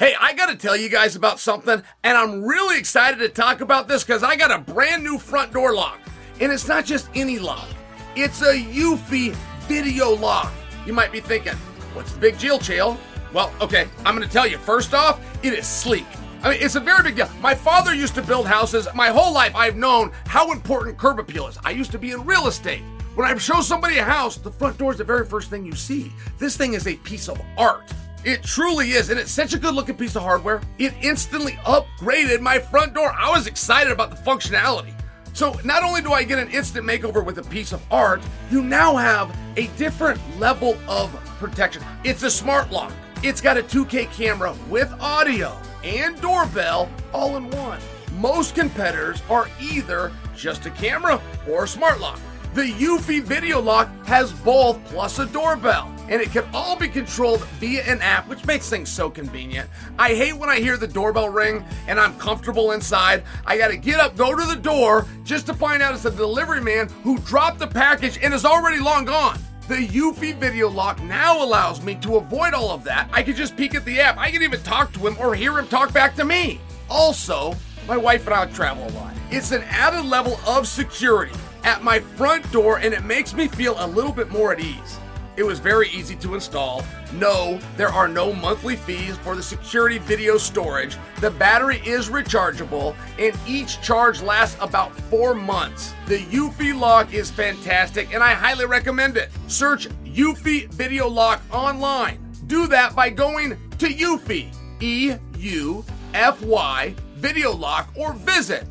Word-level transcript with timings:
Hey, 0.00 0.14
I 0.18 0.32
got 0.32 0.46
to 0.46 0.56
tell 0.56 0.78
you 0.78 0.88
guys 0.88 1.14
about 1.14 1.38
something, 1.38 1.82
and 2.04 2.16
I'm 2.16 2.42
really 2.42 2.78
excited 2.78 3.18
to 3.18 3.28
talk 3.28 3.60
about 3.60 3.86
this 3.86 4.02
because 4.02 4.22
I 4.22 4.34
got 4.34 4.50
a 4.50 4.56
brand 4.56 5.04
new 5.04 5.18
front 5.18 5.52
door 5.52 5.74
lock. 5.74 6.00
And 6.40 6.50
it's 6.50 6.66
not 6.66 6.86
just 6.86 7.10
any 7.14 7.38
lock, 7.38 7.68
it's 8.16 8.40
a 8.40 8.54
Eufy 8.54 9.34
video 9.68 10.16
lock. 10.16 10.50
You 10.86 10.94
might 10.94 11.12
be 11.12 11.20
thinking, 11.20 11.52
what's 11.92 12.14
the 12.14 12.18
big 12.18 12.38
deal, 12.38 12.58
Chael? 12.58 12.96
Well, 13.34 13.52
okay, 13.60 13.88
I'm 14.06 14.16
going 14.16 14.26
to 14.26 14.32
tell 14.32 14.46
you. 14.46 14.56
First 14.56 14.94
off, 14.94 15.20
it 15.44 15.52
is 15.52 15.66
sleek. 15.66 16.06
I 16.42 16.52
mean, 16.52 16.62
it's 16.62 16.76
a 16.76 16.80
very 16.80 17.02
big 17.02 17.16
deal. 17.16 17.28
My 17.42 17.54
father 17.54 17.94
used 17.94 18.14
to 18.14 18.22
build 18.22 18.46
houses. 18.46 18.88
My 18.94 19.08
whole 19.08 19.34
life, 19.34 19.54
I've 19.54 19.76
known 19.76 20.12
how 20.24 20.50
important 20.50 20.96
curb 20.96 21.18
appeal 21.18 21.46
is. 21.46 21.58
I 21.62 21.72
used 21.72 21.92
to 21.92 21.98
be 21.98 22.12
in 22.12 22.24
real 22.24 22.46
estate. 22.46 22.80
When 23.16 23.30
I 23.30 23.36
show 23.36 23.60
somebody 23.60 23.98
a 23.98 24.04
house, 24.04 24.38
the 24.38 24.50
front 24.50 24.78
door 24.78 24.92
is 24.92 24.96
the 24.96 25.04
very 25.04 25.26
first 25.26 25.50
thing 25.50 25.66
you 25.66 25.74
see. 25.74 26.10
This 26.38 26.56
thing 26.56 26.72
is 26.72 26.86
a 26.86 26.96
piece 26.96 27.28
of 27.28 27.38
art. 27.58 27.92
It 28.22 28.42
truly 28.42 28.90
is, 28.90 29.08
and 29.08 29.18
it's 29.18 29.30
such 29.30 29.54
a 29.54 29.58
good 29.58 29.74
looking 29.74 29.96
piece 29.96 30.14
of 30.14 30.22
hardware. 30.22 30.60
It 30.78 30.92
instantly 31.00 31.52
upgraded 31.64 32.40
my 32.40 32.58
front 32.58 32.92
door. 32.92 33.12
I 33.16 33.30
was 33.30 33.46
excited 33.46 33.90
about 33.90 34.10
the 34.10 34.16
functionality. 34.16 34.92
So, 35.32 35.58
not 35.64 35.82
only 35.82 36.02
do 36.02 36.12
I 36.12 36.24
get 36.24 36.38
an 36.38 36.50
instant 36.50 36.86
makeover 36.86 37.24
with 37.24 37.38
a 37.38 37.42
piece 37.42 37.72
of 37.72 37.82
art, 37.90 38.20
you 38.50 38.62
now 38.62 38.94
have 38.96 39.34
a 39.56 39.68
different 39.78 40.20
level 40.38 40.76
of 40.86 41.10
protection. 41.38 41.82
It's 42.04 42.22
a 42.22 42.30
smart 42.30 42.70
lock, 42.70 42.92
it's 43.22 43.40
got 43.40 43.56
a 43.56 43.62
2K 43.62 44.12
camera 44.12 44.54
with 44.68 44.92
audio 45.00 45.56
and 45.82 46.20
doorbell 46.20 46.90
all 47.14 47.36
in 47.36 47.48
one. 47.50 47.80
Most 48.18 48.54
competitors 48.54 49.22
are 49.30 49.48
either 49.60 50.12
just 50.36 50.66
a 50.66 50.70
camera 50.70 51.22
or 51.48 51.64
a 51.64 51.68
smart 51.68 52.00
lock. 52.00 52.18
The 52.52 52.72
Eufy 52.72 53.22
Video 53.22 53.60
Lock 53.60 53.88
has 54.06 54.32
both 54.32 54.84
plus 54.86 55.20
a 55.20 55.26
doorbell, 55.26 55.94
and 56.10 56.20
it 56.20 56.30
can 56.32 56.44
all 56.52 56.76
be 56.76 56.88
controlled 56.88 57.42
via 57.60 57.82
an 57.84 58.02
app, 58.02 58.28
which 58.28 58.44
makes 58.44 58.68
things 58.68 58.90
so 58.90 59.08
convenient. 59.08 59.70
I 59.98 60.14
hate 60.14 60.36
when 60.36 60.50
I 60.50 60.58
hear 60.58 60.76
the 60.76 60.88
doorbell 60.88 61.30
ring 61.30 61.64
and 61.86 61.98
I'm 61.98 62.18
comfortable 62.18 62.72
inside. 62.72 63.22
I 63.46 63.56
gotta 63.56 63.76
get 63.76 64.00
up, 64.00 64.16
go 64.16 64.36
to 64.36 64.44
the 64.44 64.60
door, 64.60 65.06
just 65.24 65.46
to 65.46 65.54
find 65.54 65.82
out 65.82 65.94
it's 65.94 66.04
a 66.04 66.10
delivery 66.10 66.60
man 66.60 66.88
who 67.04 67.16
dropped 67.18 67.60
the 67.60 67.66
package 67.66 68.18
and 68.22 68.34
is 68.34 68.44
already 68.44 68.80
long 68.80 69.04
gone. 69.06 69.38
The 69.68 69.86
Eufy 69.86 70.34
Video 70.34 70.68
Lock 70.68 71.00
now 71.04 71.44
allows 71.44 71.80
me 71.80 71.94
to 71.96 72.16
avoid 72.16 72.54
all 72.54 72.70
of 72.72 72.82
that. 72.84 73.08
I 73.12 73.22
can 73.22 73.36
just 73.36 73.56
peek 73.56 73.76
at 73.76 73.84
the 73.84 74.00
app. 74.00 74.18
I 74.18 74.32
can 74.32 74.42
even 74.42 74.60
talk 74.64 74.92
to 74.94 75.06
him 75.06 75.16
or 75.20 75.32
hear 75.36 75.56
him 75.56 75.68
talk 75.68 75.92
back 75.92 76.16
to 76.16 76.24
me. 76.24 76.60
Also, 76.88 77.54
my 77.86 77.96
wife 77.96 78.26
and 78.26 78.34
I 78.34 78.46
travel 78.46 78.88
a 78.88 78.90
lot. 78.98 79.14
It's 79.30 79.52
an 79.52 79.62
added 79.68 80.06
level 80.06 80.40
of 80.44 80.66
security 80.66 81.34
at 81.62 81.84
my 81.84 82.00
front 82.00 82.50
door 82.50 82.78
and 82.78 82.92
it 82.92 83.04
makes 83.04 83.32
me 83.32 83.46
feel 83.46 83.76
a 83.78 83.86
little 83.86 84.12
bit 84.12 84.28
more 84.30 84.52
at 84.52 84.58
ease. 84.58 84.98
It 85.36 85.42
was 85.42 85.58
very 85.58 85.88
easy 85.90 86.16
to 86.16 86.34
install. 86.34 86.84
No, 87.14 87.58
there 87.76 87.88
are 87.88 88.08
no 88.08 88.32
monthly 88.32 88.76
fees 88.76 89.16
for 89.18 89.34
the 89.34 89.42
security 89.42 89.98
video 89.98 90.36
storage. 90.36 90.96
The 91.20 91.30
battery 91.30 91.78
is 91.86 92.08
rechargeable 92.08 92.94
and 93.18 93.38
each 93.46 93.80
charge 93.80 94.22
lasts 94.22 94.56
about 94.60 94.94
four 94.94 95.34
months. 95.34 95.94
The 96.06 96.18
Eufy 96.18 96.78
lock 96.78 97.14
is 97.14 97.30
fantastic 97.30 98.12
and 98.14 98.22
I 98.22 98.34
highly 98.34 98.66
recommend 98.66 99.16
it. 99.16 99.30
Search 99.46 99.88
Eufy 100.04 100.68
Video 100.74 101.08
Lock 101.08 101.40
online. 101.52 102.18
Do 102.46 102.66
that 102.66 102.96
by 102.96 103.10
going 103.10 103.50
to 103.78 103.86
Eufy, 103.86 104.54
E 104.80 105.14
U 105.38 105.84
F 106.14 106.42
Y, 106.42 106.94
Video 107.16 107.52
Lock, 107.54 107.92
or 107.96 108.12
visit 108.12 108.66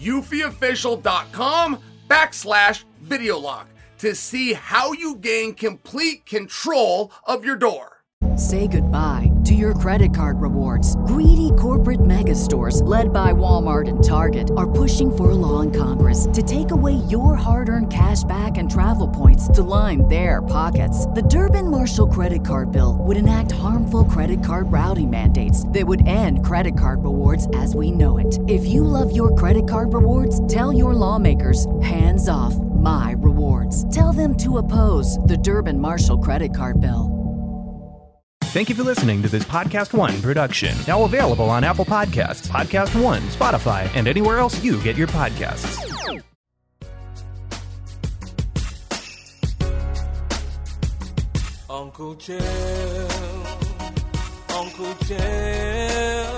eufyofficial.com 0.00 1.78
backslash 2.08 2.84
video 3.02 3.38
lock 3.38 3.68
to 4.00 4.14
see 4.14 4.54
how 4.54 4.92
you 4.92 5.14
gain 5.16 5.54
complete 5.54 6.24
control 6.24 7.12
of 7.24 7.44
your 7.44 7.56
door. 7.56 7.98
Say 8.36 8.66
goodbye 8.66 9.30
to 9.44 9.54
your 9.54 9.74
credit 9.74 10.14
card 10.14 10.40
rewards. 10.40 10.96
Greedy 11.06 11.50
corporate 11.58 12.06
mega 12.06 12.34
stores, 12.34 12.80
led 12.82 13.12
by 13.12 13.32
Walmart 13.32 13.88
and 13.88 14.02
Target, 14.02 14.50
are 14.56 14.70
pushing 14.70 15.14
for 15.14 15.32
a 15.32 15.34
law 15.34 15.60
in 15.60 15.70
Congress 15.70 16.28
to 16.32 16.42
take 16.42 16.70
away 16.70 16.94
your 17.08 17.34
hard 17.34 17.68
earned 17.68 17.92
cash 17.92 18.22
back 18.24 18.56
and 18.56 18.70
travel 18.70 19.08
points 19.08 19.48
to 19.48 19.62
line 19.62 20.06
their 20.08 20.40
pockets. 20.42 21.06
The 21.06 21.22
Durbin 21.22 21.70
Marshall 21.70 22.08
credit 22.08 22.44
card 22.44 22.72
bill 22.72 22.96
would 23.00 23.16
enact 23.18 23.52
harmful 23.52 24.04
credit 24.04 24.42
card 24.42 24.72
routing 24.72 25.10
mandates 25.10 25.68
that 25.68 25.86
would 25.86 26.06
end 26.06 26.44
credit 26.44 26.78
card 26.78 27.04
rewards 27.04 27.48
as 27.56 27.74
we 27.74 27.90
know 27.90 28.16
it. 28.16 28.38
If 28.48 28.64
you 28.64 28.82
love 28.82 29.14
your 29.14 29.34
credit 29.34 29.68
card 29.68 29.92
rewards, 29.92 30.46
tell 30.46 30.72
your 30.72 30.94
lawmakers 30.94 31.66
hands 31.82 32.28
off 32.28 32.54
my 32.80 33.14
rewards. 33.18 33.92
Tell 33.94 34.12
them 34.12 34.36
to 34.38 34.58
oppose 34.58 35.18
the 35.18 35.36
Durbin 35.36 35.78
Marshall 35.78 36.18
credit 36.18 36.54
card 36.54 36.80
bill. 36.80 37.20
Thank 38.50 38.68
you 38.68 38.74
for 38.74 38.82
listening 38.82 39.22
to 39.22 39.28
this 39.28 39.44
Podcast 39.44 39.92
One 39.92 40.20
production. 40.20 40.76
Now 40.88 41.04
available 41.04 41.48
on 41.50 41.62
Apple 41.62 41.84
Podcasts, 41.84 42.48
Podcast 42.48 43.00
One, 43.00 43.22
Spotify, 43.28 43.88
and 43.94 44.08
anywhere 44.08 44.38
else 44.38 44.60
you 44.64 44.82
get 44.82 44.96
your 44.96 45.06
podcasts. 45.06 45.78
Uncle 51.70 52.16
Chill, 52.16 53.08
Uncle 54.48 54.94
Chill. 55.06 56.29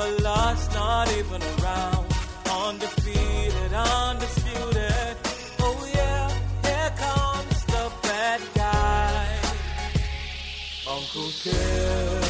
Never 0.00 0.22
lost, 0.22 0.72
not 0.72 1.12
even 1.18 1.42
around. 1.42 2.06
Undefeated, 2.64 3.72
undisputed. 3.74 5.16
Oh 5.60 5.90
yeah, 5.94 6.28
here 6.64 6.92
comes 6.96 7.64
the 7.66 7.92
bad 8.02 8.40
guy. 8.54 9.26
Uncle 10.88 11.30
Chill, 11.42 12.22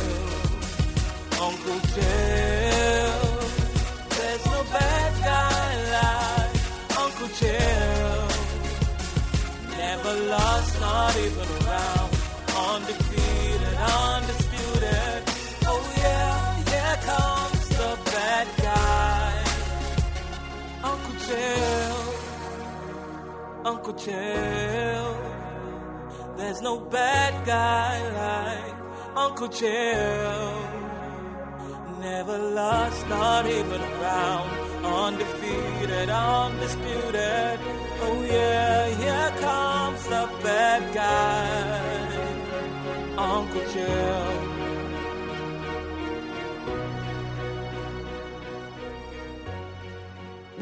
Uncle 1.47 1.81
Chill. 1.93 3.21
There's 4.17 4.45
no 4.47 4.61
bad 4.77 5.13
guy 5.31 5.71
like 5.97 6.55
Uncle 7.05 7.31
Chill. 7.39 8.29
Never 9.79 10.15
lost, 10.29 10.81
not 10.81 11.17
even 11.25 11.49
around. 11.61 12.11
Undefeated, 12.69 13.10
Uncle 23.65 23.93
Chill. 23.93 25.17
There's 26.37 26.63
no 26.63 26.81
bad 26.81 27.47
guy 27.47 28.01
like 28.23 29.17
Uncle 29.17 29.49
Chill. 29.49 30.53
Never 32.01 32.39
lost, 32.39 33.07
not 33.09 33.47
even 33.47 33.81
around. 33.83 34.51
Undefeated, 34.83 36.09
undisputed. 36.09 37.61
Oh 38.03 38.25
yeah, 38.27 38.89
here 38.95 39.41
comes 39.41 40.05
the 40.05 40.27
bad 40.43 40.95
guy. 40.95 42.11
Uncle 43.19 43.61
Chill. 43.73 44.51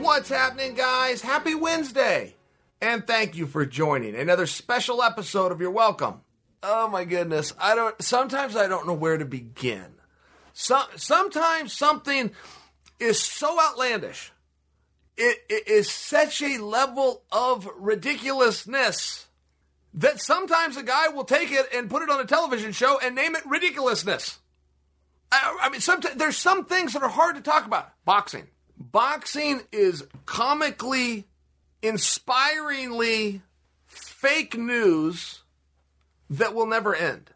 What's 0.03 0.29
happening, 0.29 0.75
guys? 0.75 1.23
Happy 1.23 1.55
Wednesday! 1.55 2.38
And 2.81 3.07
thank 3.07 3.37
you 3.37 3.47
for 3.47 3.67
joining 3.67 4.15
another 4.15 4.47
special 4.47 5.03
episode 5.03 5.51
of 5.51 5.61
Your 5.61 5.71
Welcome. 5.71 6.21
Oh 6.63 6.89
my 6.89 7.05
goodness, 7.05 7.53
I 7.59 7.75
don't. 7.75 8.01
Sometimes 8.03 8.57
I 8.57 8.69
don't 8.69 8.87
know 8.87 8.95
where 8.95 9.19
to 9.19 9.25
begin. 9.25 9.95
Some 10.53 10.87
sometimes 10.97 11.73
something 11.73 12.31
is 13.01 13.21
so 13.21 13.61
outlandish. 13.61 14.33
It, 15.17 15.39
it 15.49 15.67
is 15.67 15.91
such 15.91 16.43
a 16.43 16.59
level 16.59 17.23
of 17.33 17.69
ridiculousness 17.77 19.27
that 19.95 20.21
sometimes 20.21 20.77
a 20.77 20.83
guy 20.85 21.09
will 21.09 21.25
take 21.25 21.51
it 21.51 21.67
and 21.75 21.91
put 21.91 22.03
it 22.03 22.11
on 22.11 22.21
a 22.21 22.25
television 22.25 22.71
show 22.71 23.01
and 23.03 23.17
name 23.17 23.35
it 23.35 23.43
ridiculousness. 23.45 24.39
I, 25.33 25.59
I 25.63 25.69
mean, 25.71 25.81
sometimes 25.81 26.15
there's 26.17 26.37
some 26.37 26.65
things 26.65 26.93
that 26.93 27.03
are 27.03 27.09
hard 27.09 27.35
to 27.35 27.43
talk 27.43 27.67
about. 27.67 27.91
Boxing. 28.05 28.47
Boxing 28.77 29.63
is 29.73 30.05
comically, 30.25 31.27
inspiringly 31.83 33.43
fake 33.87 34.57
news 34.57 35.43
that 36.31 36.55
will 36.55 36.67
never 36.67 36.95
end. 36.95 37.31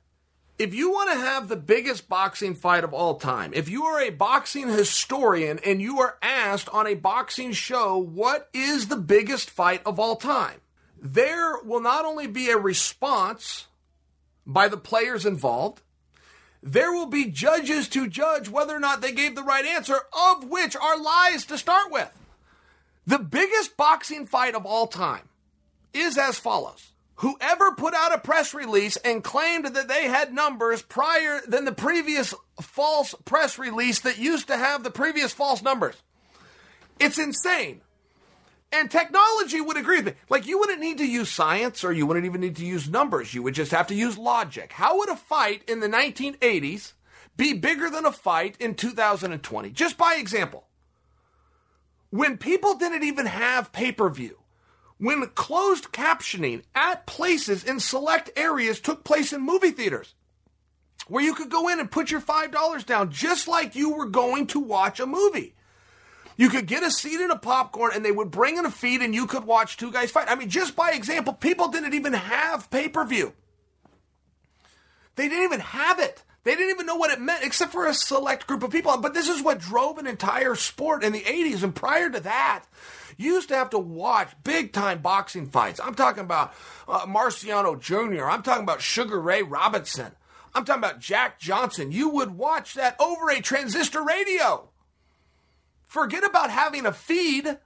If 0.58 0.74
you 0.74 0.92
want 0.92 1.10
to 1.10 1.18
have 1.18 1.48
the 1.48 1.56
biggest 1.56 2.08
boxing 2.08 2.54
fight 2.54 2.84
of 2.84 2.92
all 2.92 3.16
time, 3.16 3.52
if 3.54 3.68
you 3.68 3.84
are 3.84 4.00
a 4.00 4.10
boxing 4.10 4.68
historian 4.68 5.58
and 5.64 5.80
you 5.80 6.00
are 6.00 6.18
asked 6.22 6.68
on 6.68 6.86
a 6.86 6.94
boxing 6.94 7.52
show, 7.52 7.96
what 7.96 8.48
is 8.52 8.88
the 8.88 8.96
biggest 8.96 9.50
fight 9.50 9.82
of 9.84 9.98
all 9.98 10.16
time? 10.16 10.60
There 11.00 11.58
will 11.64 11.80
not 11.80 12.04
only 12.04 12.26
be 12.28 12.50
a 12.50 12.58
response 12.58 13.66
by 14.46 14.68
the 14.68 14.76
players 14.76 15.26
involved, 15.26 15.80
there 16.62 16.92
will 16.92 17.06
be 17.06 17.24
judges 17.24 17.88
to 17.88 18.06
judge 18.06 18.48
whether 18.48 18.76
or 18.76 18.80
not 18.80 19.00
they 19.00 19.10
gave 19.10 19.34
the 19.34 19.42
right 19.42 19.64
answer, 19.64 19.96
of 20.12 20.44
which 20.44 20.76
are 20.76 20.96
lies 20.96 21.44
to 21.46 21.58
start 21.58 21.90
with. 21.90 22.10
The 23.06 23.18
biggest 23.18 23.76
boxing 23.76 24.26
fight 24.26 24.54
of 24.54 24.64
all 24.64 24.86
time 24.86 25.28
is 25.92 26.16
as 26.16 26.38
follows 26.38 26.92
Whoever 27.22 27.76
put 27.76 27.94
out 27.94 28.12
a 28.12 28.18
press 28.18 28.52
release 28.52 28.96
and 28.96 29.22
claimed 29.22 29.66
that 29.66 29.86
they 29.86 30.08
had 30.08 30.34
numbers 30.34 30.82
prior 30.82 31.40
than 31.46 31.64
the 31.64 31.70
previous 31.70 32.34
false 32.60 33.14
press 33.24 33.58
release 33.58 34.00
that 34.00 34.18
used 34.18 34.48
to 34.48 34.56
have 34.56 34.82
the 34.82 34.90
previous 34.90 35.32
false 35.32 35.62
numbers. 35.62 35.94
It's 36.98 37.18
insane. 37.18 37.80
And 38.72 38.90
technology 38.90 39.60
would 39.60 39.76
agree 39.76 39.98
with 39.98 40.06
me. 40.06 40.12
Like, 40.30 40.48
you 40.48 40.58
wouldn't 40.58 40.80
need 40.80 40.98
to 40.98 41.06
use 41.06 41.28
science 41.28 41.84
or 41.84 41.92
you 41.92 42.06
wouldn't 42.06 42.26
even 42.26 42.40
need 42.40 42.56
to 42.56 42.66
use 42.66 42.88
numbers. 42.88 43.34
You 43.34 43.44
would 43.44 43.54
just 43.54 43.70
have 43.70 43.86
to 43.86 43.94
use 43.94 44.18
logic. 44.18 44.72
How 44.72 44.98
would 44.98 45.10
a 45.10 45.14
fight 45.14 45.62
in 45.68 45.78
the 45.78 45.88
1980s 45.88 46.94
be 47.36 47.52
bigger 47.52 47.88
than 47.88 48.04
a 48.04 48.10
fight 48.10 48.56
in 48.58 48.74
2020? 48.74 49.70
Just 49.70 49.96
by 49.96 50.14
example. 50.14 50.64
When 52.12 52.36
people 52.36 52.74
didn't 52.74 53.04
even 53.04 53.24
have 53.24 53.72
pay 53.72 53.90
per 53.90 54.10
view, 54.10 54.36
when 54.98 55.26
closed 55.28 55.92
captioning 55.92 56.62
at 56.74 57.06
places 57.06 57.64
in 57.64 57.80
select 57.80 58.28
areas 58.36 58.80
took 58.80 59.02
place 59.02 59.32
in 59.32 59.40
movie 59.40 59.70
theaters, 59.70 60.14
where 61.08 61.24
you 61.24 61.32
could 61.32 61.48
go 61.48 61.68
in 61.68 61.80
and 61.80 61.90
put 61.90 62.10
your 62.10 62.20
$5 62.20 62.84
down 62.84 63.10
just 63.10 63.48
like 63.48 63.74
you 63.74 63.94
were 63.94 64.04
going 64.04 64.46
to 64.48 64.60
watch 64.60 65.00
a 65.00 65.06
movie. 65.06 65.54
You 66.36 66.50
could 66.50 66.66
get 66.66 66.82
a 66.82 66.90
seat 66.90 67.18
and 67.18 67.32
a 67.32 67.38
popcorn, 67.38 67.92
and 67.94 68.04
they 68.04 68.12
would 68.12 68.30
bring 68.30 68.58
in 68.58 68.66
a 68.66 68.70
feed, 68.70 69.00
and 69.00 69.14
you 69.14 69.26
could 69.26 69.44
watch 69.44 69.78
two 69.78 69.90
guys 69.90 70.10
fight. 70.10 70.28
I 70.28 70.34
mean, 70.34 70.50
just 70.50 70.76
by 70.76 70.90
example, 70.90 71.32
people 71.32 71.68
didn't 71.68 71.94
even 71.94 72.12
have 72.12 72.70
pay 72.70 72.90
per 72.90 73.06
view. 73.06 73.32
They 75.16 75.30
didn't 75.30 75.44
even 75.44 75.60
have 75.60 75.98
it. 75.98 76.24
They 76.44 76.56
didn't 76.56 76.70
even 76.70 76.86
know 76.86 76.96
what 76.96 77.12
it 77.12 77.20
meant, 77.20 77.44
except 77.44 77.70
for 77.70 77.86
a 77.86 77.94
select 77.94 78.46
group 78.46 78.64
of 78.64 78.70
people. 78.70 78.96
But 78.96 79.14
this 79.14 79.28
is 79.28 79.42
what 79.42 79.60
drove 79.60 79.98
an 79.98 80.08
entire 80.08 80.56
sport 80.56 81.04
in 81.04 81.12
the 81.12 81.20
80s. 81.20 81.62
And 81.62 81.74
prior 81.74 82.10
to 82.10 82.20
that, 82.20 82.64
you 83.16 83.34
used 83.34 83.48
to 83.48 83.54
have 83.54 83.70
to 83.70 83.78
watch 83.78 84.32
big 84.42 84.72
time 84.72 85.00
boxing 85.00 85.46
fights. 85.46 85.80
I'm 85.82 85.94
talking 85.94 86.24
about 86.24 86.52
uh, 86.88 87.06
Marciano 87.06 87.78
Jr., 87.78 88.24
I'm 88.24 88.42
talking 88.42 88.64
about 88.64 88.82
Sugar 88.82 89.20
Ray 89.20 89.42
Robinson, 89.42 90.12
I'm 90.54 90.64
talking 90.64 90.82
about 90.82 91.00
Jack 91.00 91.38
Johnson. 91.38 91.92
You 91.92 92.08
would 92.10 92.36
watch 92.36 92.74
that 92.74 92.96
over 93.00 93.30
a 93.30 93.40
transistor 93.40 94.02
radio. 94.02 94.68
Forget 95.86 96.24
about 96.24 96.50
having 96.50 96.86
a 96.86 96.92
feed, 96.92 97.58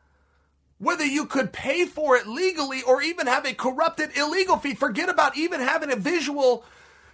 whether 0.78 1.04
you 1.04 1.26
could 1.26 1.52
pay 1.52 1.84
for 1.86 2.16
it 2.16 2.26
legally 2.26 2.82
or 2.82 3.00
even 3.02 3.26
have 3.26 3.46
a 3.46 3.54
corrupted 3.54 4.16
illegal 4.16 4.56
feed. 4.56 4.78
Forget 4.78 5.08
about 5.08 5.36
even 5.36 5.60
having 5.60 5.90
a 5.90 5.96
visual 5.96 6.64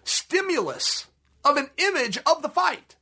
stimulus 0.05 1.07
of 1.45 1.57
an 1.57 1.71
image 1.79 2.19
of 2.27 2.43
the 2.43 2.49
fight. 2.49 2.97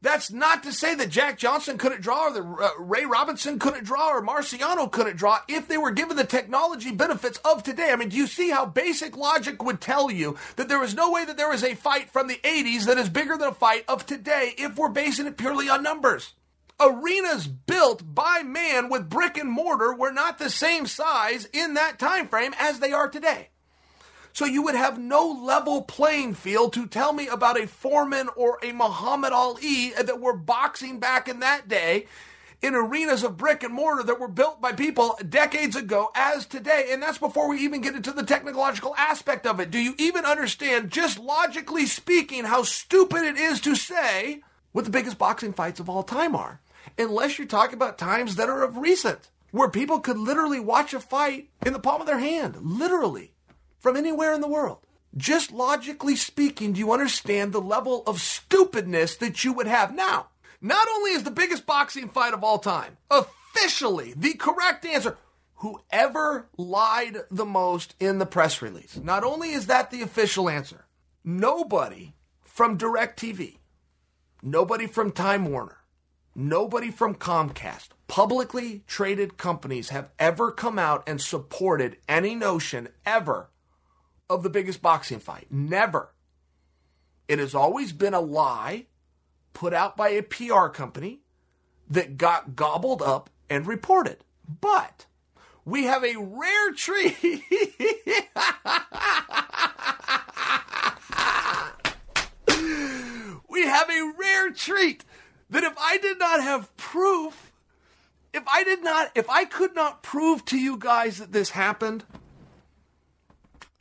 That's 0.00 0.30
not 0.30 0.62
to 0.64 0.72
say 0.72 0.94
that 0.96 1.08
Jack 1.08 1.38
Johnson 1.38 1.78
couldn't 1.78 2.02
draw 2.02 2.26
or 2.26 2.32
that 2.34 2.42
uh, 2.42 2.70
Ray 2.78 3.06
Robinson 3.06 3.58
couldn't 3.58 3.84
draw 3.84 4.10
or 4.10 4.20
Marciano 4.20 4.92
couldn't 4.92 5.16
draw 5.16 5.38
if 5.48 5.66
they 5.66 5.78
were 5.78 5.92
given 5.92 6.18
the 6.18 6.24
technology 6.24 6.90
benefits 6.90 7.38
of 7.42 7.62
today. 7.62 7.90
I 7.90 7.96
mean, 7.96 8.10
do 8.10 8.16
you 8.18 8.26
see 8.26 8.50
how 8.50 8.66
basic 8.66 9.16
logic 9.16 9.64
would 9.64 9.80
tell 9.80 10.10
you 10.10 10.36
that 10.56 10.68
there 10.68 10.84
is 10.84 10.94
no 10.94 11.10
way 11.10 11.24
that 11.24 11.38
there 11.38 11.54
is 11.54 11.64
a 11.64 11.74
fight 11.74 12.10
from 12.10 12.28
the 12.28 12.38
80s 12.44 12.84
that 12.84 12.98
is 12.98 13.08
bigger 13.08 13.38
than 13.38 13.48
a 13.48 13.54
fight 13.54 13.84
of 13.88 14.04
today 14.04 14.52
if 14.58 14.76
we're 14.76 14.90
basing 14.90 15.26
it 15.26 15.38
purely 15.38 15.70
on 15.70 15.82
numbers? 15.82 16.34
arenas 16.80 17.46
built 17.46 18.14
by 18.14 18.42
man 18.44 18.88
with 18.88 19.08
brick 19.08 19.36
and 19.38 19.50
mortar 19.50 19.94
were 19.94 20.12
not 20.12 20.38
the 20.38 20.50
same 20.50 20.86
size 20.86 21.48
in 21.52 21.74
that 21.74 21.98
time 21.98 22.26
frame 22.26 22.52
as 22.58 22.80
they 22.80 22.92
are 22.92 23.08
today. 23.08 23.48
So 24.34 24.44
you 24.44 24.62
would 24.62 24.74
have 24.74 24.98
no 24.98 25.26
level 25.26 25.82
playing 25.82 26.34
field 26.34 26.72
to 26.74 26.86
tell 26.86 27.12
me 27.12 27.28
about 27.28 27.58
a 27.58 27.66
Foreman 27.66 28.28
or 28.36 28.58
a 28.62 28.72
Muhammad 28.72 29.32
Ali 29.32 29.92
that 29.96 30.20
were 30.20 30.36
boxing 30.36 30.98
back 30.98 31.28
in 31.28 31.40
that 31.40 31.68
day 31.68 32.06
in 32.60 32.74
arenas 32.74 33.22
of 33.22 33.36
brick 33.36 33.62
and 33.62 33.72
mortar 33.72 34.02
that 34.02 34.20
were 34.20 34.28
built 34.28 34.60
by 34.60 34.72
people 34.72 35.18
decades 35.28 35.76
ago 35.76 36.10
as 36.14 36.46
today. 36.46 36.88
And 36.90 37.02
that's 37.02 37.18
before 37.18 37.48
we 37.48 37.60
even 37.60 37.80
get 37.80 37.94
into 37.94 38.10
the 38.10 38.24
technological 38.24 38.94
aspect 38.96 39.46
of 39.46 39.60
it. 39.60 39.70
Do 39.70 39.78
you 39.78 39.94
even 39.98 40.24
understand, 40.24 40.90
just 40.90 41.18
logically 41.18 41.86
speaking, 41.86 42.44
how 42.44 42.64
stupid 42.64 43.22
it 43.22 43.36
is 43.36 43.60
to 43.62 43.74
say 43.74 44.42
what 44.72 44.84
the 44.84 44.90
biggest 44.90 45.16
boxing 45.16 45.52
fights 45.52 45.80
of 45.80 45.88
all 45.88 46.02
time 46.02 46.34
are? 46.34 46.60
unless 46.98 47.38
you're 47.38 47.46
talking 47.46 47.74
about 47.74 47.98
times 47.98 48.36
that 48.36 48.48
are 48.48 48.62
of 48.62 48.76
recent, 48.76 49.30
where 49.50 49.68
people 49.68 50.00
could 50.00 50.18
literally 50.18 50.60
watch 50.60 50.94
a 50.94 51.00
fight 51.00 51.48
in 51.64 51.72
the 51.72 51.78
palm 51.78 52.00
of 52.00 52.06
their 52.06 52.18
hand, 52.18 52.56
literally, 52.60 53.33
from 53.84 53.98
anywhere 53.98 54.32
in 54.32 54.40
the 54.40 54.48
world. 54.48 54.78
Just 55.14 55.52
logically 55.52 56.16
speaking, 56.16 56.72
do 56.72 56.78
you 56.80 56.90
understand 56.90 57.52
the 57.52 57.60
level 57.60 58.02
of 58.06 58.18
stupidness 58.18 59.14
that 59.16 59.44
you 59.44 59.52
would 59.52 59.66
have? 59.66 59.94
Now, 59.94 60.28
not 60.62 60.88
only 60.88 61.10
is 61.10 61.22
the 61.22 61.30
biggest 61.30 61.66
boxing 61.66 62.08
fight 62.08 62.32
of 62.32 62.42
all 62.42 62.58
time 62.58 62.96
officially 63.10 64.14
the 64.16 64.32
correct 64.32 64.86
answer, 64.86 65.18
whoever 65.56 66.48
lied 66.56 67.18
the 67.30 67.44
most 67.44 67.94
in 68.00 68.18
the 68.18 68.24
press 68.24 68.62
release, 68.62 68.96
not 68.96 69.22
only 69.22 69.50
is 69.52 69.66
that 69.66 69.90
the 69.90 70.00
official 70.00 70.48
answer, 70.48 70.86
nobody 71.22 72.14
from 72.42 72.78
DirecTV, 72.78 73.58
nobody 74.42 74.86
from 74.86 75.12
Time 75.12 75.44
Warner, 75.44 75.84
Nobody 76.36 76.90
from 76.90 77.14
Comcast, 77.14 77.90
publicly 78.08 78.82
traded 78.88 79.36
companies, 79.36 79.90
have 79.90 80.10
ever 80.18 80.50
come 80.50 80.80
out 80.80 81.04
and 81.06 81.20
supported 81.20 81.96
any 82.08 82.34
notion 82.34 82.88
ever 83.06 83.50
of 84.28 84.42
the 84.42 84.50
biggest 84.50 84.82
boxing 84.82 85.20
fight. 85.20 85.46
Never. 85.50 86.12
It 87.28 87.38
has 87.38 87.54
always 87.54 87.92
been 87.92 88.14
a 88.14 88.20
lie 88.20 88.86
put 89.52 89.72
out 89.72 89.96
by 89.96 90.10
a 90.10 90.22
PR 90.22 90.66
company 90.66 91.20
that 91.88 92.16
got 92.16 92.56
gobbled 92.56 93.02
up 93.02 93.30
and 93.48 93.66
reported. 93.66 94.24
But 94.60 95.06
we 95.64 95.84
have 95.84 96.04
a 96.04 96.16
rare 96.16 96.72
treat. 96.72 97.16
we 103.48 103.66
have 103.66 103.88
a 103.88 104.12
rare 104.18 104.50
treat 104.50 105.04
that 105.50 105.64
if 105.64 105.74
I 105.78 105.98
did 105.98 106.18
not 106.18 106.42
have 106.42 106.76
proof, 106.76 107.52
if 108.32 108.42
I 108.52 108.64
did 108.64 108.82
not, 108.82 109.12
if 109.14 109.30
I 109.30 109.44
could 109.44 109.74
not 109.74 110.02
prove 110.02 110.44
to 110.46 110.58
you 110.58 110.76
guys 110.76 111.18
that 111.18 111.32
this 111.32 111.50
happened, 111.50 112.04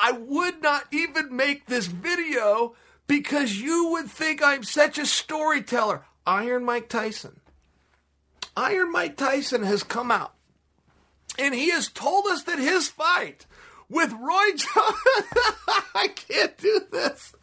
I 0.03 0.11
would 0.11 0.61
not 0.61 0.83
even 0.91 1.33
make 1.33 1.65
this 1.65 1.87
video 1.87 2.75
because 3.07 3.55
you 3.55 3.91
would 3.91 4.07
think 4.07 4.43
I'm 4.43 4.63
such 4.63 4.97
a 4.97 5.05
storyteller. 5.05 6.03
Iron 6.27 6.65
Mike 6.65 6.89
Tyson. 6.89 7.39
Iron 8.57 8.91
Mike 8.91 9.15
Tyson 9.15 9.63
has 9.63 9.81
come 9.81 10.11
out 10.11 10.33
and 11.39 11.55
he 11.55 11.69
has 11.69 11.87
told 11.87 12.27
us 12.27 12.43
that 12.43 12.59
his 12.59 12.89
fight 12.89 13.45
with 13.87 14.11
Roy 14.11 14.49
Jones. 14.49 14.67
I 15.95 16.09
can't 16.13 16.57
do 16.57 16.81
this. 16.91 17.33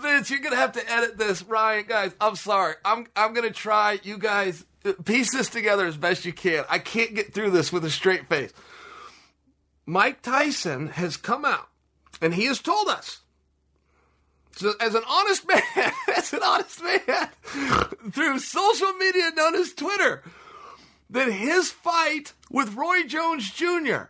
Vince, 0.00 0.30
you're 0.30 0.38
gonna 0.38 0.54
have 0.54 0.72
to 0.74 0.88
edit 0.88 1.18
this, 1.18 1.42
Ryan. 1.42 1.86
Guys, 1.88 2.14
I'm 2.20 2.36
sorry. 2.36 2.74
I'm 2.84 3.08
I'm 3.16 3.34
gonna 3.34 3.50
try. 3.50 3.98
You 4.04 4.18
guys 4.18 4.64
piece 5.04 5.32
this 5.32 5.48
together 5.48 5.84
as 5.86 5.96
best 5.96 6.24
you 6.24 6.32
can. 6.32 6.64
I 6.70 6.78
can't 6.78 7.12
get 7.16 7.34
through 7.34 7.50
this 7.50 7.72
with 7.72 7.84
a 7.84 7.90
straight 7.90 8.28
face. 8.28 8.52
Mike 9.84 10.22
Tyson 10.22 10.86
has 10.90 11.16
come 11.16 11.44
out 11.44 11.70
and 12.22 12.34
he 12.34 12.46
has 12.46 12.60
told 12.60 12.88
us. 12.88 13.20
So 14.52 14.72
as 14.80 14.94
an 14.94 15.02
honest 15.08 15.46
man, 15.76 15.92
as 16.16 16.32
an 16.32 16.42
honest 16.42 16.82
man, 16.82 17.28
through 18.10 18.38
social 18.38 18.92
media 18.92 19.30
known 19.34 19.54
as 19.54 19.72
Twitter, 19.72 20.22
that 21.10 21.30
his 21.30 21.70
fight 21.70 22.32
with 22.50 22.74
Roy 22.74 23.02
Jones 23.02 23.50
Jr 23.50 24.04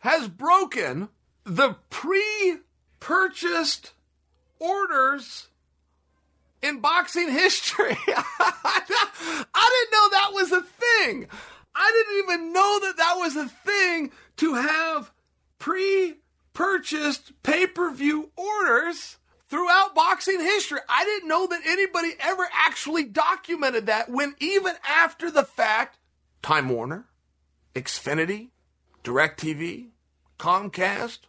has 0.00 0.28
broken 0.28 1.08
the 1.44 1.76
pre 1.88 2.56
purchased 2.98 3.92
orders 4.58 5.48
in 6.62 6.80
boxing 6.80 7.30
history. 7.30 7.96
I 8.08 8.84
didn't 8.88 9.92
know 9.92 10.08
that 10.10 10.30
was 10.32 10.52
a 10.52 10.62
thing. 10.62 11.26
I 11.74 11.92
didn't 11.92 12.24
even 12.24 12.52
know 12.52 12.80
that 12.80 12.96
that 12.96 13.14
was 13.16 13.36
a 13.36 13.48
thing 13.48 14.10
to 14.38 14.54
have 14.54 15.10
pre 15.58 16.16
purchased 16.60 17.32
pay 17.42 17.66
per 17.66 17.90
view 17.90 18.30
orders 18.36 19.16
throughout 19.48 19.94
boxing 19.94 20.40
history. 20.40 20.78
I 20.90 21.04
didn't 21.06 21.26
know 21.26 21.46
that 21.46 21.62
anybody 21.66 22.10
ever 22.20 22.46
actually 22.52 23.04
documented 23.04 23.86
that 23.86 24.10
when 24.10 24.34
even 24.40 24.74
after 24.86 25.30
the 25.30 25.44
fact, 25.44 25.96
Time 26.42 26.68
Warner, 26.68 27.06
Xfinity, 27.74 28.50
DirecTV, 29.04 29.88
Comcast, 30.38 31.20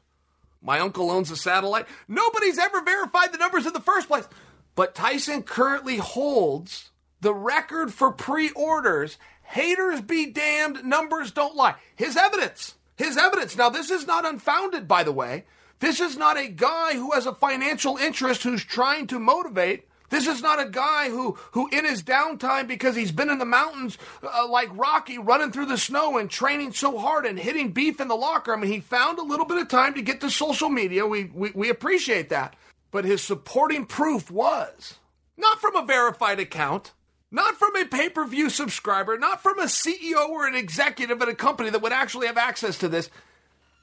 my 0.62 0.80
uncle 0.80 1.10
owns 1.10 1.32
a 1.32 1.38
satellite. 1.38 1.88
Nobody's 2.10 2.58
ever 2.58 2.82
verified 2.82 3.32
the 3.32 3.38
numbers 3.38 3.66
in 3.66 3.72
the 3.72 3.80
first 3.80 4.10
place. 4.10 4.28
But 4.76 4.96
Tyson 4.96 5.44
currently 5.44 5.96
holds 5.96 6.90
the 7.22 7.34
record 7.34 7.94
for 7.94 8.12
pre 8.12 8.50
orders. 8.50 9.18
Haters 9.44 10.02
be 10.02 10.26
damned, 10.26 10.84
numbers 10.84 11.32
don't 11.32 11.56
lie. 11.56 11.76
His 11.96 12.18
evidence, 12.18 12.76
his 13.02 13.18
evidence. 13.18 13.58
Now, 13.58 13.70
this 13.70 13.90
is 13.92 14.08
not 14.08 14.26
unfounded, 14.26 14.88
by 14.88 15.04
the 15.04 15.12
way. 15.12 15.46
This 15.80 16.00
is 16.00 16.16
not 16.16 16.38
a 16.38 16.48
guy 16.48 16.94
who 16.94 17.12
has 17.12 17.26
a 17.26 17.34
financial 17.34 17.98
interest 17.98 18.44
who's 18.44 18.64
trying 18.64 19.08
to 19.08 19.20
motivate 19.20 19.88
This 20.12 20.28
is 20.28 20.42
not 20.42 20.60
a 20.60 20.70
guy 20.70 21.10
who, 21.10 21.38
who 21.52 21.70
in 21.72 21.86
his 21.86 22.04
downtime, 22.04 22.68
because 22.68 22.98
he's 22.98 23.14
been 23.14 23.30
in 23.30 23.38
the 23.38 23.46
mountains 23.46 23.98
uh, 24.22 24.46
like 24.48 24.70
Rocky, 24.78 25.18
running 25.18 25.52
through 25.54 25.68
the 25.68 25.78
snow 25.78 26.18
and 26.18 26.30
training 26.30 26.74
so 26.74 26.98
hard 27.00 27.26
and 27.26 27.40
hitting 27.40 27.72
beef 27.72 28.02
in 28.02 28.10
the 28.10 28.16
locker. 28.16 28.54
I 28.54 28.60
mean, 28.60 28.72
he 28.72 28.82
found 28.82 29.20
a 29.20 29.24
little 29.24 29.46
bit 29.46 29.58
of 29.58 29.70
time 29.70 29.94
to 29.94 30.02
get 30.02 30.20
to 30.22 30.30
social 30.30 30.68
media. 30.70 31.08
We, 31.08 31.32
we, 31.34 31.52
we 31.56 31.70
appreciate 31.70 32.28
that. 32.30 32.58
But 32.92 33.06
his 33.06 33.22
supporting 33.24 33.86
proof 33.86 34.30
was 34.30 35.00
not 35.38 35.62
from 35.62 35.78
a 35.78 35.86
verified 35.86 36.42
account, 36.42 36.92
not 37.32 37.56
from 37.58 37.76
a 37.78 37.86
pay 37.86 38.10
per 38.10 38.26
view 38.26 38.50
subscriber, 38.50 39.18
not 39.18 39.42
from 39.42 39.58
a 39.58 39.64
CEO 39.64 40.30
or 40.30 40.46
an 40.46 40.56
executive 40.56 41.22
at 41.22 41.30
a 41.30 41.36
company 41.36 41.70
that 41.70 41.82
would 41.82 41.94
actually 41.94 42.28
have 42.28 42.38
access 42.38 42.78
to 42.80 42.90
this. 42.90 43.10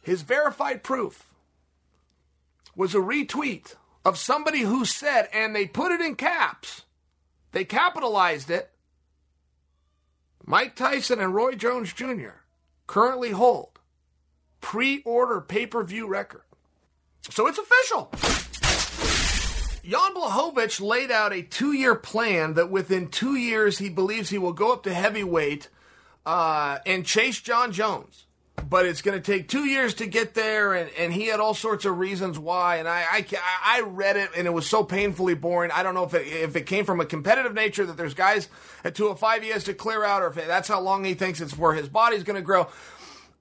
His 0.03 0.23
verified 0.23 0.83
proof 0.83 1.27
was 2.77 2.95
a 2.95 2.99
retweet 2.99 3.75
of 4.05 4.19
somebody 4.19 4.61
who 4.61 4.85
said, 4.85 5.29
and 5.33 5.55
they 5.57 5.67
put 5.67 5.93
it 5.93 6.01
in 6.01 6.15
caps, 6.15 6.83
they 7.53 7.65
capitalized 7.65 8.51
it. 8.51 8.71
Mike 10.45 10.77
Tyson 10.77 11.21
and 11.21 11.35
Roy 11.35 11.53
Jones 11.53 11.93
Jr. 11.93 12.41
currently 12.87 13.31
hold 13.31 13.79
pre 14.61 15.03
order 15.03 15.41
pay 15.41 15.67
per 15.67 15.83
view 15.83 16.07
record. 16.07 16.43
So 17.31 17.47
it's 17.47 17.59
official. 17.59 18.48
Jan 19.89 20.15
Blachowicz 20.15 20.83
laid 20.83 21.11
out 21.11 21.33
a 21.33 21.41
two 21.41 21.73
year 21.73 21.95
plan 21.95 22.55
that 22.55 22.71
within 22.71 23.09
two 23.09 23.37
years 23.37 23.79
he 23.79 23.89
believes 23.89 24.29
he 24.29 24.37
will 24.37 24.53
go 24.53 24.73
up 24.73 24.83
to 24.83 24.93
heavyweight 24.93 25.69
uh, 26.27 26.79
and 26.85 27.07
chase 27.07 27.41
Jon 27.41 27.73
Jones 27.73 28.27
but 28.69 28.87
it's 28.87 29.03
going 29.03 29.21
to 29.21 29.33
take 29.33 29.49
two 29.49 29.65
years 29.65 29.95
to 29.95 30.07
get 30.07 30.35
there, 30.35 30.75
and, 30.75 30.91
and 30.99 31.13
he 31.13 31.27
had 31.27 31.41
all 31.41 31.55
sorts 31.55 31.85
of 31.85 31.99
reasons 31.99 32.39
why. 32.39 32.77
And 32.77 32.89
I, 32.89 33.05
I, 33.11 33.27
I 33.65 33.81
read 33.83 34.17
it, 34.17 34.31
and 34.37 34.47
it 34.47 34.51
was 34.51 34.69
so 34.69 34.85
painfully 34.85 35.35
boring. 35.35 35.71
I 35.71 35.83
don't 35.83 35.95
know 35.95 36.05
if 36.05 36.15
it, 36.15 36.27
if 36.27 36.57
it 36.57 36.67
came 36.67 36.85
from 36.85 37.01
a 37.01 37.05
competitive 37.05 37.55
nature 37.55 37.87
that 37.87 37.97
there's 37.97 38.15
guys 38.15 38.49
at 38.85 38.95
205 38.95 39.43
he 39.43 39.51
has 39.51 39.65
to 39.65 39.75
clear 39.75 40.05
out, 40.05 40.23
or 40.23 40.29
if 40.29 40.35
that's 40.35 40.69
how 40.69 40.81
long 40.81 41.05
he 41.05 41.15
thinks 41.15 41.41
it's 41.41 41.57
where 41.57 41.75
his 41.75 41.89
body's 41.89 42.25
going 42.25 42.37
to 42.37 42.43
grow. 42.43 42.69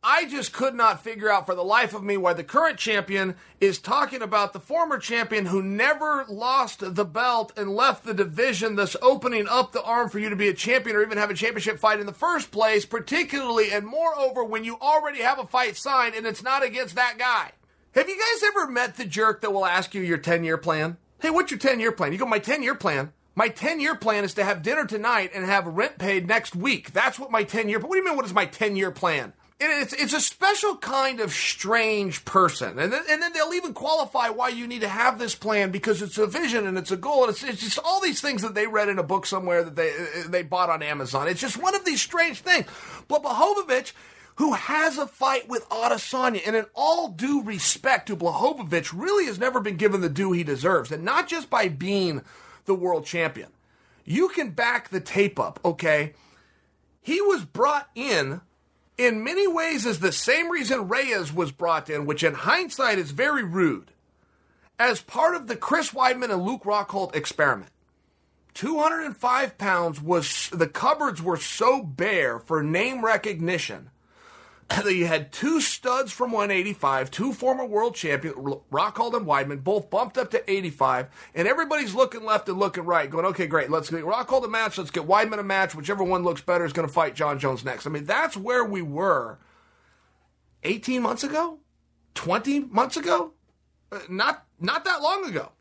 I 0.04 0.26
just 0.26 0.54
could 0.54 0.76
not 0.76 1.04
figure 1.04 1.30
out 1.30 1.48
for 1.48 1.56
the 1.56 1.64
life 1.64 1.94
of 1.94 2.04
me 2.04 2.18
why 2.18 2.34
the 2.34 2.44
current 2.44 2.78
champion 2.78 3.36
is 3.60 3.80
talking 3.80 4.22
about 4.22 4.54
the 4.54 4.60
former 4.60 5.00
champion 5.00 5.48
who 5.48 5.62
never 5.62 6.24
lost 6.30 6.96
the 6.96 7.06
belt 7.06 7.52
and 7.58 7.76
left 7.76 8.04
the 8.06 8.14
division, 8.14 8.76
thus 8.76 8.96
opening 9.02 9.48
up 9.48 9.72
the 9.72 9.84
arm 9.84 10.10
for 10.10 10.20
you 10.20 10.30
to 10.30 10.36
be 10.36 10.48
a 10.48 10.54
champion 10.54 10.96
or 10.96 11.02
even 11.02 11.18
have 11.18 11.32
a 11.32 11.34
championship 11.34 11.80
fight 11.80 12.00
in 12.00 12.06
the 12.06 12.14
first 12.14 12.52
place, 12.52 12.86
particularly 12.86 13.72
and 13.72 13.86
moreover 13.88 14.44
when 14.44 14.64
you 14.64 14.78
already 14.80 15.20
have 15.20 15.40
a 15.40 15.48
fight 15.48 15.76
signed 15.76 16.14
and 16.16 16.28
it's 16.28 16.44
not 16.44 16.64
against 16.64 16.96
that 16.96 17.18
guy. 17.18 17.52
Have 17.94 18.08
you 18.08 18.18
guys 18.18 18.50
ever 18.50 18.72
met 18.72 18.96
the 18.96 19.06
jerk 19.06 19.42
that 19.42 19.52
will 19.52 19.66
ask 19.66 19.96
you 19.96 20.04
your 20.04 20.20
10 20.20 20.44
year 20.44 20.58
plan? 20.58 20.98
Hey, 21.20 21.32
what's 21.32 21.50
your 21.50 21.60
10 21.60 21.80
year 21.80 21.92
plan? 21.92 22.12
You 22.12 22.20
go, 22.20 22.26
my 22.28 22.40
10 22.40 22.62
year 22.62 22.76
plan. 22.76 23.12
My 23.36 23.50
10 23.50 23.80
year 23.80 23.96
plan 23.96 24.24
is 24.24 24.36
to 24.36 24.44
have 24.44 24.64
dinner 24.64 24.86
tonight 24.86 25.32
and 25.34 25.46
have 25.46 25.66
rent 25.66 25.98
paid 25.98 26.28
next 26.28 26.56
week. 26.56 26.94
That's 26.94 27.20
what 27.20 27.32
my 27.32 27.44
10 27.44 27.68
year, 27.68 27.80
but 27.80 27.90
what 27.90 27.96
do 27.96 28.00
you 28.00 28.06
mean, 28.06 28.16
what 28.16 28.26
is 28.26 28.34
my 28.34 28.46
10 28.46 28.76
year 28.76 28.92
plan? 28.92 29.34
It's 29.60 29.94
it's 29.94 30.14
a 30.14 30.22
special 30.22 30.78
kind 30.78 31.20
of 31.20 31.34
strange 31.34 32.26
person, 32.26 32.78
and 32.78 32.94
then, 32.94 33.02
and 33.10 33.22
then 33.22 33.34
they'll 33.34 33.54
even 33.54 33.74
qualify 33.74 34.30
why 34.30 34.50
you 34.50 34.68
need 34.68 34.82
to 34.82 34.88
have 34.88 35.18
this 35.18 35.34
plan 35.34 35.72
because 35.72 36.02
it's 36.02 36.18
a 36.18 36.28
vision 36.28 36.68
and 36.68 36.78
it's 36.78 36.92
a 36.92 36.98
goal, 36.98 37.24
and 37.24 37.32
it's, 37.32 37.44
it's 37.44 37.62
just 37.62 37.80
all 37.84 38.00
these 38.00 38.22
things 38.22 38.44
that 38.44 38.54
they 38.54 38.68
read 38.68 38.88
in 38.88 39.00
a 39.00 39.04
book 39.04 39.26
somewhere 39.26 39.64
that 39.64 39.76
they 39.76 39.94
they 40.28 40.44
bought 40.44 40.70
on 40.70 40.84
Amazon. 40.84 41.28
It's 41.28 41.42
just 41.42 41.62
one 41.62 41.76
of 41.76 41.86
these 41.86 42.02
strange 42.02 42.42
things. 42.42 42.68
But 43.08 43.24
Blachowicz, 43.24 43.94
who 44.36 44.54
has 44.54 45.00
a 45.00 45.08
fight 45.08 45.50
with 45.50 45.68
Adesanya, 45.70 46.46
and 46.46 46.56
in 46.56 46.66
all 46.76 47.10
due 47.10 47.42
respect 47.42 48.08
to 48.08 48.16
Blachowicz, 48.16 48.94
really 48.96 49.26
has 49.26 49.40
never 49.40 49.60
been 49.60 49.78
given 49.78 50.02
the 50.02 50.10
due 50.10 50.34
he 50.34 50.44
deserves, 50.44 50.92
and 50.92 51.04
not 51.04 51.28
just 51.28 51.50
by 51.50 51.68
being 51.68 52.22
the 52.66 52.76
world 52.76 53.06
champion. 53.06 53.50
You 54.06 54.30
can 54.30 54.52
back 54.52 54.90
the 54.90 55.02
tape 55.02 55.40
up, 55.40 55.60
okay? 55.66 56.14
He 57.02 57.20
was 57.22 57.44
brought 57.44 57.90
in 57.96 58.42
in 58.98 59.24
many 59.24 59.48
ways 59.48 59.86
is 59.86 60.00
the 60.00 60.12
same 60.12 60.50
reason 60.50 60.88
Reyes 60.88 61.32
was 61.32 61.52
brought 61.52 61.90
in, 61.90 62.06
which 62.06 62.24
in 62.24 62.34
hindsight 62.34 62.98
is 62.98 63.12
very 63.12 63.44
rude, 63.44 63.92
as 64.80 65.02
part 65.02 65.36
of 65.36 65.48
the 65.48 65.56
Chris 65.56 65.92
Weidman 65.92 66.32
and 66.32 66.44
Luke 66.44 66.64
Rockhold 66.64 67.16
experiment. 67.16 67.72
205 68.56 69.58
pounds 69.60 70.02
was 70.02 70.50
the 70.50 70.68
cupboards 70.68 71.22
were 71.22 71.38
so 71.38 71.84
bare 71.84 72.40
for 72.40 72.64
name 72.64 73.06
recognition 73.06 73.92
They 74.84 75.00
had 75.00 75.32
two 75.32 75.60
studs 75.60 76.12
from 76.12 76.32
185, 76.32 77.12
two 77.12 77.34
former 77.34 77.66
world 77.66 77.96
champions, 77.96 78.38
Rockhold 78.72 79.16
and 79.16 79.26
Weidman, 79.26 79.64
both 79.64 79.90
bumped 79.90 80.18
up 80.18 80.32
to 80.32 80.52
85, 80.52 81.08
and 81.36 81.48
everybody's 81.48 81.96
looking 81.96 82.24
left 82.24 82.50
and 82.50 82.60
looking 82.60 82.86
right, 82.86 83.10
going, 83.10 83.26
okay, 83.26 83.48
great, 83.48 83.70
let's 83.70 83.90
get 83.90 84.04
Rockhold 84.04 84.46
a 84.46 84.48
match, 84.48 84.78
let's 84.78 84.92
get 84.92 85.08
Weidman 85.08 85.40
a 85.40 85.44
match, 85.44 85.76
whichever 85.76 86.04
one 86.04 86.24
looks 86.24 86.42
better 86.42 86.66
is 86.66 86.74
going 86.74 86.88
to 86.88 86.94
fight 86.94 87.16
Jon 87.16 87.40
Jones 87.40 87.66
next. 87.66 87.88
I 87.88 87.90
mean, 87.90 88.06
that's 88.06 88.38
where 88.38 88.64
we 88.64 88.82
were 88.82 89.40
18 90.64 91.02
months 91.02 91.24
ago, 91.24 91.60
20 92.16 92.60
months 92.60 92.98
ago, 92.98 93.34
uh, 93.92 94.00
not 94.10 94.46
not 94.60 94.86
that 94.86 95.02
long 95.02 95.26
ago. 95.26 95.52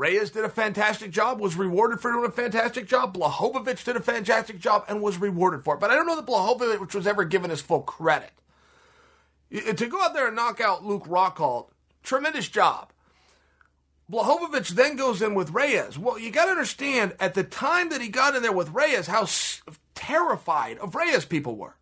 Reyes 0.00 0.30
did 0.30 0.46
a 0.46 0.48
fantastic 0.48 1.10
job, 1.10 1.40
was 1.40 1.56
rewarded 1.56 2.00
for 2.00 2.10
doing 2.10 2.24
a 2.24 2.32
fantastic 2.32 2.86
job. 2.86 3.14
Blachowicz 3.14 3.84
did 3.84 3.96
a 3.96 4.00
fantastic 4.00 4.58
job 4.58 4.86
and 4.88 5.02
was 5.02 5.18
rewarded 5.18 5.62
for 5.62 5.74
it. 5.74 5.80
But 5.80 5.90
I 5.90 5.94
don't 5.94 6.06
know 6.06 6.16
that 6.16 6.24
Blachowicz 6.24 6.94
was 6.94 7.06
ever 7.06 7.24
given 7.24 7.50
his 7.50 7.60
full 7.60 7.82
credit. 7.82 8.30
To 9.52 9.86
go 9.86 10.00
out 10.02 10.14
there 10.14 10.26
and 10.28 10.34
knock 10.34 10.58
out 10.58 10.86
Luke 10.86 11.04
Rockhold, 11.04 11.66
tremendous 12.02 12.48
job. 12.48 12.92
Blachowicz 14.10 14.70
then 14.70 14.96
goes 14.96 15.20
in 15.20 15.34
with 15.34 15.50
Reyes. 15.50 15.98
Well, 15.98 16.18
you 16.18 16.30
got 16.30 16.46
to 16.46 16.52
understand, 16.52 17.14
at 17.20 17.34
the 17.34 17.44
time 17.44 17.90
that 17.90 18.00
he 18.00 18.08
got 18.08 18.34
in 18.34 18.40
there 18.40 18.52
with 18.52 18.70
Reyes, 18.70 19.06
how 19.06 19.28
terrified 19.94 20.78
of 20.78 20.94
Reyes 20.94 21.26
people 21.26 21.56
were. 21.56 21.76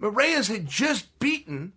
But 0.00 0.12
Reyes 0.12 0.48
had 0.48 0.66
just 0.66 1.18
beaten 1.18 1.74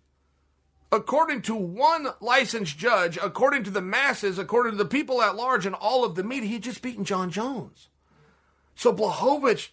according 0.92 1.40
to 1.40 1.54
one 1.54 2.08
licensed 2.20 2.76
judge, 2.76 3.18
according 3.20 3.64
to 3.64 3.70
the 3.70 3.80
masses, 3.80 4.38
according 4.38 4.72
to 4.72 4.78
the 4.78 4.84
people 4.84 5.22
at 5.22 5.34
large 5.34 5.64
and 5.64 5.74
all 5.74 6.04
of 6.04 6.14
the 6.14 6.22
media, 6.22 6.50
he 6.50 6.58
just 6.58 6.82
beaten 6.82 7.04
Jon 7.04 7.30
Jones. 7.30 7.88
So 8.74 8.92
Blachowicz 8.92 9.70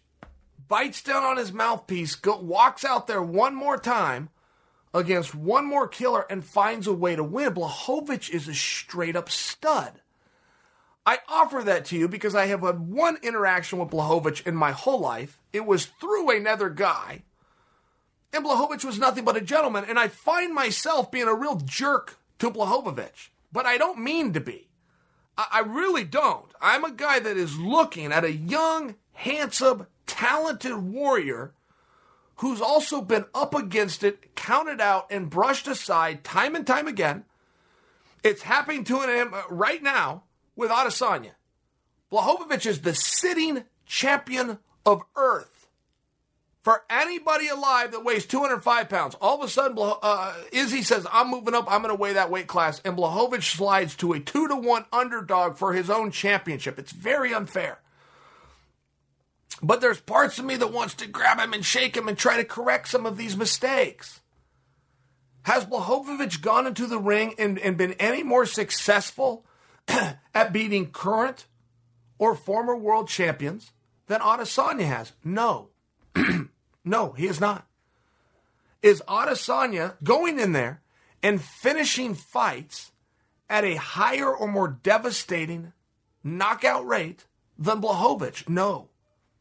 bites 0.70 1.04
down 1.04 1.24
on 1.24 1.38
his 1.38 1.52
mouthpiece, 1.52 2.16
go, 2.16 2.40
walks 2.40 2.86
out 2.86 3.08
there 3.08 3.22
one 3.22 3.54
more 3.54 3.78
time 3.78 4.30
against 4.94 5.36
one 5.36 5.66
more 5.66 5.88
killer 5.88 6.26
and 6.32 6.44
finds 6.44 6.88
a 6.88 6.94
way 6.94 7.16
to 7.18 7.24
win. 7.24 7.54
Blachowicz 7.54 8.30
is 8.30 8.48
a 8.48 8.54
straight 8.54 9.18
up 9.18 9.30
stud. 9.30 10.02
I 11.06 11.20
offer 11.28 11.64
that 11.64 11.86
to 11.86 11.98
you 11.98 12.08
because 12.08 12.36
I 12.36 12.46
have 12.46 12.62
had 12.62 12.80
one 12.80 13.18
interaction 13.24 13.80
with 13.80 13.90
Blachowicz 13.90 14.46
in 14.48 14.56
my 14.56 14.72
whole 14.72 15.00
life. 15.00 15.40
It 15.52 15.66
was 15.66 15.86
through 15.86 16.30
another 16.30 16.70
guy 16.70 17.24
and 18.34 18.46
Blachowicz 18.46 18.84
was 18.86 19.00
nothing 19.00 19.26
but 19.26 19.38
a 19.38 19.42
gentleman, 19.42 19.86
and 19.88 19.98
I 19.98 20.08
find 20.08 20.54
myself 20.54 21.12
being 21.12 21.28
a 21.28 21.34
real 21.34 21.56
jerk 21.56 22.20
to 22.40 22.52
Blachowicz, 22.52 23.30
but 23.52 23.66
I 23.66 23.78
don't 23.78 24.00
mean 24.00 24.34
to 24.34 24.40
be. 24.40 24.70
I, 25.38 25.48
I 25.52 25.60
really 25.62 26.04
don't. 26.04 26.52
I'm 26.62 26.84
a 26.84 26.92
guy 26.92 27.20
that 27.20 27.38
is 27.38 27.58
looking 27.58 28.12
at 28.12 28.24
a 28.24 28.32
young, 28.32 28.96
handsome, 29.14 29.88
talented 30.06 30.76
warrior 30.76 31.54
who's 32.38 32.62
also 32.62 33.02
been 33.02 33.26
up 33.36 33.54
against 33.54 34.04
it, 34.04 34.34
counted 34.36 34.80
out, 34.80 35.08
and 35.12 35.30
brushed 35.30 35.68
aside 35.68 36.24
time 36.24 36.56
and 36.56 36.66
time 36.66 36.88
again. 36.88 37.26
It's 38.24 38.44
happening 38.44 38.84
to 38.86 39.02
him 39.02 39.34
uh, 39.34 39.44
right 39.50 39.84
now 39.84 40.24
with 40.56 40.72
Adesanya. 40.72 41.32
Blachowicz 42.12 42.66
is 42.66 42.82
the 42.82 42.94
sitting 42.94 43.64
champion 43.86 44.60
of 44.86 45.02
Earth 45.16 45.59
for 46.70 46.84
anybody 46.88 47.48
alive 47.48 47.94
that 47.94 48.06
weighs 48.06 48.28
205 48.28 48.90
pounds. 48.90 49.16
All 49.20 49.42
of 49.42 49.44
a 49.44 49.50
sudden, 49.50 49.76
uh, 49.80 50.36
Izzy 50.52 50.84
says, 50.84 51.08
I'm 51.12 51.32
moving 51.32 51.56
up, 51.56 51.66
I'm 51.68 51.82
going 51.82 51.90
to 51.92 52.00
weigh 52.00 52.14
that 52.14 52.30
weight 52.30 52.46
class. 52.46 52.80
And 52.86 52.96
Blachowicz 52.96 53.56
slides 53.58 53.96
to 53.96 54.14
a 54.14 54.20
2 54.20 54.50
to 54.50 54.56
1 54.56 54.86
underdog 54.94 55.58
for 55.58 55.74
his 55.74 55.90
own 55.90 56.12
championship. 56.12 56.78
It's 56.78 56.92
very 56.92 57.34
unfair. 57.34 57.80
But 59.64 59.82
there's 59.82 60.00
parts 60.00 60.38
of 60.38 60.46
me 60.46 60.58
that 60.58 60.72
wants 60.72 60.94
to 60.94 61.08
grab 61.08 61.40
him 61.40 61.54
and 61.54 61.66
shake 61.66 61.98
him 61.98 62.08
and 62.08 62.16
try 62.16 62.38
to 62.38 62.46
correct 62.46 62.90
some 62.90 63.08
of 63.08 63.18
these 63.18 63.36
mistakes. 63.36 64.20
Has 65.46 65.66
Blachowicz 65.66 66.40
gone 66.40 66.68
into 66.68 66.86
the 66.86 67.00
ring 67.00 67.34
and, 67.40 67.58
and 67.58 67.80
been 67.80 67.94
any 67.94 68.22
more 68.22 68.46
successful 68.46 69.44
at 69.88 70.54
beating 70.54 70.92
current 70.92 71.48
or 72.20 72.36
former 72.36 72.76
world 72.76 73.08
champions 73.08 73.72
than 74.06 74.20
Adesanya 74.22 74.86
has? 74.86 75.14
No. 75.24 75.70
No, 76.84 77.12
he 77.12 77.28
is 77.28 77.40
not. 77.40 77.68
Is 78.82 79.04
Adesanya 79.08 79.96
going 80.04 80.40
in 80.40 80.54
there 80.54 80.82
and 81.22 81.42
finishing 81.42 82.16
fights 82.16 82.92
at 83.50 83.64
a 83.64 83.76
higher 83.76 84.34
or 84.34 84.48
more 84.48 84.68
devastating 84.68 85.74
knockout 86.24 86.86
rate 86.86 87.26
than 87.58 87.82
Blachowicz? 87.82 88.48
No. 88.48 88.90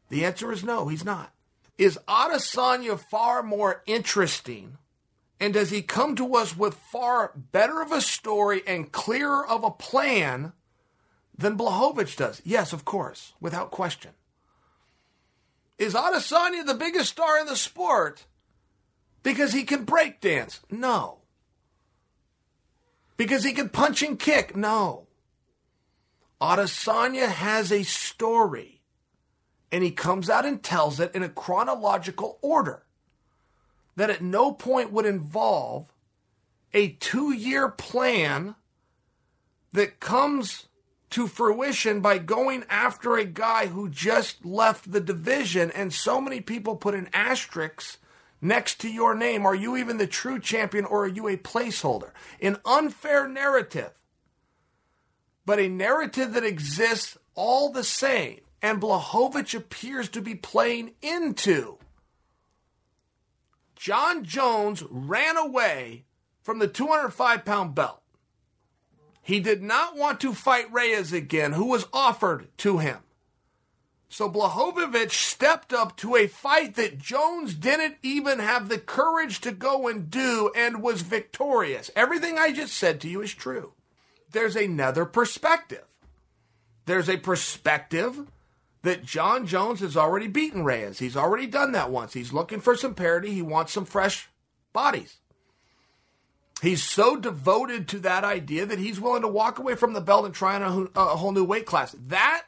The 0.09 0.25
answer 0.25 0.51
is 0.51 0.63
no, 0.63 0.87
he's 0.87 1.05
not. 1.05 1.31
Is 1.77 1.97
Adesanya 2.07 2.99
far 2.99 3.41
more 3.41 3.83
interesting? 3.85 4.77
And 5.39 5.53
does 5.53 5.69
he 5.69 5.81
come 5.81 6.17
to 6.17 6.35
us 6.35 6.57
with 6.57 6.73
far 6.73 7.31
better 7.35 7.81
of 7.81 7.93
a 7.93 8.01
story 8.01 8.61
and 8.67 8.91
clearer 8.91 9.47
of 9.47 9.63
a 9.63 9.71
plan 9.71 10.51
than 11.39 11.57
Blachowicz 11.57 12.17
does. 12.17 12.41
Yes, 12.43 12.73
of 12.73 12.85
course, 12.85 13.33
without 13.39 13.71
question. 13.71 14.11
Is 15.79 15.93
Adesanya 15.93 16.65
the 16.65 16.73
biggest 16.73 17.09
star 17.09 17.39
in 17.39 17.47
the 17.47 17.55
sport 17.55 18.25
because 19.23 19.53
he 19.53 19.63
can 19.63 19.85
break 19.85 20.19
dance? 20.19 20.59
No. 20.69 21.19
Because 23.15 23.45
he 23.45 23.53
can 23.53 23.69
punch 23.69 24.03
and 24.03 24.19
kick? 24.19 24.55
No. 24.57 25.07
Adesanya 26.41 27.27
has 27.27 27.71
a 27.71 27.83
story, 27.83 28.81
and 29.71 29.83
he 29.83 29.91
comes 29.91 30.29
out 30.29 30.45
and 30.45 30.61
tells 30.61 30.99
it 30.99 31.15
in 31.15 31.23
a 31.23 31.29
chronological 31.29 32.37
order 32.41 32.83
that 33.95 34.09
at 34.09 34.21
no 34.21 34.51
point 34.53 34.91
would 34.91 35.05
involve 35.05 35.87
a 36.73 36.89
two 36.89 37.33
year 37.33 37.67
plan 37.67 38.55
that 39.73 39.99
comes 39.99 40.68
to 41.11 41.27
fruition 41.27 42.01
by 42.01 42.17
going 42.17 42.63
after 42.69 43.15
a 43.15 43.25
guy 43.25 43.67
who 43.67 43.89
just 43.89 44.45
left 44.45 44.91
the 44.91 44.99
division, 44.99 45.71
and 45.71 45.93
so 45.93 46.21
many 46.21 46.41
people 46.41 46.75
put 46.75 46.93
an 46.93 47.09
asterisk 47.13 47.99
next 48.41 48.79
to 48.81 48.89
your 48.89 49.15
name. 49.15 49.45
Are 49.45 49.55
you 49.55 49.75
even 49.75 49.97
the 49.97 50.07
true 50.07 50.39
champion 50.39 50.85
or 50.85 51.05
are 51.05 51.07
you 51.07 51.27
a 51.27 51.37
placeholder? 51.37 52.11
An 52.41 52.57
unfair 52.65 53.27
narrative, 53.27 53.91
but 55.45 55.59
a 55.59 55.67
narrative 55.67 56.33
that 56.33 56.43
exists 56.43 57.17
all 57.35 57.71
the 57.71 57.83
same, 57.83 58.41
and 58.61 58.81
Blachowicz 58.81 59.55
appears 59.55 60.09
to 60.09 60.21
be 60.21 60.35
playing 60.35 60.91
into. 61.01 61.77
Jon 63.75 64.25
Jones 64.25 64.83
ran 64.89 65.37
away 65.37 66.03
from 66.41 66.59
the 66.59 66.67
205 66.67 67.45
pound 67.45 67.75
belt. 67.75 67.98
He 69.29 69.39
did 69.39 69.61
not 69.61 69.95
want 69.95 70.19
to 70.21 70.33
fight 70.33 70.73
Reyes 70.73 71.13
again, 71.13 71.51
who 71.53 71.65
was 71.65 71.85
offered 71.93 72.47
to 72.57 72.79
him. 72.79 72.97
So 74.09 74.27
Blachowicz 74.27 75.11
stepped 75.11 75.71
up 75.71 75.95
to 75.97 76.15
a 76.15 76.25
fight 76.25 76.73
that 76.77 76.97
Jones 76.97 77.53
didn't 77.53 77.97
even 78.01 78.39
have 78.39 78.69
the 78.69 78.79
courage 78.79 79.39
to 79.41 79.51
go 79.51 79.87
and 79.87 80.09
do 80.09 80.51
and 80.55 80.81
was 80.81 81.03
victorious. 81.03 81.91
Everything 81.95 82.39
I 82.39 82.51
just 82.51 82.73
said 82.73 82.99
to 83.01 83.07
you 83.07 83.21
is 83.21 83.35
true. 83.35 83.73
There's 84.31 84.55
another 84.55 85.05
perspective. 85.05 85.85
There's 86.87 87.07
a 87.07 87.17
perspective 87.17 88.31
that 88.81 89.05
Jon 89.05 89.45
Jones 89.45 89.81
has 89.81 89.95
already 89.95 90.27
beaten 90.27 90.63
Reyes. 90.63 90.97
He's 90.97 91.15
already 91.15 91.45
done 91.45 91.73
that 91.73 91.91
once. 91.91 92.13
He's 92.13 92.33
looking 92.33 92.61
for 92.61 92.75
some 92.75 92.95
parity. 92.95 93.31
He 93.31 93.43
wants 93.43 93.73
some 93.73 93.85
fresh 93.85 94.27
bodies. 94.73 95.19
He's 96.61 96.83
so 96.83 97.15
devoted 97.15 97.87
to 97.89 97.99
that 97.99 98.23
idea 98.23 98.65
that 98.65 98.79
he's 98.79 98.99
willing 98.99 99.21
to 99.21 99.27
walk 99.27 99.59
away 99.59 99.75
from 99.75 99.93
the 99.93 100.01
belt 100.01 100.25
and 100.25 100.33
try 100.33 100.61
on 100.61 100.89
a, 100.93 100.99
a 100.99 101.15
whole 101.15 101.31
new 101.31 101.45
weight 101.45 101.65
class. 101.65 101.95
That, 102.07 102.43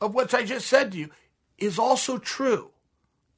of 0.00 0.14
which 0.14 0.32
I 0.32 0.44
just 0.44 0.66
said 0.66 0.92
to 0.92 0.98
you, 0.98 1.10
is 1.58 1.78
also 1.78 2.16
true. 2.16 2.70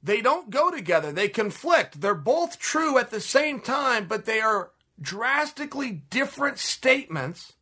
They 0.02 0.20
don't 0.20 0.50
go 0.50 0.70
together, 0.70 1.12
they 1.12 1.28
conflict. 1.28 2.00
They're 2.00 2.14
both 2.14 2.58
true 2.58 2.98
at 2.98 3.10
the 3.10 3.20
same 3.20 3.60
time, 3.60 4.06
but 4.06 4.24
they 4.24 4.40
are 4.40 4.70
drastically 5.00 6.02
different 6.10 6.58
statements 6.58 7.54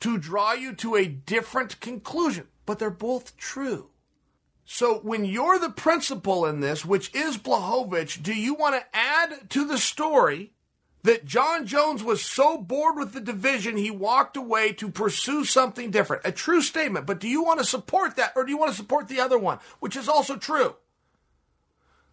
to 0.00 0.18
draw 0.18 0.52
you 0.52 0.72
to 0.74 0.96
a 0.96 1.06
different 1.06 1.80
conclusion, 1.80 2.48
but 2.64 2.78
they're 2.78 2.90
both 2.90 3.36
true. 3.36 3.90
So 4.64 4.98
when 4.98 5.24
you're 5.24 5.60
the 5.60 5.70
principal 5.70 6.44
in 6.44 6.60
this, 6.60 6.84
which 6.84 7.14
is 7.14 7.38
Blachowicz, 7.38 8.20
do 8.20 8.34
you 8.34 8.54
want 8.54 8.74
to 8.74 8.84
add 8.92 9.48
to 9.50 9.64
the 9.64 9.78
story 9.78 10.52
that 11.06 11.24
Jon 11.24 11.66
Jones 11.66 12.02
was 12.02 12.20
so 12.20 12.58
bored 12.58 12.96
with 12.96 13.12
the 13.12 13.20
division 13.20 13.76
he 13.76 13.92
walked 13.92 14.36
away 14.36 14.72
to 14.72 14.90
pursue 14.90 15.44
something 15.44 15.92
different. 15.92 16.22
A 16.24 16.32
true 16.32 16.60
statement, 16.60 17.06
but 17.06 17.20
do 17.20 17.28
you 17.28 17.44
want 17.44 17.60
to 17.60 17.64
support 17.64 18.16
that 18.16 18.32
or 18.34 18.42
do 18.44 18.50
you 18.50 18.58
want 18.58 18.72
to 18.72 18.76
support 18.76 19.06
the 19.06 19.20
other 19.20 19.38
one, 19.38 19.60
which 19.78 19.94
is 19.94 20.08
also 20.08 20.34
true? 20.34 20.74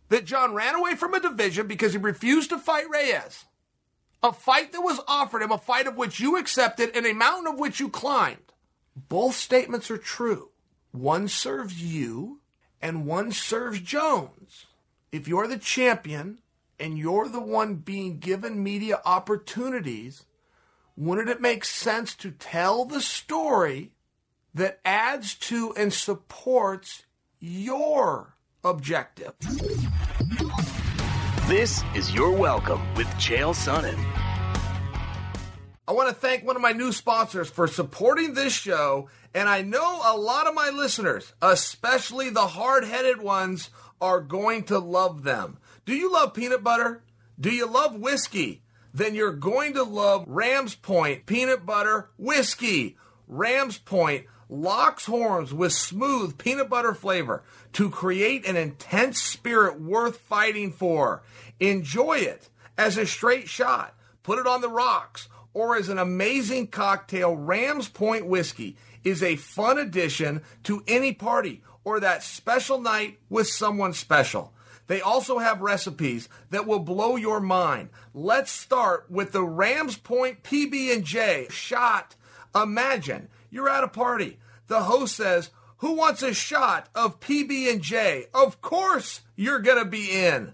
That 0.09 0.25
Jon 0.25 0.53
ran 0.53 0.75
away 0.75 0.93
from 0.93 1.15
a 1.15 1.19
division 1.19 1.65
because 1.65 1.93
he 1.93 1.97
refused 1.97 2.51
to 2.51 2.59
fight 2.59 2.87
Reyes. 2.87 3.45
A 4.21 4.31
fight 4.31 4.71
that 4.73 4.81
was 4.81 4.99
offered 5.07 5.41
him, 5.41 5.51
a 5.51 5.57
fight 5.57 5.87
of 5.87 5.97
which 5.97 6.19
you 6.19 6.37
accepted 6.37 6.95
and 6.95 7.07
a 7.07 7.13
mountain 7.13 7.51
of 7.51 7.59
which 7.59 7.79
you 7.79 7.89
climbed. 7.89 8.53
Both 9.09 9.33
statements 9.35 9.89
are 9.89 9.97
true. 9.97 10.51
One 10.91 11.27
serves 11.27 11.81
you 11.81 12.41
and 12.79 13.07
one 13.07 13.31
serves 13.31 13.79
Jones. 13.79 14.67
If 15.11 15.27
you're 15.27 15.47
the 15.47 15.57
champion, 15.57 16.42
and 16.83 16.97
you're 16.97 17.29
the 17.29 17.39
one 17.39 17.75
being 17.75 18.19
given 18.19 18.61
media 18.61 18.99
opportunities, 19.05 20.25
wouldn't 20.97 21.29
it 21.29 21.39
make 21.39 21.63
sense 21.63 22.13
to 22.13 22.29
tell 22.29 22.83
the 22.83 22.99
story 22.99 23.93
that 24.53 24.81
adds 24.83 25.33
to 25.35 25.73
and 25.77 25.93
supports 25.93 27.03
your 27.39 28.35
objective? 28.65 29.31
This 31.47 31.81
is 31.95 32.13
Your 32.13 32.31
Welcome 32.33 32.81
with 32.95 33.07
Chael 33.11 33.55
Sonnen. 33.55 33.97
I 35.87 35.93
want 35.93 36.09
to 36.09 36.15
thank 36.15 36.45
one 36.45 36.57
of 36.57 36.61
my 36.61 36.73
new 36.73 36.91
sponsors 36.91 37.49
for 37.49 37.65
supporting 37.65 38.33
this 38.33 38.51
show, 38.51 39.07
and 39.33 39.47
I 39.47 39.61
know 39.61 40.01
a 40.03 40.17
lot 40.17 40.47
of 40.47 40.53
my 40.53 40.69
listeners, 40.69 41.31
especially 41.41 42.29
the 42.29 42.47
hard 42.47 42.83
headed 42.83 43.21
ones, 43.21 43.69
are 44.01 44.19
going 44.19 44.63
to 44.65 44.79
love 44.79 45.23
them. 45.23 45.59
Do 45.85 45.93
you 45.93 46.11
love 46.11 46.33
peanut 46.33 46.63
butter? 46.63 47.03
Do 47.37 47.49
you 47.49 47.65
love 47.65 47.95
whiskey? 47.95 48.61
Then 48.93 49.15
you're 49.15 49.33
going 49.33 49.73
to 49.73 49.83
love 49.83 50.23
Rams 50.27 50.75
Point 50.75 51.25
peanut 51.25 51.65
butter 51.65 52.09
whiskey. 52.17 52.95
Rams 53.27 53.77
Point 53.79 54.25
locks 54.47 55.07
horns 55.07 55.53
with 55.53 55.73
smooth 55.73 56.37
peanut 56.37 56.69
butter 56.69 56.93
flavor 56.93 57.43
to 57.73 57.89
create 57.89 58.47
an 58.47 58.55
intense 58.55 59.21
spirit 59.21 59.81
worth 59.81 60.19
fighting 60.19 60.71
for. 60.71 61.23
Enjoy 61.59 62.13
it 62.13 62.49
as 62.77 62.97
a 62.97 63.05
straight 63.05 63.49
shot, 63.49 63.93
put 64.21 64.39
it 64.39 64.47
on 64.47 64.61
the 64.61 64.69
rocks, 64.69 65.27
or 65.53 65.75
as 65.75 65.89
an 65.89 65.97
amazing 65.97 66.67
cocktail. 66.67 67.35
Rams 67.35 67.89
Point 67.89 68.25
whiskey 68.25 68.77
is 69.03 69.21
a 69.21 69.35
fun 69.35 69.77
addition 69.77 70.43
to 70.63 70.83
any 70.87 71.11
party 71.11 71.61
or 71.83 71.99
that 71.99 72.23
special 72.23 72.79
night 72.79 73.19
with 73.29 73.47
someone 73.47 73.91
special. 73.91 74.52
They 74.87 75.01
also 75.01 75.39
have 75.39 75.61
recipes 75.61 76.27
that 76.49 76.67
will 76.67 76.79
blow 76.79 77.15
your 77.15 77.39
mind. 77.39 77.89
Let's 78.13 78.51
start 78.51 79.09
with 79.09 79.31
the 79.31 79.43
Rams 79.43 79.97
Point 79.97 80.43
PB&J 80.43 81.47
shot. 81.49 82.15
Imagine 82.53 83.29
you're 83.49 83.69
at 83.69 83.83
a 83.83 83.87
party. 83.87 84.39
The 84.67 84.83
host 84.83 85.15
says, 85.15 85.51
"Who 85.77 85.93
wants 85.93 86.21
a 86.21 86.33
shot 86.33 86.89
of 86.93 87.19
PB&J?" 87.19 88.27
Of 88.33 88.61
course, 88.61 89.21
you're 89.35 89.59
going 89.59 89.77
to 89.77 89.89
be 89.89 90.11
in. 90.11 90.53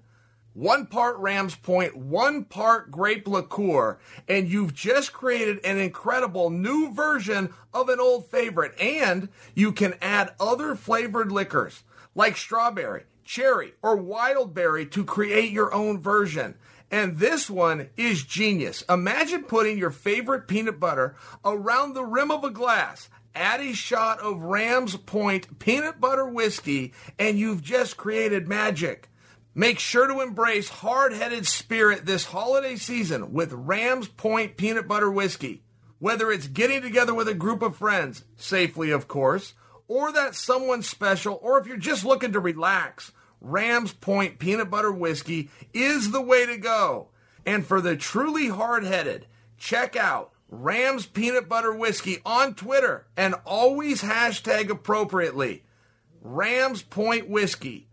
One 0.53 0.87
part 0.87 1.17
Rams 1.17 1.55
Point, 1.55 1.95
one 1.95 2.43
part 2.43 2.91
grape 2.91 3.27
liqueur, 3.27 3.99
and 4.27 4.49
you've 4.49 4.73
just 4.73 5.13
created 5.13 5.63
an 5.63 5.77
incredible 5.77 6.49
new 6.49 6.91
version 6.91 7.53
of 7.73 7.87
an 7.87 7.99
old 7.99 8.29
favorite. 8.29 8.73
And 8.79 9.29
you 9.53 9.71
can 9.71 9.93
add 10.01 10.33
other 10.39 10.75
flavored 10.75 11.31
liquors 11.31 11.83
like 12.15 12.35
strawberry, 12.35 13.03
cherry, 13.29 13.73
or 13.83 13.95
wild 13.95 14.55
berry 14.55 14.87
to 14.87 15.05
create 15.05 15.51
your 15.51 15.71
own 15.71 16.01
version. 16.01 16.55
And 16.89 17.19
this 17.19 17.47
one 17.47 17.89
is 17.95 18.23
genius. 18.23 18.83
Imagine 18.89 19.43
putting 19.43 19.77
your 19.77 19.91
favorite 19.91 20.47
peanut 20.47 20.79
butter 20.79 21.15
around 21.45 21.93
the 21.93 22.03
rim 22.03 22.31
of 22.31 22.43
a 22.43 22.49
glass. 22.49 23.07
Add 23.35 23.61
a 23.61 23.73
shot 23.73 24.19
of 24.19 24.41
Rams 24.41 24.95
Point 24.97 25.59
peanut 25.59 26.01
butter 26.01 26.25
whiskey, 26.25 26.93
and 27.19 27.37
you've 27.37 27.61
just 27.61 27.97
created 27.97 28.47
magic. 28.47 29.09
Make 29.53 29.77
sure 29.77 30.07
to 30.07 30.21
embrace 30.21 30.67
hard 30.67 31.13
headed 31.13 31.45
spirit 31.45 32.07
this 32.07 32.25
holiday 32.25 32.77
season 32.77 33.31
with 33.31 33.53
Rams 33.53 34.07
Point 34.07 34.57
peanut 34.57 34.87
butter 34.87 35.11
whiskey. 35.11 35.61
Whether 35.99 36.31
it's 36.31 36.47
getting 36.47 36.81
together 36.81 37.13
with 37.13 37.27
a 37.27 37.35
group 37.35 37.61
of 37.61 37.75
friends, 37.75 38.23
safely 38.37 38.89
of 38.89 39.07
course, 39.07 39.53
or 39.87 40.11
that 40.13 40.33
someone 40.33 40.81
special, 40.81 41.39
or 41.43 41.59
if 41.59 41.67
you're 41.67 41.77
just 41.77 42.03
looking 42.03 42.31
to 42.31 42.39
relax, 42.39 43.11
Rams 43.41 43.93
Point 43.93 44.39
peanut 44.39 44.69
butter 44.69 44.91
whiskey 44.91 45.49
is 45.73 46.11
the 46.11 46.21
way 46.21 46.45
to 46.45 46.57
go. 46.57 47.09
And 47.45 47.65
for 47.65 47.81
the 47.81 47.95
truly 47.95 48.49
hard 48.49 48.83
headed, 48.83 49.25
check 49.57 49.95
out 49.95 50.31
Rams 50.49 51.05
peanut 51.05 51.47
butter 51.47 51.73
whiskey 51.73 52.19
on 52.25 52.55
Twitter 52.55 53.07
and 53.15 53.35
always 53.45 54.01
hashtag 54.01 54.69
appropriately. 54.69 55.63
Rams 56.21 56.81
Point 56.81 57.29
whiskey. 57.29 57.87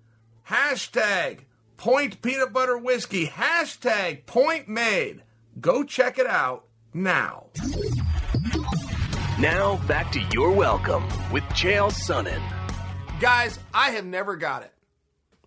Hashtag 0.48 1.40
point 1.76 2.22
peanut 2.22 2.52
butter 2.52 2.78
whiskey. 2.78 3.26
Hashtag 3.26 4.26
point 4.26 4.68
made. 4.68 5.22
Go 5.60 5.84
check 5.84 6.18
it 6.18 6.26
out 6.26 6.66
now. 6.94 7.46
Now 9.38 9.76
back 9.86 10.12
to 10.12 10.20
Your 10.32 10.52
Welcome 10.52 11.04
with 11.32 11.42
Chael 11.50 11.90
Sonnen. 11.90 12.40
Guys, 13.20 13.58
I 13.74 13.90
have 13.90 14.04
never 14.04 14.36
got 14.36 14.62
it. 14.62 14.72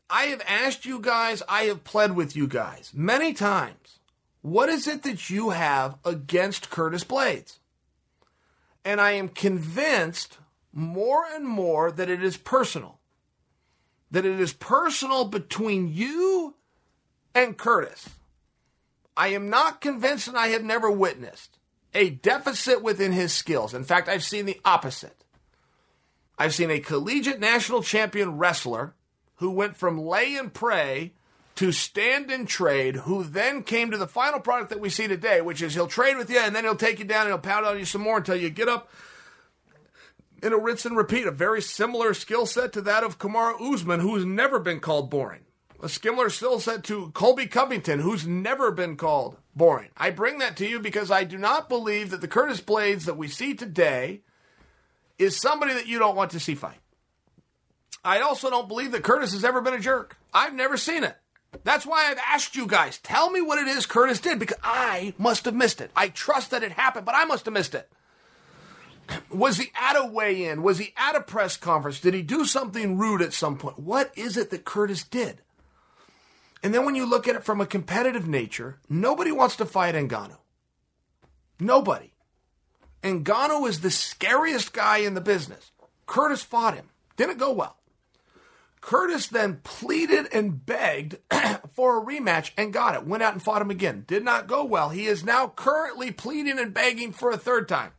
I 0.09 0.25
have 0.25 0.41
asked 0.47 0.85
you 0.85 0.99
guys, 0.99 1.43
I 1.47 1.63
have 1.63 1.83
pled 1.83 2.15
with 2.15 2.35
you 2.35 2.47
guys 2.47 2.91
many 2.93 3.33
times. 3.33 3.99
What 4.41 4.69
is 4.69 4.87
it 4.87 5.03
that 5.03 5.29
you 5.29 5.51
have 5.51 5.97
against 6.03 6.69
Curtis 6.69 7.03
Blaydes? 7.03 7.59
And 8.83 8.99
I 8.99 9.11
am 9.11 9.29
convinced 9.29 10.37
more 10.73 11.25
and 11.25 11.45
more 11.45 11.91
that 11.91 12.09
it 12.09 12.23
is 12.23 12.37
personal. 12.37 12.99
That 14.09 14.25
it 14.25 14.39
is 14.39 14.53
personal 14.53 15.25
between 15.25 15.93
you 15.93 16.55
and 17.35 17.57
Curtis. 17.57 18.09
I 19.15 19.27
am 19.27 19.49
not 19.49 19.81
convinced, 19.81 20.27
and 20.27 20.37
I 20.37 20.47
have 20.47 20.63
never 20.63 20.89
witnessed 20.89 21.59
a 21.93 22.09
deficit 22.09 22.81
within 22.81 23.11
his 23.11 23.33
skills. 23.33 23.73
In 23.73 23.83
fact, 23.83 24.07
I've 24.07 24.23
seen 24.23 24.45
the 24.45 24.59
opposite. 24.63 25.23
I've 26.37 26.53
seen 26.53 26.71
a 26.71 26.79
collegiate 26.79 27.39
national 27.39 27.83
champion 27.83 28.37
wrestler 28.37 28.95
who 29.39 29.49
went 29.49 29.75
from 29.75 29.97
lay 29.97 30.35
and 30.35 30.53
pray 30.53 31.13
to 31.55 31.71
stand 31.71 32.31
and 32.31 32.47
trade, 32.47 32.95
who 32.95 33.23
then 33.23 33.63
came 33.63 33.91
to 33.91 33.97
the 33.97 34.07
final 34.07 34.39
product 34.39 34.69
that 34.69 34.79
we 34.79 34.89
see 34.89 35.07
today, 35.07 35.41
which 35.41 35.61
is 35.61 35.73
he'll 35.73 35.87
trade 35.87 36.17
with 36.17 36.29
you 36.29 36.39
and 36.39 36.55
then 36.55 36.63
he'll 36.63 36.75
take 36.75 36.99
you 36.99 37.05
down 37.05 37.21
and 37.21 37.29
he'll 37.29 37.37
pound 37.37 37.65
on 37.65 37.77
you 37.77 37.85
some 37.85 38.01
more 38.01 38.17
until 38.17 38.35
you 38.35 38.49
get 38.49 38.69
up 38.69 38.89
in 40.41 40.53
a 40.53 40.57
rinse 40.57 40.85
and 40.85 40.95
repeat. 40.95 41.27
A 41.27 41.31
very 41.31 41.61
similar 41.61 42.13
skill 42.13 42.45
set 42.45 42.71
to 42.73 42.81
that 42.81 43.03
of 43.03 43.17
Kamaru 43.17 43.73
Usman, 43.73 43.99
who's 43.99 44.25
never 44.25 44.59
been 44.59 44.79
called 44.79 45.09
boring. 45.09 45.41
A 45.81 45.89
similar 45.89 46.29
skill 46.29 46.59
set 46.59 46.83
to 46.85 47.11
Colby 47.11 47.47
Covington, 47.47 47.99
who's 47.99 48.27
never 48.27 48.71
been 48.71 48.97
called 48.97 49.37
boring. 49.55 49.89
I 49.97 50.09
bring 50.09 50.39
that 50.39 50.57
to 50.57 50.67
you 50.67 50.79
because 50.79 51.11
I 51.11 51.23
do 51.23 51.37
not 51.37 51.69
believe 51.69 52.09
that 52.09 52.19
the 52.19 52.27
Curtis 52.27 52.59
Blaydes 52.61 53.05
that 53.05 53.17
we 53.17 53.29
see 53.29 53.53
today 53.53 54.21
is 55.17 55.37
somebody 55.37 55.73
that 55.73 55.87
you 55.87 55.99
don't 55.99 56.15
want 56.15 56.31
to 56.31 56.39
see 56.39 56.55
fight. 56.55 56.79
I 58.03 58.19
also 58.21 58.49
don't 58.49 58.67
believe 58.67 58.91
that 58.91 59.03
Curtis 59.03 59.33
has 59.33 59.43
ever 59.43 59.61
been 59.61 59.73
a 59.73 59.79
jerk. 59.79 60.17
I've 60.33 60.53
never 60.53 60.77
seen 60.77 61.03
it. 61.03 61.15
That's 61.63 61.85
why 61.85 62.07
I've 62.09 62.19
asked 62.19 62.55
you 62.55 62.67
guys, 62.67 62.99
tell 62.99 63.31
me 63.31 63.41
what 63.41 63.59
it 63.59 63.67
is 63.67 63.85
Curtis 63.85 64.19
did 64.19 64.39
because 64.39 64.59
I 64.63 65.13
must 65.17 65.45
have 65.45 65.55
missed 65.55 65.81
it. 65.81 65.91
I 65.95 66.09
trust 66.09 66.51
that 66.51 66.63
it 66.63 66.71
happened, 66.71 67.05
but 67.05 67.15
I 67.15 67.25
must 67.25 67.45
have 67.45 67.53
missed 67.53 67.75
it. 67.75 67.89
Was 69.31 69.57
he 69.57 69.71
at 69.75 69.95
a 69.95 70.05
weigh 70.05 70.45
in? 70.45 70.61
Was 70.61 70.77
he 70.77 70.93
at 70.95 71.15
a 71.15 71.21
press 71.21 71.57
conference? 71.57 71.99
Did 71.99 72.13
he 72.13 72.21
do 72.21 72.45
something 72.45 72.97
rude 72.97 73.23
at 73.23 73.33
some 73.33 73.57
point? 73.57 73.79
What 73.79 74.11
is 74.15 74.37
it 74.37 74.51
that 74.51 74.65
Curtis 74.65 75.03
did? 75.03 75.41
And 76.61 76.73
then 76.73 76.85
when 76.85 76.95
you 76.95 77.05
look 77.05 77.27
at 77.27 77.35
it 77.35 77.43
from 77.43 77.59
a 77.59 77.65
competitive 77.65 78.27
nature, 78.27 78.77
nobody 78.87 79.31
wants 79.31 79.55
to 79.57 79.65
fight 79.65 79.95
Ngannou. 79.95 80.37
Nobody. 81.59 82.13
Ngannou 83.01 83.67
is 83.67 83.79
the 83.79 83.89
scariest 83.89 84.73
guy 84.73 84.97
in 84.97 85.13
the 85.15 85.21
business. 85.21 85.71
Curtis 86.05 86.43
fought 86.43 86.75
him. 86.75 86.89
Didn't 87.17 87.37
go 87.37 87.51
well. 87.51 87.77
Curtis 88.81 89.27
then 89.27 89.59
pleaded 89.63 90.27
and 90.33 90.65
begged 90.65 91.17
for 91.75 91.97
a 91.97 92.05
rematch 92.05 92.51
and 92.57 92.73
got 92.73 92.95
it. 92.95 93.05
Went 93.05 93.23
out 93.23 93.33
and 93.33 93.43
fought 93.43 93.61
him 93.61 93.71
again. 93.71 94.05
Did 94.07 94.23
not 94.23 94.47
go 94.47 94.63
well. 94.63 94.89
He 94.89 95.05
is 95.05 95.23
now 95.23 95.51
currently 95.53 96.11
pleading 96.11 96.59
and 96.59 96.73
begging 96.73 97.11
for 97.11 97.31
a 97.31 97.37
third 97.37 97.67
time. 97.67 97.91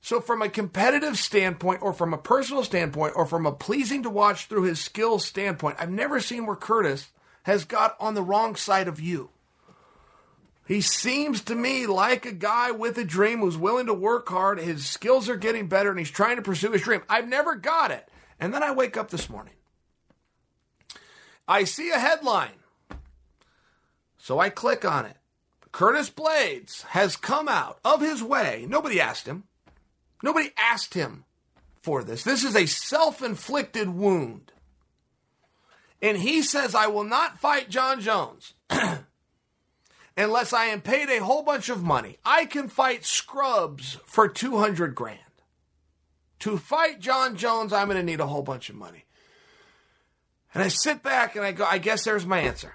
So, 0.00 0.20
from 0.20 0.42
a 0.42 0.50
competitive 0.50 1.16
standpoint, 1.16 1.80
or 1.80 1.94
from 1.94 2.12
a 2.12 2.18
personal 2.18 2.62
standpoint, 2.62 3.14
or 3.16 3.24
from 3.24 3.46
a 3.46 3.52
pleasing 3.52 4.02
to 4.02 4.10
watch 4.10 4.46
through 4.46 4.64
his 4.64 4.78
skills 4.78 5.24
standpoint, 5.24 5.76
I've 5.78 5.90
never 5.90 6.20
seen 6.20 6.44
where 6.44 6.56
Curtis 6.56 7.08
has 7.44 7.64
got 7.64 7.96
on 7.98 8.12
the 8.12 8.22
wrong 8.22 8.54
side 8.54 8.86
of 8.86 9.00
you. 9.00 9.30
He 10.66 10.80
seems 10.80 11.42
to 11.44 11.54
me 11.54 11.86
like 11.86 12.24
a 12.24 12.32
guy 12.32 12.70
with 12.70 12.96
a 12.96 13.04
dream 13.04 13.40
who's 13.40 13.56
willing 13.56 13.86
to 13.86 13.94
work 13.94 14.28
hard. 14.28 14.58
His 14.58 14.86
skills 14.86 15.28
are 15.28 15.36
getting 15.36 15.68
better 15.68 15.90
and 15.90 15.98
he's 15.98 16.10
trying 16.10 16.36
to 16.36 16.42
pursue 16.42 16.72
his 16.72 16.82
dream. 16.82 17.02
I've 17.08 17.28
never 17.28 17.54
got 17.54 17.90
it. 17.90 18.08
And 18.44 18.52
then 18.52 18.62
I 18.62 18.72
wake 18.72 18.98
up 18.98 19.08
this 19.08 19.30
morning. 19.30 19.54
I 21.48 21.64
see 21.64 21.88
a 21.88 21.98
headline. 21.98 22.58
So 24.18 24.38
I 24.38 24.50
click 24.50 24.84
on 24.84 25.06
it. 25.06 25.16
Curtis 25.72 26.10
Blaydes 26.10 26.82
has 26.88 27.16
come 27.16 27.48
out 27.48 27.78
of 27.86 28.02
his 28.02 28.22
way. 28.22 28.66
Nobody 28.68 29.00
asked 29.00 29.26
him. 29.26 29.44
Nobody 30.22 30.50
asked 30.58 30.92
him 30.92 31.24
for 31.80 32.04
this. 32.04 32.22
This 32.22 32.44
is 32.44 32.54
a 32.54 32.66
self 32.66 33.22
inflicted 33.22 33.88
wound. 33.88 34.52
And 36.02 36.18
he 36.18 36.42
says, 36.42 36.74
I 36.74 36.88
will 36.88 37.04
not 37.04 37.38
fight 37.38 37.70
Jon 37.70 38.02
Jones 38.02 38.52
unless 40.18 40.52
I 40.52 40.66
am 40.66 40.82
paid 40.82 41.08
a 41.08 41.24
whole 41.24 41.44
bunch 41.44 41.70
of 41.70 41.82
money. 41.82 42.18
I 42.26 42.44
can 42.44 42.68
fight 42.68 43.06
scrubs 43.06 43.96
for 44.04 44.28
200 44.28 44.94
grand. 44.94 45.23
To 46.44 46.58
fight 46.58 47.00
Jon 47.00 47.38
Jones, 47.38 47.72
I'm 47.72 47.88
going 47.88 47.96
to 47.96 48.02
need 48.02 48.20
a 48.20 48.26
whole 48.26 48.42
bunch 48.42 48.68
of 48.68 48.76
money. 48.76 49.06
And 50.52 50.62
I 50.62 50.68
sit 50.68 51.02
back 51.02 51.36
and 51.36 51.42
I 51.42 51.52
go, 51.52 51.64
I 51.64 51.78
guess 51.78 52.04
there's 52.04 52.26
my 52.26 52.40
answer. 52.40 52.74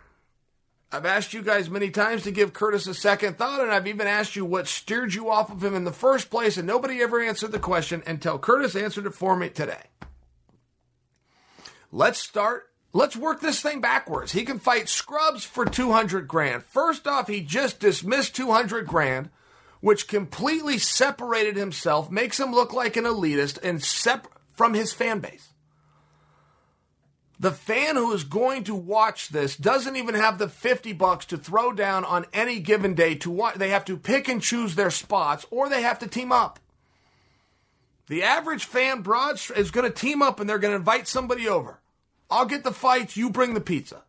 I've 0.91 1.05
asked 1.05 1.35
you 1.35 1.43
guys 1.43 1.69
many 1.69 1.91
times 1.91 2.23
to 2.23 2.31
give 2.31 2.51
Curtis 2.51 2.87
a 2.87 2.95
second 2.95 3.37
thought, 3.37 3.61
and 3.61 3.69
I've 3.69 3.85
even 3.85 4.07
asked 4.07 4.35
you 4.35 4.43
what 4.43 4.65
steered 4.65 5.13
you 5.13 5.29
off 5.29 5.51
of 5.51 5.63
him 5.63 5.75
in 5.75 5.83
the 5.83 5.91
first 5.91 6.31
place, 6.31 6.57
and 6.57 6.65
nobody 6.65 6.99
ever 6.99 7.21
answered 7.21 7.51
the 7.51 7.59
question 7.59 8.01
until 8.07 8.39
Curtis 8.39 8.75
answered 8.75 9.05
it 9.05 9.13
for 9.13 9.35
me 9.35 9.49
today. 9.49 9.83
Let's 11.91 12.17
start. 12.17 12.71
Let's 12.91 13.15
work 13.15 13.39
this 13.39 13.61
thing 13.61 13.81
backwards. 13.81 14.31
He 14.31 14.45
can 14.45 14.57
fight 14.57 14.89
scrubs 14.89 15.43
for 15.43 15.63
200 15.63 16.27
grand. 16.27 16.63
First 16.63 17.05
off, 17.05 17.27
he 17.27 17.41
just 17.41 17.79
dismissed 17.79 18.35
200 18.35 18.87
grand 18.87 19.29
which 19.81 20.07
completely 20.07 20.77
separated 20.77 21.55
himself, 21.55 22.11
makes 22.11 22.39
him 22.39 22.51
look 22.51 22.73
like 22.73 22.97
an 22.97 23.05
elitist, 23.05 23.57
and 23.63 23.83
sep- 23.83 24.27
from 24.53 24.73
his 24.73 24.91
fan 24.91 25.19
base. 25.19 25.53
The 27.39 27.51
fan 27.51 27.95
who 27.95 28.11
is 28.11 28.25
going 28.25 28.65
to 28.65 28.75
watch 28.75 29.29
this 29.29 29.55
doesn't 29.55 29.95
even 29.95 30.15
have 30.15 30.37
the 30.37 30.49
50 30.49 30.91
bucks 30.91 31.25
to 31.27 31.37
throw 31.37 31.71
down 31.71 32.03
on 32.03 32.25
any 32.33 32.59
given 32.59 32.93
day 32.93 33.15
to 33.15 33.31
watch. 33.31 33.55
They 33.55 33.69
have 33.69 33.85
to 33.85 33.95
pick 33.95 34.27
and 34.27 34.41
choose 34.41 34.75
their 34.75 34.91
spots 34.91 35.45
or 35.49 35.69
they 35.69 35.81
have 35.81 35.99
to 35.99 36.07
team 36.07 36.33
up. 36.33 36.59
The 38.07 38.23
average 38.23 38.65
fan 38.65 39.01
broad 39.01 39.39
is 39.55 39.71
going 39.71 39.89
to 39.89 39.97
team 39.97 40.21
up 40.21 40.41
and 40.41 40.49
they're 40.49 40.59
going 40.59 40.73
to 40.73 40.79
invite 40.79 41.07
somebody 41.07 41.47
over. 41.47 41.79
I'll 42.29 42.45
get 42.45 42.65
the 42.65 42.73
fights, 42.73 43.15
you 43.15 43.29
bring 43.29 43.53
the 43.53 43.61
pizza. 43.61 44.03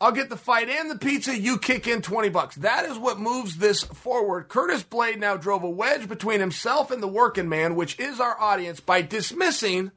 I'll 0.00 0.12
get 0.12 0.28
the 0.28 0.36
fight 0.36 0.68
and 0.68 0.90
the 0.90 0.98
pizza. 0.98 1.38
You 1.38 1.58
kick 1.58 1.86
in 1.86 2.02
20 2.02 2.28
bucks. 2.28 2.56
That 2.56 2.84
is 2.84 2.98
what 2.98 3.18
moves 3.18 3.56
this 3.56 3.82
forward. 3.82 4.48
Curtis 4.48 4.82
Blade 4.82 5.18
now 5.18 5.36
drove 5.36 5.62
a 5.62 5.70
wedge 5.70 6.06
between 6.08 6.40
himself 6.40 6.90
and 6.90 7.02
the 7.02 7.08
working 7.08 7.48
man, 7.48 7.76
which 7.76 7.98
is 7.98 8.20
our 8.20 8.38
audience, 8.38 8.80
by 8.80 9.00
dismissing 9.00 9.92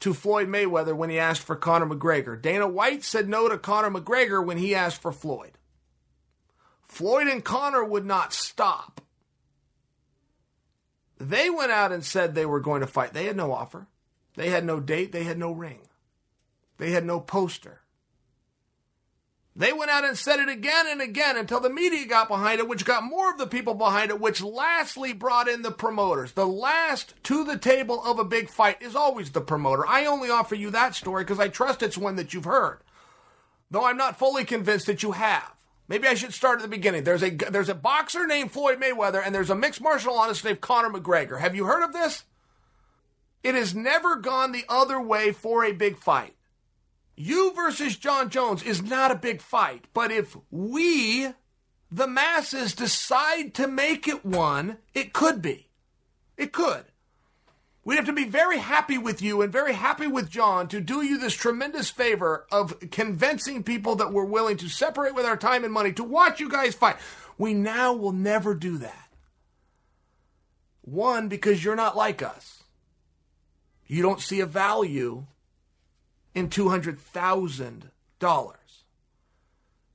to 0.00 0.12
Floyd 0.12 0.48
Mayweather 0.48 0.94
when 0.94 1.10
he 1.10 1.18
asked 1.18 1.42
for 1.42 1.56
Conor 1.56 1.86
McGregor. 1.86 2.40
Dana 2.40 2.68
White 2.68 3.02
said 3.02 3.28
no 3.28 3.48
to 3.48 3.58
Conor 3.58 3.90
McGregor 3.90 4.44
when 4.44 4.58
he 4.58 4.74
asked 4.74 5.00
for 5.00 5.12
Floyd. 5.12 5.52
Floyd 6.86 7.28
and 7.28 7.44
Conor 7.44 7.84
would 7.84 8.04
not 8.04 8.32
stop. 8.32 9.00
They 11.18 11.48
went 11.48 11.72
out 11.72 11.92
and 11.92 12.04
said 12.04 12.34
they 12.34 12.46
were 12.46 12.60
going 12.60 12.82
to 12.82 12.86
fight. 12.86 13.14
They 13.14 13.24
had 13.24 13.36
no 13.36 13.52
offer. 13.52 13.86
They 14.36 14.50
had 14.50 14.64
no 14.64 14.80
date, 14.80 15.12
they 15.12 15.24
had 15.24 15.38
no 15.38 15.50
ring, 15.50 15.80
they 16.76 16.90
had 16.90 17.04
no 17.04 17.20
poster. 17.20 17.80
They 19.58 19.72
went 19.72 19.90
out 19.90 20.04
and 20.04 20.18
said 20.18 20.38
it 20.38 20.50
again 20.50 20.84
and 20.86 21.00
again 21.00 21.38
until 21.38 21.60
the 21.60 21.70
media 21.70 22.04
got 22.04 22.28
behind 22.28 22.60
it, 22.60 22.68
which 22.68 22.84
got 22.84 23.02
more 23.02 23.30
of 23.30 23.38
the 23.38 23.46
people 23.46 23.72
behind 23.72 24.10
it, 24.10 24.20
which 24.20 24.42
lastly 24.42 25.14
brought 25.14 25.48
in 25.48 25.62
the 25.62 25.70
promoters. 25.70 26.32
The 26.32 26.46
last 26.46 27.14
to 27.24 27.42
the 27.42 27.56
table 27.56 28.04
of 28.04 28.18
a 28.18 28.24
big 28.24 28.50
fight 28.50 28.82
is 28.82 28.94
always 28.94 29.30
the 29.30 29.40
promoter. 29.40 29.86
I 29.86 30.04
only 30.04 30.28
offer 30.28 30.54
you 30.54 30.70
that 30.70 30.94
story 30.94 31.24
because 31.24 31.40
I 31.40 31.48
trust 31.48 31.82
it's 31.82 31.96
one 31.96 32.16
that 32.16 32.34
you've 32.34 32.44
heard, 32.44 32.80
though 33.70 33.86
I'm 33.86 33.96
not 33.96 34.18
fully 34.18 34.44
convinced 34.44 34.84
that 34.86 35.02
you 35.02 35.12
have. 35.12 35.54
Maybe 35.88 36.06
I 36.06 36.14
should 36.14 36.34
start 36.34 36.58
at 36.58 36.62
the 36.62 36.68
beginning. 36.68 37.04
There's 37.04 37.22
a 37.22 37.30
there's 37.30 37.70
a 37.70 37.74
boxer 37.74 38.26
named 38.26 38.52
Floyd 38.52 38.78
Mayweather, 38.78 39.22
and 39.24 39.34
there's 39.34 39.50
a 39.50 39.54
mixed 39.54 39.80
martial 39.80 40.18
artist 40.18 40.44
named 40.44 40.60
Conor 40.60 40.90
McGregor. 40.90 41.40
Have 41.40 41.54
you 41.54 41.64
heard 41.64 41.82
of 41.82 41.94
this? 41.94 42.24
It 43.42 43.54
has 43.54 43.74
never 43.74 44.16
gone 44.16 44.52
the 44.52 44.66
other 44.68 45.00
way 45.00 45.32
for 45.32 45.64
a 45.64 45.72
big 45.72 45.96
fight. 45.96 46.35
You 47.16 47.54
versus 47.54 47.96
Jon 47.96 48.28
Jones 48.28 48.62
is 48.62 48.82
not 48.82 49.10
a 49.10 49.16
big 49.16 49.40
fight, 49.40 49.86
but 49.94 50.12
if 50.12 50.36
we, 50.50 51.28
the 51.90 52.06
masses, 52.06 52.74
decide 52.74 53.54
to 53.54 53.66
make 53.66 54.06
it 54.06 54.24
one, 54.24 54.76
it 54.92 55.14
could 55.14 55.40
be. 55.40 55.70
It 56.36 56.52
could. 56.52 56.84
We'd 57.84 57.96
have 57.96 58.06
to 58.06 58.12
be 58.12 58.24
very 58.24 58.58
happy 58.58 58.98
with 58.98 59.22
you 59.22 59.40
and 59.40 59.52
very 59.52 59.72
happy 59.72 60.08
with 60.08 60.28
Jon 60.28 60.68
to 60.68 60.80
do 60.80 61.02
you 61.02 61.18
this 61.18 61.34
tremendous 61.34 61.88
favor 61.88 62.44
of 62.50 62.90
convincing 62.90 63.62
people 63.62 63.94
that 63.96 64.12
we're 64.12 64.24
willing 64.24 64.56
to 64.58 64.68
separate 64.68 65.14
with 65.14 65.24
our 65.24 65.36
time 65.36 65.64
and 65.64 65.72
money 65.72 65.92
to 65.92 66.04
watch 66.04 66.40
you 66.40 66.50
guys 66.50 66.74
fight. 66.74 66.96
We 67.38 67.54
now 67.54 67.92
will 67.94 68.12
never 68.12 68.54
do 68.54 68.76
that. 68.78 69.08
One, 70.82 71.28
because 71.28 71.64
you're 71.64 71.76
not 71.76 71.96
like 71.96 72.22
us. 72.22 72.64
You 73.86 74.02
don't 74.02 74.20
see 74.20 74.40
a 74.40 74.46
value 74.46 75.26
in 76.36 76.50
$200,000. 76.50 78.54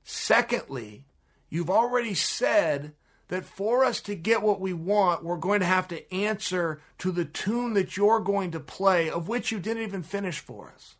Secondly, 0.02 1.04
you've 1.48 1.70
already 1.70 2.14
said 2.14 2.94
that 3.28 3.44
for 3.44 3.84
us 3.84 4.00
to 4.00 4.16
get 4.16 4.42
what 4.42 4.60
we 4.60 4.72
want, 4.72 5.24
we're 5.24 5.36
going 5.36 5.60
to 5.60 5.66
have 5.66 5.86
to 5.86 6.12
answer 6.12 6.80
to 6.98 7.12
the 7.12 7.24
tune 7.24 7.74
that 7.74 7.96
you're 7.96 8.18
going 8.18 8.50
to 8.50 8.58
play, 8.58 9.08
of 9.08 9.28
which 9.28 9.52
you 9.52 9.60
didn't 9.60 9.84
even 9.84 10.02
finish 10.02 10.40
for 10.40 10.72
us. 10.74 10.96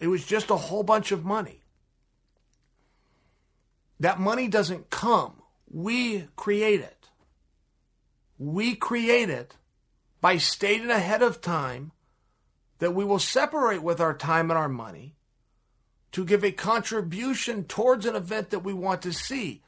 It 0.00 0.06
was 0.06 0.24
just 0.24 0.48
a 0.48 0.56
whole 0.56 0.82
bunch 0.82 1.12
of 1.12 1.22
money. 1.22 1.60
That 4.00 4.18
money 4.18 4.48
doesn't 4.48 4.88
come, 4.88 5.34
we 5.70 6.28
create 6.34 6.80
it. 6.80 7.08
We 8.38 8.74
create 8.74 9.28
it 9.28 9.56
by 10.22 10.38
stating 10.38 10.90
ahead 10.90 11.20
of 11.20 11.42
time 11.42 11.92
that 12.80 12.94
we 12.94 13.04
will 13.04 13.18
separate 13.18 13.82
with 13.82 14.00
our 14.00 14.14
time 14.14 14.50
and 14.50 14.58
our 14.58 14.68
money 14.68 15.14
to 16.12 16.24
give 16.24 16.42
a 16.42 16.50
contribution 16.50 17.64
towards 17.64 18.04
an 18.04 18.16
event 18.16 18.50
that 18.50 18.64
we 18.64 18.72
want 18.72 19.02
to 19.02 19.12
see. 19.12 19.62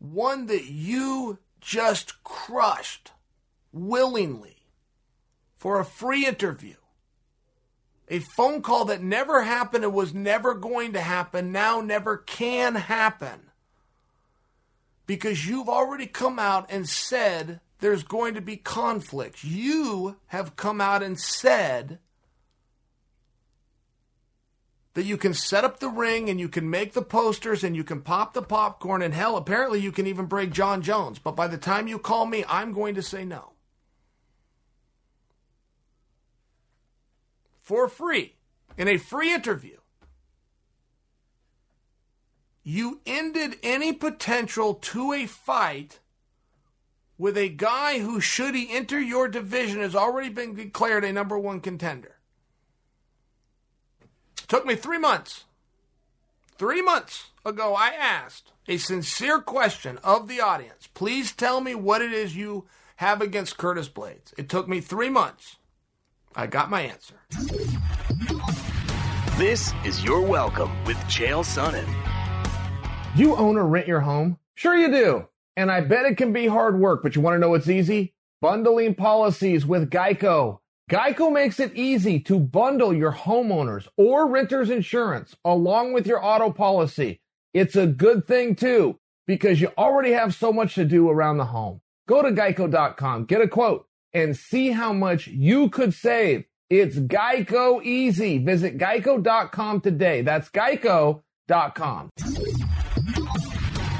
One 0.00 0.46
that 0.46 0.64
you 0.64 1.38
just 1.60 2.24
crushed 2.24 3.12
willingly 3.72 4.56
for 5.56 5.78
a 5.78 5.84
free 5.84 6.26
interview. 6.26 6.74
A 8.08 8.18
phone 8.18 8.60
call 8.60 8.86
that 8.86 9.02
never 9.02 9.42
happened 9.42 9.84
and 9.84 9.94
was 9.94 10.12
never 10.12 10.52
going 10.54 10.92
to 10.92 11.00
happen, 11.00 11.52
now 11.52 11.80
never 11.80 12.18
can 12.18 12.74
happen. 12.74 13.50
Because 15.06 15.46
you've 15.46 15.68
already 15.68 16.06
come 16.06 16.38
out 16.38 16.66
and 16.70 16.88
said 16.88 17.60
there's 17.80 18.02
going 18.02 18.34
to 18.34 18.40
be 18.40 18.56
conflicts. 18.56 19.44
You 19.44 20.16
have 20.28 20.56
come 20.56 20.80
out 20.80 21.02
and 21.02 21.18
said 21.18 21.98
that 24.94 25.04
you 25.04 25.16
can 25.16 25.34
set 25.34 25.64
up 25.64 25.80
the 25.80 25.88
ring 25.88 26.30
and 26.30 26.40
you 26.40 26.48
can 26.48 26.70
make 26.70 26.92
the 26.92 27.02
posters 27.02 27.64
and 27.64 27.74
you 27.76 27.84
can 27.84 28.00
pop 28.00 28.32
the 28.32 28.42
popcorn 28.42 29.02
and 29.02 29.12
hell 29.12 29.36
apparently 29.36 29.80
you 29.80 29.92
can 29.92 30.06
even 30.06 30.26
break 30.26 30.52
Jon 30.52 30.82
Jones. 30.82 31.18
But 31.18 31.36
by 31.36 31.48
the 31.48 31.58
time 31.58 31.88
you 31.88 31.98
call 31.98 32.26
me 32.26 32.44
I'm 32.48 32.72
going 32.72 32.94
to 32.94 33.02
say 33.02 33.24
no. 33.24 33.50
For 37.60 37.88
free. 37.88 38.36
In 38.76 38.88
a 38.88 38.96
free 38.96 39.34
interview 39.34 39.78
you 42.62 43.00
ended 43.04 43.56
any 43.62 43.92
potential 43.92 44.74
to 44.74 45.12
a 45.12 45.26
fight 45.26 46.00
with 47.18 47.36
a 47.36 47.48
guy 47.50 47.98
who 47.98 48.20
should 48.20 48.54
he 48.54 48.74
enter 48.74 48.98
your 48.98 49.28
division 49.28 49.80
has 49.80 49.94
already 49.94 50.30
been 50.30 50.54
declared 50.54 51.04
a 51.04 51.12
number 51.12 51.38
1 51.38 51.60
contender 51.60 52.16
Took 54.48 54.66
me 54.66 54.74
three 54.74 54.98
months. 54.98 55.44
Three 56.56 56.82
months 56.82 57.30
ago, 57.44 57.74
I 57.74 57.88
asked 57.98 58.52
a 58.68 58.76
sincere 58.76 59.40
question 59.40 59.98
of 60.04 60.28
the 60.28 60.40
audience. 60.40 60.88
Please 60.92 61.32
tell 61.32 61.60
me 61.60 61.74
what 61.74 62.02
it 62.02 62.12
is 62.12 62.36
you 62.36 62.66
have 62.96 63.20
against 63.20 63.56
Curtis 63.56 63.88
Blaydes. 63.88 64.32
It 64.38 64.48
took 64.48 64.68
me 64.68 64.80
three 64.80 65.10
months. 65.10 65.56
I 66.36 66.46
got 66.46 66.70
my 66.70 66.82
answer. 66.82 67.14
This 69.36 69.72
is 69.84 70.04
Your 70.04 70.20
Welcome 70.20 70.70
with 70.84 70.96
Chael 71.08 71.44
Sonnen. 71.44 71.88
You 73.16 73.36
own 73.36 73.56
or 73.56 73.66
rent 73.66 73.88
your 73.88 74.00
home? 74.00 74.38
Sure 74.54 74.76
you 74.76 74.90
do. 74.90 75.26
And 75.56 75.70
I 75.70 75.80
bet 75.80 76.04
it 76.04 76.16
can 76.16 76.32
be 76.32 76.46
hard 76.46 76.78
work, 76.78 77.02
but 77.02 77.16
you 77.16 77.22
want 77.22 77.34
to 77.34 77.38
know 77.38 77.50
what's 77.50 77.68
easy? 77.68 78.14
Bundling 78.40 78.94
policies 78.94 79.64
with 79.64 79.90
Geico. 79.90 80.60
Geico 80.90 81.32
makes 81.32 81.60
it 81.60 81.74
easy 81.74 82.20
to 82.20 82.38
bundle 82.38 82.92
your 82.92 83.12
homeowners 83.12 83.88
or 83.96 84.28
renters 84.28 84.68
insurance 84.68 85.34
along 85.44 85.94
with 85.94 86.06
your 86.06 86.22
auto 86.22 86.50
policy. 86.50 87.20
It's 87.54 87.74
a 87.74 87.86
good 87.86 88.26
thing 88.26 88.54
too, 88.54 88.98
because 89.26 89.62
you 89.62 89.70
already 89.78 90.12
have 90.12 90.34
so 90.34 90.52
much 90.52 90.74
to 90.74 90.84
do 90.84 91.08
around 91.08 91.38
the 91.38 91.46
home. 91.46 91.80
Go 92.06 92.20
to 92.20 92.30
geico.com, 92.30 93.24
get 93.24 93.40
a 93.40 93.48
quote, 93.48 93.86
and 94.12 94.36
see 94.36 94.72
how 94.72 94.92
much 94.92 95.26
you 95.26 95.70
could 95.70 95.94
save. 95.94 96.44
It's 96.68 96.96
Geico 96.96 97.82
easy. 97.82 98.38
Visit 98.38 98.76
geico.com 98.76 99.80
today. 99.80 100.20
That's 100.20 100.50
geico.com. 100.50 102.10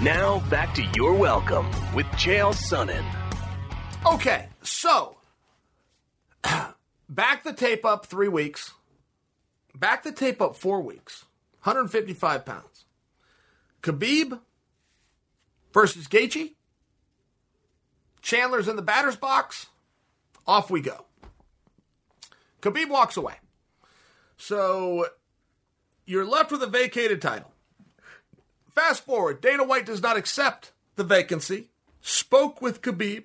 Now 0.02 0.40
back 0.50 0.74
to 0.74 0.82
Your 0.96 1.14
Welcome 1.14 1.70
with 1.94 2.06
Chael 2.08 2.52
Sonnen. 2.52 3.04
Okay, 4.04 4.48
so 4.62 5.16
back 7.08 7.44
the 7.44 7.52
tape 7.52 7.84
up 7.84 8.06
three 8.06 8.28
weeks, 8.28 8.72
back 9.74 10.02
the 10.02 10.12
tape 10.12 10.40
up 10.40 10.56
four 10.56 10.80
weeks, 10.80 11.24
155 11.62 12.44
pounds. 12.44 12.84
Khabib 13.82 14.40
versus 15.72 16.06
Gaethje. 16.08 16.54
Chandler's 18.22 18.68
in 18.68 18.76
the 18.76 18.82
batter's 18.82 19.16
box. 19.16 19.66
Off 20.46 20.70
we 20.70 20.80
go. 20.80 21.04
Khabib 22.62 22.88
walks 22.88 23.16
away. 23.16 23.34
So 24.38 25.06
you're 26.06 26.24
left 26.24 26.50
with 26.50 26.62
a 26.62 26.66
vacated 26.66 27.20
title. 27.20 27.50
Fast 28.74 29.04
forward, 29.04 29.40
Dana 29.40 29.64
White 29.64 29.86
does 29.86 30.02
not 30.02 30.16
accept 30.16 30.72
the 30.96 31.04
vacancy, 31.04 31.70
spoke 32.00 32.60
with 32.60 32.82
Khabib, 32.82 33.24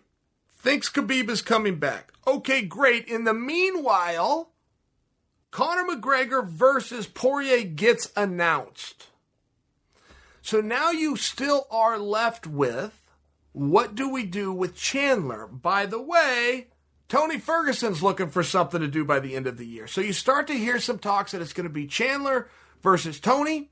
thinks 0.58 0.90
Khabib 0.90 1.30
is 1.30 1.42
coming 1.42 1.78
back. 1.80 2.12
Okay, 2.30 2.62
great. 2.62 3.08
In 3.08 3.24
the 3.24 3.34
meanwhile, 3.34 4.52
Conor 5.50 5.96
McGregor 5.96 6.48
versus 6.48 7.08
Poirier 7.08 7.64
gets 7.64 8.12
announced. 8.16 9.08
So 10.44 10.62
now 10.62 10.92
you 10.92 11.16
still 11.16 11.66
are 11.72 11.98
left 11.98 12.46
with 12.46 13.02
what 13.52 13.96
do 13.96 14.10
we 14.10 14.26
do 14.26 14.54
with 14.54 14.76
Chandler? 14.76 15.48
By 15.48 15.88
the 15.88 16.00
way, 16.00 16.68
Tony 17.08 17.40
Ferguson's 17.40 18.04
looking 18.04 18.30
for 18.30 18.44
something 18.44 18.80
to 18.80 18.88
do 18.88 19.04
by 19.04 19.20
the 19.20 19.36
end 19.36 19.48
of 19.48 19.58
the 19.58 19.66
year. 19.66 19.88
So 19.88 20.00
you 20.00 20.14
start 20.14 20.46
to 20.48 20.54
hear 20.54 20.80
some 20.80 21.00
talks 21.00 21.32
that 21.32 21.42
it's 21.42 21.54
going 21.54 21.68
to 21.68 21.74
be 21.74 21.88
Chandler 21.88 22.48
versus 22.84 23.20
Tony. 23.20 23.72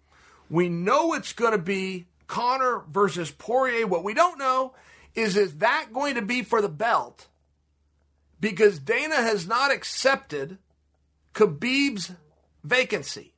We 0.49 0.67
know 0.67 1.13
it's 1.13 1.31
going 1.31 1.51
to 1.51 1.59
be 1.59 2.07
Conor 2.25 2.85
versus 2.91 3.29
Poirier. 3.29 3.85
What 3.85 4.03
we 4.03 4.15
don't 4.15 4.39
know 4.39 4.73
is 5.13 5.37
is 5.37 5.57
that 5.57 5.89
going 5.93 6.15
to 6.15 6.23
be 6.23 6.41
for 6.41 6.59
the 6.59 6.69
belt? 6.69 7.27
Because 8.39 8.79
Dana 8.79 9.15
has 9.15 9.47
not 9.47 9.71
accepted 9.71 10.57
Khabib's 11.33 12.11
vacancy. 12.63 13.33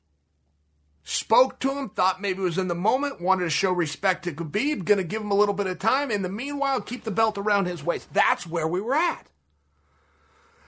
Spoke 1.02 1.58
to 1.60 1.72
him, 1.72 1.88
thought 1.88 2.20
maybe 2.20 2.40
it 2.40 2.44
was 2.44 2.58
in 2.58 2.68
the 2.68 2.74
moment, 2.74 3.20
wanted 3.20 3.44
to 3.44 3.50
show 3.50 3.72
respect 3.72 4.24
to 4.24 4.32
Khabib, 4.32 4.84
going 4.84 4.98
to 4.98 5.04
give 5.04 5.22
him 5.22 5.30
a 5.30 5.36
little 5.36 5.54
bit 5.54 5.66
of 5.66 5.78
time. 5.78 6.10
In 6.10 6.22
the 6.22 6.28
meanwhile, 6.28 6.80
keep 6.80 7.04
the 7.04 7.10
belt 7.10 7.38
around 7.38 7.66
his 7.66 7.82
waist. 7.82 8.12
That's 8.12 8.46
where 8.46 8.68
we 8.68 8.80
were 8.80 8.94
at. 8.94 9.26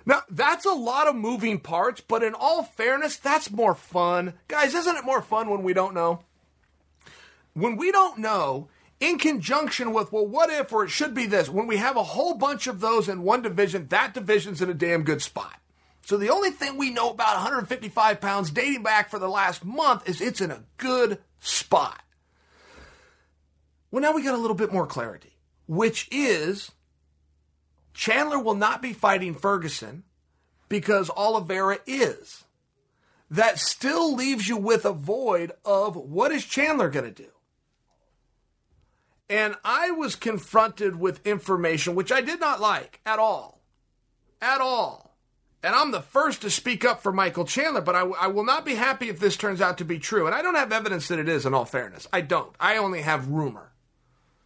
Now, 0.05 0.23
that's 0.29 0.64
a 0.64 0.73
lot 0.73 1.07
of 1.07 1.14
moving 1.14 1.61
parts, 1.61 2.01
but 2.01 2.23
in 2.23 2.35
all 2.35 2.64
fairness, 2.64 3.16
that's 3.16 3.51
more 3.51 3.75
fun. 3.75 4.35
Guys, 4.49 4.75
isn't 4.75 4.97
it 4.97 5.05
more 5.05 5.23
fun 5.23 5.49
when 5.49 5.62
we 5.62 5.75
don't 5.75 5.95
know? 5.95 6.25
When 7.55 7.77
we 7.77 7.92
don't 7.92 8.18
know, 8.18 8.68
in 9.03 9.19
conjunction 9.19 9.93
with, 9.93 10.12
well, 10.12 10.27
what 10.27 10.49
if, 10.49 10.73
or 10.73 10.85
it 10.85 10.91
should 10.91 11.12
be 11.12 11.27
this. 11.27 11.49
When 11.49 11.67
we 11.67 11.77
have 11.79 11.97
a 11.97 12.05
whole 12.05 12.35
bunch 12.35 12.69
of 12.69 12.79
those 12.79 13.09
in 13.09 13.25
one 13.25 13.43
division, 13.43 13.88
that 13.88 14.15
division's 14.15 14.62
in 14.62 14.71
a 14.71 14.75
damn 14.75 15.03
good 15.03 15.21
spot. 15.21 15.57
So 16.07 16.17
the 16.17 16.31
only 16.31 16.51
thing 16.53 16.79
we 16.79 16.91
know 16.91 17.11
about 17.11 17.35
155 17.35 18.21
pounds 18.21 18.53
dating 18.53 18.85
back 18.85 19.11
for 19.11 19.19
the 19.19 19.29
last 19.29 19.65
month 19.65 20.09
is 20.09 20.21
it's 20.21 20.41
in 20.41 20.53
a 20.53 20.62
good 20.77 21.19
spot. 21.41 22.01
Well, 23.91 24.03
now 24.03 24.12
we 24.15 24.23
got 24.23 24.35
a 24.35 24.38
little 24.38 24.57
bit 24.57 24.73
more 24.73 24.87
clarity, 24.87 25.37
which 25.67 26.09
is 26.12 26.71
Chandler 27.93 28.38
will 28.38 28.55
not 28.55 28.83
be 28.83 28.93
fighting 28.93 29.35
Ferguson 29.35 30.05
because 30.69 31.11
Oliveira 31.11 31.79
is. 31.88 32.45
That 33.31 33.59
still 33.59 34.15
leaves 34.15 34.49
you 34.49 34.57
with 34.57 34.85
a 34.85 34.93
void 34.93 35.53
of 35.65 35.97
what 35.97 36.31
is 36.31 36.45
Chandler 36.45 36.88
going 36.88 37.12
to 37.12 37.23
do? 37.23 37.31
And 39.33 39.55
I 39.64 39.90
was 39.92 40.14
confronted 40.14 41.01
with 41.01 41.27
information 41.27 41.95
which 41.95 42.12
I 42.12 42.21
did 42.21 42.38
not 42.38 42.61
like 42.61 43.01
at 43.07 43.18
all. 43.18 43.62
At 44.42 44.61
all. 44.61 45.16
And 45.62 45.75
I'm 45.75 45.90
the 45.90 46.03
first 46.03 46.42
to 46.42 46.51
speak 46.51 46.85
up 46.85 47.03
for 47.03 47.12
Michael 47.12 47.47
Chandler, 47.47 47.81
but 47.81 47.97
I, 47.97 48.01
I, 48.01 48.27
will 48.27 48.45
not 48.45 48.66
be 48.66 48.75
happy 48.75 49.09
if 49.09 49.18
this 49.18 49.38
turns 49.38 49.62
out 49.62 49.79
to 49.79 49.87
be 49.87 49.99
true. 49.99 50.27
And 50.27 50.35
I 50.35 50.42
don't 50.42 50.57
have 50.57 50.71
evidence 50.71 51.09
that 51.09 51.18
it 51.18 51.31
is, 51.31 51.47
in 51.47 51.55
all 51.55 51.64
fairness. 51.64 52.07
I 52.12 52.21
don't. 52.21 52.55
I 52.61 52.77
only 52.77 53.01
have 53.01 53.29
rumor. 53.29 53.73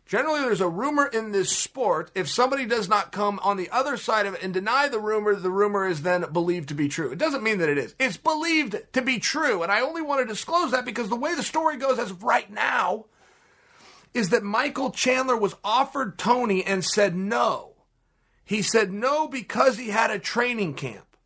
Generally, 0.06 0.42
there's 0.42 0.60
a 0.60 0.68
rumor 0.68 1.06
in 1.06 1.32
this 1.32 1.50
sport. 1.50 2.12
If 2.14 2.28
somebody 2.28 2.64
does 2.64 2.88
not 2.88 3.10
come 3.10 3.40
on 3.42 3.56
the 3.56 3.70
other 3.70 3.96
side 3.96 4.26
of 4.26 4.34
it 4.34 4.42
and 4.44 4.54
deny 4.54 4.86
the 4.86 5.00
rumor, 5.00 5.34
the 5.34 5.50
rumor 5.50 5.88
is 5.88 6.02
then 6.02 6.26
believed 6.32 6.68
to 6.68 6.74
be 6.74 6.86
true. 6.86 7.10
It 7.10 7.18
doesn't 7.18 7.42
mean 7.42 7.58
that 7.58 7.68
it 7.68 7.78
is. 7.78 7.96
It's 7.98 8.18
believed 8.18 8.76
to 8.92 9.02
be 9.02 9.18
true. 9.18 9.64
And 9.64 9.72
I 9.72 9.80
only 9.80 10.02
want 10.02 10.20
to 10.20 10.32
disclose 10.32 10.70
that 10.70 10.84
because 10.84 11.08
the 11.08 11.16
way 11.16 11.34
the 11.34 11.42
story 11.42 11.76
goes 11.76 11.98
as 11.98 12.12
of 12.12 12.22
right 12.22 12.48
now 12.52 13.06
is 14.16 14.30
that 14.30 14.42
Michael 14.42 14.90
Chandler 14.90 15.36
was 15.36 15.54
offered 15.62 16.18
Tony 16.18 16.64
and 16.64 16.84
said 16.84 17.14
no. 17.14 17.74
He 18.44 18.62
said 18.62 18.92
no 18.92 19.28
because 19.28 19.76
he 19.76 19.88
had 19.88 20.10
a 20.10 20.18
training 20.18 20.74
camp. 20.74 21.16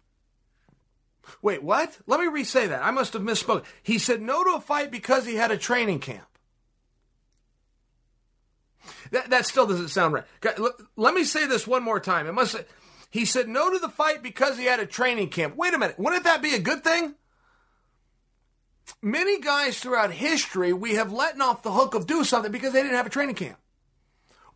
Wait, 1.43 1.63
what? 1.63 1.99
Let 2.07 2.19
me 2.19 2.27
re 2.27 2.45
say 2.45 2.67
that. 2.67 2.83
I 2.83 2.91
must 2.91 3.13
have 3.13 3.23
misspoke. 3.23 3.65
He 3.83 3.99
said 3.99 4.21
no 4.21 4.43
to 4.43 4.57
a 4.57 4.61
fight 4.61 4.91
because 4.91 5.25
he 5.25 5.37
had 5.37 5.51
a 5.51 5.57
training 5.57 6.01
camp. 6.01 6.27
That, 9.13 9.31
that 9.31 9.47
still 9.47 9.67
doesn't 9.67 9.89
sound 9.89 10.15
right. 10.15 10.25
Let 10.97 11.15
me 11.15 11.25
say 11.25 11.47
this 11.47 11.67
one 11.67 11.83
more 11.83 12.01
time. 12.01 12.27
It 12.27 12.33
must. 12.33 12.57
He 13.11 13.25
said 13.25 13.49
no 13.49 13.71
to 13.71 13.79
the 13.79 13.89
fight 13.89 14.23
because 14.23 14.59
he 14.59 14.65
had 14.65 14.81
a 14.81 14.87
training 14.87 15.29
camp. 15.29 15.57
Wait 15.57 15.75
a 15.75 15.79
minute. 15.79 15.99
Wouldn't 15.99 16.25
that 16.25 16.43
be 16.43 16.55
a 16.55 16.61
good 16.61 16.83
thing? 16.83 17.15
Many 19.03 19.41
guys 19.41 19.79
throughout 19.79 20.13
history, 20.13 20.73
we 20.73 20.95
have 20.95 21.13
letting 21.13 21.41
off 21.41 21.63
the 21.63 21.73
hook 21.73 21.95
of 21.95 22.07
do 22.07 22.25
something 22.25 22.53
because 22.53 22.73
they 22.73 22.83
didn't 22.83 22.97
have 22.97 23.07
a 23.07 23.11
training 23.11 23.35
camp. 23.35 23.59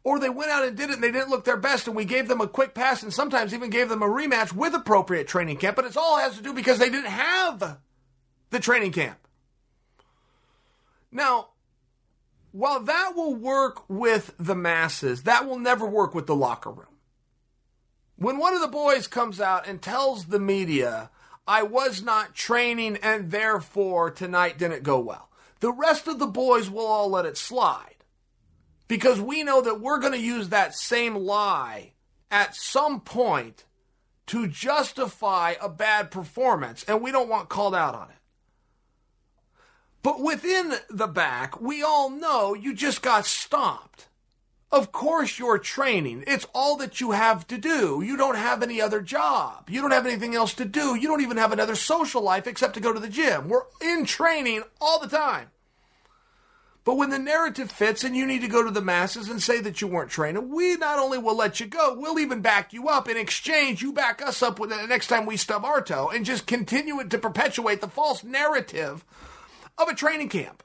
Or 0.02 0.18
they 0.18 0.28
went 0.28 0.50
out 0.50 0.66
and 0.66 0.76
did 0.76 0.90
it 0.90 0.94
and 0.94 1.02
they 1.02 1.10
didn't 1.10 1.30
look 1.30 1.44
their 1.44 1.56
best 1.56 1.86
and 1.86 1.96
we 1.96 2.04
gave 2.04 2.28
them 2.28 2.42
a 2.42 2.46
quick 2.46 2.74
pass 2.74 3.02
and 3.02 3.12
sometimes 3.12 3.54
even 3.54 3.70
gave 3.70 3.88
them 3.88 4.02
a 4.02 4.06
rematch 4.06 4.52
with 4.52 4.74
appropriate 4.74 5.26
training 5.26 5.56
camp. 5.56 5.76
But 5.76 5.86
it 5.86 5.96
all 5.96 6.18
has 6.18 6.36
to 6.36 6.42
do 6.42 6.52
because 6.52 6.78
they 6.78 6.90
didn't 6.90 7.10
have 7.10 7.78
the 8.50 8.60
training 8.60 8.92
camp. 8.92 9.18
Now, 11.10 11.48
while 12.52 12.80
that 12.80 13.12
will 13.16 13.34
work 13.34 13.88
with 13.88 14.34
the 14.38 14.54
masses, 14.54 15.22
that 15.22 15.46
will 15.48 15.58
never 15.58 15.86
work 15.86 16.14
with 16.14 16.26
the 16.26 16.36
locker 16.36 16.70
room. 16.70 16.86
When 18.16 18.38
one 18.38 18.54
of 18.54 18.60
the 18.60 18.68
boys 18.68 19.06
comes 19.06 19.40
out 19.40 19.66
and 19.66 19.80
tells 19.80 20.26
the 20.26 20.38
media, 20.38 21.10
I 21.46 21.62
was 21.62 22.02
not 22.02 22.34
training 22.34 22.98
and 23.02 23.30
therefore 23.30 24.10
tonight 24.10 24.58
didn't 24.58 24.82
go 24.82 24.98
well, 24.98 25.30
the 25.60 25.72
rest 25.72 26.08
of 26.08 26.18
the 26.18 26.26
boys 26.26 26.70
will 26.70 26.86
all 26.86 27.10
let 27.10 27.26
it 27.26 27.36
slide. 27.36 27.90
Because 28.86 29.20
we 29.20 29.42
know 29.42 29.62
that 29.62 29.80
we're 29.80 29.98
going 29.98 30.12
to 30.12 30.18
use 30.18 30.50
that 30.50 30.74
same 30.74 31.16
lie 31.16 31.92
at 32.30 32.54
some 32.54 33.00
point 33.00 33.64
to 34.26 34.46
justify 34.46 35.54
a 35.60 35.68
bad 35.68 36.10
performance, 36.10 36.84
and 36.84 37.00
we 37.00 37.12
don't 37.12 37.28
want 37.28 37.48
called 37.48 37.74
out 37.74 37.94
on 37.94 38.10
it. 38.10 38.16
But 40.02 40.20
within 40.20 40.74
the 40.90 41.06
back, 41.06 41.60
we 41.60 41.82
all 41.82 42.10
know 42.10 42.54
you 42.54 42.74
just 42.74 43.00
got 43.00 43.24
stomped. 43.24 44.08
Of 44.74 44.90
course, 44.90 45.38
you're 45.38 45.58
training. 45.58 46.24
It's 46.26 46.48
all 46.52 46.74
that 46.78 47.00
you 47.00 47.12
have 47.12 47.46
to 47.46 47.58
do. 47.58 48.02
You 48.04 48.16
don't 48.16 48.34
have 48.34 48.60
any 48.60 48.80
other 48.80 49.00
job. 49.00 49.70
You 49.70 49.80
don't 49.80 49.92
have 49.92 50.04
anything 50.04 50.34
else 50.34 50.52
to 50.54 50.64
do. 50.64 50.96
You 50.96 51.06
don't 51.06 51.20
even 51.20 51.36
have 51.36 51.52
another 51.52 51.76
social 51.76 52.22
life 52.22 52.48
except 52.48 52.74
to 52.74 52.80
go 52.80 52.92
to 52.92 52.98
the 52.98 53.08
gym. 53.08 53.48
We're 53.48 53.62
in 53.80 54.04
training 54.04 54.64
all 54.80 54.98
the 54.98 55.06
time. 55.06 55.50
But 56.82 56.96
when 56.96 57.10
the 57.10 57.20
narrative 57.20 57.70
fits 57.70 58.02
and 58.02 58.16
you 58.16 58.26
need 58.26 58.40
to 58.40 58.48
go 58.48 58.64
to 58.64 58.70
the 58.72 58.82
masses 58.82 59.28
and 59.28 59.40
say 59.40 59.60
that 59.60 59.80
you 59.80 59.86
weren't 59.86 60.10
training, 60.10 60.50
we 60.52 60.74
not 60.74 60.98
only 60.98 61.18
will 61.18 61.36
let 61.36 61.60
you 61.60 61.66
go, 61.66 61.96
we'll 61.96 62.18
even 62.18 62.40
back 62.40 62.72
you 62.72 62.88
up. 62.88 63.08
In 63.08 63.16
exchange, 63.16 63.80
you 63.80 63.92
back 63.92 64.20
us 64.20 64.42
up 64.42 64.58
with 64.58 64.70
the 64.70 64.86
next 64.88 65.06
time 65.06 65.24
we 65.24 65.36
stub 65.36 65.64
our 65.64 65.82
toe 65.82 66.10
and 66.12 66.26
just 66.26 66.48
continue 66.48 66.98
it 66.98 67.10
to 67.10 67.18
perpetuate 67.18 67.80
the 67.80 67.86
false 67.86 68.24
narrative 68.24 69.04
of 69.78 69.86
a 69.86 69.94
training 69.94 70.30
camp. 70.30 70.64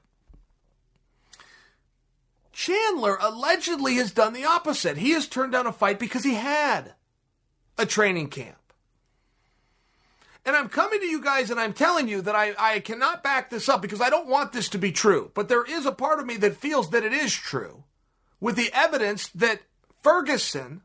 Chandler 2.59 3.17
allegedly 3.21 3.95
has 3.95 4.11
done 4.11 4.33
the 4.33 4.43
opposite. 4.43 4.97
He 4.97 5.11
has 5.11 5.29
turned 5.29 5.53
down 5.53 5.65
a 5.65 5.71
fight 5.71 5.97
because 5.97 6.25
he 6.25 6.33
had 6.33 6.93
a 7.77 7.85
training 7.85 8.27
camp. 8.27 8.57
And 10.45 10.57
I'm 10.57 10.67
coming 10.67 10.99
to 10.99 11.05
you 11.05 11.21
guys 11.21 11.49
and 11.49 11.57
I'm 11.57 11.71
telling 11.71 12.09
you 12.09 12.21
that 12.21 12.35
I, 12.35 12.53
I 12.59 12.79
cannot 12.81 13.23
back 13.23 13.49
this 13.49 13.69
up 13.69 13.81
because 13.81 14.01
I 14.01 14.09
don't 14.09 14.27
want 14.27 14.51
this 14.51 14.67
to 14.69 14.77
be 14.77 14.91
true. 14.91 15.31
But 15.33 15.47
there 15.47 15.63
is 15.63 15.85
a 15.85 15.93
part 15.93 16.19
of 16.19 16.25
me 16.25 16.35
that 16.35 16.57
feels 16.57 16.89
that 16.89 17.05
it 17.05 17.13
is 17.13 17.33
true 17.33 17.85
with 18.41 18.57
the 18.57 18.71
evidence 18.73 19.29
that 19.29 19.61
Ferguson, 20.03 20.81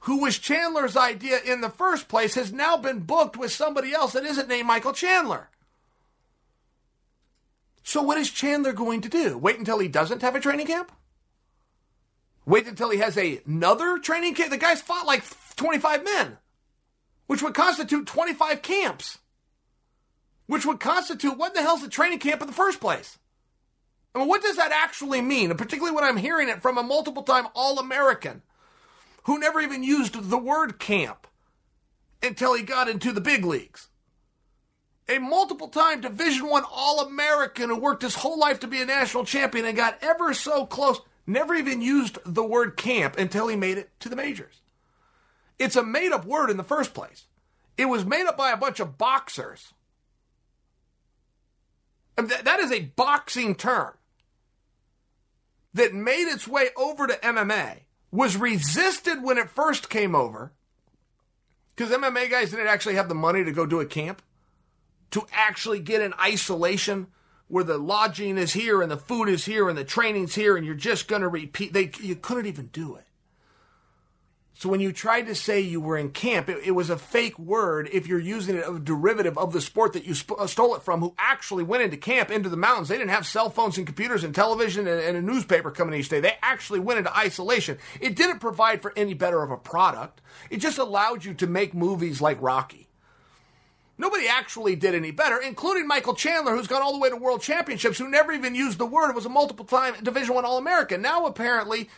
who 0.00 0.22
was 0.22 0.40
Chandler's 0.40 0.96
idea 0.96 1.38
in 1.38 1.60
the 1.60 1.70
first 1.70 2.08
place, 2.08 2.34
has 2.34 2.52
now 2.52 2.76
been 2.76 2.98
booked 2.98 3.36
with 3.36 3.52
somebody 3.52 3.92
else 3.92 4.14
that 4.14 4.24
isn't 4.24 4.48
named 4.48 4.66
Michael 4.66 4.92
Chandler. 4.92 5.50
So 7.84 8.02
what 8.02 8.18
is 8.18 8.28
Chandler 8.28 8.72
going 8.72 9.02
to 9.02 9.08
do? 9.08 9.38
Wait 9.38 9.60
until 9.60 9.78
he 9.78 9.86
doesn't 9.86 10.22
have 10.22 10.34
a 10.34 10.40
training 10.40 10.66
camp? 10.66 10.90
Wait 12.44 12.66
until 12.66 12.90
he 12.90 12.98
has 12.98 13.16
a, 13.16 13.40
another 13.46 13.98
training 13.98 14.34
camp? 14.34 14.50
The 14.50 14.56
guy's 14.56 14.80
fought 14.80 15.06
like 15.06 15.24
25 15.56 16.04
men, 16.04 16.38
which 17.26 17.42
would 17.42 17.54
constitute 17.54 18.06
25 18.06 18.62
camps, 18.62 19.18
which 20.46 20.66
would 20.66 20.80
constitute 20.80 21.38
what 21.38 21.54
the 21.54 21.62
hell's 21.62 21.82
a 21.82 21.88
training 21.88 22.18
camp 22.18 22.40
in 22.40 22.46
the 22.46 22.52
first 22.52 22.80
place? 22.80 23.18
I 24.14 24.18
mean, 24.18 24.28
what 24.28 24.42
does 24.42 24.56
that 24.56 24.72
actually 24.72 25.22
mean? 25.22 25.50
And 25.50 25.58
particularly 25.58 25.94
when 25.94 26.04
I'm 26.04 26.18
hearing 26.18 26.48
it 26.48 26.60
from 26.60 26.76
a 26.76 26.82
multiple 26.82 27.22
time 27.22 27.46
All 27.54 27.78
American 27.78 28.42
who 29.24 29.38
never 29.38 29.60
even 29.60 29.82
used 29.82 30.30
the 30.30 30.38
word 30.38 30.78
camp 30.78 31.26
until 32.22 32.54
he 32.54 32.62
got 32.62 32.88
into 32.88 33.12
the 33.12 33.20
big 33.20 33.44
leagues 33.44 33.88
a 35.08 35.18
multiple 35.18 35.68
time 35.68 36.00
division 36.00 36.48
one 36.48 36.64
all-american 36.70 37.68
who 37.68 37.78
worked 37.78 38.02
his 38.02 38.14
whole 38.14 38.38
life 38.38 38.60
to 38.60 38.66
be 38.66 38.80
a 38.80 38.86
national 38.86 39.24
champion 39.24 39.64
and 39.64 39.76
got 39.76 39.98
ever 40.02 40.32
so 40.32 40.64
close 40.64 41.00
never 41.26 41.54
even 41.54 41.80
used 41.80 42.18
the 42.24 42.44
word 42.44 42.76
camp 42.76 43.18
until 43.18 43.48
he 43.48 43.56
made 43.56 43.78
it 43.78 43.90
to 44.00 44.08
the 44.08 44.16
majors. 44.16 44.60
It's 45.58 45.76
a 45.76 45.82
made-up 45.82 46.24
word 46.24 46.50
in 46.50 46.56
the 46.56 46.64
first 46.64 46.94
place. 46.94 47.24
It 47.76 47.86
was 47.86 48.04
made 48.04 48.26
up 48.26 48.36
by 48.36 48.50
a 48.50 48.56
bunch 48.56 48.80
of 48.80 48.98
boxers. 48.98 49.72
And 52.16 52.28
th- 52.28 52.42
that 52.42 52.60
is 52.60 52.72
a 52.72 52.80
boxing 52.80 53.54
term 53.54 53.94
that 55.74 55.94
made 55.94 56.28
its 56.28 56.46
way 56.46 56.68
over 56.76 57.06
to 57.06 57.14
mma 57.14 57.78
was 58.10 58.36
resisted 58.36 59.22
when 59.22 59.38
it 59.38 59.48
first 59.48 59.88
came 59.88 60.14
over 60.14 60.52
because 61.74 61.90
mma 61.90 62.30
guys 62.30 62.50
didn't 62.50 62.66
actually 62.66 62.94
have 62.94 63.08
the 63.08 63.14
money 63.14 63.42
to 63.42 63.52
go 63.52 63.64
do 63.64 63.80
a 63.80 63.86
camp 63.86 64.20
to 65.10 65.26
actually 65.32 65.80
get 65.80 66.02
in 66.02 66.12
isolation 66.20 67.06
where 67.52 67.64
the 67.64 67.76
lodging 67.76 68.38
is 68.38 68.54
here 68.54 68.80
and 68.80 68.90
the 68.90 68.96
food 68.96 69.28
is 69.28 69.44
here 69.44 69.68
and 69.68 69.76
the 69.76 69.84
training's 69.84 70.34
here 70.34 70.56
and 70.56 70.64
you're 70.64 70.74
just 70.74 71.06
going 71.06 71.20
to 71.20 71.28
repeat 71.28 71.74
they 71.74 71.90
you 72.00 72.16
couldn't 72.16 72.46
even 72.46 72.68
do 72.68 72.96
it. 72.96 73.04
So 74.54 74.70
when 74.70 74.80
you 74.80 74.90
tried 74.90 75.26
to 75.26 75.34
say 75.34 75.60
you 75.60 75.78
were 75.78 75.98
in 75.98 76.12
camp 76.12 76.48
it, 76.48 76.64
it 76.64 76.70
was 76.70 76.88
a 76.88 76.96
fake 76.96 77.38
word 77.38 77.90
if 77.92 78.06
you're 78.06 78.18
using 78.18 78.56
it 78.56 78.64
a 78.66 78.78
derivative 78.78 79.36
of 79.36 79.52
the 79.52 79.60
sport 79.60 79.92
that 79.92 80.06
you 80.06 80.14
sp- 80.16 80.40
uh, 80.40 80.46
stole 80.46 80.74
it 80.76 80.82
from 80.82 81.00
who 81.00 81.14
actually 81.18 81.62
went 81.62 81.82
into 81.82 81.98
camp 81.98 82.30
into 82.30 82.48
the 82.48 82.56
mountains. 82.56 82.88
They 82.88 82.96
didn't 82.96 83.10
have 83.10 83.26
cell 83.26 83.50
phones 83.50 83.76
and 83.76 83.86
computers 83.86 84.24
and 84.24 84.34
television 84.34 84.88
and, 84.88 84.98
and 84.98 85.18
a 85.18 85.20
newspaper 85.20 85.70
coming 85.70 86.00
each 86.00 86.08
day. 86.08 86.20
They 86.20 86.38
actually 86.40 86.80
went 86.80 87.00
into 87.00 87.14
isolation. 87.14 87.76
It 88.00 88.16
didn't 88.16 88.38
provide 88.38 88.80
for 88.80 88.94
any 88.96 89.12
better 89.12 89.42
of 89.42 89.50
a 89.50 89.58
product. 89.58 90.22
It 90.48 90.56
just 90.56 90.78
allowed 90.78 91.26
you 91.26 91.34
to 91.34 91.46
make 91.46 91.74
movies 91.74 92.22
like 92.22 92.40
rocky 92.40 92.88
Nobody 94.02 94.26
actually 94.26 94.74
did 94.74 94.96
any 94.96 95.12
better, 95.12 95.40
including 95.40 95.86
Michael 95.86 96.16
Chandler, 96.16 96.56
who's 96.56 96.66
gone 96.66 96.82
all 96.82 96.92
the 96.92 96.98
way 96.98 97.08
to 97.08 97.14
World 97.14 97.40
Championships, 97.40 97.98
who 97.98 98.10
never 98.10 98.32
even 98.32 98.56
used 98.56 98.78
the 98.78 98.84
word. 98.84 99.10
It 99.10 99.14
was 99.14 99.26
a 99.26 99.28
multiple-time 99.28 99.94
Division 100.02 100.34
One 100.34 100.44
All-American. 100.44 101.00
Now 101.00 101.24
apparently 101.26 101.88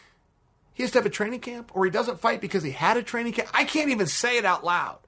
he 0.75 0.83
has 0.83 0.93
to 0.93 0.99
have 0.99 1.07
a 1.07 1.11
training 1.11 1.41
camp, 1.41 1.75
or 1.75 1.87
he 1.87 1.91
doesn't 1.91 2.21
fight 2.21 2.43
because 2.43 2.63
he 2.63 2.73
had 2.73 2.99
a 2.99 3.03
training 3.03 3.33
camp. 3.33 3.49
I 3.55 3.65
can't 3.65 3.89
even 3.89 4.07
say 4.07 4.37
it 4.37 4.45
out 4.45 4.63
loud. 4.63 4.99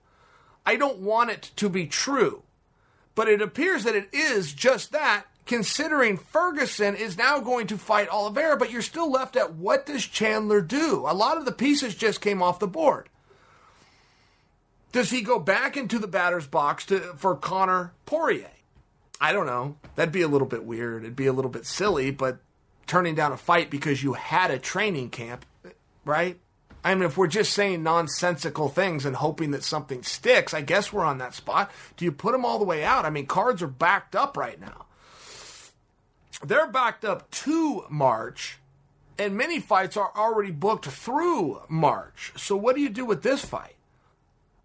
I 0.64 0.76
don't 0.76 1.00
want 1.00 1.28
it 1.28 1.50
to 1.56 1.68
be 1.68 1.86
true, 1.86 2.44
but 3.14 3.28
it 3.28 3.42
appears 3.42 3.84
that 3.84 3.94
it 3.94 4.08
is 4.14 4.54
just 4.54 4.92
that 4.92 5.24
considering 5.44 6.16
Ferguson 6.16 6.94
is 6.94 7.18
now 7.18 7.40
going 7.40 7.66
to 7.66 7.76
fight 7.76 8.08
Oliveira, 8.08 8.56
but 8.56 8.70
you're 8.70 8.80
still 8.80 9.10
left 9.10 9.36
at 9.36 9.52
what 9.52 9.84
does 9.84 10.06
Chandler 10.06 10.62
do? 10.62 11.04
A 11.06 11.12
lot 11.12 11.36
of 11.36 11.44
the 11.44 11.52
pieces 11.52 11.94
just 11.94 12.22
came 12.22 12.42
off 12.42 12.58
the 12.58 12.66
board. 12.66 13.10
Does 14.96 15.10
he 15.10 15.20
go 15.20 15.38
back 15.38 15.76
into 15.76 15.98
the 15.98 16.06
batter's 16.06 16.46
box 16.46 16.86
to, 16.86 17.00
for 17.18 17.36
Conor 17.36 17.92
Poirier? 18.06 18.48
I 19.20 19.30
don't 19.30 19.44
know. 19.44 19.76
That'd 19.94 20.10
be 20.10 20.22
a 20.22 20.26
little 20.26 20.46
bit 20.46 20.64
weird. 20.64 21.02
It'd 21.02 21.14
be 21.14 21.26
a 21.26 21.34
little 21.34 21.50
bit 21.50 21.66
silly, 21.66 22.10
but 22.10 22.38
turning 22.86 23.14
down 23.14 23.30
a 23.30 23.36
fight 23.36 23.68
because 23.68 24.02
you 24.02 24.14
had 24.14 24.50
a 24.50 24.58
training 24.58 25.10
camp, 25.10 25.44
right? 26.06 26.40
I 26.82 26.94
mean, 26.94 27.04
if 27.04 27.18
we're 27.18 27.26
just 27.26 27.52
saying 27.52 27.82
nonsensical 27.82 28.70
things 28.70 29.04
and 29.04 29.16
hoping 29.16 29.50
that 29.50 29.64
something 29.64 30.02
sticks, 30.02 30.54
I 30.54 30.62
guess 30.62 30.94
we're 30.94 31.04
on 31.04 31.18
that 31.18 31.34
spot. 31.34 31.70
Do 31.98 32.06
you 32.06 32.10
put 32.10 32.32
them 32.32 32.46
all 32.46 32.58
the 32.58 32.64
way 32.64 32.82
out? 32.82 33.04
I 33.04 33.10
mean, 33.10 33.26
cards 33.26 33.62
are 33.62 33.66
backed 33.66 34.16
up 34.16 34.34
right 34.34 34.58
now. 34.58 34.86
They're 36.42 36.68
backed 36.68 37.04
up 37.04 37.30
to 37.32 37.84
March, 37.90 38.56
and 39.18 39.36
many 39.36 39.60
fights 39.60 39.98
are 39.98 40.12
already 40.16 40.52
booked 40.52 40.86
through 40.86 41.60
March. 41.68 42.32
So, 42.36 42.56
what 42.56 42.74
do 42.74 42.80
you 42.80 42.88
do 42.88 43.04
with 43.04 43.22
this 43.22 43.44
fight? 43.44 43.75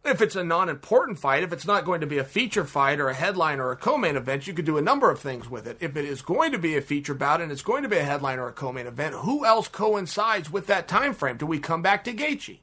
If 0.04 0.20
it's 0.20 0.36
a 0.36 0.44
non 0.44 0.68
important 0.68 1.20
fight, 1.20 1.44
if 1.44 1.54
it's 1.54 1.68
not 1.68 1.86
going 1.86 2.02
to 2.02 2.08
be 2.08 2.18
a 2.18 2.24
feature 2.24 2.66
fight 2.66 3.00
or 3.00 3.10
a 3.10 3.14
headline 3.14 3.60
or 3.60 3.72
a 3.72 3.76
co 3.76 3.98
main 3.98 4.16
event, 4.16 4.48
you 4.48 4.54
could 4.54 4.66
do 4.66 4.80
a 4.80 4.82
number 4.82 5.12
of 5.12 5.20
things 5.20 5.48
with 5.48 5.68
it. 5.68 5.78
If 5.80 5.96
it 5.96 6.06
is 6.06 6.24
going 6.24 6.52
to 6.54 6.58
be 6.58 6.76
a 6.76 6.82
feature 6.82 7.14
bout 7.14 7.40
and 7.40 7.52
it's 7.52 7.62
going 7.62 7.84
to 7.84 7.90
be 7.90 7.98
a 7.98 8.04
headline 8.04 8.40
or 8.40 8.48
a 8.48 8.54
co 8.54 8.72
main 8.72 8.88
event, 8.88 9.14
who 9.16 9.46
else 9.46 9.68
coincides 9.68 10.52
with 10.52 10.66
that 10.68 10.88
time 10.88 11.14
frame? 11.14 11.38
Do 11.38 11.46
we 11.46 11.60
come 11.60 11.84
back 11.84 12.04
to 12.06 12.14
Gaethje? 12.14 12.58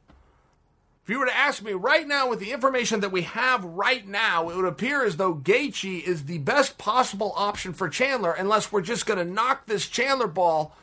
If 1.05 1.13
you 1.13 1.21
were 1.21 1.27
to 1.27 1.37
ask 1.37 1.63
me 1.63 1.73
right 1.73 2.07
now, 2.07 2.29
with 2.29 2.41
the 2.41 2.53
information 2.53 3.01
that 3.01 3.13
we 3.13 3.23
have 3.23 3.65
right 3.65 4.07
now, 4.07 4.51
it 4.51 4.57
would 4.57 4.67
appear 4.67 5.05
as 5.05 5.17
though 5.17 5.35
Gaethje 5.35 6.03
is 6.03 6.25
the 6.25 6.39
best 6.39 6.77
possible 6.77 7.33
option 7.37 7.73
for 7.73 7.89
Chandler, 7.89 8.33
unless 8.33 8.73
we're 8.73 8.83
just 8.83 9.07
going 9.07 9.19
to 9.19 9.25
knock 9.25 9.65
this 9.65 9.89
Chandler 9.89 10.27
ball 10.27 10.77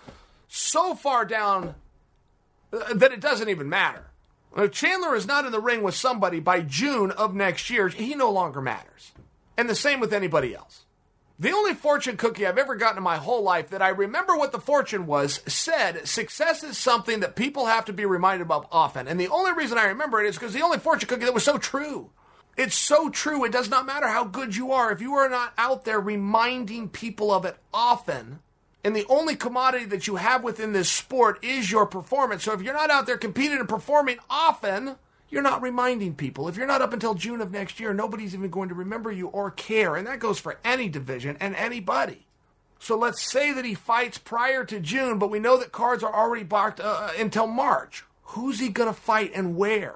so 0.47 0.95
far 0.95 1.25
down 1.25 1.75
uh, 2.71 2.93
that 2.93 3.11
it 3.11 3.19
doesn't 3.19 3.49
even 3.49 3.67
matter. 3.67 4.05
If 4.55 4.71
Chandler 4.71 5.15
is 5.15 5.27
not 5.27 5.45
in 5.45 5.51
the 5.51 5.59
ring 5.59 5.83
with 5.83 5.95
somebody 5.95 6.39
by 6.39 6.61
June 6.61 7.11
of 7.11 7.35
next 7.35 7.69
year, 7.69 7.89
he 7.89 8.15
no 8.15 8.31
longer 8.31 8.61
matters. 8.61 9.11
And 9.57 9.69
the 9.69 9.75
same 9.75 9.99
with 9.99 10.13
anybody 10.13 10.55
else. 10.55 10.85
The 11.37 11.51
only 11.51 11.73
fortune 11.73 12.15
cookie 12.15 12.47
I've 12.47 12.57
ever 12.57 12.75
gotten 12.75 12.97
in 12.97 13.03
my 13.03 13.17
whole 13.17 13.43
life 13.43 13.69
that 13.71 13.81
I 13.81 13.89
remember 13.89 14.37
what 14.37 14.53
the 14.53 14.59
fortune 14.59 15.05
was 15.05 15.41
said 15.45 16.07
success 16.07 16.63
is 16.63 16.77
something 16.77 17.19
that 17.19 17.35
people 17.35 17.65
have 17.65 17.83
to 17.85 17.93
be 17.93 18.05
reminded 18.05 18.49
of 18.49 18.65
often. 18.71 19.09
And 19.09 19.19
the 19.19 19.27
only 19.27 19.51
reason 19.51 19.77
I 19.77 19.87
remember 19.87 20.23
it 20.23 20.29
is 20.29 20.35
because 20.35 20.53
the 20.53 20.61
only 20.61 20.77
fortune 20.77 21.09
cookie 21.09 21.25
that 21.25 21.33
was 21.33 21.43
so 21.43 21.57
true. 21.57 22.11
It's 22.55 22.75
so 22.75 23.09
true. 23.09 23.43
It 23.43 23.51
does 23.51 23.69
not 23.69 23.85
matter 23.85 24.07
how 24.07 24.23
good 24.23 24.55
you 24.55 24.71
are. 24.71 24.93
If 24.93 25.01
you 25.01 25.13
are 25.15 25.27
not 25.27 25.51
out 25.57 25.83
there 25.83 25.99
reminding 25.99 26.87
people 26.87 27.33
of 27.33 27.43
it 27.43 27.57
often, 27.73 28.39
and 28.85 28.95
the 28.95 29.05
only 29.09 29.35
commodity 29.35 29.85
that 29.85 30.05
you 30.05 30.17
have 30.17 30.43
within 30.43 30.71
this 30.71 30.91
sport 30.91 31.43
is 31.43 31.71
your 31.71 31.87
performance. 31.87 32.43
So 32.43 32.53
if 32.53 32.61
you're 32.61 32.75
not 32.75 32.91
out 32.91 33.07
there 33.07 33.17
competing 33.17 33.57
and 33.57 33.67
performing 33.67 34.19
often, 34.29 34.97
you're 35.27 35.41
not 35.41 35.63
reminding 35.63 36.13
people. 36.13 36.47
If 36.47 36.55
you're 36.55 36.67
not 36.67 36.83
up 36.83 36.93
until 36.93 37.15
June 37.15 37.41
of 37.41 37.51
next 37.51 37.79
year, 37.79 37.95
nobody's 37.95 38.35
even 38.35 38.51
going 38.51 38.69
to 38.69 38.75
remember 38.75 39.11
you 39.11 39.27
or 39.27 39.49
care. 39.49 39.95
And 39.95 40.05
that 40.05 40.19
goes 40.19 40.37
for 40.37 40.59
any 40.63 40.87
division 40.87 41.35
and 41.39 41.55
anybody. 41.55 42.27
So 42.77 42.95
let's 42.95 43.23
say 43.23 43.51
that 43.53 43.65
he 43.65 43.73
fights 43.73 44.19
prior 44.19 44.63
to 44.65 44.79
June, 44.79 45.17
but 45.17 45.31
we 45.31 45.39
know 45.39 45.57
that 45.57 45.71
cards 45.71 46.03
are 46.03 46.13
already 46.13 46.43
blocked 46.43 46.79
uh, 46.79 47.09
until 47.17 47.47
March. 47.47 48.03
Who's 48.21 48.59
he 48.59 48.69
going 48.69 48.93
to 48.93 48.93
fight 48.93 49.31
and 49.33 49.55
where? 49.55 49.95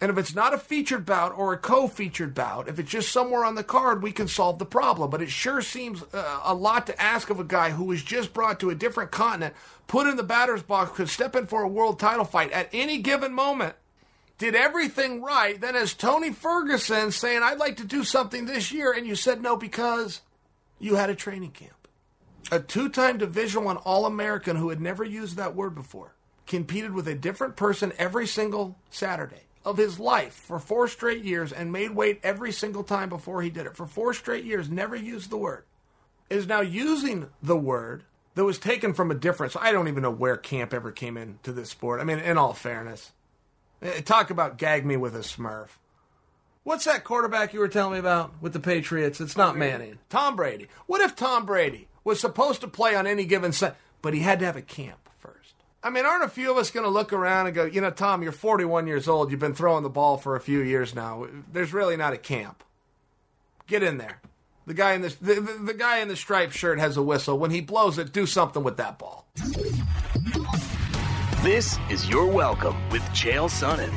And 0.00 0.10
if 0.10 0.18
it's 0.18 0.34
not 0.34 0.54
a 0.54 0.58
featured 0.58 1.04
bout 1.04 1.36
or 1.36 1.52
a 1.52 1.58
co 1.58 1.88
featured 1.88 2.34
bout, 2.34 2.68
if 2.68 2.78
it's 2.78 2.90
just 2.90 3.10
somewhere 3.10 3.44
on 3.44 3.56
the 3.56 3.64
card, 3.64 4.02
we 4.02 4.12
can 4.12 4.28
solve 4.28 4.58
the 4.58 4.66
problem. 4.66 5.10
But 5.10 5.22
it 5.22 5.30
sure 5.30 5.60
seems 5.60 6.02
uh, 6.14 6.40
a 6.44 6.54
lot 6.54 6.86
to 6.86 7.02
ask 7.02 7.30
of 7.30 7.40
a 7.40 7.44
guy 7.44 7.70
who 7.70 7.84
was 7.84 8.02
just 8.02 8.32
brought 8.32 8.60
to 8.60 8.70
a 8.70 8.76
different 8.76 9.10
continent, 9.10 9.54
put 9.88 10.06
in 10.06 10.16
the 10.16 10.22
batter's 10.22 10.62
box, 10.62 10.96
could 10.96 11.08
step 11.08 11.34
in 11.34 11.46
for 11.46 11.62
a 11.62 11.68
world 11.68 11.98
title 11.98 12.24
fight 12.24 12.52
at 12.52 12.68
any 12.72 12.98
given 12.98 13.32
moment, 13.32 13.74
did 14.38 14.54
everything 14.54 15.20
right. 15.20 15.60
Then, 15.60 15.74
as 15.74 15.94
Tony 15.94 16.32
Ferguson 16.32 17.10
saying, 17.10 17.42
I'd 17.42 17.58
like 17.58 17.78
to 17.78 17.84
do 17.84 18.04
something 18.04 18.46
this 18.46 18.70
year, 18.70 18.92
and 18.92 19.04
you 19.04 19.16
said 19.16 19.42
no 19.42 19.56
because 19.56 20.20
you 20.78 20.94
had 20.94 21.10
a 21.10 21.16
training 21.16 21.50
camp. 21.50 21.72
A 22.52 22.60
two 22.60 22.88
time 22.88 23.18
Division 23.18 23.64
One 23.64 23.78
All 23.78 24.06
American 24.06 24.54
who 24.56 24.68
had 24.68 24.80
never 24.80 25.02
used 25.02 25.36
that 25.36 25.56
word 25.56 25.74
before 25.74 26.14
competed 26.46 26.94
with 26.94 27.06
a 27.08 27.14
different 27.14 27.56
person 27.56 27.92
every 27.98 28.26
single 28.26 28.78
Saturday 28.90 29.47
of 29.64 29.76
his 29.76 29.98
life 29.98 30.32
for 30.32 30.58
four 30.58 30.88
straight 30.88 31.24
years 31.24 31.52
and 31.52 31.72
made 31.72 31.90
weight 31.90 32.20
every 32.22 32.52
single 32.52 32.84
time 32.84 33.08
before 33.08 33.42
he 33.42 33.50
did 33.50 33.66
it. 33.66 33.76
For 33.76 33.86
four 33.86 34.14
straight 34.14 34.44
years, 34.44 34.70
never 34.70 34.96
used 34.96 35.30
the 35.30 35.36
word. 35.36 35.64
Is 36.30 36.46
now 36.46 36.60
using 36.60 37.28
the 37.42 37.56
word 37.56 38.04
that 38.34 38.44
was 38.44 38.58
taken 38.58 38.94
from 38.94 39.10
a 39.10 39.14
difference. 39.14 39.56
I 39.56 39.72
don't 39.72 39.88
even 39.88 40.02
know 40.02 40.10
where 40.10 40.36
camp 40.36 40.72
ever 40.72 40.92
came 40.92 41.16
into 41.16 41.52
this 41.52 41.70
sport. 41.70 42.00
I 42.00 42.04
mean, 42.04 42.18
in 42.18 42.38
all 42.38 42.52
fairness, 42.52 43.12
eh, 43.82 44.00
talk 44.02 44.30
about 44.30 44.58
gag 44.58 44.86
me 44.86 44.96
with 44.96 45.16
a 45.16 45.20
Smurf. 45.20 45.70
What's 46.62 46.84
that 46.84 47.02
quarterback 47.02 47.54
you 47.54 47.60
were 47.60 47.68
telling 47.68 47.94
me 47.94 47.98
about 47.98 48.34
with 48.42 48.52
the 48.52 48.60
Patriots? 48.60 49.20
It's 49.20 49.36
not 49.38 49.56
Manning. 49.56 49.98
Tom 50.10 50.36
Brady. 50.36 50.68
What 50.86 51.00
if 51.00 51.16
Tom 51.16 51.46
Brady 51.46 51.88
was 52.04 52.20
supposed 52.20 52.60
to 52.60 52.68
play 52.68 52.94
on 52.94 53.06
any 53.06 53.24
given 53.24 53.52
set, 53.52 53.76
but 54.02 54.12
he 54.12 54.20
had 54.20 54.38
to 54.40 54.44
have 54.44 54.56
a 54.56 54.62
camp? 54.62 55.07
I 55.82 55.90
mean, 55.90 56.04
aren't 56.04 56.24
a 56.24 56.28
few 56.28 56.50
of 56.50 56.56
us 56.56 56.70
going 56.70 56.84
to 56.84 56.90
look 56.90 57.12
around 57.12 57.46
and 57.46 57.54
go, 57.54 57.64
you 57.64 57.80
know, 57.80 57.90
Tom, 57.90 58.22
you're 58.22 58.32
41 58.32 58.88
years 58.88 59.06
old. 59.06 59.30
You've 59.30 59.38
been 59.38 59.54
throwing 59.54 59.84
the 59.84 59.88
ball 59.88 60.16
for 60.16 60.34
a 60.34 60.40
few 60.40 60.60
years 60.60 60.94
now. 60.94 61.26
There's 61.52 61.72
really 61.72 61.96
not 61.96 62.12
a 62.12 62.18
camp. 62.18 62.64
Get 63.68 63.84
in 63.84 63.98
there. 63.98 64.20
The 64.66 64.74
guy 64.74 64.94
in 64.94 65.02
the, 65.02 65.16
the, 65.20 65.34
the 65.40 65.74
guy 65.74 65.98
in 65.98 66.08
the 66.08 66.16
striped 66.16 66.52
shirt 66.52 66.80
has 66.80 66.96
a 66.96 67.02
whistle. 67.02 67.38
When 67.38 67.52
he 67.52 67.60
blows 67.60 67.96
it, 67.96 68.12
do 68.12 68.26
something 68.26 68.64
with 68.64 68.76
that 68.78 68.98
ball. 68.98 69.28
This 71.42 71.78
is 71.88 72.08
You're 72.08 72.26
Welcome 72.26 72.76
with 72.90 73.02
Chael 73.10 73.48
Sonnen. 73.48 73.94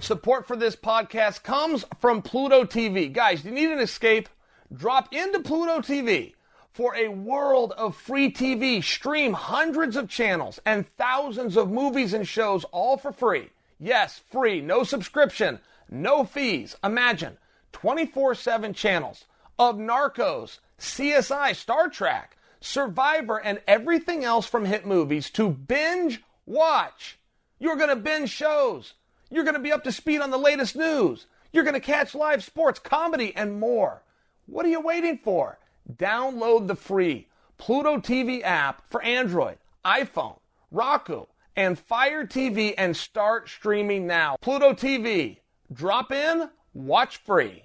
Support 0.00 0.48
for 0.48 0.56
this 0.56 0.74
podcast 0.74 1.44
comes 1.44 1.84
from 2.00 2.20
Pluto 2.20 2.64
TV. 2.64 3.12
Guys, 3.12 3.44
you 3.44 3.52
need 3.52 3.70
an 3.70 3.78
escape? 3.78 4.28
Drop 4.72 5.14
into 5.14 5.38
Pluto 5.40 5.78
TV 5.80 6.34
for 6.76 6.94
a 6.94 7.08
world 7.08 7.72
of 7.78 7.96
free 7.96 8.30
TV. 8.30 8.84
Stream 8.84 9.32
hundreds 9.32 9.96
of 9.96 10.10
channels 10.10 10.60
and 10.66 10.86
thousands 10.98 11.56
of 11.56 11.70
movies 11.70 12.12
and 12.12 12.28
shows 12.28 12.64
all 12.64 12.98
for 12.98 13.12
free. 13.12 13.48
Yes, 13.80 14.20
free, 14.30 14.60
no 14.60 14.84
subscription, 14.84 15.58
no 15.88 16.24
fees. 16.24 16.76
Imagine 16.84 17.38
24 17.72 18.34
7 18.34 18.74
channels 18.74 19.24
of 19.58 19.76
Narcos, 19.76 20.58
CSI, 20.78 21.56
Star 21.56 21.88
Trek, 21.88 22.36
Survivor, 22.60 23.38
and 23.38 23.62
everything 23.66 24.22
else 24.22 24.46
from 24.46 24.66
hit 24.66 24.84
movies 24.84 25.30
to 25.30 25.48
binge 25.48 26.22
watch. 26.44 27.18
You're 27.58 27.76
going 27.76 27.88
to 27.88 27.96
binge 27.96 28.28
shows. 28.28 28.92
You're 29.30 29.44
going 29.44 29.54
to 29.54 29.60
be 29.60 29.72
up 29.72 29.84
to 29.84 29.92
speed 29.92 30.20
on 30.20 30.30
the 30.30 30.36
latest 30.36 30.76
news. 30.76 31.24
You're 31.52 31.64
going 31.64 31.72
to 31.72 31.80
catch 31.80 32.14
live 32.14 32.44
sports, 32.44 32.78
comedy, 32.78 33.34
and 33.34 33.58
more. 33.58 34.02
What 34.44 34.66
are 34.66 34.70
you 34.70 34.80
waiting 34.80 35.18
for? 35.24 35.58
Download 35.92 36.66
the 36.66 36.74
free 36.74 37.28
Pluto 37.58 37.98
TV 37.98 38.42
app 38.42 38.82
for 38.90 39.02
Android, 39.02 39.58
iPhone, 39.84 40.38
Roku, 40.70 41.26
and 41.54 41.78
Fire 41.78 42.26
TV 42.26 42.74
and 42.76 42.96
start 42.96 43.48
streaming 43.48 44.06
now. 44.06 44.36
Pluto 44.40 44.72
TV. 44.72 45.38
Drop 45.72 46.12
in, 46.12 46.50
watch 46.74 47.18
free. 47.18 47.62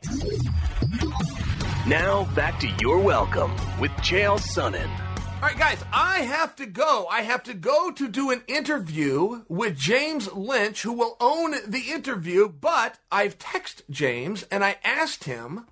Now 1.88 2.26
back 2.36 2.60
to 2.60 2.70
your 2.80 3.00
welcome 3.00 3.52
with 3.80 3.92
Chael 3.94 4.40
Sonnen. 4.40 4.90
All 5.42 5.48
right, 5.48 5.58
guys, 5.58 5.84
I 5.92 6.20
have 6.20 6.56
to 6.58 6.68
go. 6.68 7.08
I 7.10 7.24
have 7.24 7.42
to 7.44 7.56
go 7.56 7.90
to 7.90 8.08
do 8.08 8.30
an 8.30 8.44
interview 8.48 9.42
with 9.50 9.76
James 9.76 10.32
Lynch, 10.32 10.84
who 10.84 10.94
will 10.94 11.18
own 11.20 11.56
the 11.68 11.92
interview. 11.92 12.48
But 12.48 13.00
I've 13.12 13.40
texted 13.40 13.82
James 13.90 14.44
and 14.52 14.64
I 14.64 14.78
asked 14.84 15.24
him 15.24 15.66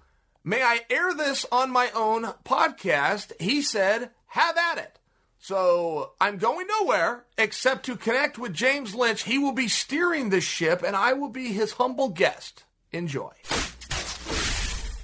May 0.43 0.63
I 0.63 0.81
air 0.89 1.13
this 1.13 1.45
on 1.51 1.69
my 1.69 1.89
own 1.93 2.23
podcast? 2.45 3.33
He 3.41 3.61
said, 3.61 4.11
have 4.27 4.55
at 4.57 4.77
it. 4.77 4.97
So 5.37 6.13
I'm 6.21 6.37
going 6.37 6.65
nowhere 6.79 7.25
except 7.37 7.85
to 7.85 7.97
connect 7.97 8.37
with 8.37 8.53
James 8.53 8.95
Lynch. 8.95 9.23
He 9.23 9.37
will 9.37 9.51
be 9.51 9.67
steering 9.67 10.29
this 10.29 10.45
ship 10.45 10.81
and 10.81 10.95
I 10.95 11.13
will 11.13 11.29
be 11.29 11.47
his 11.47 11.73
humble 11.73 12.09
guest. 12.09 12.63
Enjoy. 12.93 13.31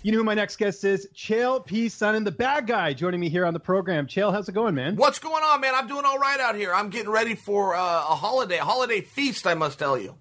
You 0.04 0.12
know 0.12 0.20
who 0.20 0.24
my 0.24 0.36
next 0.36 0.56
guest 0.58 0.84
is? 0.86 1.08
Chael 1.14 1.66
P. 1.66 1.88
Sonnen, 1.88 2.24
the 2.24 2.32
bad 2.32 2.68
guy, 2.68 2.94
joining 2.94 3.20
me 3.20 3.28
here 3.28 3.46
on 3.46 3.54
the 3.54 3.60
program. 3.60 4.08
Chael, 4.08 4.32
how's 4.32 4.48
it 4.48 4.54
going, 4.54 4.76
man? 4.76 4.96
What's 4.96 5.20
going 5.20 5.44
on, 5.44 5.60
man? 5.62 5.74
I'm 5.76 5.88
doing 5.88 6.06
all 6.06 6.20
right 6.20 6.40
out 6.40 6.56
here. 6.56 6.74
I'm 6.74 6.90
getting 6.90 7.10
ready 7.10 7.36
for 7.36 7.76
uh, 7.76 7.80
a 7.82 8.16
holiday, 8.16 8.60
a 8.60 8.64
holiday 8.64 9.02
feast, 9.02 9.48
I 9.48 9.56
must 9.56 9.80
tell 9.80 9.98
you. 9.98 10.16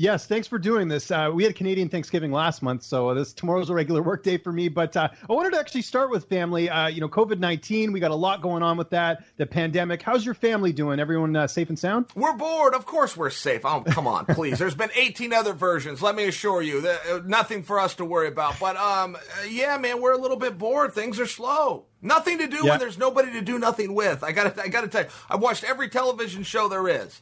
Yes, 0.00 0.26
thanks 0.26 0.46
for 0.46 0.60
doing 0.60 0.86
this. 0.86 1.10
Uh, 1.10 1.28
we 1.34 1.42
had 1.42 1.56
Canadian 1.56 1.88
Thanksgiving 1.88 2.30
last 2.30 2.62
month, 2.62 2.84
so 2.84 3.12
this 3.14 3.32
tomorrow's 3.32 3.68
a 3.68 3.74
regular 3.74 4.00
work 4.00 4.22
day 4.22 4.38
for 4.38 4.52
me. 4.52 4.68
But 4.68 4.96
uh, 4.96 5.08
I 5.28 5.32
wanted 5.32 5.54
to 5.54 5.58
actually 5.58 5.82
start 5.82 6.08
with 6.10 6.28
family. 6.28 6.70
Uh, 6.70 6.86
you 6.86 7.00
know, 7.00 7.08
COVID 7.08 7.40
nineteen, 7.40 7.90
we 7.90 7.98
got 7.98 8.12
a 8.12 8.14
lot 8.14 8.40
going 8.40 8.62
on 8.62 8.76
with 8.76 8.90
that. 8.90 9.24
The 9.38 9.46
pandemic. 9.46 10.00
How's 10.00 10.24
your 10.24 10.34
family 10.34 10.72
doing? 10.72 11.00
Everyone 11.00 11.34
uh, 11.34 11.48
safe 11.48 11.68
and 11.68 11.76
sound? 11.76 12.06
We're 12.14 12.36
bored. 12.36 12.74
Of 12.74 12.86
course, 12.86 13.16
we're 13.16 13.30
safe. 13.30 13.62
Oh, 13.64 13.80
come 13.80 14.06
on, 14.06 14.24
please. 14.36 14.60
There's 14.60 14.76
been 14.76 14.90
18 14.94 15.32
other 15.32 15.52
versions. 15.52 16.00
Let 16.00 16.14
me 16.14 16.28
assure 16.28 16.62
you, 16.62 16.80
that, 16.82 17.00
uh, 17.10 17.20
nothing 17.26 17.64
for 17.64 17.80
us 17.80 17.96
to 17.96 18.04
worry 18.04 18.28
about. 18.28 18.60
But 18.60 18.76
um, 18.76 19.16
uh, 19.16 19.46
yeah, 19.50 19.76
man, 19.78 20.00
we're 20.00 20.12
a 20.12 20.18
little 20.18 20.36
bit 20.36 20.58
bored. 20.58 20.92
Things 20.92 21.18
are 21.18 21.26
slow. 21.26 21.86
Nothing 22.00 22.38
to 22.38 22.46
do 22.46 22.58
Yeah. 22.58 22.70
when 22.70 22.78
there's 22.78 22.98
nobody 22.98 23.32
to 23.32 23.40
do 23.40 23.58
nothing 23.58 23.96
with. 23.96 24.22
I 24.22 24.30
got 24.30 24.54
to, 24.54 24.62
I 24.62 24.68
got 24.68 24.82
to 24.82 24.88
tell 24.88 25.02
you, 25.02 25.08
I've 25.28 25.40
watched 25.40 25.64
every 25.64 25.88
television 25.88 26.44
show 26.44 26.68
there 26.68 26.86
is. 26.86 27.20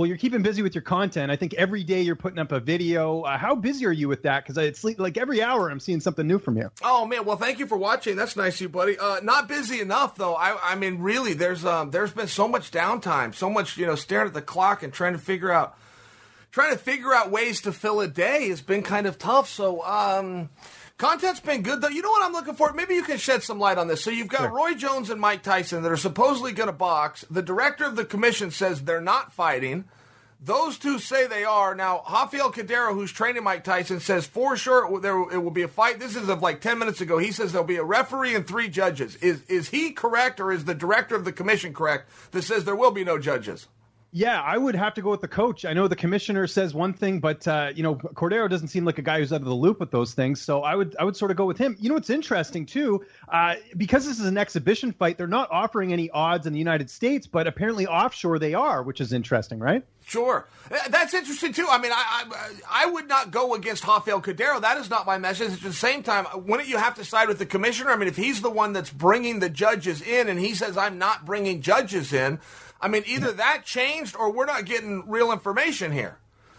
Well, 0.00 0.06
you're 0.06 0.16
keeping 0.16 0.40
busy 0.40 0.62
with 0.62 0.74
your 0.74 0.80
content. 0.80 1.30
I 1.30 1.36
think 1.36 1.52
every 1.52 1.84
day 1.84 2.00
you're 2.00 2.16
putting 2.16 2.38
up 2.38 2.52
a 2.52 2.58
video. 2.58 3.20
Uh, 3.20 3.36
how 3.36 3.54
busy 3.54 3.84
are 3.84 3.92
you 3.92 4.08
with 4.08 4.22
that? 4.22 4.42
Because 4.42 4.56
it's 4.56 4.82
like- 4.82 4.98
like 4.98 5.18
every 5.18 5.42
hour 5.42 5.68
I'm 5.68 5.78
seeing 5.78 6.00
something 6.00 6.26
new 6.26 6.38
from 6.38 6.56
you. 6.56 6.70
Oh 6.82 7.04
man, 7.04 7.26
well 7.26 7.36
thank 7.36 7.58
you 7.58 7.66
for 7.66 7.76
watching. 7.76 8.16
That's 8.16 8.34
nice 8.34 8.54
of 8.54 8.60
you, 8.62 8.68
buddy. 8.70 8.98
Uh, 8.98 9.20
not 9.20 9.46
busy 9.46 9.78
enough 9.78 10.14
though. 10.14 10.34
I, 10.36 10.56
I 10.72 10.74
mean, 10.74 11.00
really, 11.00 11.34
there's 11.34 11.66
um, 11.66 11.90
there's 11.90 12.12
been 12.12 12.28
so 12.28 12.48
much 12.48 12.70
downtime, 12.70 13.34
so 13.34 13.50
much 13.50 13.76
you 13.76 13.84
know, 13.84 13.94
staring 13.94 14.28
at 14.28 14.32
the 14.32 14.40
clock 14.40 14.82
and 14.82 14.90
trying 14.90 15.12
to 15.12 15.18
figure 15.18 15.52
out, 15.52 15.76
trying 16.50 16.72
to 16.72 16.78
figure 16.78 17.12
out 17.12 17.30
ways 17.30 17.60
to 17.60 17.70
fill 17.70 18.00
a 18.00 18.08
day 18.08 18.48
has 18.48 18.62
been 18.62 18.82
kind 18.82 19.06
of 19.06 19.18
tough. 19.18 19.50
So 19.50 19.84
um, 19.84 20.48
content's 21.00 21.40
been 21.40 21.62
good 21.62 21.80
though. 21.80 21.88
You 21.88 22.02
know 22.02 22.10
what 22.10 22.24
I'm 22.24 22.32
looking 22.32 22.54
for? 22.54 22.72
Maybe 22.72 22.94
you 22.94 23.02
can 23.02 23.18
shed 23.18 23.42
some 23.42 23.58
light 23.58 23.78
on 23.78 23.88
this. 23.88 24.04
So 24.04 24.10
you've 24.10 24.28
got 24.28 24.42
Sure. 24.42 24.50
Roy 24.50 24.74
Jones 24.74 25.10
and 25.10 25.20
Mike 25.20 25.42
Tyson 25.42 25.82
that 25.82 25.90
are 25.90 25.96
supposedly 25.96 26.52
going 26.52 26.68
to 26.68 26.72
box. 26.72 27.24
The 27.30 27.42
director 27.42 27.84
of 27.84 27.96
the 27.96 28.04
commission 28.04 28.50
says 28.50 28.82
they're 28.82 29.00
not 29.00 29.32
fighting. 29.32 29.86
Those 30.42 30.78
two 30.78 30.98
say 30.98 31.26
they 31.26 31.44
are. 31.44 31.74
Now, 31.74 32.02
Rafael 32.10 32.50
Cordero, 32.50 32.94
who's 32.94 33.12
training 33.12 33.44
Mike 33.44 33.62
Tyson, 33.62 34.00
says 34.00 34.26
for 34.26 34.56
sure 34.56 34.86
it 34.86 34.90
will, 34.90 35.00
there, 35.00 35.20
it 35.32 35.42
will 35.42 35.50
be 35.50 35.62
a 35.62 35.68
fight. 35.68 35.98
This 35.98 36.16
is 36.16 36.28
of 36.30 36.40
like 36.40 36.62
10 36.62 36.78
minutes 36.78 37.00
ago. 37.02 37.18
He 37.18 37.30
says 37.32 37.52
there'll 37.52 37.66
be 37.66 37.76
a 37.76 37.84
referee 37.84 38.34
and 38.34 38.46
three 38.46 38.68
judges. 38.68 39.16
Is, 39.16 39.42
is 39.48 39.68
he 39.68 39.90
correct 39.92 40.40
or 40.40 40.50
is 40.50 40.64
the 40.64 40.74
director 40.74 41.14
of 41.14 41.26
the 41.26 41.32
commission 41.32 41.74
correct 41.74 42.08
that 42.30 42.42
says 42.42 42.64
there 42.64 42.76
will 42.76 42.90
be 42.90 43.04
no 43.04 43.18
judges? 43.18 43.68
Yeah, 44.12 44.42
I 44.42 44.58
would 44.58 44.74
have 44.74 44.94
to 44.94 45.02
go 45.02 45.10
with 45.10 45.20
the 45.20 45.28
coach. 45.28 45.64
I 45.64 45.72
know 45.72 45.86
the 45.86 45.94
commissioner 45.94 46.48
says 46.48 46.74
one 46.74 46.92
thing, 46.92 47.20
but 47.20 47.46
uh, 47.46 47.70
you 47.72 47.84
know 47.84 47.94
Cordero 47.94 48.50
doesn't 48.50 48.68
seem 48.68 48.84
like 48.84 48.98
a 48.98 49.02
guy 49.02 49.20
who's 49.20 49.32
out 49.32 49.40
of 49.40 49.46
the 49.46 49.54
loop 49.54 49.78
with 49.78 49.92
those 49.92 50.14
things. 50.14 50.40
So 50.40 50.62
I 50.62 50.74
would 50.74 50.96
I 50.98 51.04
would 51.04 51.16
sort 51.16 51.30
of 51.30 51.36
go 51.36 51.46
with 51.46 51.58
him. 51.58 51.76
You 51.78 51.88
know 51.90 51.94
what's 51.94 52.10
interesting 52.10 52.66
too, 52.66 53.04
uh, 53.28 53.54
because 53.76 54.06
this 54.06 54.18
is 54.18 54.26
an 54.26 54.36
exhibition 54.36 54.92
fight, 54.92 55.16
they're 55.16 55.28
not 55.28 55.48
offering 55.52 55.92
any 55.92 56.10
odds 56.10 56.46
in 56.48 56.52
the 56.52 56.58
United 56.58 56.90
States, 56.90 57.28
but 57.28 57.46
apparently 57.46 57.86
offshore 57.86 58.40
they 58.40 58.52
are, 58.52 58.82
which 58.82 59.00
is 59.00 59.12
interesting, 59.12 59.60
right? 59.60 59.84
Sure, 60.04 60.48
Uh, 60.72 60.76
that's 60.88 61.14
interesting 61.14 61.52
too. 61.52 61.68
I 61.70 61.78
mean, 61.78 61.92
I 61.92 62.24
I, 62.32 62.84
I 62.84 62.86
would 62.86 63.06
not 63.06 63.30
go 63.30 63.54
against 63.54 63.86
Rafael 63.86 64.20
Cordero. 64.20 64.60
That 64.60 64.76
is 64.78 64.90
not 64.90 65.06
my 65.06 65.18
message. 65.18 65.52
At 65.52 65.60
the 65.60 65.72
same 65.72 66.02
time, 66.02 66.26
wouldn't 66.34 66.68
you 66.68 66.78
have 66.78 66.96
to 66.96 67.04
side 67.04 67.28
with 67.28 67.38
the 67.38 67.46
commissioner? 67.46 67.92
I 67.92 67.96
mean, 67.96 68.08
if 68.08 68.16
he's 68.16 68.40
the 68.40 68.50
one 68.50 68.72
that's 68.72 68.90
bringing 68.90 69.38
the 69.38 69.48
judges 69.50 70.02
in, 70.02 70.28
and 70.28 70.40
he 70.40 70.54
says 70.54 70.76
I'm 70.76 70.98
not 70.98 71.24
bringing 71.24 71.60
judges 71.62 72.12
in, 72.12 72.40
I 72.80 72.88
mean, 72.88 73.02
either 73.06 73.32
that 73.32 73.64
changed 73.64 74.16
or 74.16 74.32
we're 74.32 74.46
not 74.46 74.64
getting 74.64 75.08
real 75.08 75.32
information 75.32 75.92
here. 75.92 76.18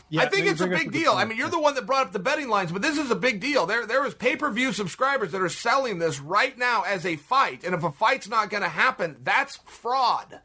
Yeah, 0.10 0.24
I 0.24 0.26
think 0.26 0.46
it's 0.46 0.60
a 0.60 0.68
big 0.68 0.92
deal. 0.92 1.14
I 1.14 1.24
mean, 1.24 1.38
you're 1.38 1.50
the 1.50 1.60
one 1.60 1.74
that 1.76 1.86
brought 1.86 2.08
up 2.08 2.12
the 2.12 2.20
betting 2.20 2.50
lines, 2.50 2.74
but 2.74 2.82
this 2.82 2.98
is 2.98 3.10
a 3.12 3.16
big 3.16 3.40
deal. 3.40 3.66
There, 3.66 3.86
there 3.86 4.06
is 4.06 4.14
pay-per-view 4.14 4.74
subscribers 4.74 5.32
that 5.32 5.42
are 5.42 5.48
selling 5.48 6.00
this 6.00 6.20
right 6.20 6.58
now 6.58 6.82
as 6.82 7.06
a 7.06 7.16
fight, 7.16 7.64
and 7.64 7.74
if 7.74 7.84
a 7.84 7.92
fight's 7.94 8.28
not 8.28 8.50
going 8.50 8.62
to 8.64 8.68
happen, 8.70 9.16
that's 9.24 9.56
fraud. 9.66 10.42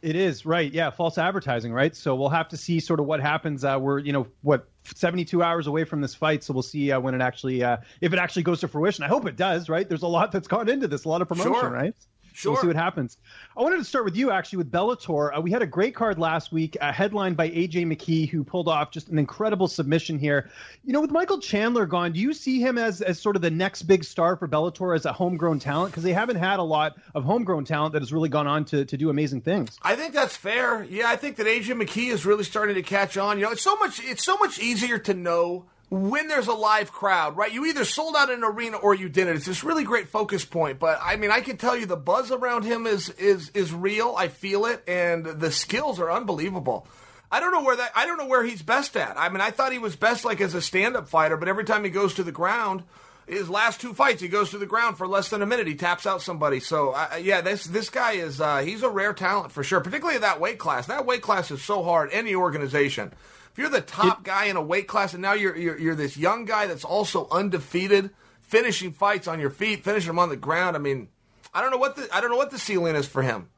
It 0.00 0.16
is 0.16 0.46
right, 0.46 0.72
yeah, 0.72 0.88
false 0.88 1.18
advertising, 1.18 1.74
right? 1.74 1.94
So 1.94 2.14
we'll 2.14 2.30
have 2.30 2.48
to 2.48 2.56
see 2.56 2.80
sort 2.80 2.98
of 2.98 3.04
what 3.04 3.20
happens. 3.20 3.62
Uh, 3.62 3.76
we're 3.78 3.98
you 3.98 4.14
know 4.14 4.26
what 4.40 4.66
72 4.94 5.42
hours 5.42 5.66
away 5.66 5.84
from 5.84 6.00
this 6.00 6.14
fight, 6.14 6.42
so 6.42 6.54
we'll 6.54 6.62
see 6.62 6.90
uh, 6.90 6.98
when 6.98 7.14
it 7.14 7.20
actually 7.20 7.62
uh, 7.62 7.76
if 8.00 8.14
it 8.14 8.18
actually 8.18 8.44
goes 8.44 8.60
to 8.60 8.68
fruition. 8.68 9.04
I 9.04 9.08
hope 9.08 9.26
it 9.26 9.36
does, 9.36 9.68
right? 9.68 9.86
There's 9.86 10.00
a 10.00 10.08
lot 10.08 10.32
that's 10.32 10.48
gone 10.48 10.70
into 10.70 10.88
this, 10.88 11.04
a 11.04 11.10
lot 11.10 11.20
of 11.20 11.28
promotion, 11.28 11.52
Sure. 11.52 11.68
right? 11.68 11.94
Sure. 12.40 12.52
We'll 12.52 12.62
see 12.62 12.66
what 12.68 12.76
happens. 12.76 13.18
I 13.56 13.62
wanted 13.62 13.76
to 13.76 13.84
start 13.84 14.06
with 14.06 14.16
you 14.16 14.30
actually 14.30 14.58
with 14.58 14.72
Bellator. 14.72 15.36
Uh, 15.36 15.40
we 15.42 15.50
had 15.50 15.60
a 15.60 15.66
great 15.66 15.94
card 15.94 16.18
last 16.18 16.52
week, 16.52 16.76
uh, 16.80 16.90
headlined 16.90 17.36
by 17.36 17.50
AJ 17.50 17.84
McKee, 17.86 18.28
who 18.28 18.42
pulled 18.42 18.66
off 18.66 18.90
just 18.90 19.08
an 19.08 19.18
incredible 19.18 19.68
submission 19.68 20.18
here. 20.18 20.50
You 20.84 20.94
know, 20.94 21.02
with 21.02 21.10
Michael 21.10 21.38
Chandler 21.38 21.84
gone, 21.84 22.12
do 22.12 22.20
you 22.20 22.32
see 22.32 22.60
him 22.60 22.78
as 22.78 23.02
as 23.02 23.20
sort 23.20 23.36
of 23.36 23.42
the 23.42 23.50
next 23.50 23.82
big 23.82 24.04
star 24.04 24.36
for 24.36 24.48
Bellator 24.48 24.96
as 24.96 25.04
a 25.04 25.12
homegrown 25.12 25.58
talent? 25.58 25.92
Because 25.92 26.02
they 26.02 26.14
haven't 26.14 26.36
had 26.36 26.58
a 26.58 26.62
lot 26.62 26.96
of 27.14 27.24
homegrown 27.24 27.66
talent 27.66 27.92
that 27.92 28.00
has 28.00 28.12
really 28.12 28.30
gone 28.30 28.46
on 28.46 28.64
to 28.66 28.84
to 28.86 28.96
do 28.96 29.10
amazing 29.10 29.42
things. 29.42 29.78
I 29.82 29.94
think 29.96 30.14
that's 30.14 30.36
fair. 30.36 30.82
Yeah, 30.84 31.08
I 31.08 31.16
think 31.16 31.36
that 31.36 31.46
AJ 31.46 31.80
McKee 31.82 32.10
is 32.10 32.24
really 32.24 32.44
starting 32.44 32.76
to 32.76 32.82
catch 32.82 33.18
on. 33.18 33.38
You 33.38 33.44
know, 33.44 33.52
it's 33.52 33.62
so 33.62 33.76
much 33.76 34.02
it's 34.02 34.24
so 34.24 34.38
much 34.38 34.58
easier 34.58 34.98
to 34.98 35.12
know 35.12 35.66
when 35.90 36.28
there's 36.28 36.46
a 36.46 36.54
live 36.54 36.92
crowd, 36.92 37.36
right? 37.36 37.52
You 37.52 37.66
either 37.66 37.84
sold 37.84 38.14
out 38.16 38.30
an 38.30 38.44
arena 38.44 38.76
or 38.76 38.94
you 38.94 39.08
didn't. 39.08 39.36
It's 39.36 39.46
this 39.46 39.64
really 39.64 39.82
great 39.82 40.08
focus 40.08 40.44
point. 40.44 40.78
But 40.78 41.00
I 41.02 41.16
mean, 41.16 41.32
I 41.32 41.40
can 41.40 41.56
tell 41.56 41.76
you 41.76 41.86
the 41.86 41.96
buzz 41.96 42.30
around 42.30 42.64
him 42.64 42.86
is 42.86 43.10
is 43.10 43.50
is 43.50 43.74
real. 43.74 44.14
I 44.16 44.28
feel 44.28 44.66
it, 44.66 44.84
and 44.86 45.26
the 45.26 45.50
skills 45.50 45.98
are 45.98 46.10
unbelievable. 46.10 46.86
I 47.32 47.40
don't 47.40 47.52
know 47.52 47.62
where 47.62 47.76
that 47.76 47.92
I 47.94 48.06
don't 48.06 48.18
know 48.18 48.26
where 48.26 48.44
he's 48.44 48.62
best 48.62 48.96
at. 48.96 49.18
I 49.18 49.28
mean, 49.28 49.40
I 49.40 49.50
thought 49.50 49.72
he 49.72 49.78
was 49.78 49.96
best 49.96 50.24
like 50.24 50.40
as 50.40 50.54
a 50.54 50.62
stand-up 50.62 51.08
fighter, 51.08 51.36
but 51.36 51.48
every 51.48 51.64
time 51.64 51.84
he 51.84 51.90
goes 51.90 52.14
to 52.14 52.22
the 52.22 52.32
ground, 52.32 52.84
his 53.26 53.50
last 53.50 53.80
two 53.80 53.94
fights, 53.94 54.22
he 54.22 54.28
goes 54.28 54.50
to 54.50 54.58
the 54.58 54.66
ground 54.66 54.96
for 54.96 55.06
less 55.06 55.28
than 55.28 55.42
a 55.42 55.46
minute. 55.46 55.66
He 55.66 55.74
taps 55.74 56.06
out 56.06 56.22
somebody. 56.22 56.60
So 56.60 56.90
uh, 56.90 57.18
yeah, 57.20 57.40
this 57.40 57.64
this 57.64 57.90
guy 57.90 58.12
is 58.12 58.40
uh, 58.40 58.58
he's 58.58 58.82
a 58.82 58.88
rare 58.88 59.12
talent 59.12 59.50
for 59.50 59.64
sure, 59.64 59.80
particularly 59.80 60.20
that 60.20 60.40
weight 60.40 60.58
class. 60.58 60.86
That 60.86 61.06
weight 61.06 61.22
class 61.22 61.50
is 61.50 61.62
so 61.62 61.82
hard. 61.82 62.10
Any 62.12 62.34
organization, 62.34 63.12
you're 63.60 63.68
the 63.68 63.82
top 63.82 64.24
guy 64.24 64.46
in 64.46 64.56
a 64.56 64.62
weight 64.62 64.88
class, 64.88 65.12
and 65.12 65.20
now 65.20 65.34
you're, 65.34 65.54
you're 65.54 65.78
you're 65.78 65.94
this 65.94 66.16
young 66.16 66.46
guy 66.46 66.66
that's 66.66 66.84
also 66.84 67.28
undefeated, 67.30 68.10
finishing 68.40 68.90
fights 68.90 69.28
on 69.28 69.38
your 69.38 69.50
feet, 69.50 69.84
finishing 69.84 70.08
them 70.08 70.18
on 70.18 70.30
the 70.30 70.36
ground. 70.36 70.76
I 70.76 70.78
mean, 70.78 71.08
I 71.52 71.60
don't 71.60 71.70
know 71.70 71.76
what 71.76 71.96
the 71.96 72.08
I 72.10 72.22
don't 72.22 72.30
know 72.30 72.38
what 72.38 72.50
the 72.50 72.58
ceiling 72.58 72.96
is 72.96 73.06
for 73.06 73.22
him. 73.22 73.50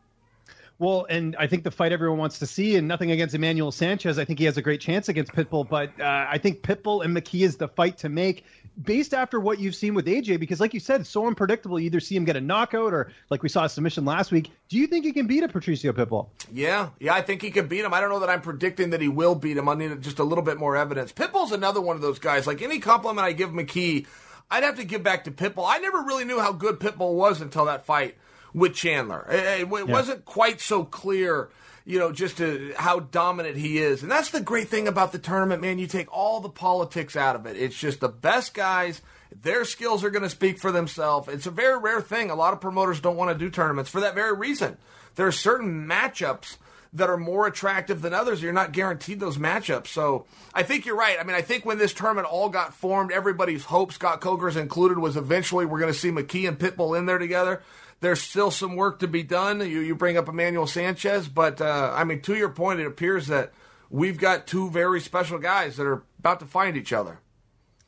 Well, 0.79 1.07
and 1.09 1.37
I 1.39 1.47
think 1.47 1.65
the 1.65 1.71
fight 1.71 1.93
everyone 1.93 2.19
wants 2.19 2.39
to 2.41 2.47
see, 2.47 2.77
and 2.77 2.89
nothing 2.89 3.11
against 3.13 3.35
Emmanuel 3.35 3.71
Sanchez. 3.71 4.19
I 4.19 4.25
think 4.25 4.39
he 4.39 4.45
has 4.47 4.57
a 4.57 4.63
great 4.63 4.81
chance 4.81 5.09
against 5.09 5.33
Pitbull, 5.33 5.69
but 5.69 5.89
uh, 6.01 6.27
I 6.29 6.39
think 6.39 6.63
Pitbull 6.63 7.05
and 7.05 7.17
McKee 7.17 7.45
is 7.45 7.57
the 7.57 7.69
fight 7.69 7.99
to 7.99 8.09
make 8.09 8.45
based 8.83 9.13
after 9.13 9.39
what 9.39 9.59
you've 9.59 9.75
seen 9.75 9.95
with 9.95 10.07
AJ, 10.07 10.41
because 10.41 10.61
like 10.61 10.73
you 10.75 10.81
said, 10.81 11.07
so 11.07 11.27
unpredictable. 11.27 11.79
You 11.79 11.87
either 11.87 12.01
see 12.01 12.17
him 12.17 12.25
get 12.25 12.37
a 12.37 12.41
knockout 12.41 12.93
or 12.93 13.13
like 13.31 13.43
we 13.43 13.49
saw 13.49 13.65
a 13.65 13.69
submission 13.69 14.05
last 14.05 14.33
week. 14.33 14.51
Do 14.69 14.79
you 14.79 14.87
think 14.87 15.05
he 15.05 15.13
can 15.13 15.27
beat 15.27 15.43
a 15.43 15.49
Patricio 15.49 15.93
Pitbull? 15.93 16.29
Yeah, 16.53 16.91
yeah, 16.99 17.15
I 17.15 17.23
think 17.23 17.43
he 17.43 17.51
can 17.51 17.69
beat 17.69 17.85
him. 17.85 17.93
I 17.93 18.01
don't 18.01 18.11
know 18.11 18.21
that 18.21 18.31
I'm 18.31 18.41
predicting 18.41 18.91
that 18.91 19.01
he 19.01 19.09
will 19.09 19.35
beat 19.35 19.57
him. 19.57 19.69
I 19.69 19.75
need 19.75 20.01
just 20.03 20.19
a 20.19 20.25
little 20.25 20.45
bit 20.45 20.59
more 20.59 20.77
evidence. 20.77 21.13
Pitbull's 21.13 21.53
another 21.53 21.81
one 21.81 21.97
of 21.97 22.03
those 22.03 22.19
guys. 22.19 22.47
Like 22.47 22.63
any 22.63 22.79
compliment 22.79 23.27
I 23.27 23.33
give 23.33 23.51
McKee, 23.51 24.07
I'd 24.51 24.63
have 24.63 24.77
to 24.77 24.85
give 24.85 25.03
back 25.03 25.25
to 25.25 25.31
Pitbull. 25.31 25.65
I 25.67 25.79
never 25.79 25.99
really 26.03 26.25
knew 26.25 26.41
how 26.41 26.53
good 26.53 26.81
Pitbull 26.81 27.15
was 27.15 27.41
until 27.41 27.67
that 27.67 27.85
fight 27.85 28.17
with 28.55 28.75
Chandler. 28.75 29.27
Eh, 29.29 29.37
eh, 29.37 29.55
it, 29.57 29.61
it- 29.63 29.63
it 29.63 29.89
wasn't 29.89 30.25
quite 30.25 30.61
so 30.61 30.85
clear, 30.85 31.49
you 31.85 31.99
know, 31.99 32.13
just 32.13 32.37
to 32.39 32.73
how 32.77 33.01
dominant 33.01 33.57
he 33.57 33.79
is. 33.79 34.03
And 34.03 34.11
that's 34.11 34.31
the 34.31 34.41
great 34.41 34.69
thing 34.69 34.87
about 34.89 35.13
the 35.13 35.19
tournament, 35.19 35.61
man. 35.63 35.79
You 35.79 35.87
take 35.87 36.13
all 36.17 36.41
the 36.41 36.49
politics 36.49 37.17
out 37.17 37.37
of 37.37 37.47
it. 37.47 37.57
It's 37.57 37.77
just 37.79 38.01
the 38.01 38.09
best 38.09 38.55
guys. 38.55 39.01
Their 39.43 39.65
skills 39.65 40.05
are 40.05 40.11
going 40.11 40.23
to 40.25 40.29
speak 40.31 40.59
for 40.59 40.71
themselves. 40.71 41.29
It's 41.29 41.47
a 41.47 41.51
very 41.51 41.79
rare 41.79 42.03
thing. 42.03 42.31
A 42.31 42.35
lot 42.35 42.53
of 42.53 42.61
promoters 42.61 43.01
don't 43.01 43.17
want 43.17 43.31
to 43.33 43.39
do 43.45 43.51
tournaments 43.51 43.91
for 43.91 44.01
that 44.01 44.15
very 44.15 44.35
reason. 44.35 44.77
There 45.15 45.27
are 45.27 45.33
certain 45.33 45.87
matchups 45.89 46.57
that 46.95 47.09
are 47.09 47.17
more 47.17 47.47
attractive 47.47 48.03
than 48.03 48.13
others. 48.13 48.43
You're 48.43 48.53
not 48.53 48.73
guaranteed 48.73 49.19
those 49.19 49.39
matchups. 49.39 49.87
So 49.87 50.27
I 50.53 50.63
think 50.63 50.85
you're 50.85 50.97
right. 50.97 51.17
I 51.19 51.25
mean, 51.25 51.35
I 51.35 51.41
think 51.41 51.65
when 51.65 51.79
this 51.79 51.95
tournament 51.95 52.27
all 52.31 52.51
got 52.51 52.75
formed, 52.75 53.11
everybody's 53.11 53.65
hope, 53.65 53.95
Scott 53.95 54.21
Coker's 54.21 54.57
included, 54.59 54.99
was 54.99 55.17
eventually 55.17 55.65
we're 55.65 55.81
going 55.81 55.93
to 55.93 55.99
see 55.99 56.11
McKee 56.11 56.47
and 56.47 56.59
Pitbull 56.59 56.99
in 56.99 57.07
there 57.07 57.17
together. 57.17 57.63
There's 58.03 58.21
still 58.21 58.51
some 58.51 58.75
work 58.75 58.99
to 58.99 59.07
be 59.07 59.23
done. 59.23 59.61
You, 59.61 59.79
you 59.79 59.95
bring 59.95 60.17
up 60.17 60.29
Emmanuel 60.29 60.67
Sanchez, 60.67 61.29
but 61.29 61.61
uh, 61.61 61.95
I 61.95 62.03
mean, 62.03 62.21
to 62.23 62.35
your 62.35 62.49
point, 62.49 62.81
it 62.81 62.87
appears 62.87 63.29
that 63.29 63.53
we've 63.91 64.19
got 64.19 64.47
two 64.47 64.69
very 64.71 65.01
special 65.01 65.39
guys 65.39 65.77
that 65.77 65.87
are 65.87 66.03
about 66.19 66.41
to 66.41 66.47
find 66.47 66.77
each 66.77 66.93
other. 66.93 67.21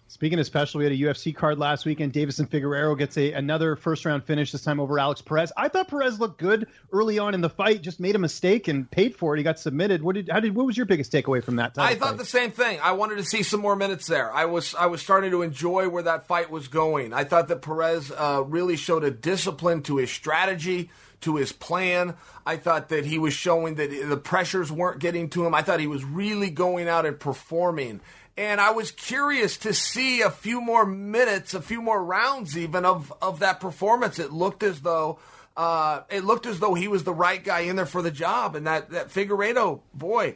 Speaking 0.07 0.39
of 0.39 0.45
special, 0.45 0.79
we 0.79 0.85
had 0.85 0.93
a 0.93 0.97
UFC 0.97 1.35
card 1.35 1.59
last 1.59 1.87
weekend. 1.87 2.13
Deiveson 2.13 2.47
Figueiredo 2.47 2.97
gets 2.97 3.17
a 3.17 3.33
another 3.33 3.75
first 3.75 4.05
round 4.05 4.23
finish 4.23 4.53
this 4.53 4.63
time 4.63 4.79
over 4.79 4.99
Alex 4.99 5.23
Perez. 5.23 5.51
I 5.57 5.69
thought 5.69 5.89
Perez 5.89 6.21
looked 6.21 6.39
good 6.39 6.69
early 6.93 7.19
on 7.19 7.33
in 7.33 7.41
the 7.41 7.49
fight, 7.49 7.81
just 7.81 7.99
made 8.01 8.15
a 8.15 8.19
mistake 8.19 8.69
and 8.69 8.89
paid 8.91 9.17
for 9.17 9.35
it. 9.35 9.39
He 9.39 9.45
got 9.45 9.59
submitted. 9.59 10.03
What 10.03 10.15
did 10.15 10.29
how 10.29 10.41
did 10.41 10.55
what 10.55 10.67
was 10.67 10.77
your 10.77 10.87
biggest 10.87 11.11
takeaway 11.11 11.43
from 11.43 11.57
that? 11.57 11.73
I 11.79 11.95
thought 11.95 12.11
fight? 12.11 12.19
the 12.19 12.25
same 12.27 12.51
thing. 12.51 12.79
I 12.83 12.93
wanted 12.93 13.17
to 13.17 13.25
see 13.25 13.43
some 13.43 13.61
more 13.61 13.77
minutes 13.77 14.07
there. 14.07 14.31
I 14.33 14.45
was 14.45 14.75
I 14.75 14.87
was 14.87 15.01
starting 15.01 15.31
to 15.31 15.41
enjoy 15.41 15.89
where 15.89 16.03
that 16.03 16.27
fight 16.27 16.51
was 16.51 16.69
going. 16.69 17.15
I 17.15 17.25
thought 17.25 17.49
that 17.49 17.63
Perez 17.63 18.13
uh, 18.13 18.45
really 18.47 18.77
showed 18.77 19.05
a 19.05 19.11
discipline 19.11 19.83
to 19.85 19.97
his 19.97 20.11
strategy, 20.11 20.91
to 21.25 21.37
his 21.37 21.53
plan. 21.53 22.15
I 22.47 22.57
thought 22.57 22.89
that 22.89 23.05
he 23.05 23.19
was 23.19 23.35
showing 23.35 23.75
that 23.75 23.91
the 23.91 24.17
pressures 24.17 24.73
weren't 24.73 25.01
getting 25.01 25.29
to 25.31 25.45
him. 25.45 25.55
I 25.55 25.63
thought 25.63 25.81
he 25.81 25.87
was 25.87 26.05
really 26.05 26.51
going 26.51 26.89
out 26.89 27.07
and 27.07 27.19
performing. 27.19 28.01
And 28.37 28.61
I 28.61 28.71
was 28.71 28.91
curious 28.91 29.59
to 29.59 29.75
see 29.75 30.23
a 30.23 30.31
few 30.31 30.61
more 30.61 30.85
minutes, 30.85 31.55
a 31.55 31.63
few 31.63 31.81
more 31.81 32.03
rounds 32.03 32.59
even 32.59 32.85
of, 32.85 33.13
of 33.23 33.41
that 33.41 33.61
performance. 33.61 34.19
It 34.19 34.33
looked 34.33 34.63
as 34.63 34.81
though 34.81 35.19
uh, 35.57 36.03
it 36.11 36.25
looked 36.25 36.47
as 36.47 36.59
though 36.59 36.75
he 36.75 36.89
was 36.89 37.05
the 37.05 37.13
right 37.13 37.43
guy 37.43 37.61
in 37.61 37.77
there 37.77 37.87
for 37.87 38.03
the 38.03 38.11
job. 38.11 38.57
And 38.57 38.67
that, 38.67 38.91
that 38.91 39.11
Figueiredo, 39.11 39.81
boy, 39.93 40.35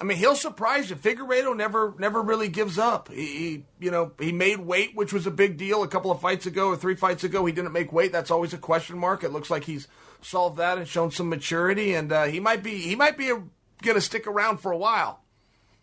I 0.00 0.04
mean, 0.04 0.18
he'll 0.18 0.36
surprise 0.36 0.90
you. 0.90 0.96
Figueiredo 0.96 1.56
never 1.56 1.94
never 1.98 2.22
really 2.22 2.48
gives 2.48 2.78
up. 2.78 3.08
He, 3.10 3.26
he, 3.26 3.64
you 3.80 3.90
know 3.90 4.12
he 4.18 4.30
made 4.30 4.60
weight, 4.60 4.94
which 4.94 5.12
was 5.12 5.26
a 5.26 5.30
big 5.30 5.56
deal 5.56 5.82
a 5.82 5.88
couple 5.88 6.10
of 6.10 6.20
fights 6.20 6.46
ago 6.46 6.68
or 6.68 6.76
three 6.76 6.94
fights 6.94 7.24
ago. 7.24 7.44
He 7.46 7.52
didn't 7.52 7.72
make 7.72 7.92
weight. 7.92 8.12
That's 8.12 8.30
always 8.30 8.52
a 8.52 8.58
question 8.58 8.98
mark. 8.98 9.24
It 9.24 9.32
looks 9.32 9.50
like 9.50 9.64
he's 9.64 9.88
solved 10.22 10.58
that 10.58 10.78
and 10.78 10.86
shown 10.86 11.10
some 11.10 11.28
maturity, 11.28 11.94
and 11.94 12.12
uh, 12.12 12.24
he 12.24 12.40
might 12.40 12.62
be 12.62 12.78
he 12.78 12.96
might 12.96 13.16
be 13.16 13.26
going 13.26 13.94
to 13.94 14.00
stick 14.00 14.26
around 14.26 14.58
for 14.58 14.72
a 14.72 14.76
while. 14.78 15.20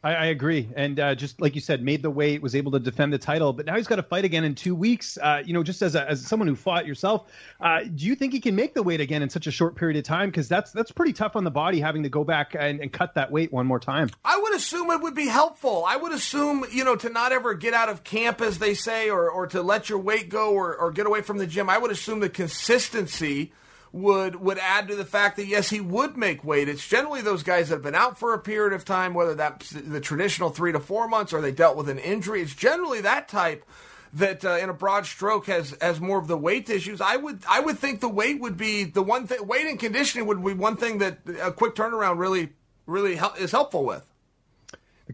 I, 0.06 0.14
I 0.14 0.26
agree, 0.26 0.70
and 0.76 1.00
uh, 1.00 1.16
just 1.16 1.42
like 1.42 1.56
you 1.56 1.62
said, 1.62 1.82
made 1.82 2.04
the 2.04 2.12
weight, 2.12 2.40
was 2.40 2.54
able 2.54 2.72
to 2.74 2.80
defend 2.80 3.12
the 3.12 3.18
title, 3.18 3.54
but 3.54 3.66
now 3.66 3.76
he's 3.76 3.88
got 3.88 3.96
to 3.96 4.04
fight 4.04 4.24
again 4.24 4.44
in 4.44 4.54
two 4.54 4.76
weeks. 4.76 5.18
Uh, 5.18 5.42
you 5.44 5.52
know, 5.52 5.64
just 5.64 5.82
as 5.82 5.96
a, 5.96 6.08
as 6.08 6.22
someone 6.22 6.48
who 6.48 6.56
fought 6.56 6.86
yourself, 6.86 7.28
uh, 7.60 7.80
do 7.84 8.06
you 8.06 8.14
think 8.14 8.32
he 8.32 8.40
can 8.40 8.56
make 8.56 8.76
the 8.76 8.84
weight 8.84 9.02
again 9.02 9.24
in 9.24 9.32
such 9.32 9.48
a 9.48 9.52
short 9.52 9.76
period 9.76 9.98
of 9.98 10.04
time? 10.04 10.30
Because 10.30 10.48
that's 10.48 10.72
that's 10.72 10.92
pretty 10.92 11.12
tough 11.12 11.36
on 11.36 11.44
the 11.44 11.50
body 11.50 11.80
having 11.80 12.04
to 12.04 12.10
go 12.10 12.24
back 12.24 12.56
and, 12.58 12.80
and 12.82 12.94
cut 12.94 13.16
that 13.16 13.32
weight 13.32 13.52
one 13.52 13.66
more 13.66 13.80
time. 13.80 14.12
I 14.24 14.38
would 14.38 14.54
assume 14.54 14.92
it 14.92 15.02
would 15.02 15.16
be 15.16 15.26
helpful. 15.26 15.84
I 15.88 15.98
would 15.98 16.14
assume, 16.14 16.66
you 16.72 16.84
know, 16.84 16.96
to 16.98 17.10
not 17.10 17.32
ever 17.32 17.56
get 17.56 17.74
out 17.74 17.90
of 17.90 18.04
camp, 18.04 18.42
as 18.42 18.60
they 18.60 18.76
say, 18.76 19.10
or, 19.10 19.28
or 19.28 19.48
to 19.48 19.64
let 19.64 19.90
your 19.90 20.00
weight 20.00 20.30
go 20.30 20.54
or, 20.54 20.76
or 20.76 20.92
get 20.92 21.08
away 21.08 21.24
from 21.24 21.40
the 21.40 21.48
gym. 21.48 21.68
I 21.68 21.80
would 21.80 21.90
assume 21.90 22.20
the 22.20 22.30
consistency 22.30 23.54
would 23.96 24.36
would 24.36 24.58
add 24.58 24.90
to 24.90 24.96
the 24.96 25.06
fact 25.06 25.38
that 25.38 25.48
yes, 25.48 25.70
he 25.70 25.80
would 25.80 26.18
make 26.18 26.44
weight. 26.44 26.68
It's 26.68 26.86
generally 26.86 27.22
those 27.22 27.44
guys 27.44 27.70
that 27.70 27.76
have 27.76 27.84
been 27.84 27.96
out 27.96 28.20
for 28.20 28.34
a 28.34 28.40
period 28.40 28.74
of 28.74 28.84
time, 28.84 29.14
whether 29.14 29.34
that's 29.34 29.70
the 29.70 30.02
traditional 30.02 30.50
three 30.50 30.74
to 30.74 30.82
four 30.82 31.08
months 31.08 31.32
or 31.32 31.40
they 31.40 31.54
dealt 31.54 31.78
with 31.78 31.88
an 31.88 31.98
injury. 31.98 32.42
It's 32.42 32.54
generally 32.54 33.00
that 33.02 33.30
type 33.30 33.64
that 34.12 34.44
uh, 34.44 34.58
in 34.62 34.68
a 34.68 34.74
broad 34.74 35.06
stroke 35.06 35.48
has 35.48 35.78
has 35.80 36.02
more 36.02 36.20
of 36.20 36.28
the 36.28 36.38
weight 36.38 36.70
issues. 36.70 37.00
I 37.00 37.16
would 37.16 37.40
I 37.50 37.62
would 37.62 37.80
think 37.80 38.02
the 38.02 38.10
weight 38.10 38.42
would 38.42 38.58
be 38.58 38.84
the 38.84 39.02
one 39.02 39.28
thing. 39.28 39.48
Weight 39.48 39.66
and 39.66 39.80
conditioning 39.80 40.28
would 40.28 40.44
be 40.44 40.54
one 40.54 40.76
thing 40.76 40.98
that 40.98 41.20
a 41.42 41.54
quick 41.54 41.74
turnaround 41.74 42.20
really 42.20 42.50
really 42.86 43.16
hel- 43.16 43.36
is 43.40 43.52
helpful 43.52 43.86
with. 43.86 44.06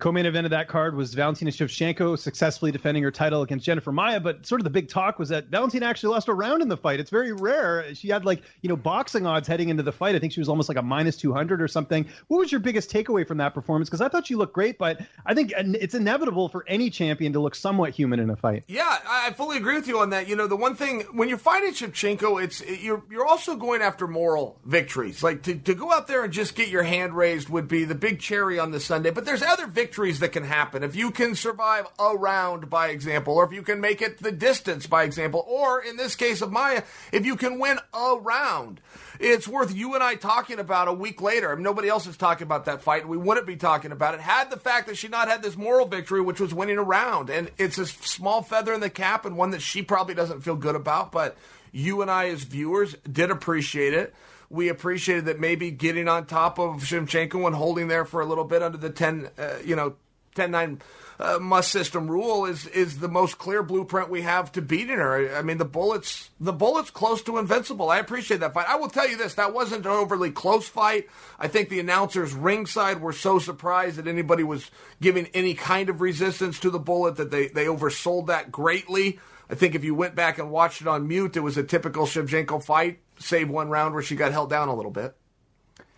Co-main 0.01 0.25
event 0.25 0.47
of 0.47 0.49
that 0.49 0.67
card 0.67 0.95
was 0.95 1.13
Valentina 1.13 1.51
Shevchenko 1.51 2.17
successfully 2.17 2.71
defending 2.71 3.03
her 3.03 3.11
title 3.11 3.43
against 3.43 3.63
Jennifer 3.63 3.91
Maia. 3.91 4.19
but 4.19 4.43
sort 4.47 4.59
of 4.59 4.63
the 4.63 4.71
big 4.71 4.89
talk 4.89 5.19
was 5.19 5.29
that 5.29 5.49
Valentina 5.49 5.85
actually 5.85 6.11
lost 6.11 6.27
a 6.27 6.33
round 6.33 6.63
in 6.63 6.69
the 6.69 6.75
fight. 6.75 6.99
It's 6.99 7.11
very 7.11 7.31
rare. 7.33 7.93
She 7.93 8.07
had 8.07 8.25
like, 8.25 8.41
you 8.63 8.67
know, 8.67 8.75
boxing 8.75 9.27
odds 9.27 9.47
heading 9.47 9.69
into 9.69 9.83
the 9.83 9.91
fight. 9.91 10.15
I 10.15 10.19
think 10.19 10.33
she 10.33 10.39
was 10.39 10.49
almost 10.49 10.69
like 10.69 10.79
a 10.79 10.81
minus 10.81 11.17
200 11.17 11.61
or 11.61 11.67
something. 11.67 12.07
What 12.29 12.39
was 12.39 12.51
your 12.51 12.57
biggest 12.57 12.89
takeaway 12.89 13.27
from 13.27 13.37
that 13.37 13.53
performance? 13.53 13.89
Because 13.89 14.01
I 14.01 14.09
thought 14.09 14.25
she 14.25 14.33
looked 14.33 14.53
great, 14.53 14.79
but 14.79 15.01
I 15.23 15.35
think 15.35 15.53
it's 15.55 15.93
inevitable 15.93 16.49
for 16.49 16.65
any 16.67 16.89
champion 16.89 17.31
to 17.33 17.39
look 17.39 17.53
somewhat 17.53 17.91
human 17.91 18.19
in 18.19 18.31
a 18.31 18.35
fight. 18.35 18.63
Yeah, 18.67 18.97
I 19.07 19.29
fully 19.33 19.57
agree 19.57 19.75
with 19.75 19.87
you 19.87 19.99
on 19.99 20.09
that. 20.09 20.27
You 20.27 20.35
know, 20.35 20.47
the 20.47 20.55
one 20.55 20.73
thing 20.73 21.01
when 21.13 21.29
you're 21.29 21.37
fighting 21.37 21.73
Shevchenko, 21.73 22.43
it's 22.43 22.67
you're 22.67 23.03
you're 23.11 23.27
also 23.27 23.55
going 23.55 23.83
after 23.83 24.07
moral 24.07 24.57
victories. 24.65 25.21
Like 25.21 25.43
to, 25.43 25.53
to 25.53 25.75
go 25.75 25.91
out 25.91 26.07
there 26.07 26.23
and 26.23 26.33
just 26.33 26.55
get 26.55 26.69
your 26.69 26.81
hand 26.81 27.15
raised 27.15 27.49
would 27.49 27.67
be 27.67 27.83
the 27.83 27.93
big 27.93 28.19
cherry 28.19 28.57
on 28.57 28.71
the 28.71 28.79
Sunday. 28.79 29.11
But 29.11 29.25
there's 29.25 29.43
other 29.43 29.67
victories 29.67 29.90
that 29.91 30.31
can 30.31 30.43
happen 30.43 30.61
happen. 30.61 30.83
If 30.83 30.95
you 30.95 31.11
can 31.11 31.35
survive 31.35 31.87
a 31.99 32.15
round, 32.15 32.69
by 32.69 32.89
example, 32.89 33.33
or 33.33 33.43
if 33.45 33.51
you 33.51 33.61
can 33.61 33.81
make 33.81 34.01
it 34.01 34.19
the 34.19 34.31
distance, 34.31 34.87
by 34.87 35.03
example, 35.03 35.43
or 35.47 35.81
in 35.83 35.97
this 35.97 36.15
case 36.15 36.41
of 36.41 36.51
Maia, 36.51 36.83
if 37.11 37.25
you 37.25 37.35
can 37.35 37.59
win 37.59 37.79
a 37.93 38.15
round, 38.19 38.79
it's 39.19 39.47
worth 39.47 39.75
you 39.75 39.93
and 39.95 40.03
I 40.03 40.15
talking 40.15 40.59
about 40.59 40.87
a 40.87 40.93
week 40.93 41.21
later. 41.21 41.51
I 41.51 41.55
mean, 41.55 41.63
nobody 41.63 41.89
else 41.89 42.07
is 42.07 42.17
talking 42.17 42.45
about 42.45 42.65
that 42.65 42.81
fight. 42.81 43.01
and 43.01 43.09
We 43.09 43.17
wouldn't 43.17 43.47
be 43.47 43.55
talking 43.55 43.91
about 43.91 44.13
it 44.13 44.21
had 44.21 44.49
the 44.49 44.59
fact 44.59 44.87
that 44.87 44.97
she 44.97 45.07
not 45.07 45.27
had 45.27 45.43
this 45.43 45.57
moral 45.57 45.87
victory, 45.87 46.21
which 46.21 46.39
was 46.39 46.53
winning 46.53 46.77
a 46.77 46.83
round. 46.83 47.29
And 47.29 47.51
it's 47.57 47.77
a 47.77 47.85
small 47.85 48.41
feather 48.41 48.73
in 48.73 48.79
the 48.79 48.89
cap 48.89 49.25
and 49.25 49.37
one 49.37 49.51
that 49.51 49.61
she 49.61 49.81
probably 49.81 50.15
doesn't 50.15 50.41
feel 50.41 50.55
good 50.55 50.75
about, 50.75 51.11
but 51.11 51.37
you 51.71 52.01
and 52.01 52.11
I, 52.11 52.29
as 52.29 52.43
viewers, 52.43 52.95
did 53.11 53.31
appreciate 53.31 53.93
it 53.93 54.13
we 54.51 54.69
appreciated 54.69 55.25
that 55.25 55.39
maybe 55.39 55.71
getting 55.71 56.07
on 56.07 56.25
top 56.25 56.59
of 56.59 56.81
Shevchenko 56.81 57.47
and 57.47 57.55
holding 57.55 57.87
there 57.87 58.05
for 58.05 58.21
a 58.21 58.25
little 58.25 58.43
bit 58.43 58.61
under 58.61 58.77
the 58.77 58.89
10, 58.89 59.29
uh, 59.37 59.53
you 59.63 59.75
know, 59.75 59.95
10-9 60.35 60.81
uh, 61.19 61.37
must 61.39 61.71
system 61.71 62.09
rule 62.09 62.45
is 62.45 62.65
is 62.67 62.97
the 62.97 63.07
most 63.07 63.37
clear 63.37 63.61
blueprint 63.61 64.09
we 64.09 64.21
have 64.23 64.51
to 64.51 64.61
beating 64.61 64.97
her. 64.97 65.35
I 65.35 65.43
mean, 65.43 65.59
the 65.59 65.65
bullets 65.65 66.31
the 66.39 66.53
bullets 66.53 66.89
close 66.89 67.21
to 67.23 67.37
invincible. 67.37 67.91
I 67.91 67.99
appreciate 67.99 68.39
that 68.39 68.53
fight. 68.53 68.65
I 68.67 68.77
will 68.77 68.89
tell 68.89 69.07
you 69.07 69.17
this: 69.17 69.35
that 69.35 69.53
wasn't 69.53 69.85
an 69.85 69.91
overly 69.91 70.31
close 70.31 70.67
fight. 70.67 71.07
I 71.37 71.47
think 71.47 71.69
the 71.69 71.79
announcers 71.79 72.33
ringside 72.33 73.01
were 73.01 73.13
so 73.13 73.37
surprised 73.37 73.97
that 73.97 74.07
anybody 74.07 74.43
was 74.43 74.71
giving 74.99 75.27
any 75.33 75.53
kind 75.53 75.89
of 75.89 76.01
resistance 76.01 76.59
to 76.61 76.71
the 76.71 76.79
bullet 76.79 77.17
that 77.17 77.29
they 77.29 77.49
they 77.49 77.65
oversold 77.65 78.27
that 78.27 78.51
greatly. 78.51 79.19
I 79.47 79.55
think 79.55 79.75
if 79.75 79.83
you 79.83 79.93
went 79.93 80.15
back 80.15 80.39
and 80.39 80.49
watched 80.49 80.81
it 80.81 80.87
on 80.87 81.07
mute, 81.07 81.35
it 81.35 81.41
was 81.41 81.57
a 81.57 81.63
typical 81.63 82.05
Shevchenko 82.05 82.63
fight, 82.63 82.99
save 83.21 83.49
one 83.49 83.69
round 83.69 83.93
where 83.93 84.03
she 84.03 84.15
got 84.15 84.31
held 84.31 84.49
down 84.49 84.67
a 84.67 84.75
little 84.75 84.91
bit 84.91 85.15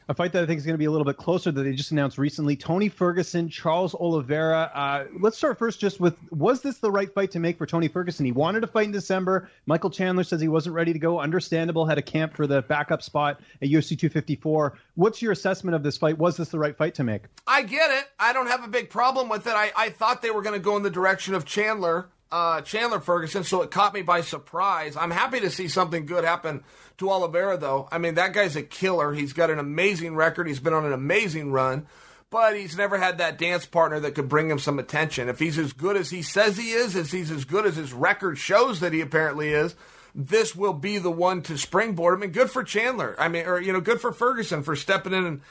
a 0.10 0.14
fight 0.14 0.34
that 0.34 0.44
I 0.44 0.46
think 0.46 0.60
is 0.60 0.66
going 0.66 0.74
to 0.74 0.80
be 0.80 0.86
a 0.86 0.92
little 0.92 1.06
bit 1.06 1.18
closer 1.18 1.52
that 1.52 1.64
they 1.64 1.74
just 1.74 1.92
announced 1.92 2.18
recently. 2.18 2.56
Tony 2.56 2.90
Ferguson, 2.90 3.50
Charles 3.50 3.96
Oliveira. 3.96 4.72
Uh, 4.74 5.06
let's 5.20 5.38
start 5.38 5.58
first 5.58 5.80
just 5.80 6.00
with 6.00 6.16
was 6.32 6.62
this 6.62 6.80
the 6.80 6.92
right 6.92 7.14
fight 7.14 7.32
to 7.32 7.40
make 7.40 7.58
for 7.58 7.66
Tony 7.66 7.88
Ferguson? 7.88 8.26
He 8.26 8.32
wanted 8.32 8.62
to 8.62 8.68
fight 8.68 8.86
in 8.86 8.92
December. 8.92 9.50
Michael 9.66 9.90
Chandler 9.90 10.24
says 10.24 10.42
he 10.42 10.48
wasn't 10.48 10.76
ready 10.76 10.94
to 10.94 11.00
go. 11.00 11.20
Understandable, 11.20 11.86
had 11.86 11.98
a 11.98 12.02
camp 12.02 12.36
for 12.36 12.48
the 12.48 12.62
backup 12.64 13.02
spot 13.02 13.40
at 13.62 13.70
UFC 13.70 13.90
254. 13.98 14.78
What's 14.96 15.22
your 15.22 15.32
assessment 15.32 15.76
of 15.76 15.84
this 15.84 15.98
fight? 15.98 16.18
Was 16.18 16.38
this 16.38 16.50
the 16.50 16.60
right 16.60 16.78
fight 16.78 16.96
to 16.96 17.04
make? 17.04 17.24
I 17.48 17.64
get 17.64 17.92
it. 17.92 18.06
I 18.20 18.34
don't 18.34 18.48
have 18.48 18.64
a 18.64 18.68
big 18.68 18.90
problem 18.90 19.30
with 19.30 19.48
it. 19.48 19.54
I, 19.54 19.72
I 19.76 19.90
thought 19.90 20.22
they 20.22 20.32
were 20.32 20.42
going 20.42 20.60
to 20.60 20.64
go 20.64 20.76
in 20.78 20.84
the 20.84 20.90
direction 20.90 21.34
of 21.34 21.46
Chandler 21.46 22.10
uh, 22.34 22.62
Chandler 22.62 23.00
Ferguson, 23.00 23.44
so 23.44 23.62
it 23.62 23.70
caught 23.70 23.94
me 23.94 24.02
by 24.02 24.22
surprise. 24.22 24.98
I'm 24.98 25.12
happy 25.12 25.40
to 25.42 25.52
see 25.52 25.68
something 25.68 26.08
good 26.08 26.24
happen 26.24 26.64
to 26.98 27.12
Oliveira, 27.12 27.58
though. 27.58 27.88
I 27.92 28.00
mean, 28.00 28.16
that 28.16 28.34
guy's 28.34 28.56
a 28.56 28.64
killer. 28.64 29.14
He's 29.14 29.34
got 29.34 29.52
an 29.52 29.60
amazing 29.60 30.16
record. 30.16 30.48
He's 30.48 30.60
been 30.60 30.74
on 30.74 30.84
an 30.84 30.94
amazing 30.94 31.52
run, 31.52 31.86
but 32.32 32.56
he's 32.56 32.76
never 32.76 32.98
had 32.98 33.20
that 33.20 33.38
dance 33.38 33.68
partner 33.68 34.00
that 34.00 34.16
could 34.16 34.30
bring 34.30 34.50
him 34.50 34.58
some 34.58 34.80
attention. 34.80 35.30
If 35.30 35.38
he's 35.38 35.60
as 35.60 35.74
good 35.74 35.96
as 35.96 36.10
he 36.10 36.24
says 36.24 36.58
he 36.58 36.72
is, 36.72 36.96
if 36.96 37.12
he's 37.12 37.30
as 37.30 37.46
good 37.46 37.68
as 37.68 37.76
his 37.76 37.94
record 37.94 38.40
shows 38.40 38.80
that 38.80 38.94
he 38.94 39.02
apparently 39.02 39.50
is, 39.50 39.76
this 40.16 40.56
will 40.56 40.74
be 40.74 40.98
the 40.98 41.12
one 41.12 41.44
to 41.44 41.56
springboard 41.56 42.16
him. 42.16 42.24
And 42.24 42.34
good 42.34 42.50
for 42.50 42.64
Chandler. 42.64 43.16
I 43.20 43.28
mean, 43.28 43.46
or, 43.46 43.62
you 43.62 43.72
know, 43.72 43.80
good 43.80 44.02
for 44.02 44.12
Ferguson 44.12 44.64
for 44.64 44.76
stepping 44.76 45.14
in 45.14 45.26
and 45.26 45.42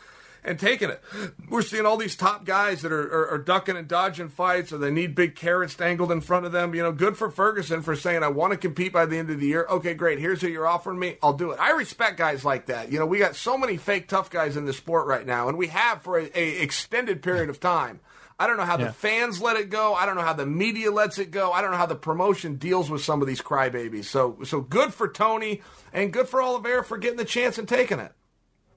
and 0.45 0.59
taking 0.59 0.91
it. 0.91 1.03
We're 1.49 1.63
seeing 1.63 1.87
all 1.87 1.97
these 1.97 2.17
top 2.17 2.45
guys 2.45 2.83
that 2.83 2.93
are, 2.93 3.03
are, 3.03 3.31
are, 3.31 3.39
ducking 3.39 3.77
and 3.77 3.87
dodging 3.87 4.29
fights, 4.29 4.73
or 4.73 4.79
they 4.79 4.91
need 4.91 5.15
big 5.15 5.37
carrots 5.37 5.75
dangled 5.75 6.11
in 6.11 6.21
front 6.21 6.47
of 6.47 6.53
them. 6.53 6.75
You 6.75 6.83
know, 6.83 6.93
good 6.93 7.17
for 7.17 7.31
Ferguson 7.31 7.83
for 7.83 7.95
saying, 7.95 8.23
"I 8.23 8.29
want 8.29 8.53
to 8.53 8.57
compete 8.57 8.93
by 8.93 9.07
the 9.07 9.19
end 9.19 9.31
of 9.31 9.41
the 9.41 9.47
year." 9.47 9.67
Okay, 9.69 9.95
great. 9.95 10.19
Here's 10.19 10.41
who 10.41 10.49
you're 10.49 10.67
offering 10.67 10.99
me. 10.99 11.17
I'll 11.23 11.33
do 11.33 11.53
it. 11.53 11.61
I 11.61 11.73
respect 11.73 12.17
guys 12.19 12.45
like 12.45 12.67
that. 12.67 12.91
You 12.91 12.99
know, 12.99 13.07
we 13.07 13.19
got 13.19 13.37
so 13.37 13.57
many 13.57 13.77
fake 13.77 14.09
tough 14.09 14.31
guys 14.31 14.57
in 14.57 14.65
the 14.65 14.73
sport 14.73 15.07
right 15.07 15.27
now, 15.27 15.49
and 15.49 15.57
we 15.57 15.69
have 15.69 16.03
for 16.03 16.19
a, 16.19 16.31
a 16.35 16.63
extended 16.63 17.23
period 17.23 17.49
of 17.49 17.61
time. 17.61 18.01
I 18.39 18.49
don't 18.49 18.57
know 18.57 18.65
how 18.65 18.79
yeah. 18.79 18.87
the 18.87 18.93
fans 18.93 19.41
let 19.41 19.57
it 19.57 19.71
go. 19.71 19.95
I 19.95 20.05
don't 20.05 20.17
know 20.17 20.23
how 20.23 20.33
the 20.33 20.47
media 20.47 20.91
lets 20.91 21.19
it 21.19 21.31
go. 21.31 21.53
I 21.53 21.61
don't 21.61 21.71
know 21.71 21.77
how 21.77 21.87
the 21.87 21.95
promotion 21.95 22.57
deals 22.57 22.91
with 22.91 23.05
some 23.05 23.21
of 23.21 23.29
these 23.29 23.41
crybabies. 23.41 24.07
So, 24.07 24.39
so 24.43 24.61
good 24.61 24.93
for 24.93 25.07
Tony 25.07 25.63
and 25.93 26.13
good 26.13 26.29
for 26.29 26.43
Oliveira 26.43 26.83
for 26.83 26.99
getting 26.99 27.19
the 27.19 27.25
chance 27.25 27.57
and 27.57 27.69
taking 27.69 28.01
it 28.01 28.13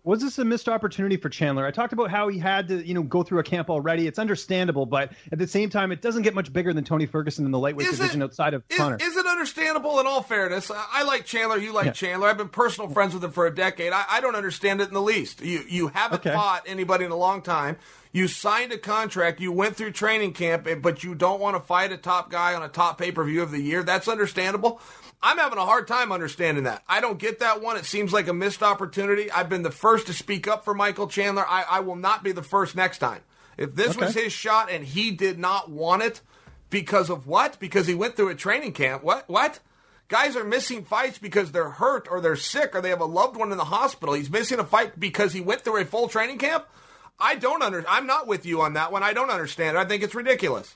was 0.05 0.21
this 0.21 0.37
a 0.37 0.45
missed 0.45 0.69
opportunity 0.69 1.17
for 1.17 1.29
Chandler? 1.29 1.65
I 1.65 1.71
talked 1.71 1.91
about 1.91 2.11
how 2.11 2.27
he 2.27 2.37
had 2.37 2.67
to, 2.67 2.85
you 2.85 2.93
know, 2.93 3.01
go 3.01 3.23
through 3.23 3.39
a 3.39 3.43
camp 3.43 3.69
already. 3.69 4.05
It's 4.05 4.19
understandable, 4.19 4.85
but 4.85 5.11
at 5.31 5.39
the 5.39 5.47
same 5.47 5.69
time, 5.69 5.91
it 5.91 6.01
doesn't 6.01 6.21
get 6.21 6.35
much 6.35 6.53
bigger 6.53 6.73
than 6.73 6.83
Tony 6.83 7.07
Ferguson 7.07 7.43
in 7.45 7.51
the 7.51 7.59
lightweight 7.59 7.87
is 7.87 7.97
division 7.97 8.21
it, 8.21 8.25
outside 8.25 8.53
of 8.53 8.63
is, 8.69 8.77
Conor. 8.77 8.97
Is 9.01 9.17
it 9.17 9.25
understandable? 9.25 9.99
In 9.99 10.05
all 10.05 10.21
fairness, 10.21 10.71
I 10.71 11.03
like 11.03 11.25
Chandler. 11.25 11.57
You 11.57 11.73
like 11.73 11.87
yeah. 11.87 11.91
Chandler. 11.91 12.27
I've 12.27 12.37
been 12.37 12.49
personal 12.49 12.89
friends 12.91 13.13
with 13.13 13.23
him 13.23 13.31
for 13.31 13.47
a 13.47 13.53
decade. 13.53 13.91
I, 13.91 14.05
I 14.07 14.21
don't 14.21 14.35
understand 14.35 14.79
it 14.79 14.87
in 14.87 14.93
the 14.93 15.01
least. 15.01 15.41
You 15.41 15.63
you 15.67 15.87
haven't 15.87 16.19
okay. 16.19 16.33
fought 16.33 16.63
anybody 16.67 17.05
in 17.05 17.11
a 17.11 17.17
long 17.17 17.41
time. 17.41 17.77
You 18.11 18.29
signed 18.29 18.71
a 18.71 18.77
contract. 18.77 19.41
You 19.41 19.51
went 19.51 19.75
through 19.75 19.91
training 19.91 20.33
camp, 20.33 20.67
eh, 20.67 20.75
but 20.75 21.03
you 21.03 21.15
don't 21.15 21.41
want 21.41 21.57
to 21.57 21.61
fight 21.61 21.91
a 21.91 21.97
top 21.97 22.31
guy 22.31 22.53
on 22.53 22.63
a 22.63 22.69
top 22.69 22.97
pay 22.97 23.11
per 23.11 23.23
view 23.23 23.41
of 23.41 23.51
the 23.51 23.61
year. 23.61 23.83
That's 23.83 24.07
understandable. 24.07 24.79
I'm 25.21 25.37
having 25.37 25.57
a 25.57 25.65
hard 25.65 25.87
time 25.87 26.11
understanding 26.11 26.65
that. 26.65 26.83
I 26.87 27.01
don't 27.01 27.17
get 27.17 27.39
that 27.39 27.61
one. 27.61 27.77
It 27.77 27.85
seems 27.85 28.13
like 28.13 28.27
a 28.27 28.33
missed 28.33 28.61
opportunity. 28.61 29.31
I've 29.31 29.49
been 29.49 29.63
the 29.63 29.71
first 29.71 30.07
to 30.07 30.13
speak 30.13 30.47
up 30.47 30.63
for 30.63 30.73
Michael 30.73 31.07
Chandler. 31.07 31.45
I, 31.47 31.65
I 31.69 31.79
will 31.79 31.95
not 31.95 32.23
be 32.23 32.31
the 32.31 32.43
first 32.43 32.75
next 32.75 32.99
time. 32.99 33.21
If 33.57 33.75
this 33.75 33.91
okay. 33.91 34.05
was 34.05 34.13
his 34.13 34.33
shot 34.33 34.69
and 34.69 34.85
he 34.85 35.11
did 35.11 35.39
not 35.39 35.69
want 35.69 36.03
it 36.03 36.21
because 36.69 37.09
of 37.09 37.25
what? 37.25 37.59
Because 37.59 37.87
he 37.87 37.95
went 37.95 38.15
through 38.15 38.29
a 38.29 38.35
training 38.35 38.73
camp. 38.73 39.03
What? 39.03 39.27
What? 39.29 39.59
Guys 40.07 40.35
are 40.35 40.43
missing 40.43 40.83
fights 40.83 41.17
because 41.17 41.51
they're 41.51 41.69
hurt 41.69 42.07
or 42.11 42.21
they're 42.21 42.35
sick 42.35 42.75
or 42.75 42.81
they 42.81 42.89
have 42.89 43.01
a 43.01 43.05
loved 43.05 43.35
one 43.35 43.51
in 43.51 43.57
the 43.57 43.65
hospital. 43.65 44.13
He's 44.13 44.29
missing 44.29 44.59
a 44.59 44.63
fight 44.63 44.99
because 44.99 45.33
he 45.33 45.41
went 45.41 45.61
through 45.61 45.81
a 45.81 45.85
full 45.85 46.07
training 46.07 46.37
camp. 46.37 46.67
I 47.19 47.35
don't 47.35 47.63
under. 47.63 47.83
I'm 47.87 48.05
not 48.05 48.27
with 48.27 48.45
you 48.45 48.61
on 48.61 48.73
that 48.73 48.91
one. 48.91 49.01
I 49.01 49.13
don't 49.13 49.31
understand. 49.31 49.77
it. 49.77 49.79
I 49.79 49.85
think 49.85 50.03
it's 50.03 50.13
ridiculous. 50.13 50.75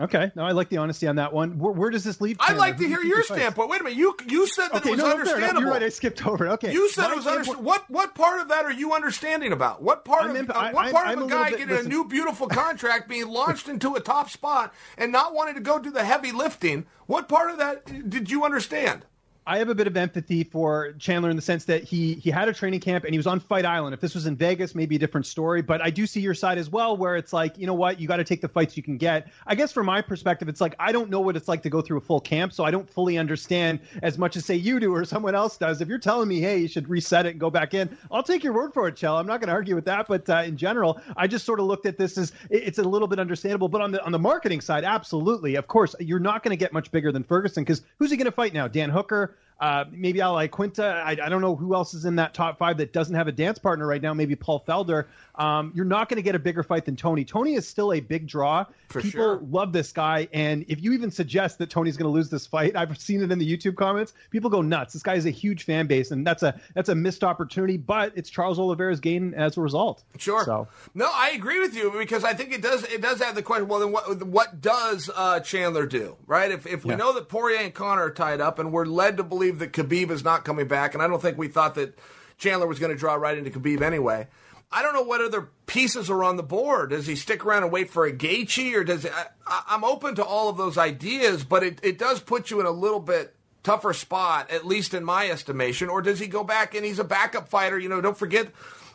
Okay, 0.00 0.30
no, 0.36 0.44
I 0.44 0.52
like 0.52 0.68
the 0.68 0.76
honesty 0.76 1.08
on 1.08 1.16
that 1.16 1.32
one. 1.32 1.58
Where, 1.58 1.72
where 1.72 1.90
does 1.90 2.04
this 2.04 2.20
lead? 2.20 2.36
I'd 2.38 2.56
like 2.56 2.76
to 2.78 2.86
hear 2.86 3.00
your 3.02 3.24
standpoint. 3.24 3.68
Wait 3.68 3.80
a 3.80 3.84
minute, 3.84 3.98
you 3.98 4.16
you 4.28 4.46
said 4.46 4.68
that 4.68 4.82
okay, 4.82 4.90
it 4.90 4.92
was 4.92 5.00
no, 5.00 5.10
understandable. 5.10 5.54
No, 5.54 5.60
you're 5.60 5.70
right. 5.70 5.82
I 5.82 5.88
skipped 5.88 6.24
over. 6.24 6.46
It. 6.46 6.50
Okay, 6.50 6.72
you 6.72 6.88
said 6.90 7.08
My 7.08 7.12
it 7.12 7.16
was 7.16 7.26
understandable. 7.26 7.64
What 7.64 7.90
what 7.90 8.14
part 8.14 8.40
of 8.40 8.48
that 8.48 8.64
are 8.64 8.72
you 8.72 8.92
understanding 8.92 9.52
about? 9.52 9.82
What 9.82 10.04
part 10.04 10.24
I'm 10.24 10.30
of 10.30 10.36
in, 10.36 10.50
uh, 10.50 10.70
what 10.70 10.86
I, 10.86 10.92
part 10.92 11.08
I'm, 11.08 11.18
of 11.18 11.24
a 11.24 11.30
guy 11.30 11.50
bit, 11.50 11.58
getting 11.58 11.74
listen. 11.74 11.86
a 11.86 11.88
new 11.88 12.04
beautiful 12.04 12.46
contract, 12.48 13.08
being 13.08 13.26
launched 13.26 13.68
into 13.68 13.96
a 13.96 14.00
top 14.00 14.30
spot, 14.30 14.72
and 14.96 15.10
not 15.10 15.34
wanting 15.34 15.54
to 15.54 15.60
go 15.60 15.80
do 15.80 15.90
the 15.90 16.04
heavy 16.04 16.30
lifting? 16.30 16.86
What 17.06 17.28
part 17.28 17.50
of 17.50 17.58
that 17.58 18.08
did 18.08 18.30
you 18.30 18.44
understand? 18.44 19.04
I 19.48 19.56
have 19.56 19.70
a 19.70 19.74
bit 19.74 19.86
of 19.86 19.96
empathy 19.96 20.44
for 20.44 20.92
Chandler 20.98 21.30
in 21.30 21.36
the 21.36 21.40
sense 21.40 21.64
that 21.64 21.82
he 21.82 22.14
he 22.16 22.30
had 22.30 22.48
a 22.48 22.52
training 22.52 22.80
camp 22.80 23.04
and 23.04 23.14
he 23.14 23.18
was 23.18 23.26
on 23.26 23.40
Fight 23.40 23.64
Island. 23.64 23.94
If 23.94 24.00
this 24.00 24.14
was 24.14 24.26
in 24.26 24.36
Vegas, 24.36 24.74
maybe 24.74 24.96
a 24.96 24.98
different 24.98 25.24
story. 25.24 25.62
But 25.62 25.80
I 25.80 25.88
do 25.88 26.06
see 26.06 26.20
your 26.20 26.34
side 26.34 26.58
as 26.58 26.68
well, 26.68 26.98
where 26.98 27.16
it's 27.16 27.32
like, 27.32 27.56
you 27.56 27.66
know 27.66 27.72
what, 27.72 27.98
you 27.98 28.06
got 28.06 28.18
to 28.18 28.24
take 28.24 28.42
the 28.42 28.48
fights 28.48 28.76
you 28.76 28.82
can 28.82 28.98
get. 28.98 29.28
I 29.46 29.54
guess 29.54 29.72
from 29.72 29.86
my 29.86 30.02
perspective, 30.02 30.50
it's 30.50 30.60
like 30.60 30.74
I 30.78 30.92
don't 30.92 31.08
know 31.08 31.20
what 31.20 31.34
it's 31.34 31.48
like 31.48 31.62
to 31.62 31.70
go 31.70 31.80
through 31.80 31.96
a 31.96 32.02
full 32.02 32.20
camp, 32.20 32.52
so 32.52 32.64
I 32.64 32.70
don't 32.70 32.88
fully 32.90 33.16
understand 33.16 33.80
as 34.02 34.18
much 34.18 34.36
as 34.36 34.44
say 34.44 34.54
you 34.54 34.78
do 34.80 34.94
or 34.94 35.06
someone 35.06 35.34
else 35.34 35.56
does. 35.56 35.80
If 35.80 35.88
you're 35.88 35.96
telling 35.96 36.28
me, 36.28 36.40
hey, 36.40 36.58
you 36.58 36.68
should 36.68 36.86
reset 36.86 37.24
it 37.24 37.30
and 37.30 37.40
go 37.40 37.48
back 37.48 37.72
in, 37.72 37.96
I'll 38.12 38.22
take 38.22 38.44
your 38.44 38.52
word 38.52 38.74
for 38.74 38.86
it, 38.86 38.96
Chael. 38.96 39.18
I'm 39.18 39.26
not 39.26 39.40
going 39.40 39.48
to 39.48 39.54
argue 39.54 39.74
with 39.74 39.86
that. 39.86 40.08
But 40.08 40.28
uh, 40.28 40.42
in 40.44 40.58
general, 40.58 41.00
I 41.16 41.26
just 41.26 41.46
sort 41.46 41.58
of 41.58 41.64
looked 41.64 41.86
at 41.86 41.96
this 41.96 42.18
as 42.18 42.32
it's 42.50 42.78
a 42.78 42.82
little 42.82 43.08
bit 43.08 43.18
understandable. 43.18 43.70
But 43.70 43.80
on 43.80 43.92
the 43.92 44.04
on 44.04 44.12
the 44.12 44.18
marketing 44.18 44.60
side, 44.60 44.84
absolutely, 44.84 45.54
of 45.54 45.68
course, 45.68 45.94
you're 46.00 46.18
not 46.18 46.42
going 46.42 46.50
to 46.50 46.62
get 46.62 46.74
much 46.74 46.90
bigger 46.90 47.12
than 47.12 47.24
Ferguson 47.24 47.64
because 47.64 47.80
who's 47.98 48.10
he 48.10 48.18
going 48.18 48.26
to 48.26 48.32
fight 48.32 48.52
now? 48.52 48.68
Dan 48.68 48.90
Hooker. 48.90 49.36
Uh, 49.60 49.84
maybe 49.90 50.20
Al 50.20 50.34
Iaquinta. 50.34 51.02
I, 51.02 51.10
I, 51.10 51.28
don't 51.28 51.40
know 51.40 51.56
who 51.56 51.74
else 51.74 51.92
is 51.92 52.04
in 52.04 52.14
that 52.16 52.32
top 52.32 52.58
five 52.58 52.76
that 52.76 52.92
doesn't 52.92 53.14
have 53.16 53.26
a 53.26 53.32
dance 53.32 53.58
partner 53.58 53.88
right 53.88 54.00
now. 54.00 54.14
Maybe 54.14 54.36
Paul 54.36 54.62
Felder. 54.66 55.06
Um, 55.38 55.72
you're 55.74 55.84
not 55.84 56.08
going 56.08 56.16
to 56.16 56.22
get 56.22 56.34
a 56.34 56.38
bigger 56.38 56.62
fight 56.64 56.84
than 56.84 56.96
Tony. 56.96 57.24
Tony 57.24 57.54
is 57.54 57.66
still 57.66 57.92
a 57.92 58.00
big 58.00 58.26
draw. 58.26 58.64
For 58.88 59.00
People 59.00 59.20
sure. 59.20 59.40
love 59.50 59.72
this 59.72 59.92
guy, 59.92 60.28
and 60.32 60.64
if 60.68 60.82
you 60.82 60.92
even 60.92 61.10
suggest 61.10 61.58
that 61.58 61.70
Tony's 61.70 61.96
going 61.96 62.10
to 62.10 62.12
lose 62.12 62.28
this 62.30 62.46
fight, 62.46 62.74
I've 62.74 62.98
seen 62.98 63.22
it 63.22 63.30
in 63.30 63.38
the 63.38 63.56
YouTube 63.56 63.76
comments. 63.76 64.14
People 64.30 64.50
go 64.50 64.62
nuts. 64.62 64.94
This 64.94 65.02
guy 65.02 65.14
is 65.14 65.26
a 65.26 65.30
huge 65.30 65.64
fan 65.64 65.86
base, 65.86 66.10
and 66.10 66.26
that's 66.26 66.42
a 66.42 66.58
that's 66.74 66.88
a 66.88 66.94
missed 66.94 67.22
opportunity. 67.22 67.76
But 67.76 68.12
it's 68.16 68.30
Charles 68.30 68.58
Oliveira's 68.58 68.98
gain 69.00 69.34
as 69.34 69.56
a 69.56 69.60
result. 69.60 70.02
Sure. 70.18 70.44
So 70.44 70.68
No, 70.94 71.08
I 71.12 71.30
agree 71.30 71.60
with 71.60 71.76
you 71.76 71.92
because 71.96 72.24
I 72.24 72.34
think 72.34 72.52
it 72.52 72.62
does 72.62 72.82
it 72.84 73.00
does 73.00 73.20
have 73.22 73.34
the 73.34 73.42
question. 73.42 73.68
Well, 73.68 73.80
then 73.80 73.92
what 73.92 74.26
what 74.26 74.60
does 74.60 75.08
uh, 75.14 75.40
Chandler 75.40 75.86
do? 75.86 76.16
Right? 76.26 76.50
If 76.50 76.66
if 76.66 76.84
we 76.84 76.90
Yeah. 76.90 76.96
know 76.96 77.12
that 77.12 77.28
Poirier 77.28 77.60
and 77.60 77.74
Conor 77.74 78.04
are 78.04 78.10
tied 78.10 78.40
up, 78.40 78.58
and 78.58 78.72
we're 78.72 78.86
led 78.86 79.16
to 79.18 79.22
believe 79.22 79.58
that 79.60 79.72
Khabib 79.72 80.10
is 80.10 80.24
not 80.24 80.44
coming 80.44 80.66
back, 80.66 80.94
and 80.94 81.02
I 81.02 81.06
don't 81.06 81.20
think 81.22 81.38
we 81.38 81.48
thought 81.48 81.74
that 81.76 81.96
Chandler 82.38 82.66
was 82.66 82.78
going 82.78 82.92
to 82.92 82.98
draw 82.98 83.14
right 83.14 83.36
into 83.36 83.50
Khabib 83.50 83.82
anyway. 83.82 84.26
I 84.70 84.82
don't 84.82 84.92
know 84.92 85.02
what 85.02 85.20
other 85.20 85.48
pieces 85.66 86.10
are 86.10 86.22
on 86.22 86.36
the 86.36 86.42
board. 86.42 86.90
Does 86.90 87.06
he 87.06 87.16
stick 87.16 87.44
around 87.44 87.62
and 87.62 87.72
wait 87.72 87.90
for 87.90 88.04
a 88.04 88.12
Gaethje, 88.12 88.74
or 88.74 88.84
does 88.84 89.06
I, 89.06 89.26
I, 89.46 89.62
I'm 89.68 89.84
open 89.84 90.14
to 90.16 90.24
all 90.24 90.48
of 90.48 90.56
those 90.56 90.76
ideas, 90.76 91.44
but 91.44 91.62
it, 91.62 91.80
it 91.82 91.98
does 91.98 92.20
put 92.20 92.50
you 92.50 92.60
in 92.60 92.66
a 92.66 92.70
little 92.70 93.00
bit 93.00 93.34
tougher 93.62 93.92
spot, 93.92 94.50
at 94.50 94.66
least 94.66 94.94
in 94.94 95.04
my 95.04 95.30
estimation. 95.30 95.88
Or 95.88 96.02
does 96.02 96.18
he 96.18 96.26
go 96.26 96.44
back 96.44 96.74
and 96.74 96.84
he's 96.84 96.98
a 96.98 97.04
backup 97.04 97.48
fighter? 97.48 97.78
You 97.78 97.88
know, 97.88 98.00
don't 98.00 98.16
forget 98.16 98.48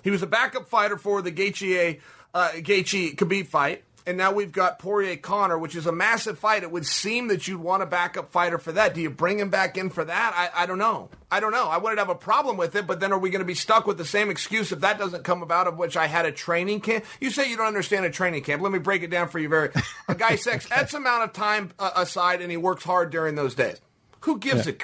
he 0.04 0.12
was 0.12 0.22
a 0.22 0.28
backup 0.28 0.68
fighter 0.68 0.98
for 0.98 1.22
the 1.22 1.32
Gaethje 1.32 2.00
uh, 2.34 2.50
Gaethje 2.56 3.16
Khabib 3.16 3.48
fight. 3.48 3.84
And 4.06 4.18
now 4.18 4.34
we've 4.34 4.52
got 4.52 4.80
Poirier 4.80 5.16
Conor, 5.16 5.58
which 5.58 5.76
is 5.76 5.86
a 5.86 5.92
massive 5.94 6.38
fight. 6.38 6.64
It 6.64 6.72
would 6.72 6.86
seem 6.86 7.30
that 7.30 7.48
you'd 7.48 7.62
want 7.62 7.84
a 7.84 7.86
backup 7.86 8.32
fighter 8.34 8.58
for 8.58 8.74
that. 8.74 8.94
Do 8.94 9.00
you 9.02 9.10
bring 9.10 9.40
him 9.40 9.50
back 9.50 9.78
in 9.78 9.90
for 9.90 10.04
that? 10.04 10.34
I, 10.36 10.64
I 10.64 10.66
don't 10.66 10.78
know. 10.78 11.10
I 11.32 11.40
don't 11.40 11.54
know. 11.54 11.68
I 11.70 11.78
wouldn't 11.78 12.00
have 12.00 12.10
a 12.10 12.16
problem 12.16 12.58
with 12.58 12.76
it, 12.76 12.86
but 12.86 13.00
then 13.00 13.14
are 13.14 13.18
we 13.18 13.30
going 13.30 13.40
to 13.40 13.46
be 13.46 13.54
stuck 13.56 13.88
with 13.88 13.98
the 13.98 14.04
same 14.06 14.30
excuse 14.30 14.72
if 14.74 14.82
that 14.82 15.00
doesn't 15.00 15.24
come 15.24 15.42
about 15.42 15.68
of 15.68 15.78
which 15.78 15.96
I 15.96 16.08
had 16.08 16.26
a 16.26 16.32
training 16.34 16.82
camp? 16.82 17.06
You 17.22 17.30
say 17.30 17.50
you 17.50 17.56
don't 17.56 17.66
understand 17.68 18.06
a 18.06 18.12
training 18.12 18.44
camp. 18.44 18.62
Let 18.62 18.74
me 18.74 18.80
break 18.80 19.04
it 19.04 19.10
down 19.10 19.30
for 19.30 19.40
you 19.40 19.48
very. 19.48 19.70
A 20.10 20.16
guy 20.16 20.36
sets 20.36 20.70
X 20.70 20.94
amount 20.94 21.24
of 21.24 21.32
time 21.34 21.72
uh, 21.80 21.92
aside 21.96 22.42
and 22.42 22.52
he 22.52 22.58
works 22.58 22.84
hard 22.84 23.10
during 23.10 23.36
those 23.36 23.56
days. 23.56 23.80
Who 24.22 24.38
gives 24.38 24.68
a 24.68 24.76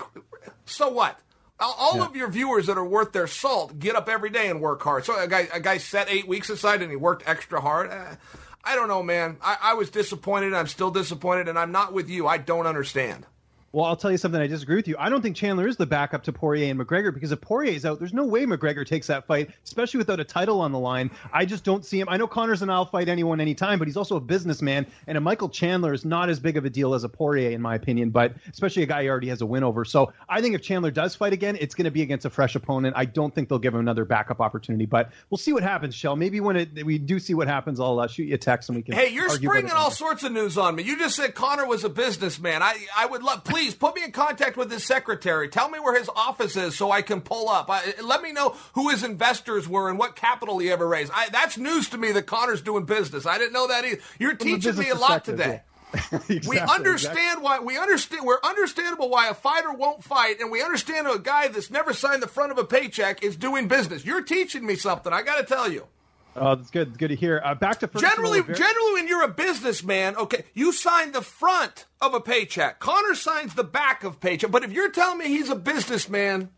so 0.66 0.90
what? 0.90 1.20
All- 1.60 1.76
All 1.78 2.02
of 2.02 2.16
your 2.16 2.30
viewers 2.30 2.68
that 2.68 2.78
are 2.78 2.86
worth 2.86 3.12
their 3.12 3.28
salt 3.28 3.78
get 3.80 3.96
up 3.96 4.08
every 4.08 4.30
day 4.30 4.50
and 4.50 4.62
work 4.62 4.82
hard. 4.82 5.04
So 5.06 5.20
a 5.22 5.28
guy, 5.28 5.50
a 5.54 5.60
guy 5.60 5.78
set 5.78 6.08
eight 6.10 6.28
weeks 6.28 6.50
aside 6.50 6.82
and 6.82 6.90
he 6.90 6.96
worked 6.96 7.24
extra 7.28 7.60
hard. 7.60 7.92
Eh, 7.92 8.16
I 8.64 8.76
don't 8.76 8.88
know, 8.88 9.04
man. 9.04 9.38
I, 9.42 9.58
I 9.62 9.74
was 9.74 9.90
disappointed. 9.90 10.54
I'm 10.54 10.68
still 10.68 10.92
disappointed, 10.92 11.48
and 11.48 11.58
I'm 11.58 11.72
not 11.72 11.94
with 11.94 12.10
you. 12.10 12.28
I 12.28 12.38
don't 12.38 12.68
understand. 12.68 13.26
Well, 13.72 13.86
I'll 13.86 13.96
tell 13.96 14.12
you 14.12 14.18
something. 14.18 14.42
I 14.42 14.48
disagree 14.48 14.78
with 14.78 14.88
you. 14.88 14.96
I 14.98 15.10
don't 15.10 15.22
think 15.22 15.36
Chandler 15.36 15.68
is 15.68 15.78
the 15.78 15.86
backup 15.86 16.24
to 16.24 16.34
Poirier 16.34 16.72
and 16.72 16.80
McGregor 16.80 17.14
because 17.14 17.32
if 17.32 17.40
Poirier's 17.40 17.86
out, 17.86 18.00
there's 18.00 18.14
no 18.14 18.26
way 18.26 18.46
McGregor 18.46 18.84
takes 18.86 19.06
that 19.08 19.28
fight, 19.28 19.52
especially 19.64 20.00
without 20.00 20.20
a 20.20 20.24
title 20.24 20.60
on 20.62 20.72
the 20.72 20.80
line. 20.80 21.12
I 21.32 21.46
just 21.46 21.64
don't 21.64 21.86
see 21.86 22.00
him. 22.00 22.10
I 22.10 22.18
know 22.18 22.28
Conor's 22.28 22.64
an 22.64 22.72
I'll 22.72 22.86
fight 22.86 23.10
anyone 23.10 23.40
anytime, 23.40 23.78
but 23.78 23.88
he's 23.88 23.98
also 23.98 24.16
a 24.16 24.20
businessman, 24.20 24.88
and 25.06 25.18
a 25.20 25.22
Michael 25.22 25.50
Chandler 25.50 25.94
is 25.94 26.04
not 26.04 26.30
as 26.30 26.40
big 26.40 26.58
of 26.58 26.66
a 26.66 26.70
deal 26.70 26.96
as 26.96 27.04
a 27.04 27.10
Poirier, 27.10 27.52
in 27.52 27.62
my 27.62 27.76
opinion. 27.76 28.10
But 28.10 28.34
especially 28.52 28.82
a 28.84 28.88
guy 28.88 29.04
he 29.04 29.10
already 29.10 29.30
has 29.30 29.42
a 29.42 29.46
win 29.46 29.64
over. 29.64 29.86
So 29.86 30.14
I 30.28 30.42
think 30.42 30.56
if 30.56 30.64
Chandler 30.64 30.90
does 30.90 31.16
fight 31.16 31.34
again, 31.34 31.56
it's 31.60 31.76
going 31.76 31.86
to 31.86 31.92
be 31.92 32.02
against 32.02 32.26
a 32.26 32.32
fresh 32.32 32.56
opponent. 32.56 32.96
I 32.98 33.06
don't 33.06 33.34
think 33.36 33.50
they'll 33.50 33.60
give 33.60 33.76
him 33.76 33.82
another 33.82 34.04
backup 34.04 34.42
opportunity, 34.42 34.88
but 34.88 35.12
we'll 35.30 35.38
see 35.38 35.54
what 35.54 35.62
happens, 35.62 35.96
Chael. 35.96 36.18
Maybe 36.18 36.40
when 36.40 36.56
it, 36.56 36.86
we 36.86 36.98
do 36.98 37.20
see 37.20 37.36
what 37.36 37.48
happens, 37.48 37.80
I'll 37.80 38.00
uh, 38.00 38.08
shoot 38.08 38.24
you 38.24 38.34
a 38.34 38.40
text 38.40 38.70
and 38.70 38.78
we 38.78 38.82
can. 38.82 38.96
Hey, 38.96 39.10
you're 39.14 39.30
springing 39.30 39.72
all 39.72 39.92
sorts 39.92 40.24
of 40.24 40.32
news 40.32 40.58
on 40.58 40.76
me. 40.76 40.82
You 40.82 40.98
just 40.98 41.16
said 41.16 41.36
Conor 41.36 41.68
was 41.68 41.84
a 41.84 41.90
businessman. 41.90 42.64
I, 42.64 42.76
I 42.98 43.06
would 43.06 43.22
love, 43.22 43.44
please 43.44 43.59
put 43.80 43.96
me 43.96 44.04
in 44.04 44.12
contact 44.12 44.58
with 44.58 44.72
his 44.72 44.84
secretary. 44.84 45.50
Tell 45.50 45.70
me 45.70 45.80
where 45.80 45.98
his 45.98 46.10
office 46.16 46.56
is 46.56 46.78
so 46.78 46.92
I 46.92 47.02
can 47.02 47.22
pull 47.22 47.50
up. 47.50 47.70
I, 47.70 47.94
let 48.04 48.22
me 48.22 48.32
know 48.32 48.56
who 48.74 48.90
his 48.90 49.04
investors 49.04 49.68
were 49.68 49.90
and 49.90 49.98
what 50.00 50.16
capital 50.16 50.60
he 50.60 50.72
ever 50.72 50.88
raised. 50.88 51.12
I, 51.14 51.30
that's 51.30 51.58
news 51.58 51.90
to 51.90 51.98
me 51.98 52.12
that 52.14 52.26
Conor's 52.26 52.62
doing 52.62 52.86
business. 52.86 53.26
I 53.26 53.38
didn't 53.38 53.54
know 53.54 53.68
that 53.68 53.86
either. 53.86 54.02
You're 54.20 54.36
teaching 54.36 54.78
me 54.78 54.90
a 54.90 54.96
lot 54.96 55.26
today. 55.26 55.48
yeah. 55.48 55.60
We 56.48 56.60
understand 56.60 57.40
exactly. 57.40 57.44
why 57.44 57.60
we 57.60 57.78
understand 57.78 58.24
we're 58.24 58.40
understandable 58.44 59.10
why 59.10 59.28
a 59.28 59.34
fighter 59.34 59.74
won't 59.74 60.04
fight, 60.04 60.40
and 60.40 60.52
we 60.52 60.62
understand 60.62 61.08
a 61.08 61.18
guy 61.18 61.48
that's 61.48 61.72
never 61.72 61.94
signed 61.94 62.22
the 62.22 62.28
front 62.28 62.52
of 62.52 62.60
a 62.60 62.64
paycheck 62.64 63.24
is 63.24 63.36
doing 63.36 63.68
business. 63.68 64.06
You're 64.06 64.22
teaching 64.22 64.66
me 64.66 64.76
something. 64.76 65.12
I 65.12 65.24
got 65.24 65.38
to 65.38 65.44
tell 65.44 65.72
you. 65.72 65.88
Oh, 66.36 66.56
that's 66.56 66.70
good. 66.70 66.98
Good 66.98 67.10
to 67.10 67.16
hear. 67.16 67.42
Uh, 67.44 67.56
back 67.56 67.80
to 67.80 67.88
Generally, 67.88 68.40
Oliveira. 68.40 68.58
generally, 68.58 68.94
when 68.94 69.08
you're 69.08 69.24
a 69.24 69.28
businessman, 69.28 70.16
okay, 70.16 70.44
you 70.54 70.72
sign 70.72 71.12
the 71.12 71.22
front 71.22 71.86
of 72.02 72.14
a 72.14 72.22
paycheck. 72.22 72.80
Conor 72.80 73.16
signs 73.16 73.56
the 73.56 73.64
back 73.64 74.04
of 74.04 74.20
paycheck. 74.22 74.52
But 74.52 74.64
if 74.64 74.72
you're 74.72 74.92
telling 74.92 75.18
me 75.18 75.28
he's 75.28 75.50
a 75.50 75.56
businessman, 75.56 76.50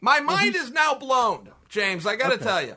my 0.00 0.20
mind 0.20 0.54
is 0.54 0.70
now 0.70 0.94
blown, 0.94 1.50
James. 1.68 2.06
I 2.06 2.16
got 2.16 2.28
to 2.28 2.34
Okay. 2.34 2.44
tell 2.44 2.62
you. 2.62 2.76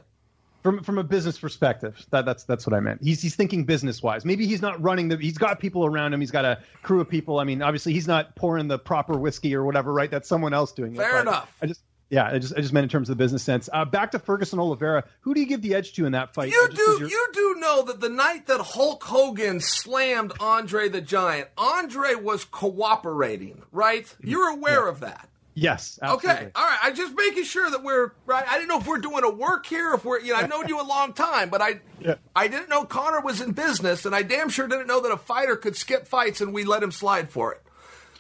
from 0.64 0.82
from 0.84 0.98
a 0.98 1.04
business 1.04 1.38
perspective. 1.38 2.04
That, 2.10 2.26
that's 2.26 2.44
that's 2.46 2.66
what 2.66 2.74
I 2.74 2.80
meant. 2.80 3.04
He's 3.04 3.22
he's 3.22 3.36
thinking 3.36 3.66
business 3.66 4.02
wise. 4.02 4.26
Maybe 4.26 4.48
he's 4.48 4.62
not 4.62 4.82
running 4.82 5.10
the. 5.10 5.18
He's 5.18 5.38
got 5.38 5.60
people 5.60 5.86
around 5.86 6.14
him. 6.14 6.20
He's 6.22 6.32
got 6.32 6.46
a 6.46 6.60
crew 6.82 7.02
of 7.02 7.10
people. 7.10 7.40
I 7.40 7.44
mean, 7.44 7.62
obviously 7.62 7.94
he's 7.94 8.08
not 8.08 8.36
pouring 8.36 8.68
the 8.68 8.80
proper 8.80 9.18
whiskey 9.18 9.54
or 9.54 9.64
whatever. 9.64 9.94
Right? 9.94 10.10
That's 10.10 10.28
someone 10.28 10.54
else 10.56 10.72
doing 10.72 10.94
it. 10.96 10.98
Fair 10.98 11.22
enough. 11.22 11.54
I 11.62 11.68
just. 11.68 11.82
Yeah, 12.10 12.26
I 12.32 12.38
just 12.40 12.54
I 12.56 12.62
just 12.62 12.72
meant 12.72 12.84
in 12.84 12.90
terms 12.90 13.10
of 13.10 13.18
the 13.18 13.24
business 13.24 13.42
sense. 13.42 13.68
Uh, 13.74 13.84
back 13.84 14.12
to 14.12 14.20
Ferguson 14.20 14.60
Oliveira. 14.60 15.04
Who 15.22 15.34
do 15.34 15.40
you 15.40 15.48
give 15.48 15.62
the 15.64 15.74
edge 15.74 15.94
to 15.94 16.06
in 16.06 16.12
that 16.12 16.34
fight? 16.36 16.52
You 16.52 16.68
Uh, 16.72 16.76
do 16.76 16.98
you're- 17.10 17.26
do 17.34 17.56
know 17.58 17.82
that 17.84 18.00
the 18.00 18.10
night 18.10 18.46
that 18.48 18.62
Hulk 18.62 19.04
Hogan 19.04 19.60
slammed 19.60 20.32
Andre 20.40 20.88
the 20.88 21.02
Giant, 21.02 21.48
Andre 21.58 22.14
was 22.16 22.46
cooperating, 22.46 23.64
right? 23.72 24.14
You're 24.22 24.50
aware 24.50 24.88
of 24.88 25.00
that. 25.02 25.28
Yes. 25.58 25.98
Absolutely. 26.02 26.30
Okay, 26.32 26.52
all 26.54 26.64
right. 26.66 26.78
I'm 26.84 26.96
just 26.96 27.16
making 27.16 27.46
sure 27.46 27.70
that 27.72 27.82
we're 27.82 28.12
right. 28.26 28.46
I 28.48 28.56
didn't 28.58 28.68
know 28.68 28.80
if 28.80 28.88
we're 28.88 28.98
doing 29.00 29.24
a 29.24 29.30
work 29.30 29.66
here, 29.66 29.94
if 29.94 30.04
we're 30.06 30.20
you 30.20 30.34
know 30.34 30.40
I've 30.40 30.50
known 30.50 30.68
you 30.68 30.80
a 30.82 30.84
long 30.84 31.14
time, 31.14 31.50
but 31.50 31.62
I 31.62 31.80
Yeah. 32.00 32.16
I 32.36 32.48
didn't 32.50 32.70
know 32.70 32.84
Conor 32.86 33.22
was 33.22 33.40
in 33.42 33.54
business, 33.54 34.06
and 34.06 34.14
I 34.14 34.22
damn 34.22 34.50
sure 34.50 34.68
didn't 34.68 34.88
know 34.88 35.00
that 35.02 35.12
a 35.12 35.18
fighter 35.18 35.56
could 35.56 35.76
skip 35.78 36.08
fights 36.08 36.40
and 36.42 36.54
we 36.54 36.66
let 36.66 36.84
him 36.84 36.92
slide 36.92 37.30
for 37.30 37.54
it. 37.54 37.62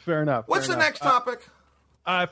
Fair 0.05 0.21
enough. 0.21 0.45
What's 0.47 0.67
fair 0.67 0.75
the 0.75 0.79
enough. 0.81 0.87
next 0.87 0.99
topic? 0.99 1.39
Uh, 1.45 1.49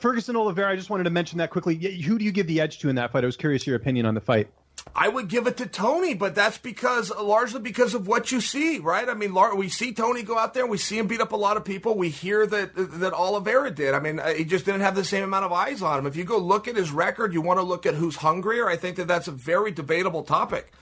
Ferguson 0.00 0.36
Oliveira. 0.36 0.72
I 0.72 0.76
just 0.76 0.90
wanted 0.90 1.04
to 1.04 1.10
mention 1.10 1.38
that 1.38 1.50
quickly. 1.50 1.76
Who 2.02 2.18
do 2.18 2.24
you 2.24 2.32
give 2.32 2.46
the 2.46 2.60
edge 2.60 2.78
to 2.78 2.88
in 2.88 2.96
that 2.96 3.12
fight? 3.12 3.24
I 3.24 3.26
was 3.26 3.36
curious 3.36 3.66
your 3.66 3.76
opinion 3.76 4.06
on 4.06 4.14
the 4.14 4.20
fight. 4.20 4.48
I 4.94 5.08
would 5.08 5.28
give 5.28 5.46
it 5.46 5.56
to 5.58 5.66
Tony, 5.66 6.14
but 6.14 6.34
that's 6.34 6.58
because 6.58 7.10
largely 7.10 7.60
because 7.60 7.94
of 7.94 8.06
what 8.06 8.30
you 8.30 8.40
see, 8.40 8.78
right? 8.78 9.08
I 9.08 9.14
mean, 9.14 9.34
we 9.56 9.68
see 9.68 9.92
Tony 9.92 10.22
go 10.22 10.38
out 10.38 10.54
there, 10.54 10.66
we 10.66 10.78
see 10.78 10.98
him 10.98 11.06
beat 11.06 11.20
up 11.20 11.32
a 11.32 11.36
lot 11.36 11.56
of 11.56 11.64
people. 11.64 11.96
We 11.96 12.10
hear 12.10 12.46
that 12.46 12.72
that 12.74 13.12
Oliveira 13.12 13.70
did. 13.70 13.94
I 13.94 14.00
mean, 14.00 14.20
uh, 14.20 14.34
he 14.34 14.44
just 14.44 14.64
didn't 14.64 14.82
have 14.82 14.94
the 14.94 15.04
same 15.04 15.24
amount 15.24 15.46
of 15.46 15.52
eyes 15.52 15.80
on 15.82 16.00
him. 16.00 16.06
If 16.06 16.16
you 16.16 16.24
go 16.24 16.38
look 16.38 16.68
at 16.68 16.76
his 16.76 16.90
record, 16.90 17.32
you 17.32 17.40
want 17.40 17.58
to 17.58 17.62
look 17.62 17.86
at 17.86 17.94
who's 17.94 18.16
hungrier. 18.16 18.68
I 18.68 18.76
think 18.76 18.96
that 18.96 19.08
that's 19.08 19.26
a 19.26 19.32
very 19.32 19.70
debatable 19.70 20.22
topic. 20.22 20.72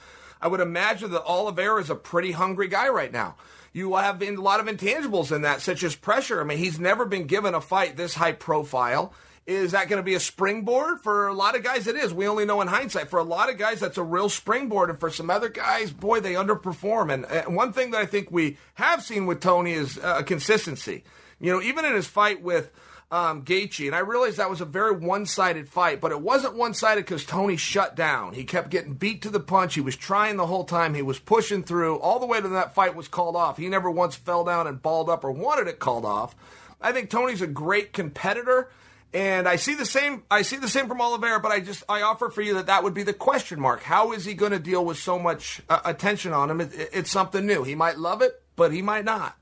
I 0.42 0.48
would 0.48 0.60
imagine 0.60 1.12
that 1.12 1.24
Oliveira 1.24 1.80
is 1.80 1.88
a 1.88 1.94
pretty 1.94 2.32
hungry 2.32 2.68
guy 2.68 2.88
right 2.88 3.12
now. 3.12 3.36
You 3.72 3.94
have 3.94 4.22
a 4.22 4.30
lot 4.32 4.60
of 4.60 4.66
intangibles 4.66 5.34
in 5.34 5.42
that, 5.42 5.62
such 5.62 5.82
as 5.82 5.94
pressure. 5.94 6.40
I 6.40 6.44
mean, 6.44 6.58
he's 6.58 6.78
never 6.78 7.06
been 7.06 7.26
given 7.26 7.54
a 7.54 7.60
fight 7.60 7.96
this 7.96 8.14
high 8.14 8.32
profile. 8.32 9.14
Is 9.46 9.72
that 9.72 9.88
going 9.88 9.98
to 9.98 10.04
be 10.04 10.14
a 10.14 10.20
springboard? 10.20 11.00
For 11.00 11.26
a 11.26 11.32
lot 11.34 11.56
of 11.56 11.64
guys, 11.64 11.86
it 11.86 11.96
is. 11.96 12.12
We 12.12 12.28
only 12.28 12.44
know 12.44 12.60
in 12.60 12.68
hindsight. 12.68 13.08
For 13.08 13.18
a 13.18 13.24
lot 13.24 13.50
of 13.50 13.58
guys, 13.58 13.80
that's 13.80 13.98
a 13.98 14.02
real 14.02 14.28
springboard. 14.28 14.90
And 14.90 15.00
for 15.00 15.10
some 15.10 15.30
other 15.30 15.48
guys, 15.48 15.90
boy, 15.90 16.20
they 16.20 16.34
underperform. 16.34 17.12
And, 17.12 17.24
and 17.24 17.56
one 17.56 17.72
thing 17.72 17.92
that 17.92 18.00
I 18.00 18.06
think 18.06 18.30
we 18.30 18.58
have 18.74 19.02
seen 19.02 19.26
with 19.26 19.40
Tony 19.40 19.72
is 19.72 19.98
uh, 19.98 20.22
consistency. 20.22 21.02
You 21.40 21.52
know, 21.52 21.62
even 21.62 21.84
in 21.84 21.94
his 21.94 22.06
fight 22.06 22.42
with 22.42 22.70
um, 23.12 23.44
Gaethje, 23.44 23.86
and 23.86 23.94
I 23.94 23.98
realized 24.00 24.38
that 24.38 24.50
was 24.50 24.60
a 24.60 24.64
very 24.64 24.90
one-sided 24.96 25.68
fight, 25.68 26.00
but 26.00 26.10
it 26.10 26.20
wasn't 26.20 26.56
one-sided 26.56 27.02
because 27.04 27.24
Tony 27.24 27.56
shut 27.56 27.94
down. 27.94 28.32
He 28.32 28.42
kept 28.44 28.70
getting 28.70 28.94
beat 28.94 29.22
to 29.22 29.30
the 29.30 29.38
punch. 29.38 29.74
He 29.74 29.80
was 29.82 29.94
trying 29.96 30.36
the 30.38 30.46
whole 30.46 30.64
time. 30.64 30.94
He 30.94 31.02
was 31.02 31.18
pushing 31.18 31.62
through 31.62 31.98
all 32.00 32.18
the 32.18 32.26
way 32.26 32.40
to 32.40 32.48
that 32.48 32.74
fight 32.74 32.96
was 32.96 33.08
called 33.08 33.36
off. 33.36 33.58
He 33.58 33.68
never 33.68 33.90
once 33.90 34.16
fell 34.16 34.42
down 34.44 34.66
and 34.66 34.82
balled 34.82 35.10
up 35.10 35.22
or 35.24 35.30
wanted 35.30 35.68
it 35.68 35.78
called 35.78 36.04
off. 36.06 36.34
I 36.80 36.90
think 36.92 37.10
Tony's 37.10 37.42
a 37.42 37.46
great 37.46 37.92
competitor. 37.92 38.70
And 39.14 39.46
I 39.46 39.56
see 39.56 39.74
the 39.74 39.84
same. 39.84 40.22
I 40.30 40.40
see 40.40 40.56
the 40.56 40.70
same 40.70 40.88
from 40.88 41.02
Oliveira, 41.02 41.38
but 41.38 41.52
I 41.52 41.60
just 41.60 41.84
I 41.86 42.00
offer 42.00 42.30
for 42.30 42.40
you 42.40 42.54
that 42.54 42.64
that 42.68 42.82
would 42.82 42.94
be 42.94 43.02
the 43.02 43.12
question 43.12 43.60
mark. 43.60 43.82
How 43.82 44.12
is 44.12 44.24
he 44.24 44.32
going 44.32 44.52
to 44.52 44.58
deal 44.58 44.82
with 44.82 44.96
so 44.96 45.18
much 45.18 45.60
uh, 45.68 45.80
attention 45.84 46.32
on 46.32 46.48
him? 46.50 46.62
It, 46.62 46.72
it- 46.72 46.88
it's 46.94 47.10
something 47.10 47.44
new. 47.44 47.62
He 47.62 47.74
might 47.74 47.98
love 47.98 48.22
it, 48.22 48.40
but 48.56 48.72
he 48.72 48.80
might 48.80 49.04
not. 49.04 49.36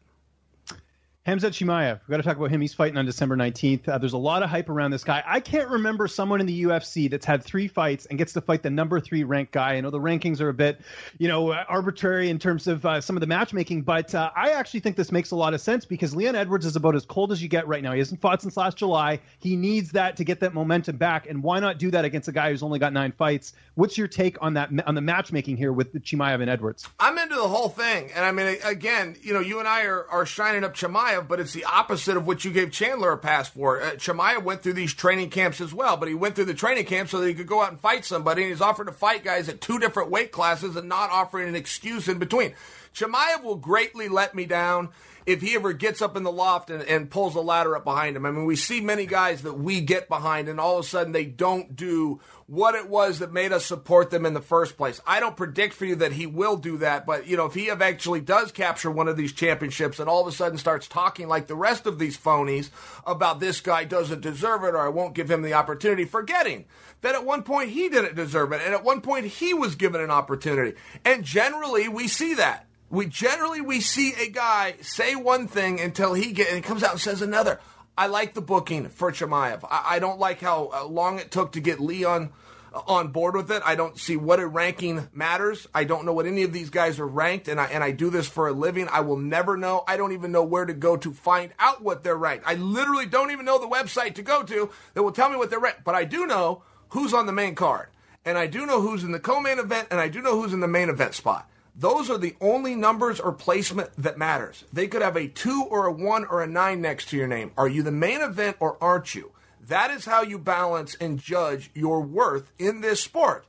Hamzat 1.27 1.51
Chimaev, 1.51 2.01
we've 2.01 2.09
got 2.09 2.17
to 2.17 2.23
talk 2.23 2.39
about 2.39 2.51
him. 2.51 2.63
He's 2.63 2.73
fighting 2.73 2.97
on 2.97 3.05
December 3.05 3.37
19th. 3.37 3.87
Uh, 3.87 3.99
there's 3.99 4.15
a 4.15 4.19
lot 4.19 4.43
of 4.43 4.49
hype 4.49 4.71
around 4.71 4.91
this 4.91 5.05
guy. 5.05 5.23
I 5.27 5.39
can't 5.39 5.69
remember 5.69 6.09
someone 6.09 6.41
in 6.41 6.47
the 6.47 6.63
UFC 6.65 7.11
that's 7.11 7.27
had 7.27 7.45
three 7.45 7.69
fights 7.69 8.07
and 8.07 8.17
gets 8.17 8.33
to 8.33 8.41
fight 8.41 8.63
the 8.63 8.71
number 8.71 8.99
three 9.01 9.23
ranked 9.23 9.53
guy. 9.53 9.75
I 9.75 9.83
know 9.83 9.91
the 9.91 10.01
rankings 10.01 10.41
are 10.41 10.49
a 10.49 10.55
bit, 10.55 10.81
you 11.19 11.29
know, 11.29 11.53
arbitrary 11.53 12.31
in 12.31 12.39
terms 12.39 12.67
of 12.67 12.87
uh, 12.87 13.03
some 13.03 13.17
of 13.17 13.21
the 13.21 13.27
matchmaking, 13.27 13.83
but 13.83 14.15
uh, 14.15 14.31
I 14.35 14.53
actually 14.53 14.81
think 14.81 14.97
this 14.97 15.13
makes 15.13 15.31
a 15.31 15.37
lot 15.37 15.53
of 15.53 15.61
sense 15.61 15.85
because 15.85 16.17
Leon 16.17 16.37
Edwards 16.37 16.65
is 16.65 16.75
about 16.75 16.95
as 16.95 17.05
cold 17.05 17.33
as 17.33 17.43
you 17.43 17.51
get 17.51 17.69
right 17.69 17.83
now. 17.83 17.93
He 17.93 17.99
hasn't 17.99 18.23
fought 18.23 18.41
since 18.41 18.57
last 18.57 18.79
July. 18.79 19.21
He 19.41 19.57
needs 19.57 19.93
that 19.93 20.17
to 20.17 20.25
get 20.25 20.41
that 20.41 20.55
momentum 20.55 20.97
back, 20.97 21.29
and 21.29 21.43
why 21.43 21.61
not 21.61 21.79
do 21.79 21.91
that 21.91 22.07
against 22.07 22.29
a 22.29 22.33
guy 22.33 22.51
who's 22.51 22.63
only 22.63 22.79
got 22.79 22.95
nine 22.95 23.13
fights? 23.13 23.53
What's 23.75 23.99
your 23.99 24.09
take 24.09 24.39
on 24.41 24.55
that 24.55 24.71
on 24.87 24.95
the 24.95 25.03
matchmaking 25.03 25.59
here 25.59 25.75
with 25.75 25.93
Chimaev 26.03 26.41
and 26.41 26.49
Edwards? 26.49 26.89
I'm 26.99 27.19
into 27.19 27.35
the 27.35 27.47
whole 27.47 27.69
thing, 27.69 28.11
and 28.15 28.25
I 28.25 28.33
mean, 28.33 28.57
again, 28.65 29.17
you 29.21 29.35
know, 29.35 29.41
you 29.41 29.59
and 29.59 29.69
I 29.69 29.85
are, 29.85 30.09
are 30.09 30.25
shining 30.25 30.65
up 30.65 30.75
Chimaev, 30.75 31.10
but 31.27 31.41
it's 31.41 31.53
the 31.53 31.65
opposite 31.65 32.17
of 32.17 32.27
what 32.27 32.45
you 32.45 32.53
gave 32.53 32.71
Chandler 32.71 33.13
a 33.13 33.19
pass 33.19 33.49
for. 33.49 33.83
Uh, 33.83 34.39
went 34.41 34.63
through 34.63 34.75
these 34.75 34.95
training 34.95 35.31
camps 35.31 35.61
as 35.61 35.75
well, 35.75 35.97
but 35.97 36.09
he 36.09 36.15
went 36.15 36.37
through 36.37 36.45
the 36.45 36.55
training 36.55 36.85
camp 36.85 37.09
so 37.09 37.21
that 37.21 37.29
he 37.29 37.35
could 37.35 37.47
go 37.47 37.63
out 37.63 37.71
and 37.71 37.81
fight 37.81 38.05
somebody, 38.05 38.43
and 38.43 38.51
he's 38.51 38.61
offered 38.61 38.87
to 38.87 38.93
fight 38.93 39.25
guys 39.25 39.49
at 39.49 39.61
two 39.61 39.79
different 39.79 40.11
weight 40.11 40.33
classes 40.33 40.77
and 40.77 40.89
not 40.89 41.11
offering 41.11 41.49
an 41.49 41.57
excuse 41.57 42.09
in 42.09 42.19
between. 42.19 42.55
Chimaev 42.95 43.43
will 43.43 43.57
greatly 43.57 44.09
let 44.09 44.35
me 44.35 44.47
down 44.47 44.91
if 45.27 45.41
he 45.41 45.55
ever 45.55 45.73
gets 45.73 46.03
up 46.03 46.17
in 46.17 46.23
the 46.23 46.33
loft 46.33 46.71
and, 46.71 46.83
and 46.83 47.11
pulls 47.11 47.35
a 47.35 47.41
ladder 47.41 47.77
up 47.77 47.85
behind 47.85 48.17
him. 48.17 48.27
I 48.27 48.31
mean, 48.31 48.45
we 48.45 48.57
see 48.57 48.81
many 48.81 49.07
guys 49.07 49.43
that 49.43 49.59
we 49.59 49.81
get 49.81 50.09
behind, 50.09 50.49
and 50.49 50.61
all 50.61 50.79
of 50.79 50.85
a 50.85 50.89
sudden 50.89 51.13
they 51.13 51.25
don't 51.25 51.77
do 51.77 52.21
what 52.51 52.75
it 52.75 52.89
was 52.89 53.21
that 53.21 53.33
made 53.33 53.53
us 53.53 53.65
support 53.65 54.11
them 54.11 54.27
in 54.27 54.35
the 54.35 54.41
first 54.41 54.77
place. 54.77 55.01
I 55.07 55.21
don't 55.21 55.37
predict 55.37 55.73
for 55.73 55.85
you 55.85 55.95
that 55.97 56.11
he 56.11 56.27
will 56.27 56.57
do 56.57 56.79
that, 56.79 57.07
but 57.07 57.29
you 57.29 57.37
know, 57.37 57.47
if 57.47 57.55
he 57.55 57.67
eventually 57.67 58.21
does 58.21 58.51
capture 58.51 58.91
one 58.91 59.07
of 59.07 59.17
these 59.17 59.33
championships 59.33 60.01
and 60.01 60.09
all 60.09 60.23
of 60.23 60.27
a 60.27 60.33
sudden 60.33 60.59
starts 60.59 60.89
talking 60.89 61.29
like 61.29 61.47
the 61.47 61.55
rest 61.55 61.87
of 61.87 62.01
these 62.01 62.19
phonies 62.19 62.71
about 63.07 63.39
this 63.39 63.61
guy 63.61 63.85
doesn't 63.85 64.21
deserve 64.21 64.65
it 64.65 64.75
or 64.75 64.81
I 64.81 64.89
won't 64.89 65.15
give 65.15 65.31
him 65.31 65.43
the 65.43 65.55
opportunity, 65.55 66.05
forgetting 66.05 66.65
that 67.03 67.15
at 67.15 67.25
one 67.25 67.45
point 67.45 67.71
he 67.71 67.89
didn't 67.89 68.17
deserve 68.17 68.51
it 68.53 68.63
and 68.65 68.75
at 68.75 68.83
one 68.83 69.01
point 69.01 69.27
he 69.27 69.55
was 69.55 69.77
given 69.77 70.01
an 70.01 70.11
opportunity. 70.11 70.77
And 71.05 71.23
generally 71.23 71.89
we 71.89 72.09
see 72.09 72.35
that. 72.35 72.67
We 72.91 73.07
generally 73.07 73.61
we 73.61 73.81
see 73.81 74.15
a 74.15 74.29
guy 74.29 74.75
say 74.81 75.15
one 75.15 75.47
thing 75.47 75.81
until 75.81 76.13
he 76.13 76.33
get 76.33 76.53
and 76.53 76.65
comes 76.65 76.83
out 76.83 76.91
and 76.91 77.01
says 77.01 77.23
another. 77.23 77.61
I 77.97 78.09
like 78.09 78.35
the 78.35 78.41
booking 78.41 78.89
for 78.89 79.13
Chimaev. 79.13 79.63
I, 79.63 79.97
I 79.97 79.99
don't 80.01 80.19
like 80.19 80.41
how 80.41 80.71
uh, 80.75 80.87
long 80.87 81.21
it 81.21 81.31
took 81.31 81.53
to 81.53 81.61
get 81.61 81.79
Leon 81.79 82.33
uh, 82.75 82.81
on 82.89 83.09
board 83.09 83.37
with 83.37 83.53
it. 83.53 83.63
I 83.65 83.77
don't 83.77 83.97
see 83.97 84.17
what 84.17 84.41
a 84.41 84.47
ranking 84.47 85.09
matters. 85.13 85.69
I 85.73 85.85
don't 85.85 86.05
know 86.05 86.13
what 86.13 86.27
any 86.27 86.43
of 86.43 86.53
these 86.53 86.71
guys 86.71 86.99
are 86.99 87.07
ranked, 87.07 87.47
and 87.47 87.61
I 87.61 87.67
and 87.67 87.85
I 87.85 87.93
do 87.93 88.11
this 88.11 88.27
for 88.27 88.49
a 88.49 88.53
living. 88.53 88.89
I 88.91 89.03
will 89.03 89.19
never 89.19 89.57
know. 89.57 89.85
I 89.87 89.97
don't 89.97 90.13
even 90.13 90.33
know 90.33 90.43
where 90.43 90.65
to 90.65 90.75
go 90.75 90.97
to 90.97 91.13
find 91.13 91.53
out 91.61 91.83
what 91.83 92.03
they're 92.03 92.17
ranked. 92.17 92.45
I 92.49 92.55
literally 92.55 93.07
don't 93.07 93.31
even 93.31 93.45
know 93.45 93.61
the 93.61 93.69
website 93.69 94.17
to 94.17 94.23
go 94.23 94.43
to 94.43 94.69
that 94.95 95.03
will 95.05 95.13
tell 95.13 95.31
me 95.31 95.37
what 95.37 95.51
they're 95.51 95.61
ranked. 95.61 95.85
But 95.85 95.95
I 95.95 96.05
do 96.05 96.27
know 96.27 96.63
who's 96.89 97.15
on 97.15 97.27
the 97.27 97.33
main 97.33 97.55
card, 97.55 97.87
and 98.25 98.37
I 98.37 98.49
do 98.49 98.67
know 98.67 98.81
who's 98.81 99.05
in 99.05 99.13
the 99.13 99.21
co-main 99.21 99.61
event, 99.61 99.87
and 99.93 100.01
I 100.01 100.09
do 100.09 100.21
know 100.21 100.41
who's 100.41 100.53
in 100.53 100.59
the 100.59 100.67
main 100.67 100.89
event 100.89 101.15
spot. 101.15 101.49
Those 101.81 102.11
are 102.11 102.19
the 102.19 102.37
only 102.43 102.75
numbers 102.75 103.21
or 103.21 103.33
placement 103.33 103.89
that 103.97 104.19
matters. 104.19 104.65
They 104.71 104.87
could 104.87 105.01
have 105.01 105.17
a 105.17 105.29
two 105.29 105.67
or 105.71 105.87
a 105.87 105.93
one 105.93 106.27
or 106.27 106.43
a 106.43 106.47
nine 106.47 106.83
next 106.83 107.09
to 107.09 107.17
your 107.17 107.27
name. 107.27 107.53
Are 107.57 107.69
you 107.69 107.83
the 107.83 107.91
main 107.91 108.21
event 108.21 108.59
or 108.61 108.77
aren't 108.83 109.15
you? 109.15 109.33
That 109.67 109.91
is 109.91 110.05
how 110.05 110.21
you 110.21 110.39
balance 110.39 110.95
and 111.01 111.19
judge 111.19 111.71
your 111.73 112.03
worth 112.03 112.53
in 112.59 112.83
this 112.83 113.03
sport. 113.03 113.47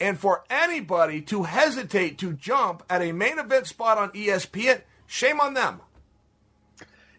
And 0.00 0.18
for 0.18 0.44
anybody 0.48 1.20
to 1.22 1.42
hesitate 1.42 2.16
to 2.18 2.32
jump 2.32 2.82
at 2.88 3.02
a 3.02 3.12
main 3.12 3.38
event 3.38 3.66
spot 3.66 3.98
on 3.98 4.12
ESPN, 4.12 4.80
shame 5.06 5.38
on 5.38 5.52
them. 5.52 5.82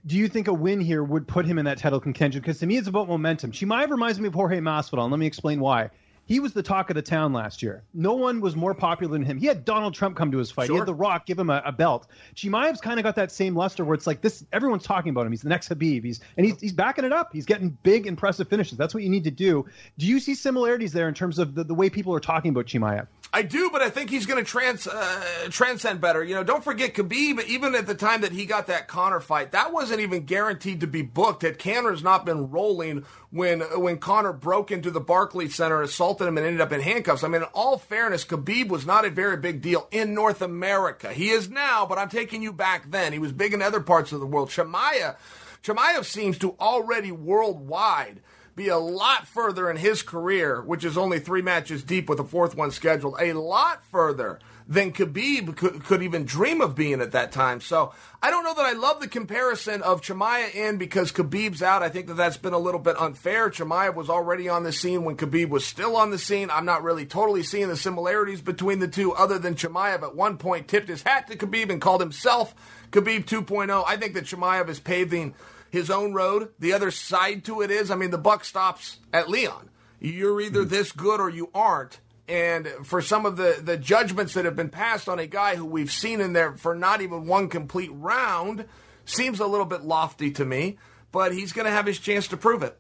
Do 0.04 0.18
you 0.18 0.28
think 0.28 0.48
a 0.48 0.54
win 0.54 0.82
here 0.82 1.04
would 1.04 1.28
put 1.28 1.46
him 1.46 1.60
in 1.60 1.66
that 1.66 1.78
title 1.78 2.00
contention? 2.00 2.42
Because 2.42 2.58
to 2.60 2.66
me, 2.66 2.78
it's 2.78 2.88
about 2.88 3.08
momentum. 3.08 3.52
Chimaev 3.52 3.92
reminds 3.92 4.20
me 4.20 4.30
of 4.30 4.34
Jorge 4.34 4.58
Masvidal, 4.58 5.04
and 5.04 5.12
let 5.12 5.20
me 5.20 5.28
explain 5.28 5.60
why 5.60 5.92
he 6.26 6.40
was 6.40 6.54
the 6.54 6.64
talk 6.64 6.90
of 6.90 6.96
the 6.96 7.02
town 7.02 7.34
last 7.34 7.62
year. 7.62 7.84
No 7.94 8.14
one 8.14 8.42
was 8.42 8.56
more 8.56 8.74
popular 8.74 9.14
than 9.14 9.24
him. 9.24 9.38
He 9.38 9.46
had 9.46 9.64
Donald 9.64 9.94
Trump 9.94 10.18
come 10.18 10.32
to 10.32 10.38
his 10.38 10.50
fight. 10.52 10.68
Sure. 10.68 10.76
He 10.76 10.80
had 10.80 10.88
The 10.88 10.94
Rock 10.94 11.26
give 11.26 11.38
him 11.38 11.50
a, 11.50 11.62
a 11.66 11.72
belt. 11.72 12.08
Chimaev's 12.36 12.82
kind 12.82 13.00
of 13.00 13.04
got 13.04 13.16
that 13.16 13.32
same 13.32 13.56
luster 13.56 13.86
where 13.86 13.94
it's 13.94 14.08
like 14.08 14.22
this. 14.22 14.44
Everyone's 14.52 14.84
talking 14.84 15.12
about 15.12 15.26
him. 15.26 15.32
He's 15.32 15.44
the 15.44 15.50
next 15.50 15.70
Khabib. 15.70 16.04
He's 16.04 16.20
and 16.38 16.46
he's 16.46 16.60
he's 16.60 16.74
backing 16.74 17.06
it 17.06 17.14
up. 17.14 17.32
He's 17.32 17.46
getting 17.46 17.78
big, 17.84 18.08
impressive 18.08 18.48
finishes. 18.48 18.78
That's 18.78 18.94
what 18.94 19.04
you 19.04 19.10
need 19.10 19.26
to 19.26 19.32
do. 19.32 19.66
Do 19.98 20.06
you 20.06 20.20
see 20.20 20.36
similarities 20.36 20.94
there 20.94 21.08
in 21.08 21.14
terms 21.14 21.40
of 21.40 21.56
the, 21.56 21.64
the 21.64 21.76
way 21.76 21.90
people 21.90 22.14
are 22.16 22.20
talking 22.20 22.50
about 22.50 22.66
Chimaev? 22.66 23.08
I 23.34 23.42
do, 23.42 23.70
but 23.70 23.82
I 23.82 23.90
think 23.90 24.10
he's 24.10 24.26
going 24.26 24.44
to 24.44 24.50
trans 24.50 24.88
uh, 24.88 25.24
transcend 25.50 26.00
better. 26.00 26.24
You 26.24 26.36
know, 26.36 26.44
don't 26.44 26.64
forget 26.64 26.94
Khabib. 26.94 27.44
Even 27.46 27.76
at 27.76 27.86
the 27.86 27.96
time 27.96 28.22
that 28.22 28.32
he 28.32 28.46
got 28.46 28.68
that 28.68 28.88
Conor 28.88 29.20
fight, 29.20 29.52
that 29.52 29.74
wasn't 29.74 30.00
even 30.00 30.24
guaranteed 30.24 30.80
to 30.82 30.88
be 30.88 31.02
booked. 31.02 31.42
Had 31.42 31.60
Conor's 31.60 32.02
not 32.02 32.26
been 32.26 32.50
rolling 32.50 33.06
when 33.32 33.60
when 33.62 33.98
Conor 33.98 34.32
broke 34.32 34.72
into 34.72 34.90
the 34.90 35.02
Barclays 35.02 35.56
Center, 35.56 35.82
assaulted 35.82 36.28
him, 36.28 36.38
and 36.38 36.48
ended 36.48 36.62
up 36.62 36.72
in 36.72 36.80
handcuffs. 36.80 37.24
I 37.24 37.28
mean, 37.28 37.42
in 37.42 37.48
all 37.54 37.78
fairness, 37.78 38.24
Khabib 38.24 38.70
was 38.70 38.86
not 38.86 39.06
a 39.06 39.10
very 39.10 39.38
big 39.38 39.62
deal 39.62 39.88
in 39.92 40.14
North 40.14 40.42
America. 40.42 41.12
He 41.12 41.30
is 41.30 41.50
now, 41.50 41.86
but 41.86 41.98
I'm 41.98 42.10
taking 42.10 42.42
you 42.42 42.54
back 42.54 42.90
then. 42.90 43.12
He 43.12 43.20
was 43.20 43.34
big 43.34 43.54
in 43.54 43.62
other 43.62 43.82
parts 43.82 44.14
of 44.14 44.22
the 44.22 44.26
world. 44.26 44.50
Chimaev, 44.50 45.18
Chimaev 45.62 46.06
seems 46.06 46.38
to 46.38 46.56
already 46.60 47.12
worldwide 47.12 48.22
be 48.56 48.70
a 48.70 48.78
lot 48.78 49.28
further 49.28 49.70
in 49.70 49.78
his 49.78 50.02
career, 50.02 50.62
which 50.62 50.86
is 50.86 50.98
only 50.98 51.20
three 51.20 51.42
matches 51.42 51.84
deep 51.84 52.08
with 52.08 52.20
a 52.20 52.24
fourth 52.24 52.56
one 52.56 52.72
scheduled, 52.72 53.16
a 53.20 53.34
lot 53.34 53.84
further 53.86 54.40
than 54.68 54.92
Khabib 54.92 55.56
could, 55.56 55.84
could, 55.84 56.02
even 56.02 56.26
dream 56.26 56.62
of 56.62 56.74
being 56.74 57.02
at 57.02 57.12
that 57.12 57.32
time. 57.32 57.62
So 57.62 57.94
I 58.22 58.32
don't 58.32 58.44
know 58.44 58.56
that 58.56 58.66
I 58.66 58.72
love 58.72 59.00
the 59.00 59.08
comparison 59.08 59.84
of 59.84 60.02
Chimaev 60.02 60.56
in 60.56 60.78
because 60.78 61.12
Khabib's 61.12 61.62
out. 61.62 61.84
I 61.84 61.90
think 61.90 62.08
that 62.08 62.16
that's 62.16 62.38
been 62.38 62.54
a 62.54 62.58
little 62.60 62.80
bit 62.80 63.00
unfair. 63.00 63.50
Chimaev 63.50 63.94
was 63.94 64.10
already 64.10 64.50
on 64.50 64.64
the 64.64 64.72
scene 64.72 65.04
when 65.04 65.18
Khabib 65.18 65.50
was 65.50 65.66
still 65.66 65.96
on 65.96 66.10
the 66.10 66.18
scene. 66.18 66.50
I'm 66.50 66.66
not 66.66 66.84
really 66.84 67.06
totally 67.06 67.44
seeing 67.44 67.68
the 67.68 67.78
similarities 67.78 68.42
between 68.42 68.80
the 68.80 68.88
two, 68.88 69.14
other 69.14 69.38
than 69.38 69.56
Chimaev 69.56 70.02
at 70.02 70.16
one 70.16 70.38
point 70.38 70.68
tipped 70.68 70.90
his 70.90 71.04
hat 71.04 71.28
to 71.28 71.38
Khabib 71.38 71.70
and 71.70 71.82
called 71.82 72.02
himself 72.02 72.56
Khabib 72.92 73.26
2.0. 73.26 73.84
I 73.86 73.98
think 73.98 74.14
that 74.16 74.26
Chimaev 74.26 74.70
is 74.70 74.80
paving 74.80 75.36
his 75.76 75.90
own 75.90 76.14
road. 76.14 76.50
The 76.58 76.74
other 76.74 76.90
side 76.90 77.44
to 77.46 77.62
it 77.62 77.70
is, 77.70 77.92
I 77.92 77.96
mean, 77.96 78.12
the 78.12 78.18
buck 78.18 78.46
stops 78.46 78.98
at 79.14 79.30
Leon. 79.30 79.70
You're 80.00 80.42
either 80.42 80.62
mm-hmm. 80.62 80.70
this 80.70 80.92
good 80.92 81.20
or 81.20 81.30
you 81.30 81.50
aren't. 81.54 82.00
And 82.28 82.68
for 82.84 83.02
some 83.02 83.26
of 83.26 83.38
the, 83.38 83.60
the 83.62 83.78
judgments 83.78 84.34
that 84.34 84.46
have 84.46 84.56
been 84.56 84.70
passed 84.70 85.08
on 85.08 85.20
a 85.20 85.28
guy 85.28 85.56
who 85.56 85.66
we've 85.66 85.92
seen 85.92 86.22
in 86.22 86.34
there 86.34 86.54
for 86.54 86.74
not 86.74 87.02
even 87.02 87.28
one 87.28 87.50
complete 87.50 87.92
round 87.94 88.66
seems 89.04 89.40
a 89.40 89.46
little 89.46 89.66
bit 89.66 89.84
lofty 89.84 90.32
to 90.32 90.46
me, 90.46 90.78
but 91.12 91.34
he's 91.34 91.54
going 91.54 91.66
to 91.66 91.72
have 91.72 91.86
his 91.86 92.00
chance 92.00 92.28
to 92.30 92.38
prove 92.38 92.64
it. 92.64 92.80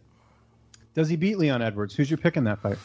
Does 0.95 1.09
he 1.09 1.17
beat 1.17 1.37
Leon 1.37 1.61
Edwards? 1.61 1.93
Who's 1.95 2.09
your 2.09 2.17
pick 2.17 2.37
in 2.37 2.45
that 2.45 2.59
fight? 2.59 2.77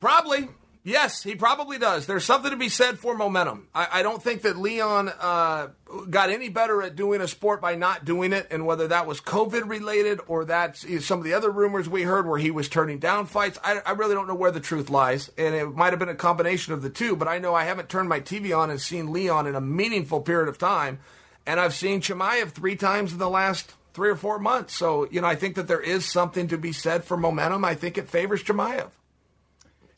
Probably. 0.00 0.48
Yes, 0.82 1.22
he 1.22 1.34
probably 1.34 1.78
does. 1.78 2.06
There's 2.06 2.24
something 2.24 2.50
to 2.50 2.56
be 2.56 2.70
said 2.70 2.98
for 2.98 3.14
momentum. 3.14 3.68
I, 3.74 3.88
I 3.92 4.02
don't 4.02 4.22
think 4.22 4.42
that 4.42 4.56
Leon 4.56 5.10
uh, 5.20 5.68
got 6.08 6.30
any 6.30 6.48
better 6.48 6.82
at 6.82 6.96
doing 6.96 7.20
a 7.20 7.28
sport 7.28 7.60
by 7.60 7.74
not 7.74 8.06
doing 8.06 8.32
it, 8.32 8.46
and 8.50 8.64
whether 8.64 8.88
that 8.88 9.06
was 9.06 9.20
COVID 9.20 9.68
related 9.68 10.20
or 10.26 10.46
that's 10.46 10.86
some 11.04 11.18
of 11.18 11.24
the 11.24 11.34
other 11.34 11.50
rumors 11.50 11.86
we 11.86 12.02
heard 12.02 12.26
where 12.26 12.38
he 12.38 12.50
was 12.50 12.70
turning 12.70 12.98
down 12.98 13.26
fights, 13.26 13.58
I, 13.62 13.82
I 13.84 13.90
really 13.92 14.14
don't 14.14 14.26
know 14.26 14.34
where 14.34 14.50
the 14.50 14.60
truth 14.60 14.88
lies. 14.88 15.30
And 15.36 15.54
it 15.54 15.66
might 15.74 15.92
have 15.92 15.98
been 15.98 16.08
a 16.08 16.14
combination 16.14 16.72
of 16.72 16.80
the 16.80 16.90
two, 16.90 17.14
but 17.14 17.28
I 17.28 17.38
know 17.38 17.54
I 17.54 17.64
haven't 17.64 17.90
turned 17.90 18.08
my 18.08 18.20
TV 18.20 18.56
on 18.56 18.70
and 18.70 18.80
seen 18.80 19.12
Leon 19.12 19.46
in 19.46 19.54
a 19.54 19.60
meaningful 19.60 20.22
period 20.22 20.48
of 20.48 20.56
time. 20.56 21.00
And 21.46 21.60
I've 21.60 21.74
seen 21.74 22.00
Chimaev 22.00 22.52
three 22.52 22.76
times 22.76 23.12
in 23.12 23.18
the 23.18 23.28
last 23.28 23.74
three 23.92 24.08
or 24.08 24.16
four 24.16 24.38
months. 24.38 24.74
So, 24.74 25.06
you 25.10 25.20
know, 25.20 25.26
I 25.26 25.34
think 25.34 25.56
that 25.56 25.68
there 25.68 25.80
is 25.80 26.06
something 26.06 26.48
to 26.48 26.56
be 26.56 26.72
said 26.72 27.04
for 27.04 27.18
momentum. 27.18 27.66
I 27.66 27.74
think 27.74 27.98
it 27.98 28.08
favors 28.08 28.42
Chimaev. 28.42 28.90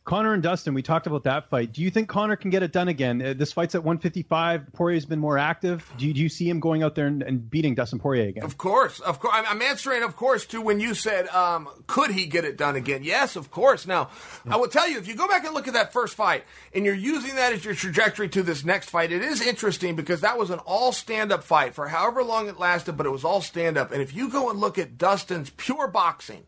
Conor 0.04 0.34
and 0.34 0.42
Dustin, 0.42 0.74
we 0.74 0.82
talked 0.82 1.06
about 1.06 1.22
that 1.24 1.48
fight. 1.48 1.72
Do 1.72 1.80
you 1.80 1.88
think 1.88 2.08
Conor 2.08 2.34
can 2.34 2.50
get 2.50 2.64
it 2.64 2.72
done 2.72 2.88
again? 2.88 3.22
Uh, 3.22 3.34
this 3.34 3.52
fight's 3.52 3.76
at 3.76 3.84
155. 3.84 4.72
Poirier's 4.72 5.04
been 5.04 5.20
more 5.20 5.38
active. 5.38 5.88
Do 5.96 6.08
you, 6.08 6.12
do 6.12 6.20
you 6.20 6.28
see 6.28 6.48
him 6.48 6.58
going 6.58 6.82
out 6.82 6.96
there 6.96 7.06
and, 7.06 7.22
and, 7.22 7.48
beating 7.48 7.76
Dustin 7.76 8.00
Poirier 8.00 8.28
again? 8.28 8.42
Of 8.42 8.58
course, 8.58 8.98
of 8.98 9.20
course. 9.20 9.32
I'm 9.36 9.62
answering, 9.62 10.02
of 10.02 10.16
course, 10.16 10.44
to 10.46 10.60
when 10.60 10.80
you 10.80 10.94
said, 10.94 11.28
um, 11.28 11.68
could 11.86 12.10
he 12.10 12.26
get 12.26 12.44
it 12.44 12.56
done 12.56 12.74
again? 12.74 13.04
Yes, 13.04 13.36
of 13.36 13.52
course. 13.52 13.86
Now, 13.86 14.10
yeah. 14.44 14.54
I 14.54 14.56
will 14.56 14.66
tell 14.66 14.88
you, 14.88 14.98
if 14.98 15.06
you 15.06 15.14
go 15.14 15.28
back 15.28 15.44
and 15.44 15.54
look 15.54 15.68
at 15.68 15.74
that 15.74 15.92
first 15.92 16.16
fight, 16.16 16.44
and 16.74 16.84
you're 16.84 16.94
using 16.94 17.36
that 17.36 17.52
as 17.52 17.64
your 17.64 17.74
trajectory 17.74 18.28
to 18.30 18.42
this 18.42 18.64
next 18.64 18.90
fight, 18.90 19.12
it 19.12 19.22
is 19.22 19.40
interesting 19.40 19.94
because 19.94 20.20
that 20.22 20.36
was 20.36 20.50
an 20.50 20.58
all 20.60 20.90
stand-up 20.90 21.44
fight 21.44 21.74
for 21.74 21.86
however 21.86 22.24
long 22.24 22.48
it 22.48 22.58
lasted, 22.58 22.96
but 22.96 23.06
it 23.06 23.10
was 23.10 23.24
all 23.24 23.40
stand-up. 23.40 23.92
And 23.92 24.02
if 24.02 24.12
you 24.12 24.28
go 24.28 24.50
and 24.50 24.58
look 24.58 24.78
at 24.78 24.98
Dustin's 24.98 25.50
pure 25.50 25.86
boxing 25.86 26.44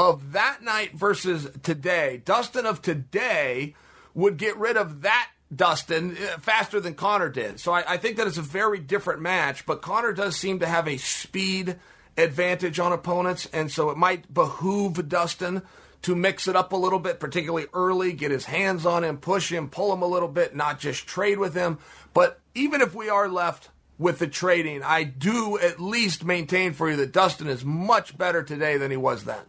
of 0.00 0.32
that 0.32 0.62
night 0.62 0.94
versus 0.94 1.46
today, 1.62 2.22
Dustin 2.24 2.64
of 2.64 2.80
today 2.80 3.74
would 4.14 4.38
get 4.38 4.56
rid 4.56 4.78
of 4.78 5.02
that 5.02 5.28
Dustin 5.54 6.16
uh, 6.16 6.38
faster 6.38 6.80
than 6.80 6.94
Conor 6.94 7.28
did. 7.28 7.60
So 7.60 7.72
I, 7.72 7.84
I, 7.86 7.96
think 7.98 8.16
that 8.16 8.26
it's 8.26 8.38
a 8.38 8.42
very 8.42 8.78
different 8.78 9.20
match, 9.20 9.66
but 9.66 9.82
Conor 9.82 10.14
does 10.14 10.38
seem 10.38 10.60
to 10.60 10.66
have 10.66 10.88
a 10.88 10.96
speed 10.96 11.76
advantage 12.16 12.78
on 12.78 12.92
opponents, 12.92 13.46
and 13.52 13.70
so 13.70 13.90
it 13.90 13.98
might 13.98 14.32
behoove 14.32 15.06
Dustin 15.06 15.60
to 16.00 16.16
mix 16.16 16.48
it 16.48 16.56
up 16.56 16.72
a 16.72 16.76
little 16.76 16.98
bit, 16.98 17.20
particularly 17.20 17.66
early, 17.74 18.14
get 18.14 18.30
his 18.30 18.46
hands 18.46 18.86
on 18.86 19.04
him, 19.04 19.18
push 19.18 19.52
him, 19.52 19.68
pull 19.68 19.92
him 19.92 20.00
a 20.00 20.06
little 20.06 20.28
bit, 20.28 20.56
not 20.56 20.80
just 20.80 21.06
trade 21.06 21.38
with 21.38 21.54
him. 21.54 21.76
But 22.14 22.40
even 22.54 22.80
if 22.80 22.94
we 22.94 23.10
are 23.10 23.28
left 23.28 23.68
with 23.98 24.18
the 24.18 24.28
trading, 24.28 24.82
I 24.82 25.04
do 25.04 25.58
at 25.58 25.78
least 25.78 26.24
maintain 26.24 26.72
for 26.72 26.88
you 26.88 26.96
that 26.96 27.12
Dustin 27.12 27.48
is 27.48 27.66
much 27.66 28.16
better 28.16 28.42
today 28.42 28.78
than 28.78 28.90
he 28.90 28.96
was 28.96 29.24
then. 29.24 29.44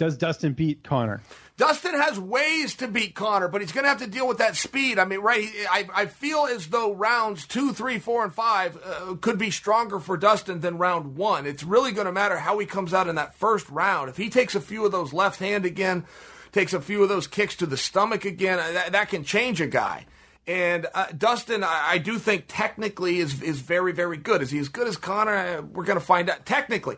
Does 0.00 0.16
Dustin 0.16 0.54
beat 0.54 0.82
Conor? 0.82 1.20
Dustin 1.58 1.92
has 1.92 2.18
ways 2.18 2.74
to 2.76 2.88
beat 2.88 3.14
Conor, 3.14 3.48
but 3.48 3.60
he's 3.60 3.70
going 3.70 3.84
to 3.84 3.90
have 3.90 3.98
to 3.98 4.06
deal 4.06 4.26
with 4.26 4.38
that 4.38 4.56
speed. 4.56 4.98
I 4.98 5.04
mean, 5.04 5.20
right? 5.20 5.46
I, 5.70 5.86
I 5.94 6.06
feel 6.06 6.48
as 6.50 6.68
though 6.68 6.94
rounds 6.94 7.46
two, 7.46 7.74
three, 7.74 7.98
four, 7.98 8.24
and 8.24 8.32
five 8.32 8.78
uh, 8.82 9.16
could 9.20 9.36
be 9.36 9.50
stronger 9.50 10.00
for 10.00 10.16
Dustin 10.16 10.60
than 10.60 10.78
round 10.78 11.16
one. 11.16 11.46
It's 11.46 11.62
really 11.62 11.92
going 11.92 12.06
to 12.06 12.12
matter 12.12 12.38
how 12.38 12.58
he 12.58 12.64
comes 12.64 12.94
out 12.94 13.08
in 13.08 13.16
that 13.16 13.34
first 13.34 13.68
round. 13.68 14.08
If 14.08 14.16
he 14.16 14.30
takes 14.30 14.54
a 14.54 14.60
few 14.62 14.86
of 14.86 14.92
those 14.92 15.12
left 15.12 15.38
hand 15.38 15.66
again, 15.66 16.06
takes 16.50 16.72
a 16.72 16.80
few 16.80 17.02
of 17.02 17.10
those 17.10 17.26
kicks 17.26 17.54
to 17.56 17.66
the 17.66 17.76
stomach 17.76 18.24
again, 18.24 18.58
uh, 18.58 18.72
that, 18.72 18.92
that 18.92 19.10
can 19.10 19.22
change 19.22 19.60
a 19.60 19.66
guy. 19.66 20.06
And 20.46 20.86
uh, 20.94 21.06
Dustin, 21.16 21.62
I, 21.62 21.90
I, 21.90 21.98
do 21.98 22.18
think 22.18 22.46
technically 22.48 23.18
is 23.18 23.40
is 23.42 23.60
very 23.60 23.92
very 23.92 24.16
good. 24.16 24.42
Is 24.42 24.50
he 24.50 24.58
as 24.58 24.68
good 24.68 24.88
as 24.88 24.96
Conor? 24.96 25.36
Uh, 25.36 25.62
we're 25.62 25.84
going 25.84 25.98
to 25.98 26.04
find 26.04 26.30
out 26.30 26.44
technically. 26.46 26.96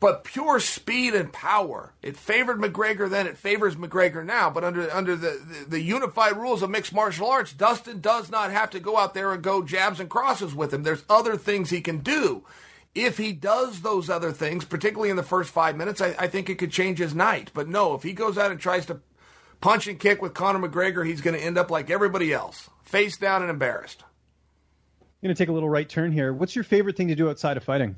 But 0.00 0.24
pure 0.24 0.60
speed 0.60 1.14
and 1.14 1.30
power. 1.30 1.92
It 2.02 2.16
favored 2.16 2.58
McGregor 2.58 3.08
then. 3.08 3.26
It 3.26 3.36
favors 3.36 3.76
McGregor 3.76 4.24
now. 4.24 4.48
But 4.48 4.64
under 4.64 4.90
under 4.90 5.14
the, 5.14 5.38
the, 5.46 5.70
the 5.72 5.80
unified 5.82 6.38
rules 6.38 6.62
of 6.62 6.70
mixed 6.70 6.94
martial 6.94 7.28
arts, 7.28 7.52
Dustin 7.52 8.00
does 8.00 8.30
not 8.30 8.50
have 8.50 8.70
to 8.70 8.80
go 8.80 8.96
out 8.96 9.12
there 9.12 9.30
and 9.32 9.42
go 9.42 9.62
jabs 9.62 10.00
and 10.00 10.08
crosses 10.08 10.54
with 10.54 10.72
him. 10.72 10.82
There's 10.82 11.04
other 11.10 11.36
things 11.36 11.68
he 11.68 11.82
can 11.82 11.98
do. 11.98 12.44
If 12.94 13.18
he 13.18 13.32
does 13.32 13.82
those 13.82 14.08
other 14.08 14.32
things, 14.32 14.64
particularly 14.64 15.10
in 15.10 15.16
the 15.16 15.22
first 15.22 15.50
five 15.50 15.76
minutes, 15.76 16.00
I, 16.00 16.14
I 16.18 16.26
think 16.28 16.48
it 16.48 16.56
could 16.56 16.72
change 16.72 16.98
his 16.98 17.14
night. 17.14 17.50
But 17.52 17.68
no, 17.68 17.94
if 17.94 18.02
he 18.02 18.14
goes 18.14 18.38
out 18.38 18.50
and 18.50 18.58
tries 18.58 18.86
to 18.86 19.00
punch 19.60 19.86
and 19.86 20.00
kick 20.00 20.22
with 20.22 20.34
Conor 20.34 20.66
McGregor, 20.66 21.06
he's 21.06 21.20
going 21.20 21.38
to 21.38 21.44
end 21.44 21.58
up 21.58 21.70
like 21.70 21.90
everybody 21.90 22.32
else, 22.32 22.68
face 22.82 23.16
down 23.18 23.42
and 23.42 23.50
embarrassed. 23.50 24.02
I'm 25.00 25.26
going 25.26 25.34
to 25.34 25.38
take 25.38 25.50
a 25.50 25.52
little 25.52 25.68
right 25.68 25.88
turn 25.88 26.10
here. 26.10 26.32
What's 26.32 26.56
your 26.56 26.64
favorite 26.64 26.96
thing 26.96 27.08
to 27.08 27.14
do 27.14 27.28
outside 27.28 27.58
of 27.58 27.64
fighting? 27.64 27.96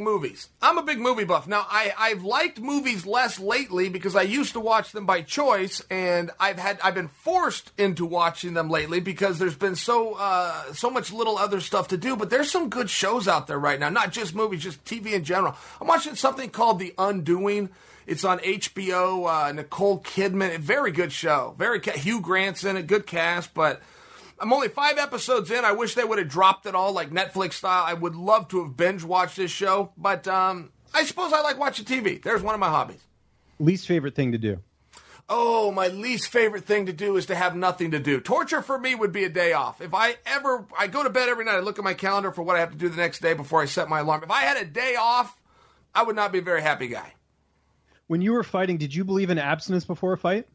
Movies. 0.00 0.48
I'm 0.60 0.78
a 0.78 0.82
big 0.82 0.98
movie 0.98 1.24
buff. 1.24 1.46
Now, 1.46 1.66
I, 1.68 1.92
I've 1.96 2.24
liked 2.24 2.58
movies 2.58 3.06
less 3.06 3.38
lately 3.38 3.88
because 3.88 4.16
I 4.16 4.22
used 4.22 4.54
to 4.54 4.60
watch 4.60 4.92
them 4.92 5.06
by 5.06 5.22
choice, 5.22 5.82
and 5.90 6.30
I've 6.40 6.58
had 6.58 6.80
I've 6.82 6.94
been 6.94 7.08
forced 7.08 7.70
into 7.78 8.04
watching 8.06 8.54
them 8.54 8.68
lately 8.68 9.00
because 9.00 9.38
there's 9.38 9.54
been 9.54 9.76
so 9.76 10.14
uh, 10.14 10.72
so 10.72 10.90
much 10.90 11.12
little 11.12 11.38
other 11.38 11.60
stuff 11.60 11.88
to 11.88 11.96
do. 11.96 12.16
But 12.16 12.30
there's 12.30 12.50
some 12.50 12.68
good 12.68 12.90
shows 12.90 13.28
out 13.28 13.46
there 13.46 13.58
right 13.58 13.78
now, 13.78 13.90
not 13.90 14.12
just 14.12 14.34
movies, 14.34 14.62
just 14.62 14.84
TV 14.84 15.12
in 15.12 15.24
general. 15.24 15.54
I'm 15.80 15.86
watching 15.86 16.14
something 16.14 16.50
called 16.50 16.78
The 16.78 16.94
Undoing. 16.98 17.68
It's 18.06 18.24
on 18.24 18.40
HBO. 18.40 19.48
Uh, 19.48 19.52
Nicole 19.52 20.00
Kidman, 20.00 20.58
very 20.58 20.90
good 20.90 21.12
show. 21.12 21.54
Very 21.58 21.80
Hugh 21.80 22.20
Grant's 22.20 22.64
in 22.64 22.76
it, 22.76 22.86
good 22.86 23.06
cast, 23.06 23.54
but 23.54 23.80
I'm 24.40 24.54
only 24.54 24.68
five 24.68 24.96
episodes 24.96 25.50
in. 25.50 25.66
I 25.66 25.72
wish 25.72 25.94
they 25.94 26.02
would 26.02 26.18
have 26.18 26.28
dropped 26.28 26.64
it 26.64 26.74
all 26.74 26.92
like 26.92 27.10
Netflix 27.10 27.54
style. 27.54 27.84
I 27.86 27.92
would 27.92 28.16
love 28.16 28.48
to 28.48 28.64
have 28.64 28.74
binge 28.76 29.04
watched 29.04 29.36
this 29.36 29.50
show, 29.50 29.92
but 29.98 30.26
um, 30.26 30.70
I 30.94 31.04
suppose 31.04 31.32
I 31.34 31.42
like 31.42 31.58
watching 31.58 31.84
TV. 31.84 32.22
There's 32.22 32.42
one 32.42 32.54
of 32.54 32.60
my 32.60 32.70
hobbies. 32.70 33.00
Least 33.58 33.86
favorite 33.86 34.14
thing 34.14 34.32
to 34.32 34.38
do? 34.38 34.60
Oh, 35.28 35.70
my 35.70 35.88
least 35.88 36.28
favorite 36.28 36.64
thing 36.64 36.86
to 36.86 36.92
do 36.92 37.16
is 37.16 37.26
to 37.26 37.34
have 37.34 37.54
nothing 37.54 37.90
to 37.90 38.00
do. 38.00 38.18
Torture 38.18 38.62
for 38.62 38.78
me 38.78 38.94
would 38.94 39.12
be 39.12 39.24
a 39.24 39.28
day 39.28 39.52
off. 39.52 39.80
If 39.82 39.92
I 39.94 40.16
ever, 40.24 40.66
I 40.76 40.86
go 40.86 41.04
to 41.04 41.10
bed 41.10 41.28
every 41.28 41.44
night, 41.44 41.56
I 41.56 41.60
look 41.60 41.78
at 41.78 41.84
my 41.84 41.94
calendar 41.94 42.32
for 42.32 42.42
what 42.42 42.56
I 42.56 42.60
have 42.60 42.72
to 42.72 42.78
do 42.78 42.88
the 42.88 42.96
next 42.96 43.20
day 43.20 43.34
before 43.34 43.60
I 43.60 43.66
set 43.66 43.88
my 43.88 44.00
alarm. 44.00 44.24
If 44.24 44.30
I 44.30 44.40
had 44.40 44.56
a 44.56 44.64
day 44.64 44.96
off, 44.98 45.36
I 45.94 46.02
would 46.02 46.16
not 46.16 46.32
be 46.32 46.38
a 46.38 46.42
very 46.42 46.62
happy 46.62 46.88
guy. 46.88 47.12
When 48.06 48.22
you 48.22 48.32
were 48.32 48.42
fighting, 48.42 48.78
did 48.78 48.94
you 48.94 49.04
believe 49.04 49.30
in 49.30 49.38
abstinence 49.38 49.84
before 49.84 50.14
a 50.14 50.18
fight? 50.18 50.48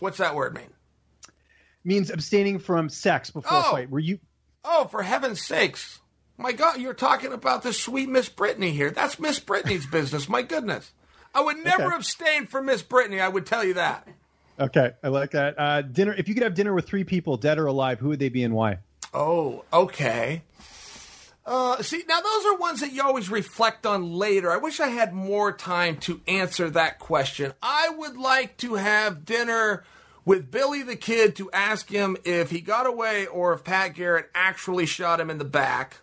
What's 0.00 0.18
that 0.18 0.34
word 0.34 0.54
mean? 0.54 0.70
Means 1.88 2.10
abstaining 2.10 2.60
from 2.60 2.88
sex 2.88 3.30
before 3.30 3.50
oh. 3.58 3.60
a 3.60 3.72
fight. 3.72 3.90
Were 3.90 3.98
you? 3.98 4.20
Oh, 4.64 4.84
for 4.84 5.02
heaven's 5.02 5.44
sakes! 5.44 5.98
My 6.36 6.52
God, 6.52 6.80
you're 6.80 6.94
talking 6.94 7.32
about 7.32 7.64
the 7.64 7.72
sweet 7.72 8.08
Miss 8.08 8.28
Brittany 8.28 8.70
here. 8.70 8.90
That's 8.90 9.18
Miss 9.18 9.40
Brittany's 9.40 9.86
business. 9.90 10.28
My 10.28 10.42
goodness, 10.42 10.92
I 11.34 11.40
would 11.40 11.56
never 11.64 11.86
okay. 11.86 11.96
abstain 11.96 12.46
from 12.46 12.66
Miss 12.66 12.82
Brittany. 12.82 13.18
I 13.20 13.28
would 13.28 13.46
tell 13.46 13.64
you 13.64 13.74
that. 13.74 14.06
Okay, 14.60 14.92
I 15.02 15.08
like 15.08 15.32
that. 15.32 15.58
Uh, 15.58 15.82
dinner. 15.82 16.14
If 16.14 16.28
you 16.28 16.34
could 16.34 16.42
have 16.44 16.54
dinner 16.54 16.74
with 16.74 16.86
three 16.86 17.04
people, 17.04 17.36
dead 17.36 17.58
or 17.58 17.66
alive, 17.66 17.98
who 17.98 18.08
would 18.10 18.18
they 18.18 18.28
be 18.28 18.44
and 18.44 18.54
why? 18.54 18.78
Oh, 19.14 19.64
okay. 19.72 20.42
Uh, 21.46 21.80
see, 21.82 22.04
now 22.06 22.20
those 22.20 22.44
are 22.44 22.56
ones 22.58 22.80
that 22.80 22.92
you 22.92 23.02
always 23.02 23.30
reflect 23.30 23.86
on 23.86 24.12
later. 24.12 24.50
I 24.50 24.58
wish 24.58 24.80
I 24.80 24.88
had 24.88 25.14
more 25.14 25.50
time 25.50 25.96
to 26.00 26.20
answer 26.28 26.68
that 26.70 26.98
question. 26.98 27.54
I 27.62 27.88
would 27.88 28.18
like 28.18 28.58
to 28.58 28.74
have 28.74 29.24
dinner 29.24 29.84
with 30.24 30.50
Billy 30.50 30.82
the 30.82 30.96
Kid 30.96 31.36
to 31.36 31.50
ask 31.52 31.90
him 31.90 32.16
if 32.24 32.50
he 32.50 32.60
got 32.60 32.86
away 32.86 33.26
or 33.26 33.52
if 33.52 33.64
Pat 33.64 33.94
Garrett 33.94 34.30
actually 34.34 34.86
shot 34.86 35.20
him 35.20 35.30
in 35.30 35.38
the 35.38 35.44
back. 35.44 35.98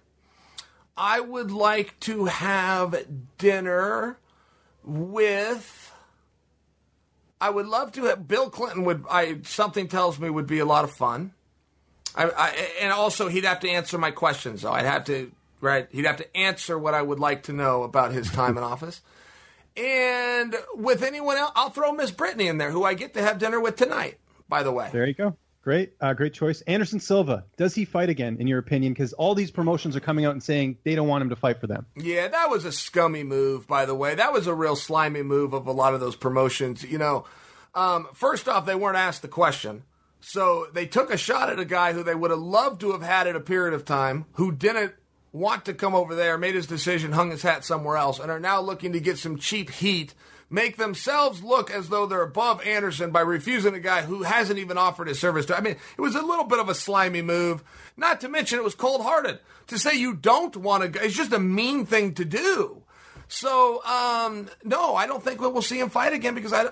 I 0.98 1.20
would 1.20 1.52
like 1.52 2.00
to 2.02 2.26
have 2.26 3.06
dinner 3.38 4.18
with. 4.84 5.94
I 7.42 7.50
would 7.50 7.68
love 7.68 7.92
to 7.94 8.06
have 8.06 8.28
Bill 8.28 8.50
Clinton. 8.50 8.86
Would 8.86 9.06
I? 9.10 9.40
Something 9.44 9.88
tells 9.88 10.20
me 10.20 10.30
would 10.30 10.48
be 10.48 10.60
a 10.60 10.66
lot 10.66 10.86
of 10.86 10.92
fun. 10.92 11.34
I, 12.16 12.30
I, 12.30 12.50
and 12.82 12.94
also 12.94 13.28
he'd 13.28 13.44
have 13.44 13.60
to 13.60 13.70
answer 13.70 13.98
my 13.98 14.12
questions. 14.12 14.62
So 14.62 14.72
I'd 14.72 14.86
have 14.86 15.04
to 15.06 15.32
right. 15.60 15.88
He'd 15.92 16.06
have 16.06 16.18
to 16.18 16.38
answer 16.38 16.80
what 16.80 16.94
I 16.94 17.02
would 17.02 17.20
like 17.20 17.44
to 17.44 17.54
know 17.54 17.84
about 17.84 18.14
his 18.14 18.32
time 18.32 18.58
in 18.58 18.64
office. 18.64 19.02
And 19.78 20.56
with 20.76 21.04
anyone 21.04 21.38
else, 21.38 21.52
I'll 21.56 21.70
throw 21.70 21.92
Miss 21.92 22.12
Brittany 22.12 22.48
in 22.48 22.58
there, 22.58 22.72
who 22.72 22.84
I 22.84 22.94
get 22.94 23.14
to 23.16 23.22
have 23.22 23.40
dinner 23.40 23.60
with 23.60 23.76
tonight. 23.76 24.20
By 24.48 24.64
the 24.64 24.72
way, 24.72 24.90
there 24.92 25.06
you 25.06 25.14
go. 25.14 25.36
Great, 25.64 25.94
uh, 26.00 26.14
great 26.14 26.34
choice. 26.34 26.62
Anderson 26.62 27.00
Silva, 27.00 27.44
does 27.58 27.74
he 27.74 27.86
fight 27.86 28.10
again, 28.10 28.38
in 28.40 28.46
your 28.46 28.60
opinion? 28.60 28.94
Because 28.94 29.14
all 29.14 29.34
these 29.34 29.50
promotions 29.50 29.96
are 29.96 30.00
coming 30.00 30.24
out 30.24 30.34
and 30.34 30.44
saying 30.44 30.78
they 30.84 30.94
don't 30.94 31.08
want 31.08 31.24
him 31.24 31.30
to 31.30 31.36
fight 31.36 31.60
for 31.60 31.66
them. 31.66 31.88
Yeah, 31.96 32.28
that 32.28 32.52
was 32.52 32.66
a 32.66 32.72
scummy 32.72 33.24
move, 33.24 33.66
by 33.66 33.88
the 33.88 33.96
way. 33.96 34.14
That 34.14 34.32
was 34.32 34.46
a 34.46 34.54
real 34.54 34.76
slimy 34.76 35.24
move 35.24 35.54
of 35.54 35.66
a 35.66 35.72
lot 35.72 35.96
of 35.96 36.02
those 36.02 36.16
promotions. 36.16 36.84
You 36.84 37.00
know, 37.00 37.26
um, 37.74 38.08
first 38.14 38.48
off, 38.48 38.68
they 38.68 38.76
weren't 38.76 38.98
asked 38.98 39.24
the 39.24 39.28
question. 39.28 39.84
So 40.20 40.68
they 40.72 40.86
took 40.86 41.12
a 41.12 41.18
shot 41.18 41.50
at 41.50 41.60
a 41.60 41.66
guy 41.66 41.94
who 41.94 42.04
they 42.04 42.16
would 42.16 42.30
have 42.30 42.40
loved 42.40 42.82
to 42.82 42.92
have 42.92 43.02
had 43.02 43.26
in 43.26 43.36
a 43.36 43.40
period 43.40 43.74
of 43.74 43.86
time, 43.86 44.26
who 44.34 44.52
didn't 44.52 44.94
want 45.36 45.66
to 45.66 45.74
come 45.74 45.94
over 45.94 46.16
there, 46.16 46.38
made 46.38 46.56
his 46.56 46.66
decision, 46.66 47.12
hung 47.12 47.30
his 47.30 47.42
hat 47.42 47.66
somewhere 47.66 47.98
else, 47.98 48.20
and 48.20 48.32
are 48.32 48.40
now 48.40 48.62
looking 48.62 48.94
to 48.94 49.00
get 49.00 49.18
some 49.18 49.38
cheap 49.38 49.70
heat, 49.70 50.14
make 50.50 50.78
themselves 50.78 51.44
look 51.44 51.70
as 51.70 51.90
though 51.90 52.06
they're 52.06 52.22
above 52.22 52.66
Anderson 52.66 53.12
by 53.12 53.20
refusing 53.20 53.74
a 53.74 53.80
guy 53.80 54.04
who 54.04 54.24
hasn't 54.24 54.60
even 54.60 54.78
offered 54.78 55.08
his 55.08 55.20
service 55.20 55.46
to. 55.48 55.58
I 55.58 55.62
mean, 55.62 55.76
it 55.98 56.02
was 56.02 56.16
a 56.16 56.22
little 56.22 56.46
bit 56.46 56.60
of 56.60 56.70
a 56.70 56.74
slimy 56.74 57.22
move. 57.22 57.64
Not 57.98 58.22
to 58.22 58.30
mention, 58.30 58.60
it 58.60 58.64
was 58.64 58.76
cold 58.76 59.02
hearted. 59.02 59.40
To 59.68 59.78
say 59.78 59.96
you 59.96 60.14
don't 60.14 60.56
want 60.56 60.94
to 60.94 61.04
it's 61.04 61.16
just 61.16 61.34
a 61.34 61.40
mean 61.40 61.86
thing 61.86 62.14
to 62.14 62.26
do. 62.26 62.84
So, 63.28 63.84
um, 63.84 64.50
no, 64.64 64.96
I 64.96 65.08
don't 65.08 65.24
think 65.24 65.42
we'll 65.42 65.62
see 65.64 65.80
him 65.80 65.90
fight 65.90 66.14
again 66.14 66.36
because 66.36 66.54
I, 66.54 66.68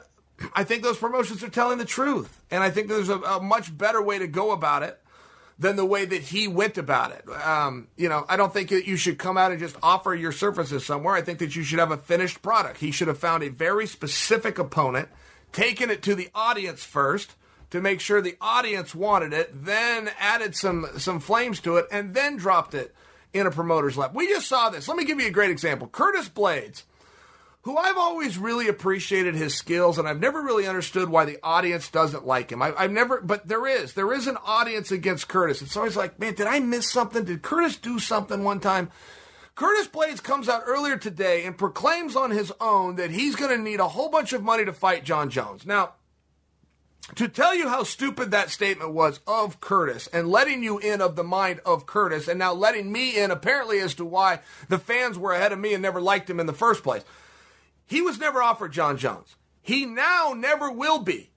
I 0.53 0.63
think 0.63 0.83
those 0.83 0.99
promotions 0.99 1.43
are 1.43 1.49
telling 1.49 1.79
the 1.79 1.85
truth. 1.85 2.41
And 2.51 2.63
I 2.63 2.69
think 2.69 2.87
there's 2.87 3.09
a, 3.09 3.17
a 3.19 3.41
much 3.41 3.75
better 3.75 4.01
way 4.01 4.19
to 4.19 4.27
go 4.27 4.51
about 4.51 4.83
it 4.83 5.02
than 5.59 5.75
the 5.75 5.85
way 5.85 6.05
that 6.05 6.21
he 6.21 6.47
went 6.47 6.77
about 6.77 7.11
it. 7.11 7.27
Um, 7.29 7.87
you 7.95 8.09
know, 8.09 8.25
I 8.27 8.37
don't 8.37 8.51
think 8.51 8.69
that 8.69 8.87
you 8.87 8.97
should 8.97 9.17
come 9.17 9.37
out 9.37 9.51
and 9.51 9.59
just 9.59 9.75
offer 9.83 10.13
your 10.13 10.31
services 10.31 10.85
somewhere. 10.85 11.15
I 11.15 11.21
think 11.21 11.39
that 11.39 11.55
you 11.55 11.63
should 11.63 11.79
have 11.79 11.91
a 11.91 11.97
finished 11.97 12.41
product. 12.41 12.79
He 12.79 12.91
should 12.91 13.07
have 13.07 13.19
found 13.19 13.43
a 13.43 13.49
very 13.49 13.87
specific 13.87 14.57
opponent, 14.57 15.09
taken 15.51 15.89
it 15.89 16.01
to 16.03 16.15
the 16.15 16.29
audience 16.33 16.83
first 16.83 17.35
to 17.69 17.81
make 17.81 17.99
sure 17.99 18.21
the 18.21 18.37
audience 18.39 18.93
wanted 18.93 19.33
it, 19.33 19.65
then 19.65 20.11
added 20.19 20.55
some 20.55 20.87
some 20.97 21.19
flames 21.19 21.59
to 21.61 21.77
it, 21.77 21.87
and 21.91 22.13
then 22.13 22.37
dropped 22.37 22.73
it 22.73 22.93
in 23.33 23.47
a 23.47 23.51
promoter's 23.51 23.97
lap. 23.97 24.13
We 24.13 24.27
just 24.27 24.47
saw 24.47 24.69
this. 24.69 24.87
Let 24.87 24.97
me 24.97 25.05
give 25.05 25.19
you 25.19 25.27
a 25.27 25.31
great 25.31 25.49
example. 25.49 25.87
Curtis 25.87 26.29
Blaydes 26.29 26.83
who 27.63 27.77
I've 27.77 27.97
always 27.97 28.37
really 28.37 28.67
appreciated 28.67 29.35
his 29.35 29.55
skills, 29.55 29.97
and 29.97 30.07
I've 30.07 30.19
never 30.19 30.41
really 30.41 30.67
understood 30.67 31.09
why 31.09 31.23
the 31.23 31.39
audience 31.41 31.89
doesn't 31.89 32.27
like 32.27 32.51
him. 32.51 32.61
I, 32.61 32.73
have 32.77 32.91
never, 32.91 33.21
but 33.21 33.47
there 33.47 33.65
is, 33.65 33.93
there 33.93 34.11
is 34.11 34.27
an 34.27 34.37
audience 34.45 34.91
against 34.91 35.29
Curtis. 35.29 35.61
It's 35.61 35.77
always 35.77 35.95
like, 35.95 36.19
man, 36.19 36.35
did 36.35 36.47
I 36.47 36.59
miss 36.59 36.91
something? 36.91 37.23
Did 37.23 37.41
Curtis 37.41 37.77
do 37.77 37.99
something 37.99 38.43
one 38.43 38.59
time? 38.59 38.91
Curtis 39.55 39.87
Blaydes 39.87 40.21
comes 40.21 40.49
out 40.49 40.63
earlier 40.65 40.97
today 40.97 41.45
and 41.45 41.57
proclaims 41.57 42.17
on 42.17 42.31
his 42.31 42.51
own 42.59 42.95
that 42.97 43.11
he's 43.11 43.35
going 43.35 43.55
to 43.55 43.63
need 43.63 43.79
a 43.79 43.87
whole 43.87 44.09
bunch 44.09 44.33
of 44.33 44.43
money 44.43 44.65
to 44.65 44.73
fight 44.73 45.05
Jon 45.05 45.29
Jones. 45.29 45.65
Now, 45.65 45.93
to 47.15 47.29
tell 47.29 47.55
you 47.55 47.69
how 47.69 47.83
stupid 47.83 48.31
that 48.31 48.49
statement 48.49 48.91
was 48.91 49.21
of 49.25 49.61
Curtis 49.61 50.07
and 50.07 50.27
letting 50.27 50.63
you 50.63 50.79
in 50.79 50.99
of 50.99 51.15
the 51.15 51.23
mind 51.23 51.61
of 51.65 51.85
Curtis 51.85 52.27
and 52.27 52.39
now 52.39 52.53
letting 52.53 52.91
me 52.91 53.17
in 53.17 53.29
apparently 53.31 53.79
as 53.79 53.93
to 53.95 54.05
why 54.05 54.39
the 54.67 54.79
fans 54.79 55.17
were 55.17 55.33
ahead 55.33 55.53
of 55.53 55.59
me 55.59 55.73
and 55.73 55.81
never 55.81 56.01
liked 56.01 56.29
him 56.29 56.39
in 56.39 56.45
the 56.45 56.53
first 56.53 56.83
place. 56.83 57.03
He 57.93 58.01
was 58.01 58.17
never 58.17 58.41
offered 58.41 58.71
Jon 58.71 58.97
Jones. 58.97 59.35
He 59.61 59.85
now 59.85 60.33
never 60.35 60.71
will 60.71 60.97
be. 60.97 61.29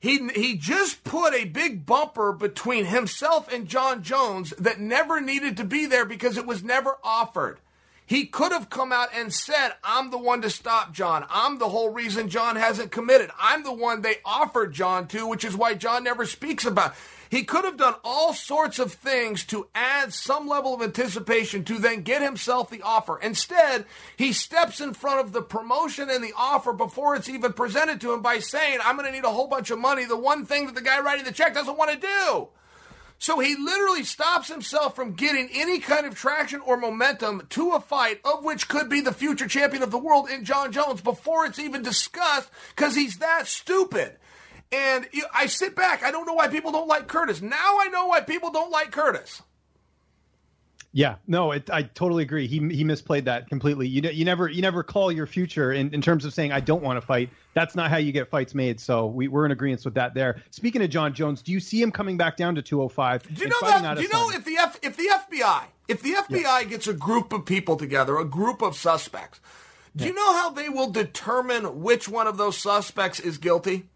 He, 0.00 0.26
he 0.30 0.56
just 0.56 1.04
put 1.04 1.34
a 1.34 1.44
big 1.44 1.84
bumper 1.84 2.32
between 2.32 2.86
himself 2.86 3.52
and 3.52 3.68
Jon 3.68 4.02
Jones 4.02 4.54
that 4.58 4.80
never 4.80 5.20
needed 5.20 5.58
to 5.58 5.64
be 5.64 5.84
there 5.84 6.06
because 6.06 6.38
it 6.38 6.46
was 6.46 6.64
never 6.64 6.96
offered. 7.04 7.60
He 8.06 8.24
could 8.24 8.52
have 8.52 8.70
come 8.70 8.90
out 8.90 9.10
and 9.14 9.34
said, 9.34 9.72
I'm 9.84 10.10
the 10.10 10.16
one 10.16 10.40
to 10.40 10.48
stop 10.48 10.94
Jon. 10.94 11.26
I'm 11.28 11.58
the 11.58 11.68
whole 11.68 11.90
reason 11.90 12.30
Jon 12.30 12.56
hasn't 12.56 12.90
committed. 12.90 13.30
I'm 13.38 13.62
the 13.62 13.74
one 13.74 14.00
they 14.00 14.16
offered 14.24 14.72
Jon 14.72 15.08
to, 15.08 15.26
which 15.26 15.44
is 15.44 15.54
why 15.54 15.74
Jon 15.74 16.04
never 16.04 16.24
speaks 16.24 16.64
about. 16.64 16.94
He 17.32 17.44
could 17.44 17.64
have 17.64 17.78
done 17.78 17.94
all 18.04 18.34
sorts 18.34 18.78
of 18.78 18.92
things 18.92 19.42
to 19.44 19.66
add 19.74 20.12
some 20.12 20.46
level 20.46 20.74
of 20.74 20.82
anticipation 20.82 21.64
to 21.64 21.78
then 21.78 22.02
get 22.02 22.20
himself 22.20 22.68
the 22.68 22.82
offer. 22.82 23.18
Instead, 23.18 23.86
he 24.18 24.34
steps 24.34 24.82
in 24.82 24.92
front 24.92 25.20
of 25.20 25.32
the 25.32 25.40
promotion 25.40 26.10
and 26.10 26.22
the 26.22 26.34
offer 26.36 26.74
before 26.74 27.16
it's 27.16 27.30
even 27.30 27.54
presented 27.54 28.02
to 28.02 28.12
him 28.12 28.20
by 28.20 28.38
saying, 28.38 28.80
I'm 28.84 28.98
going 28.98 29.06
to 29.06 29.12
need 29.12 29.24
a 29.24 29.30
whole 29.30 29.48
bunch 29.48 29.70
of 29.70 29.78
money. 29.78 30.04
The 30.04 30.14
one 30.14 30.44
thing 30.44 30.66
that 30.66 30.74
the 30.74 30.82
guy 30.82 31.00
writing 31.00 31.24
the 31.24 31.32
check 31.32 31.54
doesn't 31.54 31.78
want 31.78 31.92
to 31.92 32.06
do. 32.06 32.48
So 33.18 33.38
he 33.38 33.56
literally 33.56 34.04
stops 34.04 34.48
himself 34.48 34.94
from 34.94 35.14
getting 35.14 35.48
any 35.54 35.78
kind 35.78 36.04
of 36.04 36.14
traction 36.14 36.60
or 36.60 36.76
momentum 36.76 37.46
to 37.48 37.70
a 37.70 37.80
fight 37.80 38.20
of 38.26 38.44
which 38.44 38.68
could 38.68 38.90
be 38.90 39.00
the 39.00 39.10
future 39.10 39.48
champion 39.48 39.82
of 39.82 39.90
the 39.90 39.96
world 39.96 40.28
in 40.28 40.44
Jon 40.44 40.70
Jones 40.70 41.00
before 41.00 41.46
it's 41.46 41.58
even 41.58 41.82
discussed 41.82 42.50
because 42.76 42.94
he's 42.94 43.16
that 43.20 43.46
stupid. 43.46 44.18
And 44.72 45.06
I 45.34 45.46
sit 45.46 45.76
back. 45.76 46.02
I 46.02 46.10
don't 46.10 46.26
know 46.26 46.32
why 46.32 46.48
people 46.48 46.72
don't 46.72 46.88
like 46.88 47.06
Curtis. 47.06 47.42
Now 47.42 47.78
I 47.80 47.88
know 47.92 48.06
why 48.06 48.20
people 48.20 48.50
don't 48.50 48.70
like 48.70 48.90
Curtis. 48.90 49.42
Yeah, 50.94 51.16
no, 51.26 51.52
it, 51.52 51.70
I 51.70 51.84
totally 51.84 52.22
agree. 52.22 52.46
He 52.46 52.58
he 52.58 52.84
misplayed 52.84 53.24
that 53.24 53.48
completely. 53.48 53.88
You 53.88 54.02
you 54.10 54.26
never 54.26 54.48
you 54.48 54.60
never 54.60 54.82
call 54.82 55.10
your 55.10 55.26
future 55.26 55.72
in, 55.72 55.92
in 55.94 56.02
terms 56.02 56.26
of 56.26 56.34
saying 56.34 56.52
I 56.52 56.60
don't 56.60 56.82
want 56.82 56.98
to 56.98 57.06
fight. 57.06 57.30
That's 57.54 57.74
not 57.74 57.90
how 57.90 57.96
you 57.96 58.12
get 58.12 58.28
fights 58.28 58.54
made. 58.54 58.78
So 58.78 59.06
we, 59.06 59.26
we're 59.28 59.46
in 59.46 59.52
agreement 59.52 59.84
with 59.86 59.94
that 59.94 60.12
there. 60.12 60.42
Speaking 60.50 60.82
of 60.82 60.90
Jon 60.90 61.14
Jones, 61.14 61.40
do 61.40 61.50
you 61.50 61.60
see 61.60 61.80
him 61.80 61.92
coming 61.92 62.18
back 62.18 62.36
down 62.36 62.54
to 62.56 62.62
205? 62.62 63.34
Do 63.34 63.42
you 63.42 63.48
know 63.48 63.56
that? 63.62 63.96
Do 63.96 64.02
you 64.02 64.08
know 64.10 64.30
if 64.30 64.44
the 64.44 64.56
F, 64.58 64.78
if 64.82 64.96
the 64.98 65.08
FBI 65.08 65.64
if 65.88 66.02
the 66.02 66.12
FBI 66.12 66.42
yeah. 66.42 66.64
gets 66.64 66.86
a 66.86 66.94
group 66.94 67.32
of 67.32 67.44
people 67.44 67.76
together, 67.76 68.18
a 68.18 68.24
group 68.24 68.62
of 68.62 68.76
suspects, 68.76 69.40
do 69.94 70.04
yeah. 70.04 70.10
you 70.10 70.16
know 70.16 70.32
how 70.32 70.50
they 70.50 70.68
will 70.68 70.90
determine 70.90 71.82
which 71.82 72.08
one 72.08 72.26
of 72.26 72.36
those 72.38 72.56
suspects 72.56 73.20
is 73.20 73.38
guilty? 73.38 73.88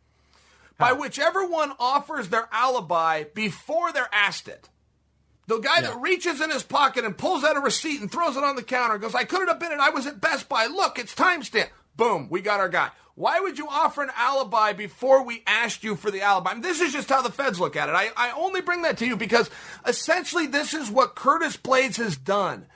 How? 0.79 0.89
By 0.89 0.93
whichever 0.93 1.47
one 1.47 1.73
offers 1.79 2.29
their 2.29 2.49
alibi 2.53 3.25
before 3.35 3.93
they're 3.93 4.09
asked 4.13 4.49
it. 4.49 4.69
The 5.47 5.59
guy 5.59 5.77
yeah. 5.77 5.89
that 5.89 6.01
reaches 6.01 6.41
in 6.41 6.51
his 6.51 6.65
pocket 6.65 7.05
and 7.05 7.17
pulls 7.17 7.45
out 7.45 7.57
a 7.57 7.61
receipt 7.61 8.01
and 8.01 8.11
throws 8.11 8.37
it 8.37 8.45
on 8.45 8.57
the 8.57 8.63
counter 8.63 8.95
and 8.95 9.03
goes, 9.03 9.15
I 9.15 9.25
couldn't 9.25 9.49
have 9.49 9.61
been 9.61 9.73
it. 9.73 9.79
I 9.79 9.91
was 9.91 10.07
at 10.07 10.21
Best 10.21 10.49
Buy. 10.49 10.67
Look, 10.67 10.99
it's 10.99 11.15
timestamp. 11.15 11.69
Boom, 11.97 12.29
we 12.29 12.41
got 12.41 12.61
our 12.61 12.69
guy. 12.69 12.91
Why 13.15 13.41
would 13.41 13.57
you 13.57 13.67
offer 13.69 14.03
an 14.03 14.11
alibi 14.15 14.75
before 14.75 15.25
we 15.25 15.43
asked 15.47 15.83
you 15.83 15.97
for 15.97 16.11
the 16.11 16.21
alibi? 16.21 16.51
I 16.51 16.55
mean, 16.55 16.63
this 16.63 16.83
is 16.83 16.93
just 16.93 17.09
how 17.09 17.23
the 17.23 17.33
feds 17.33 17.59
look 17.59 17.75
at 17.75 17.89
it. 17.89 17.95
I, 17.95 18.11
I 18.15 18.33
only 18.33 18.61
bring 18.61 18.83
that 18.83 18.99
to 18.99 19.07
you 19.07 19.17
because 19.17 19.49
essentially 19.87 20.47
this 20.47 20.75
is 20.75 20.91
what 20.91 21.15
Curtis 21.15 21.57
Blaydes 21.57 21.97
has 21.97 22.17
done. 22.17 22.67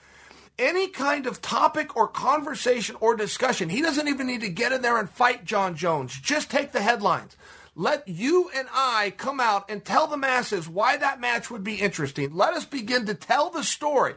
Any 0.57 0.87
kind 0.87 1.27
of 1.27 1.41
topic 1.41 1.95
or 1.95 2.07
conversation 2.07 2.95
or 2.99 3.15
discussion, 3.15 3.69
he 3.69 3.83
doesn't 3.83 4.07
even 4.07 4.25
need 4.25 4.41
to 4.41 4.49
get 4.49 4.71
in 4.71 4.81
there 4.81 4.97
and 4.97 5.09
fight 5.09 5.45
Jon 5.45 5.75
Jones. 5.75 6.19
Just 6.19 6.49
take 6.49 6.71
the 6.71 6.81
headlines. 6.81 7.37
Let 7.75 8.07
you 8.07 8.49
and 8.53 8.67
I 8.73 9.13
come 9.17 9.39
out 9.39 9.69
and 9.69 9.83
tell 9.83 10.07
the 10.07 10.17
masses 10.17 10.67
why 10.67 10.97
that 10.97 11.21
match 11.21 11.49
would 11.49 11.63
be 11.63 11.75
interesting. 11.75 12.35
Let 12.35 12.53
us 12.53 12.65
begin 12.65 13.05
to 13.05 13.13
tell 13.13 13.49
the 13.49 13.63
story. 13.63 14.15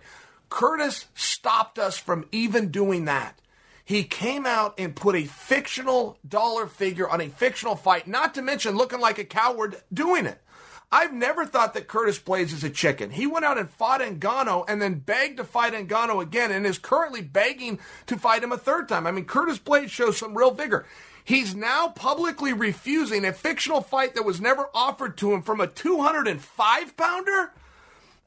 Curtis 0.48 1.07
stopped 1.14 1.78
us 1.78 1.96
from 1.96 2.26
even 2.32 2.70
doing 2.70 3.05
that. 3.05 3.38
He 3.84 4.02
came 4.02 4.44
out 4.46 4.74
and 4.78 4.96
put 4.96 5.14
a 5.14 5.24
fictional 5.24 6.18
dollar 6.26 6.66
figure 6.66 7.09
on 7.09 7.20
a 7.20 7.28
fictional 7.28 7.76
fight, 7.76 8.09
not 8.09 8.34
to 8.34 8.42
mention 8.42 8.76
looking 8.76 9.00
like 9.00 9.18
a 9.18 9.24
coward 9.24 9.76
doing 9.92 10.26
it. 10.26 10.40
I've 10.90 11.12
never 11.12 11.44
thought 11.44 11.74
that 11.74 11.88
Curtis 11.88 12.18
Blaydes 12.18 12.52
is 12.52 12.64
a 12.64 12.70
chicken. 12.70 13.11
He 13.11 13.26
went 13.26 13.44
out 13.44 13.59
and 13.59 13.68
fought 13.68 14.00
Ngannou 14.00 14.64
and 14.68 14.80
then 14.80 15.00
begged 15.00 15.38
to 15.38 15.44
fight 15.44 15.72
Ngannou 15.72 16.22
again 16.22 16.50
and 16.50 16.66
is 16.66 16.78
currently 16.78 17.20
begging 17.20 17.78
to 18.07 18.16
fight 18.16 18.42
him 18.42 18.52
a 18.52 18.59
third 18.59 18.88
time. 18.88 19.07
I 19.07 19.11
mean, 19.11 19.24
Curtis 19.24 19.59
Blaydes 19.59 19.90
shows 19.90 20.18
some 20.18 20.36
real 20.36 20.52
vigor. 20.52 20.86
He's 21.25 21.55
now 21.55 21.89
publicly 21.89 22.53
refusing 22.53 23.25
a 23.25 23.33
fictional 23.33 23.81
fight 23.81 24.14
that 24.14 24.27
was 24.27 24.43
never 24.43 24.68
offered 24.75 25.16
to 25.18 25.33
him 25.33 25.41
from 25.41 25.59
a 25.59 25.66
205 25.66 26.97
pounder. 26.99 27.53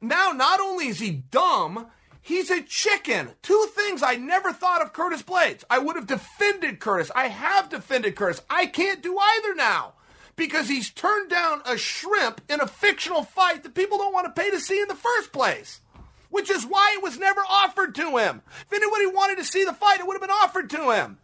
Now, 0.01 0.31
not 0.31 0.59
only 0.59 0.87
is 0.87 0.99
he 0.99 1.11
dumb, 1.11 1.87
he's 2.21 2.49
a 2.49 2.63
chicken. 2.63 3.29
Two 3.43 3.67
things 3.71 4.01
I 4.01 4.15
never 4.15 4.51
thought 4.51 4.81
of 4.81 4.93
Curtis 4.93 5.21
Blaydes. 5.21 5.63
I 5.69 5.77
would 5.77 5.95
have 5.95 6.07
defended 6.07 6.79
Curtis. 6.79 7.11
I 7.13 7.27
have 7.27 7.69
defended 7.69 8.15
Curtis. 8.15 8.41
I 8.49 8.65
can't 8.65 9.03
do 9.03 9.15
either 9.19 9.53
now 9.53 9.93
because 10.35 10.67
he's 10.67 10.89
turned 10.89 11.29
down 11.29 11.61
a 11.65 11.77
shrimp 11.77 12.41
in 12.49 12.61
a 12.61 12.67
fictional 12.67 13.23
fight 13.23 13.61
that 13.61 13.75
people 13.75 13.99
don't 13.99 14.13
want 14.13 14.25
to 14.25 14.41
pay 14.41 14.49
to 14.49 14.59
see 14.59 14.81
in 14.81 14.87
the 14.87 14.95
first 14.95 15.31
place. 15.31 15.81
Which 16.29 16.49
is 16.49 16.65
why 16.65 16.95
it 16.97 17.03
was 17.03 17.19
never 17.19 17.41
offered 17.41 17.93
to 17.95 18.17
him. 18.17 18.41
If 18.61 18.73
anybody 18.73 19.05
wanted 19.05 19.37
to 19.37 19.45
see 19.45 19.63
the 19.65 19.73
fight, 19.73 19.99
it 19.99 20.07
would 20.07 20.15
have 20.15 20.21
been 20.21 20.29
offered 20.31 20.69
to 20.71 20.91
him. 20.91 21.19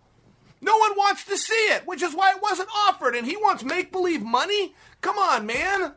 No 0.64 0.78
one 0.78 0.92
wants 0.96 1.26
to 1.26 1.38
see 1.38 1.54
it, 1.54 1.86
which 1.86 2.02
is 2.02 2.16
why 2.16 2.32
it 2.32 2.42
wasn't 2.42 2.70
offered. 2.76 3.16
And 3.16 3.28
he 3.28 3.36
wants 3.36 3.64
make 3.64 3.92
believe 3.92 4.22
money? 4.24 4.74
Come 5.02 5.18
on, 5.18 5.46
man. 5.46 5.94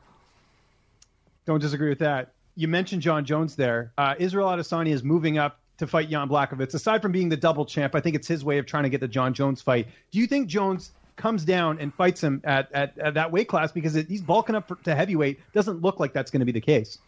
Don't 1.45 1.61
disagree 1.61 1.89
with 1.89 2.01
that. 2.01 2.33
You 2.57 2.67
mentioned 2.69 3.03
Jon 3.03 3.25
Jones 3.25 3.55
there. 3.55 3.93
Uh, 3.97 4.15
Israel 4.19 4.49
Adesanya 4.49 4.91
is 4.91 5.05
moving 5.05 5.39
up 5.39 5.61
to 5.79 5.87
fight 5.87 6.11
Jan 6.11 6.29
Blachowicz. 6.29 6.75
Aside 6.75 7.03
from 7.03 7.13
being 7.13 7.29
the 7.29 7.37
double 7.37 7.65
champ, 7.65 7.95
I 7.95 8.01
think 8.01 8.17
it's 8.17 8.27
his 8.27 8.45
way 8.45 8.59
of 8.59 8.67
trying 8.67 8.83
to 8.83 8.89
get 8.89 9.01
the 9.01 9.09
Jon 9.09 9.35
Jones 9.35 9.63
fight. 9.63 9.87
Do 10.11 10.19
you 10.19 10.27
think 10.27 10.49
Jones 10.49 10.91
comes 11.17 11.45
down 11.45 11.79
and 11.79 11.95
fights 11.95 12.23
him 12.23 12.41
at, 12.45 12.71
at, 12.73 12.99
at 12.99 13.15
that 13.15 13.31
weight 13.31 13.49
class 13.49 13.73
because 13.73 13.95
it, 13.95 14.09
he's 14.09 14.23
bulking 14.23 14.57
up 14.57 14.67
for, 14.67 14.77
to 14.77 14.95
heavyweight? 14.95 15.39
Doesn't 15.53 15.83
look 15.83 16.01
like 16.01 16.13
that's 16.13 16.31
going 16.31 16.41
to 16.41 16.47
be 16.47 16.53
the 16.53 16.61
case. 16.61 16.99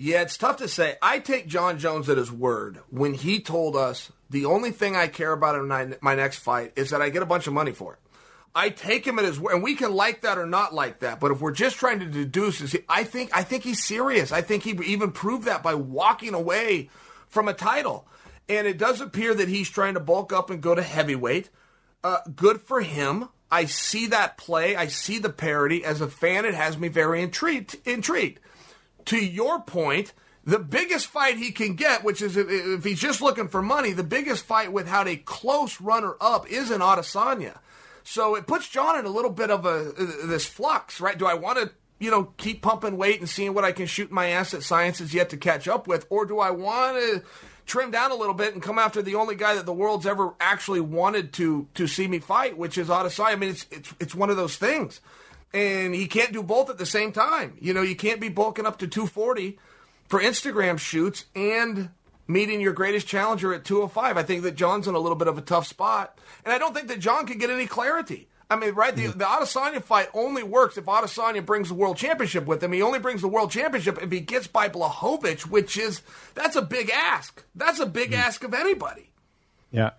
Yeah, 0.00 0.22
it's 0.22 0.36
tough 0.36 0.58
to 0.58 0.68
say. 0.68 0.94
I 1.02 1.18
take 1.18 1.48
Jon 1.48 1.76
Jones 1.80 2.08
at 2.08 2.18
his 2.18 2.30
word 2.30 2.78
when 2.88 3.14
he 3.14 3.40
told 3.40 3.74
us 3.74 4.12
the 4.30 4.44
only 4.44 4.70
thing 4.70 4.94
I 4.94 5.08
care 5.08 5.32
about 5.32 5.56
in 5.56 5.98
my, 6.00 6.14
next 6.14 6.38
fight 6.38 6.72
is 6.76 6.90
that 6.90 7.02
I 7.02 7.08
get 7.08 7.24
a 7.24 7.26
bunch 7.26 7.48
of 7.48 7.52
money 7.52 7.72
for 7.72 7.94
it. 7.94 7.98
I 8.54 8.70
take 8.70 9.04
him 9.04 9.18
at 9.18 9.24
his 9.24 9.40
word, 9.40 9.54
and 9.54 9.62
we 9.62 9.74
can 9.74 9.92
like 9.92 10.20
that 10.20 10.38
or 10.38 10.46
not 10.46 10.72
like 10.72 11.00
that. 11.00 11.18
But 11.18 11.32
if 11.32 11.40
we're 11.40 11.50
just 11.50 11.78
trying 11.78 11.98
to 11.98 12.06
deduce, 12.06 12.60
is 12.60 12.72
he, 12.72 12.78
I 12.88 13.02
think 13.02 13.30
I 13.36 13.42
think 13.42 13.64
he's 13.64 13.82
serious. 13.82 14.30
I 14.30 14.40
think 14.40 14.62
he 14.62 14.70
even 14.84 15.10
proved 15.10 15.46
that 15.46 15.64
by 15.64 15.74
walking 15.74 16.32
away 16.32 16.90
from 17.26 17.48
a 17.48 17.52
title. 17.52 18.06
And 18.48 18.68
it 18.68 18.78
does 18.78 19.00
appear 19.00 19.34
that 19.34 19.48
he's 19.48 19.68
trying 19.68 19.94
to 19.94 20.00
bulk 20.00 20.32
up 20.32 20.48
and 20.48 20.62
go 20.62 20.76
to 20.76 20.82
heavyweight. 20.82 21.50
Uh, 22.04 22.18
good 22.36 22.60
for 22.60 22.82
him. 22.82 23.30
I 23.50 23.64
see 23.64 24.06
that 24.06 24.38
play. 24.38 24.76
I 24.76 24.86
see 24.86 25.18
the 25.18 25.30
parody. 25.30 25.84
As 25.84 26.00
a 26.00 26.08
fan, 26.08 26.44
it 26.44 26.54
has 26.54 26.78
me 26.78 26.86
very 26.86 27.20
intrigued. 27.20 27.76
Intrigued. 27.84 28.38
To 29.08 29.16
your 29.16 29.60
point, 29.60 30.12
the 30.44 30.58
biggest 30.58 31.06
fight 31.06 31.36
he 31.36 31.50
can 31.50 31.74
get, 31.74 32.04
which 32.04 32.22
is 32.22 32.36
if, 32.36 32.48
if, 32.48 32.84
he's 32.84 33.00
just 33.00 33.20
looking 33.20 33.48
for 33.48 33.60
money, 33.60 33.92
the 33.92 34.02
biggest 34.02 34.44
fight 34.44 34.72
without 34.72 35.08
a 35.08 35.16
close 35.16 35.78
runner 35.78 36.14
up 36.20 36.50
is 36.50 36.70
in 36.70 36.80
Adesanya. 36.80 37.58
So 38.02 38.34
it 38.34 38.46
puts 38.46 38.66
Jon 38.66 38.98
in 38.98 39.04
a 39.04 39.10
little 39.10 39.30
bit 39.30 39.50
of 39.50 39.66
a 39.66 39.92
this 40.26 40.46
flux, 40.46 41.00
right? 41.00 41.18
Do 41.18 41.26
I 41.26 41.34
want 41.34 41.58
to, 41.58 41.70
you 41.98 42.10
know, 42.10 42.32
keep 42.38 42.62
pumping 42.62 42.96
weight 42.96 43.20
and 43.20 43.28
seeing 43.28 43.52
what 43.52 43.64
I 43.64 43.72
can 43.72 43.84
shoot 43.84 44.10
my 44.10 44.28
ass 44.28 44.54
at 44.54 44.62
science 44.62 45.02
is 45.02 45.12
yet 45.12 45.28
to 45.30 45.36
catch 45.36 45.68
up 45.68 45.86
with, 45.86 46.06
or 46.08 46.24
do 46.24 46.38
I 46.38 46.50
want 46.50 46.96
to 46.96 47.22
trim 47.66 47.90
down 47.90 48.10
a 48.10 48.14
little 48.14 48.32
bit 48.34 48.54
and 48.54 48.62
come 48.62 48.78
after 48.78 49.02
the 49.02 49.16
only 49.16 49.34
guy 49.34 49.54
that 49.54 49.66
the 49.66 49.74
world's 49.74 50.06
ever 50.06 50.32
actually 50.40 50.80
wanted 50.80 51.34
to 51.34 51.68
to 51.74 51.86
see 51.86 52.08
me 52.08 52.18
fight, 52.18 52.56
which 52.56 52.78
is 52.78 52.88
Adesanya? 52.88 53.32
I 53.32 53.36
mean, 53.36 53.50
it's 53.50 53.66
it's 53.70 53.94
it's 54.00 54.14
one 54.14 54.30
of 54.30 54.38
those 54.38 54.56
things, 54.56 55.02
and 55.52 55.94
he 55.94 56.06
can't 56.06 56.32
do 56.32 56.42
both 56.42 56.70
at 56.70 56.78
the 56.78 56.86
same 56.86 57.12
time. 57.12 57.56
You 57.60 57.74
know, 57.74 57.82
you 57.82 57.96
can't 57.96 58.20
be 58.20 58.28
bulking 58.28 58.66
up 58.66 58.78
to 58.78 58.86
240 58.86 59.58
for 60.08 60.20
Instagram 60.20 60.78
shoots 60.78 61.26
and 61.34 61.90
meeting 62.26 62.60
your 62.60 62.72
greatest 62.72 63.06
challenger 63.06 63.54
at 63.54 63.64
205. 63.64 64.16
I 64.16 64.22
think 64.22 64.42
that 64.42 64.54
Jon's 64.54 64.86
in 64.86 64.94
a 64.94 64.98
little 64.98 65.16
bit 65.16 65.28
of 65.28 65.38
a 65.38 65.42
tough 65.42 65.66
spot. 65.66 66.18
And 66.44 66.52
I 66.52 66.58
don't 66.58 66.74
think 66.74 66.88
that 66.88 67.00
Jon 67.00 67.26
can 67.26 67.38
get 67.38 67.50
any 67.50 67.66
clarity. 67.66 68.28
I 68.50 68.56
mean, 68.56 68.74
right, 68.74 68.96
the, 68.96 69.08
the 69.08 69.26
Adesanya 69.26 69.82
fight 69.82 70.08
only 70.14 70.42
works 70.42 70.78
if 70.78 70.86
Adesanya 70.86 71.44
brings 71.44 71.68
the 71.68 71.74
world 71.74 71.98
championship 71.98 72.46
with 72.46 72.62
him. 72.62 72.72
He 72.72 72.80
only 72.80 72.98
brings 72.98 73.20
the 73.20 73.28
world 73.28 73.50
championship 73.50 74.02
if 74.02 74.10
he 74.10 74.20
gets 74.20 74.46
by 74.46 74.70
Blachowicz, 74.70 75.42
which 75.42 75.76
is, 75.76 76.00
that's 76.34 76.56
a 76.56 76.62
big 76.62 76.88
ask. 76.88 77.44
That's 77.54 77.78
a 77.78 77.84
big 77.84 78.12
mm-hmm. 78.12 78.20
ask 78.20 78.44
of 78.44 78.54
anybody. 78.54 79.10
Yeah. 79.70 79.90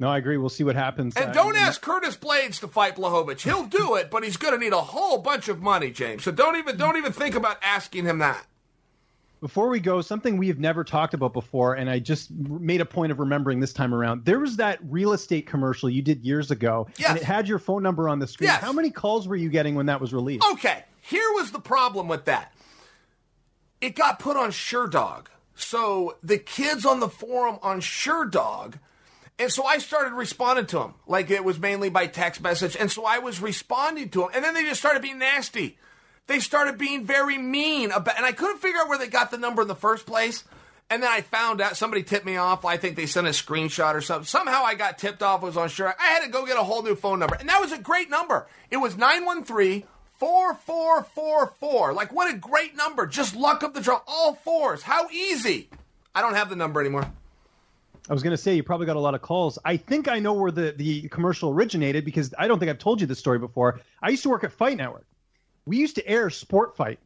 No, 0.00 0.08
I 0.08 0.18
agree. 0.18 0.36
We'll 0.36 0.48
see 0.48 0.64
what 0.64 0.76
happens. 0.76 1.16
And 1.16 1.30
uh, 1.30 1.32
don't 1.32 1.56
ask 1.56 1.80
Curtis 1.80 2.16
Blaydes 2.16 2.60
to 2.60 2.68
fight 2.68 2.96
Blachowicz. 2.96 3.40
He'll 3.40 3.64
do 3.66 3.96
it, 3.96 4.10
but 4.10 4.22
he's 4.22 4.36
going 4.36 4.54
to 4.54 4.60
need 4.60 4.72
a 4.72 4.80
whole 4.80 5.18
bunch 5.18 5.48
of 5.48 5.60
money, 5.60 5.90
James. 5.90 6.22
So 6.22 6.30
don't 6.30 6.56
even 6.56 6.76
don't 6.76 6.96
even 6.96 7.12
think 7.12 7.34
about 7.34 7.58
asking 7.62 8.04
him 8.04 8.18
that. 8.18 8.46
Before 9.40 9.68
we 9.68 9.78
go, 9.78 10.00
something 10.00 10.36
we 10.36 10.48
have 10.48 10.58
never 10.58 10.82
talked 10.82 11.14
about 11.14 11.32
before, 11.32 11.74
and 11.74 11.88
I 11.88 12.00
just 12.00 12.30
made 12.32 12.80
a 12.80 12.84
point 12.84 13.12
of 13.12 13.20
remembering 13.20 13.60
this 13.60 13.72
time 13.72 13.94
around. 13.94 14.24
There 14.24 14.40
was 14.40 14.56
that 14.56 14.78
real 14.82 15.12
estate 15.12 15.46
commercial 15.46 15.88
you 15.88 16.02
did 16.02 16.24
years 16.24 16.50
ago, 16.50 16.88
yes. 16.96 17.10
and 17.10 17.18
it 17.18 17.24
had 17.24 17.46
your 17.46 17.60
phone 17.60 17.84
number 17.84 18.08
on 18.08 18.18
the 18.18 18.26
screen. 18.26 18.48
Yes. 18.48 18.60
How 18.60 18.72
many 18.72 18.90
calls 18.90 19.28
were 19.28 19.36
you 19.36 19.48
getting 19.48 19.76
when 19.76 19.86
that 19.86 20.00
was 20.00 20.12
released? 20.12 20.44
Okay, 20.52 20.82
here 21.00 21.32
was 21.34 21.52
the 21.52 21.60
problem 21.60 22.08
with 22.08 22.24
that. 22.24 22.52
It 23.80 23.94
got 23.94 24.18
put 24.18 24.36
on 24.36 24.50
Sherdog. 24.50 25.26
So 25.54 26.16
the 26.22 26.38
kids 26.38 26.84
on 26.84 26.98
the 26.98 27.08
forum 27.08 27.58
on 27.62 27.80
Sherdog, 27.80 28.74
and 29.38 29.52
so 29.52 29.64
I 29.64 29.78
started 29.78 30.14
responding 30.14 30.66
to 30.66 30.78
them. 30.78 30.94
Like 31.06 31.30
it 31.30 31.44
was 31.44 31.58
mainly 31.58 31.90
by 31.90 32.06
text 32.06 32.40
message. 32.40 32.76
And 32.78 32.90
so 32.90 33.04
I 33.04 33.18
was 33.18 33.40
responding 33.40 34.08
to 34.10 34.20
them. 34.20 34.30
And 34.34 34.44
then 34.44 34.54
they 34.54 34.64
just 34.64 34.80
started 34.80 35.02
being 35.02 35.18
nasty 35.18 35.78
they 36.28 36.38
started 36.40 36.78
being 36.78 37.04
very 37.04 37.36
mean 37.38 37.90
about, 37.90 38.16
and 38.16 38.24
I 38.24 38.32
couldn't 38.32 38.58
figure 38.58 38.80
out 38.80 38.88
where 38.88 38.98
they 38.98 39.08
got 39.08 39.30
the 39.30 39.38
number 39.38 39.62
in 39.62 39.68
the 39.68 39.74
first 39.74 40.06
place. 40.06 40.44
And 40.90 41.02
then 41.02 41.10
I 41.10 41.22
found 41.22 41.60
out 41.60 41.76
somebody 41.76 42.02
tipped 42.02 42.24
me 42.24 42.36
off. 42.36 42.64
I 42.64 42.76
think 42.76 42.96
they 42.96 43.06
sent 43.06 43.26
a 43.26 43.30
screenshot 43.30 43.94
or 43.94 44.00
something. 44.00 44.26
Somehow 44.26 44.62
I 44.62 44.74
got 44.74 44.98
tipped 44.98 45.22
off. 45.22 45.42
Was 45.42 45.56
on 45.56 45.68
sure. 45.68 45.94
I 45.98 46.06
had 46.06 46.24
to 46.24 46.30
go 46.30 46.46
get 46.46 46.56
a 46.56 46.62
whole 46.62 46.82
new 46.82 46.94
phone 46.94 47.18
number, 47.18 47.34
and 47.34 47.48
that 47.48 47.60
was 47.60 47.72
a 47.72 47.78
great 47.78 48.08
number. 48.08 48.46
It 48.70 48.76
was 48.76 48.96
nine 48.96 49.24
one 49.24 49.42
three. 49.44 49.84
4444. 50.18 51.92
Like, 51.92 52.12
what 52.12 52.34
a 52.34 52.36
great 52.36 52.74
number. 52.74 53.06
Just 53.06 53.36
luck 53.36 53.62
of 53.62 53.72
the 53.72 53.80
draw. 53.80 54.00
All 54.08 54.34
fours. 54.34 54.82
How 54.82 55.08
easy. 55.10 55.68
I 56.12 56.22
don't 56.22 56.34
have 56.34 56.50
the 56.50 56.56
number 56.56 56.80
anymore. 56.80 57.12
I 58.08 58.12
was 58.14 58.22
going 58.22 58.32
to 58.32 58.38
say 58.38 58.54
you 58.54 58.62
probably 58.62 58.86
got 58.86 58.96
a 58.96 59.00
lot 59.00 59.14
of 59.14 59.20
calls. 59.20 59.58
I 59.64 59.76
think 59.76 60.08
I 60.08 60.18
know 60.18 60.32
where 60.32 60.50
the, 60.50 60.72
the 60.72 61.08
commercial 61.08 61.50
originated 61.50 62.04
because 62.04 62.32
I 62.38 62.48
don't 62.48 62.58
think 62.58 62.70
I've 62.70 62.78
told 62.78 63.00
you 63.00 63.06
this 63.06 63.18
story 63.18 63.38
before. 63.38 63.80
I 64.02 64.08
used 64.08 64.22
to 64.22 64.30
work 64.30 64.44
at 64.44 64.52
Fight 64.52 64.78
Network. 64.78 65.06
We 65.66 65.76
used 65.76 65.96
to 65.96 66.08
air 66.08 66.30
Sport 66.30 66.76
Fight 66.76 66.98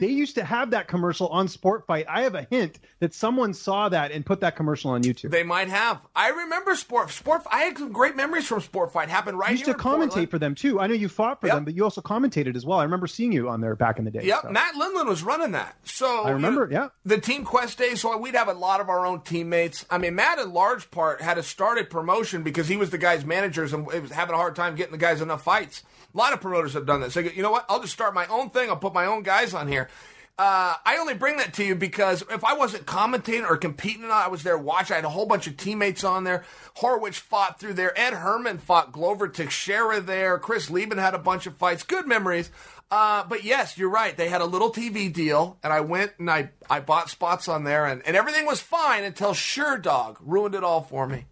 they 0.00 0.08
used 0.08 0.34
to 0.36 0.44
have 0.44 0.70
that 0.70 0.88
commercial 0.88 1.28
on 1.28 1.46
Sport 1.46 1.86
Fight. 1.86 2.06
I 2.08 2.22
have 2.22 2.34
a 2.34 2.46
hint 2.50 2.80
that 2.98 3.14
someone 3.14 3.52
saw 3.54 3.88
that 3.90 4.10
and 4.10 4.24
put 4.24 4.40
that 4.40 4.56
commercial 4.56 4.90
on 4.90 5.02
YouTube. 5.02 5.30
They 5.30 5.42
might 5.42 5.68
have. 5.68 6.00
I 6.16 6.30
remember 6.30 6.74
Sport 6.74 7.10
Sport. 7.10 7.42
I 7.52 7.60
had 7.60 7.78
some 7.78 7.92
great 7.92 8.16
memories 8.16 8.46
from 8.46 8.60
Sport 8.60 8.92
Fight. 8.92 9.08
Happened 9.10 9.38
right. 9.38 9.50
Here. 9.50 9.58
You 9.58 9.66
used 9.66 9.78
to 9.78 9.84
commentate 9.84 10.08
Portland. 10.08 10.30
for 10.30 10.38
them 10.38 10.54
too. 10.54 10.80
I 10.80 10.86
know 10.86 10.94
you 10.94 11.08
fought 11.08 11.40
for 11.40 11.46
yep. 11.46 11.56
them, 11.56 11.64
but 11.64 11.74
you 11.74 11.84
also 11.84 12.00
commentated 12.00 12.56
as 12.56 12.64
well. 12.64 12.78
I 12.78 12.84
remember 12.84 13.06
seeing 13.06 13.30
you 13.30 13.48
on 13.48 13.60
there 13.60 13.76
back 13.76 13.98
in 13.98 14.06
the 14.06 14.10
day. 14.10 14.22
Yep, 14.24 14.42
so. 14.42 14.50
Matt 14.50 14.74
Lindland 14.74 15.06
was 15.06 15.22
running 15.22 15.52
that. 15.52 15.76
So 15.84 16.24
I 16.24 16.30
remember. 16.30 16.64
You 16.64 16.74
know, 16.74 16.82
yeah, 16.82 16.88
the 17.04 17.20
Team 17.20 17.44
Quest 17.44 17.76
days. 17.76 18.00
So 18.00 18.16
we'd 18.16 18.34
have 18.34 18.48
a 18.48 18.54
lot 18.54 18.80
of 18.80 18.88
our 18.88 19.04
own 19.04 19.20
teammates. 19.20 19.84
I 19.90 19.98
mean, 19.98 20.14
Matt 20.14 20.38
in 20.38 20.52
large 20.52 20.90
part 20.90 21.20
had 21.20 21.36
a 21.36 21.42
started 21.42 21.90
promotion 21.90 22.42
because 22.42 22.68
he 22.68 22.78
was 22.78 22.88
the 22.88 22.98
guy's 22.98 23.24
managers 23.24 23.74
and 23.74 23.90
he 23.92 24.00
was 24.00 24.12
having 24.12 24.34
a 24.34 24.38
hard 24.38 24.56
time 24.56 24.76
getting 24.76 24.92
the 24.92 24.98
guys 24.98 25.20
enough 25.20 25.44
fights. 25.44 25.82
A 26.12 26.18
lot 26.18 26.32
of 26.32 26.40
promoters 26.40 26.74
have 26.74 26.86
done 26.86 27.02
that. 27.02 27.12
So 27.12 27.20
you 27.20 27.42
know 27.42 27.52
what? 27.52 27.66
I'll 27.68 27.80
just 27.80 27.92
start 27.92 28.14
my 28.14 28.26
own 28.26 28.50
thing. 28.50 28.68
I'll 28.68 28.76
put 28.76 28.94
my 28.94 29.06
own 29.06 29.22
guys 29.22 29.54
on 29.54 29.68
here. 29.68 29.88
Uh, 30.38 30.74
I 30.86 30.96
only 30.96 31.12
bring 31.12 31.36
that 31.36 31.52
to 31.54 31.64
you 31.64 31.74
because 31.74 32.22
if 32.30 32.44
I 32.44 32.54
wasn't 32.54 32.86
commentating 32.86 33.46
or 33.46 33.58
competing, 33.58 34.10
I 34.10 34.28
was 34.28 34.42
there 34.42 34.56
watching. 34.56 34.94
I 34.94 34.96
had 34.96 35.04
a 35.04 35.10
whole 35.10 35.26
bunch 35.26 35.46
of 35.46 35.58
teammates 35.58 36.02
on 36.02 36.24
there. 36.24 36.44
Horwich 36.78 37.16
fought 37.16 37.60
through 37.60 37.74
there. 37.74 37.92
Ed 37.98 38.14
Herman 38.14 38.56
fought 38.56 38.90
Glover 38.90 39.28
Teixeira 39.28 40.00
there. 40.00 40.38
Chris 40.38 40.70
Leben 40.70 40.96
had 40.96 41.12
a 41.12 41.18
bunch 41.18 41.46
of 41.46 41.58
fights. 41.58 41.82
Good 41.82 42.06
memories. 42.06 42.50
Uh, 42.90 43.22
but 43.28 43.44
yes, 43.44 43.76
you're 43.76 43.90
right. 43.90 44.16
They 44.16 44.30
had 44.30 44.40
a 44.40 44.46
little 44.46 44.72
TV 44.72 45.12
deal, 45.12 45.58
and 45.62 45.74
I 45.74 45.80
went 45.80 46.12
and 46.18 46.30
I, 46.30 46.50
I 46.70 46.80
bought 46.80 47.10
spots 47.10 47.46
on 47.46 47.64
there, 47.64 47.84
and, 47.84 48.02
and 48.06 48.16
everything 48.16 48.46
was 48.46 48.60
fine 48.60 49.04
until 49.04 49.32
Sherdog 49.32 50.16
ruined 50.20 50.54
it 50.54 50.64
all 50.64 50.80
for 50.80 51.06
me. 51.06 51.26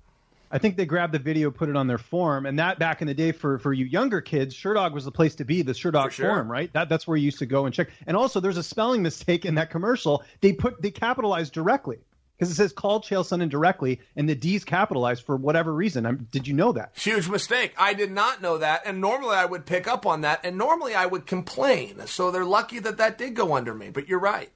I 0.50 0.58
think 0.58 0.76
they 0.76 0.86
grabbed 0.86 1.12
the 1.12 1.18
video, 1.18 1.50
put 1.50 1.68
it 1.68 1.76
on 1.76 1.86
their 1.86 1.98
form, 1.98 2.46
and 2.46 2.58
that 2.58 2.78
back 2.78 3.00
in 3.00 3.06
the 3.06 3.14
day 3.14 3.32
for 3.32 3.58
for 3.58 3.72
you 3.72 3.84
younger 3.84 4.20
kids, 4.20 4.54
Sherdog 4.54 4.92
was 4.92 5.04
the 5.04 5.12
place 5.12 5.34
to 5.36 5.44
be. 5.44 5.62
The 5.62 5.72
Sherdog 5.72 6.10
sure. 6.10 6.26
forum, 6.26 6.50
right? 6.50 6.72
That 6.72 6.88
that's 6.88 7.06
where 7.06 7.16
you 7.16 7.24
used 7.24 7.38
to 7.40 7.46
go 7.46 7.66
and 7.66 7.74
check. 7.74 7.90
And 8.06 8.16
also, 8.16 8.40
there's 8.40 8.56
a 8.56 8.62
spelling 8.62 9.02
mistake 9.02 9.44
in 9.44 9.56
that 9.56 9.70
commercial. 9.70 10.24
They 10.40 10.52
put 10.52 10.80
they 10.80 10.90
capitalized 10.90 11.52
directly 11.52 11.98
because 12.38 12.50
it 12.50 12.54
says 12.54 12.72
call 12.72 13.00
Chael 13.00 13.24
Sonnen 13.24 13.48
directly, 13.48 14.00
and 14.16 14.28
the 14.28 14.34
D's 14.34 14.64
capitalized 14.64 15.24
for 15.24 15.36
whatever 15.36 15.74
reason. 15.74 16.06
I'm, 16.06 16.28
did 16.30 16.46
you 16.46 16.54
know 16.54 16.72
that? 16.72 16.92
Huge 16.94 17.28
mistake. 17.28 17.74
I 17.76 17.94
did 17.94 18.10
not 18.10 18.40
know 18.40 18.58
that, 18.58 18.82
and 18.86 19.00
normally 19.00 19.34
I 19.34 19.44
would 19.44 19.66
pick 19.66 19.88
up 19.88 20.06
on 20.06 20.20
that, 20.20 20.40
and 20.44 20.56
normally 20.56 20.94
I 20.94 21.06
would 21.06 21.26
complain. 21.26 22.06
So 22.06 22.30
they're 22.30 22.44
lucky 22.44 22.78
that 22.78 22.98
that 22.98 23.18
did 23.18 23.34
go 23.34 23.54
under 23.54 23.74
me. 23.74 23.90
But 23.90 24.08
you're 24.08 24.20
right. 24.20 24.50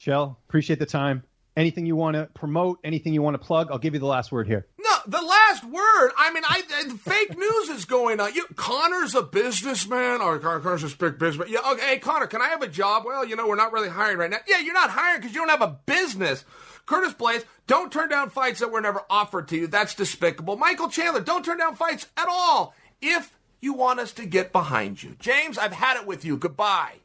Chael, 0.00 0.36
appreciate 0.48 0.78
the 0.78 0.86
time. 0.86 1.22
Anything 1.56 1.86
you 1.86 1.94
want 1.94 2.14
to 2.14 2.28
promote, 2.34 2.80
anything 2.82 3.14
you 3.14 3.22
want 3.22 3.34
to 3.34 3.46
plug, 3.46 3.68
I'll 3.70 3.78
give 3.78 3.94
you 3.94 4.00
the 4.00 4.06
last 4.06 4.32
word 4.32 4.48
here. 4.48 4.66
The 5.06 5.20
last 5.20 5.64
word. 5.64 6.12
I 6.16 6.32
mean, 6.32 6.44
I, 6.48 6.62
fake 6.98 7.36
news 7.36 7.68
is 7.68 7.84
going 7.84 8.20
on. 8.20 8.34
You, 8.34 8.46
Conor's 8.56 9.14
a 9.14 9.22
businessman, 9.22 10.20
or 10.20 10.38
Conor's 10.38 10.84
a 10.84 10.96
big 10.96 11.18
businessman. 11.18 11.48
Yeah, 11.52 11.72
okay, 11.72 11.86
hey, 11.86 11.98
Conor, 11.98 12.26
can 12.26 12.40
I 12.40 12.48
have 12.48 12.62
a 12.62 12.68
job? 12.68 13.04
Well, 13.04 13.24
you 13.24 13.36
know, 13.36 13.46
we're 13.46 13.56
not 13.56 13.72
really 13.72 13.88
hiring 13.88 14.18
right 14.18 14.30
now. 14.30 14.38
Yeah, 14.46 14.58
you're 14.58 14.74
not 14.74 14.90
hiring 14.90 15.20
because 15.20 15.34
you 15.34 15.40
don't 15.40 15.50
have 15.50 15.62
a 15.62 15.78
business. 15.86 16.44
Curtis 16.86 17.14
Blaydes, 17.14 17.44
don't 17.66 17.92
turn 17.92 18.08
down 18.08 18.30
fights 18.30 18.60
that 18.60 18.70
were 18.70 18.80
never 18.80 19.02
offered 19.08 19.48
to 19.48 19.56
you. 19.56 19.66
That's 19.66 19.94
despicable. 19.94 20.56
Michael 20.56 20.88
Chandler, 20.88 21.20
don't 21.20 21.44
turn 21.44 21.58
down 21.58 21.76
fights 21.76 22.06
at 22.16 22.28
all 22.28 22.74
if 23.00 23.36
you 23.60 23.72
want 23.72 24.00
us 24.00 24.12
to 24.12 24.26
get 24.26 24.52
behind 24.52 25.02
you. 25.02 25.16
James, 25.18 25.56
I've 25.56 25.72
had 25.72 25.96
it 25.96 26.06
with 26.06 26.24
you. 26.24 26.36
Goodbye. 26.36 26.96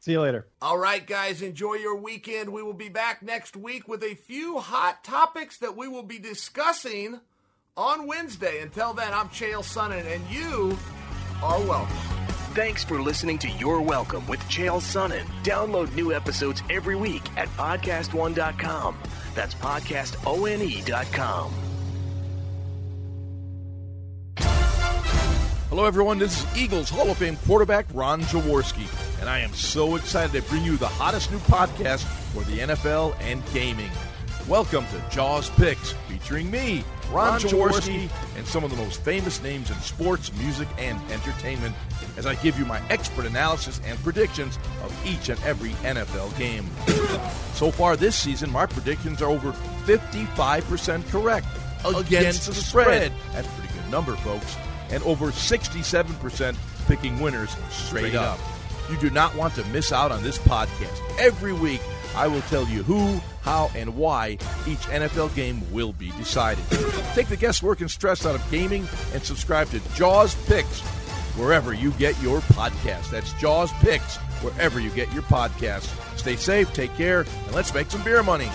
See 0.00 0.12
you 0.12 0.20
later. 0.20 0.46
All 0.62 0.78
right, 0.78 1.06
guys, 1.06 1.42
enjoy 1.42 1.74
your 1.74 1.96
weekend. 1.96 2.50
We 2.50 2.62
will 2.62 2.72
be 2.72 2.88
back 2.88 3.22
next 3.22 3.56
week 3.56 3.88
with 3.88 4.02
a 4.02 4.14
few 4.14 4.58
hot 4.58 5.04
topics 5.04 5.58
that 5.58 5.76
we 5.76 5.88
will 5.88 6.04
be 6.04 6.18
discussing 6.18 7.20
on 7.76 8.06
Wednesday. 8.06 8.60
Until 8.60 8.94
then, 8.94 9.12
I'm 9.12 9.28
Chael 9.28 9.64
Sonnen, 9.64 10.06
and 10.06 10.28
you 10.30 10.78
are 11.42 11.60
welcome. 11.60 11.96
Thanks 12.54 12.82
for 12.82 13.00
listening 13.00 13.38
to 13.38 13.48
You're 13.50 13.80
Welcome 13.80 14.26
with 14.26 14.40
Chael 14.48 14.80
Sonnen. 14.80 15.24
Download 15.44 15.94
new 15.94 16.12
episodes 16.12 16.62
every 16.70 16.96
week 16.96 17.22
at 17.36 17.48
podcastone.com. 17.50 18.96
That's 19.34 19.54
podcastone.com. 19.54 21.67
Hello, 25.68 25.84
everyone. 25.84 26.18
This 26.18 26.42
is 26.42 26.56
Eagles 26.56 26.88
Hall 26.88 27.10
of 27.10 27.18
Fame 27.18 27.36
quarterback 27.46 27.84
Ron 27.92 28.22
Jaworski, 28.22 28.86
and 29.20 29.28
I 29.28 29.40
am 29.40 29.52
so 29.52 29.96
excited 29.96 30.32
to 30.32 30.48
bring 30.48 30.64
you 30.64 30.78
the 30.78 30.88
hottest 30.88 31.30
new 31.30 31.36
podcast 31.40 32.04
for 32.32 32.42
the 32.44 32.60
NFL 32.60 33.14
and 33.20 33.42
gaming. 33.52 33.90
Welcome 34.48 34.86
to 34.86 35.04
Jaws 35.10 35.50
Picks, 35.50 35.92
featuring 36.08 36.50
me, 36.50 36.84
Ron, 37.10 37.32
Ron 37.32 37.40
Jaworski, 37.40 38.08
and 38.38 38.46
some 38.46 38.64
of 38.64 38.70
the 38.70 38.78
most 38.78 39.02
famous 39.02 39.42
names 39.42 39.70
in 39.70 39.76
sports, 39.80 40.32
music, 40.38 40.68
and 40.78 40.98
entertainment, 41.12 41.76
as 42.16 42.24
I 42.24 42.34
give 42.36 42.58
you 42.58 42.64
my 42.64 42.80
expert 42.88 43.26
analysis 43.26 43.78
and 43.84 44.02
predictions 44.02 44.56
of 44.82 45.06
each 45.06 45.28
and 45.28 45.38
every 45.42 45.72
NFL 45.84 46.36
game. 46.38 46.66
so 47.52 47.70
far 47.70 47.94
this 47.94 48.16
season, 48.16 48.50
my 48.50 48.64
predictions 48.64 49.20
are 49.20 49.28
over 49.28 49.52
55% 49.84 51.06
correct 51.10 51.46
against, 51.80 52.10
against 52.10 52.46
the 52.46 52.54
spread. 52.54 53.12
That's 53.34 53.46
a 53.46 53.50
pretty 53.50 53.74
good 53.74 53.90
number, 53.90 54.16
folks 54.16 54.56
and 54.90 55.02
over 55.04 55.26
67% 55.26 56.56
picking 56.86 57.20
winners 57.20 57.50
straight, 57.50 57.70
straight 57.70 58.14
up. 58.14 58.38
up. 58.38 58.90
You 58.90 58.96
do 58.98 59.10
not 59.10 59.34
want 59.34 59.54
to 59.56 59.64
miss 59.66 59.92
out 59.92 60.10
on 60.10 60.22
this 60.22 60.38
podcast. 60.38 60.98
Every 61.18 61.52
week, 61.52 61.80
I 62.14 62.26
will 62.26 62.40
tell 62.42 62.66
you 62.66 62.82
who, 62.82 63.20
how, 63.42 63.70
and 63.74 63.94
why 63.96 64.38
each 64.66 64.80
NFL 64.88 65.34
game 65.34 65.70
will 65.72 65.92
be 65.92 66.10
decided. 66.12 66.64
Take 67.14 67.28
the 67.28 67.36
guesswork 67.36 67.80
and 67.80 67.90
stress 67.90 68.24
out 68.24 68.34
of 68.34 68.50
gaming 68.50 68.88
and 69.12 69.22
subscribe 69.22 69.68
to 69.70 69.80
Jaws 69.94 70.34
Picks 70.46 70.80
wherever 71.36 71.72
you 71.72 71.90
get 71.92 72.20
your 72.22 72.40
podcast. 72.40 73.10
That's 73.10 73.32
Jaws 73.34 73.70
Picks 73.80 74.16
wherever 74.42 74.80
you 74.80 74.90
get 74.90 75.12
your 75.12 75.22
podcast. 75.24 75.86
Stay 76.18 76.36
safe, 76.36 76.72
take 76.72 76.94
care, 76.94 77.20
and 77.20 77.54
let's 77.54 77.72
make 77.74 77.90
some 77.90 78.02
beer 78.02 78.22
money. 78.22 78.48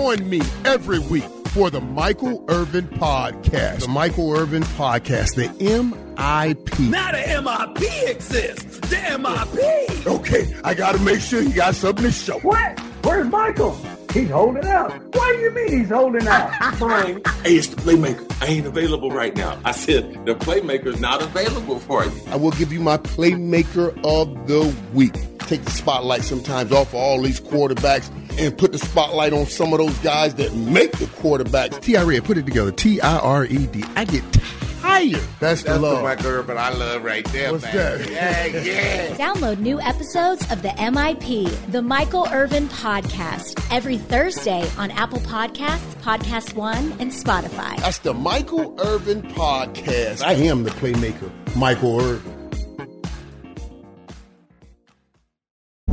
Join 0.00 0.30
me 0.30 0.40
every 0.64 0.98
week 0.98 1.28
for 1.48 1.68
the 1.68 1.82
Michael 1.82 2.42
Irvin 2.48 2.88
Podcast. 2.88 3.80
The 3.80 3.88
Michael 3.88 4.34
Irvin 4.34 4.62
Podcast, 4.62 5.34
the 5.34 5.48
MIP. 5.62 6.88
Now 6.88 7.12
the 7.12 7.18
MIP 7.18 8.08
exists. 8.08 8.80
The 8.88 8.96
MIP. 8.96 10.06
Okay, 10.06 10.56
I 10.64 10.72
got 10.72 10.94
to 10.94 11.02
make 11.02 11.20
sure 11.20 11.42
you 11.42 11.52
got 11.52 11.74
something 11.74 12.06
to 12.06 12.10
show. 12.10 12.38
What? 12.38 12.80
Where's 13.04 13.28
Michael? 13.28 13.78
He's 14.12 14.30
holding 14.30 14.64
out. 14.66 14.90
What 15.14 15.32
do 15.32 15.38
you 15.38 15.50
mean 15.52 15.78
he's 15.80 15.88
holding 15.88 16.26
out? 16.26 16.52
Brian, 16.78 17.22
hey, 17.44 17.54
it's 17.54 17.68
the 17.68 17.76
playmaker. 17.76 18.26
I 18.42 18.46
ain't 18.46 18.66
available 18.66 19.10
right 19.10 19.36
now. 19.36 19.60
I 19.64 19.70
said 19.70 20.26
the 20.26 20.34
playmaker's 20.34 21.00
not 21.00 21.22
available 21.22 21.78
for 21.78 22.04
you. 22.04 22.12
I 22.28 22.36
will 22.36 22.50
give 22.52 22.72
you 22.72 22.80
my 22.80 22.96
playmaker 22.96 23.90
of 24.04 24.48
the 24.48 24.74
week. 24.92 25.14
Take 25.40 25.62
the 25.64 25.70
spotlight 25.70 26.22
sometimes 26.22 26.72
off 26.72 26.88
of 26.88 26.94
all 26.96 27.22
these 27.22 27.40
quarterbacks 27.40 28.10
and 28.38 28.56
put 28.56 28.72
the 28.72 28.78
spotlight 28.78 29.32
on 29.32 29.46
some 29.46 29.72
of 29.72 29.78
those 29.78 29.96
guys 29.98 30.34
that 30.36 30.54
make 30.54 30.92
the 30.92 31.06
quarterbacks. 31.06 31.80
T-I-R-E, 31.80 32.20
put 32.20 32.36
it 32.36 32.46
together. 32.46 32.72
T-I-R-E-D. 32.72 33.84
I 33.96 34.04
get 34.04 34.32
tired. 34.32 34.69
That's, 34.82 35.28
That's 35.38 35.62
the 35.62 35.78
love. 35.78 35.98
the 35.98 36.02
Michael 36.02 36.26
Irvin 36.26 36.58
I 36.58 36.70
love 36.70 37.04
right 37.04 37.24
there, 37.26 37.52
What's 37.52 37.64
man. 37.64 37.74
that? 37.74 38.10
Yeah, 38.10 38.46
yeah. 38.62 39.16
Download 39.16 39.58
new 39.58 39.80
episodes 39.80 40.42
of 40.50 40.62
the 40.62 40.68
MIP, 40.70 41.70
the 41.70 41.82
Michael 41.82 42.26
Irvin 42.30 42.68
Podcast, 42.68 43.62
every 43.70 43.98
Thursday 43.98 44.68
on 44.78 44.90
Apple 44.92 45.20
Podcasts, 45.20 45.94
Podcast 46.02 46.54
One, 46.54 46.92
and 46.98 47.10
Spotify. 47.10 47.76
That's 47.78 47.98
the 47.98 48.14
Michael 48.14 48.74
Irvin 48.80 49.22
Podcast. 49.22 50.22
I 50.22 50.32
am 50.34 50.64
the 50.64 50.70
playmaker, 50.70 51.30
Michael 51.56 52.00
Irvin. 52.00 52.39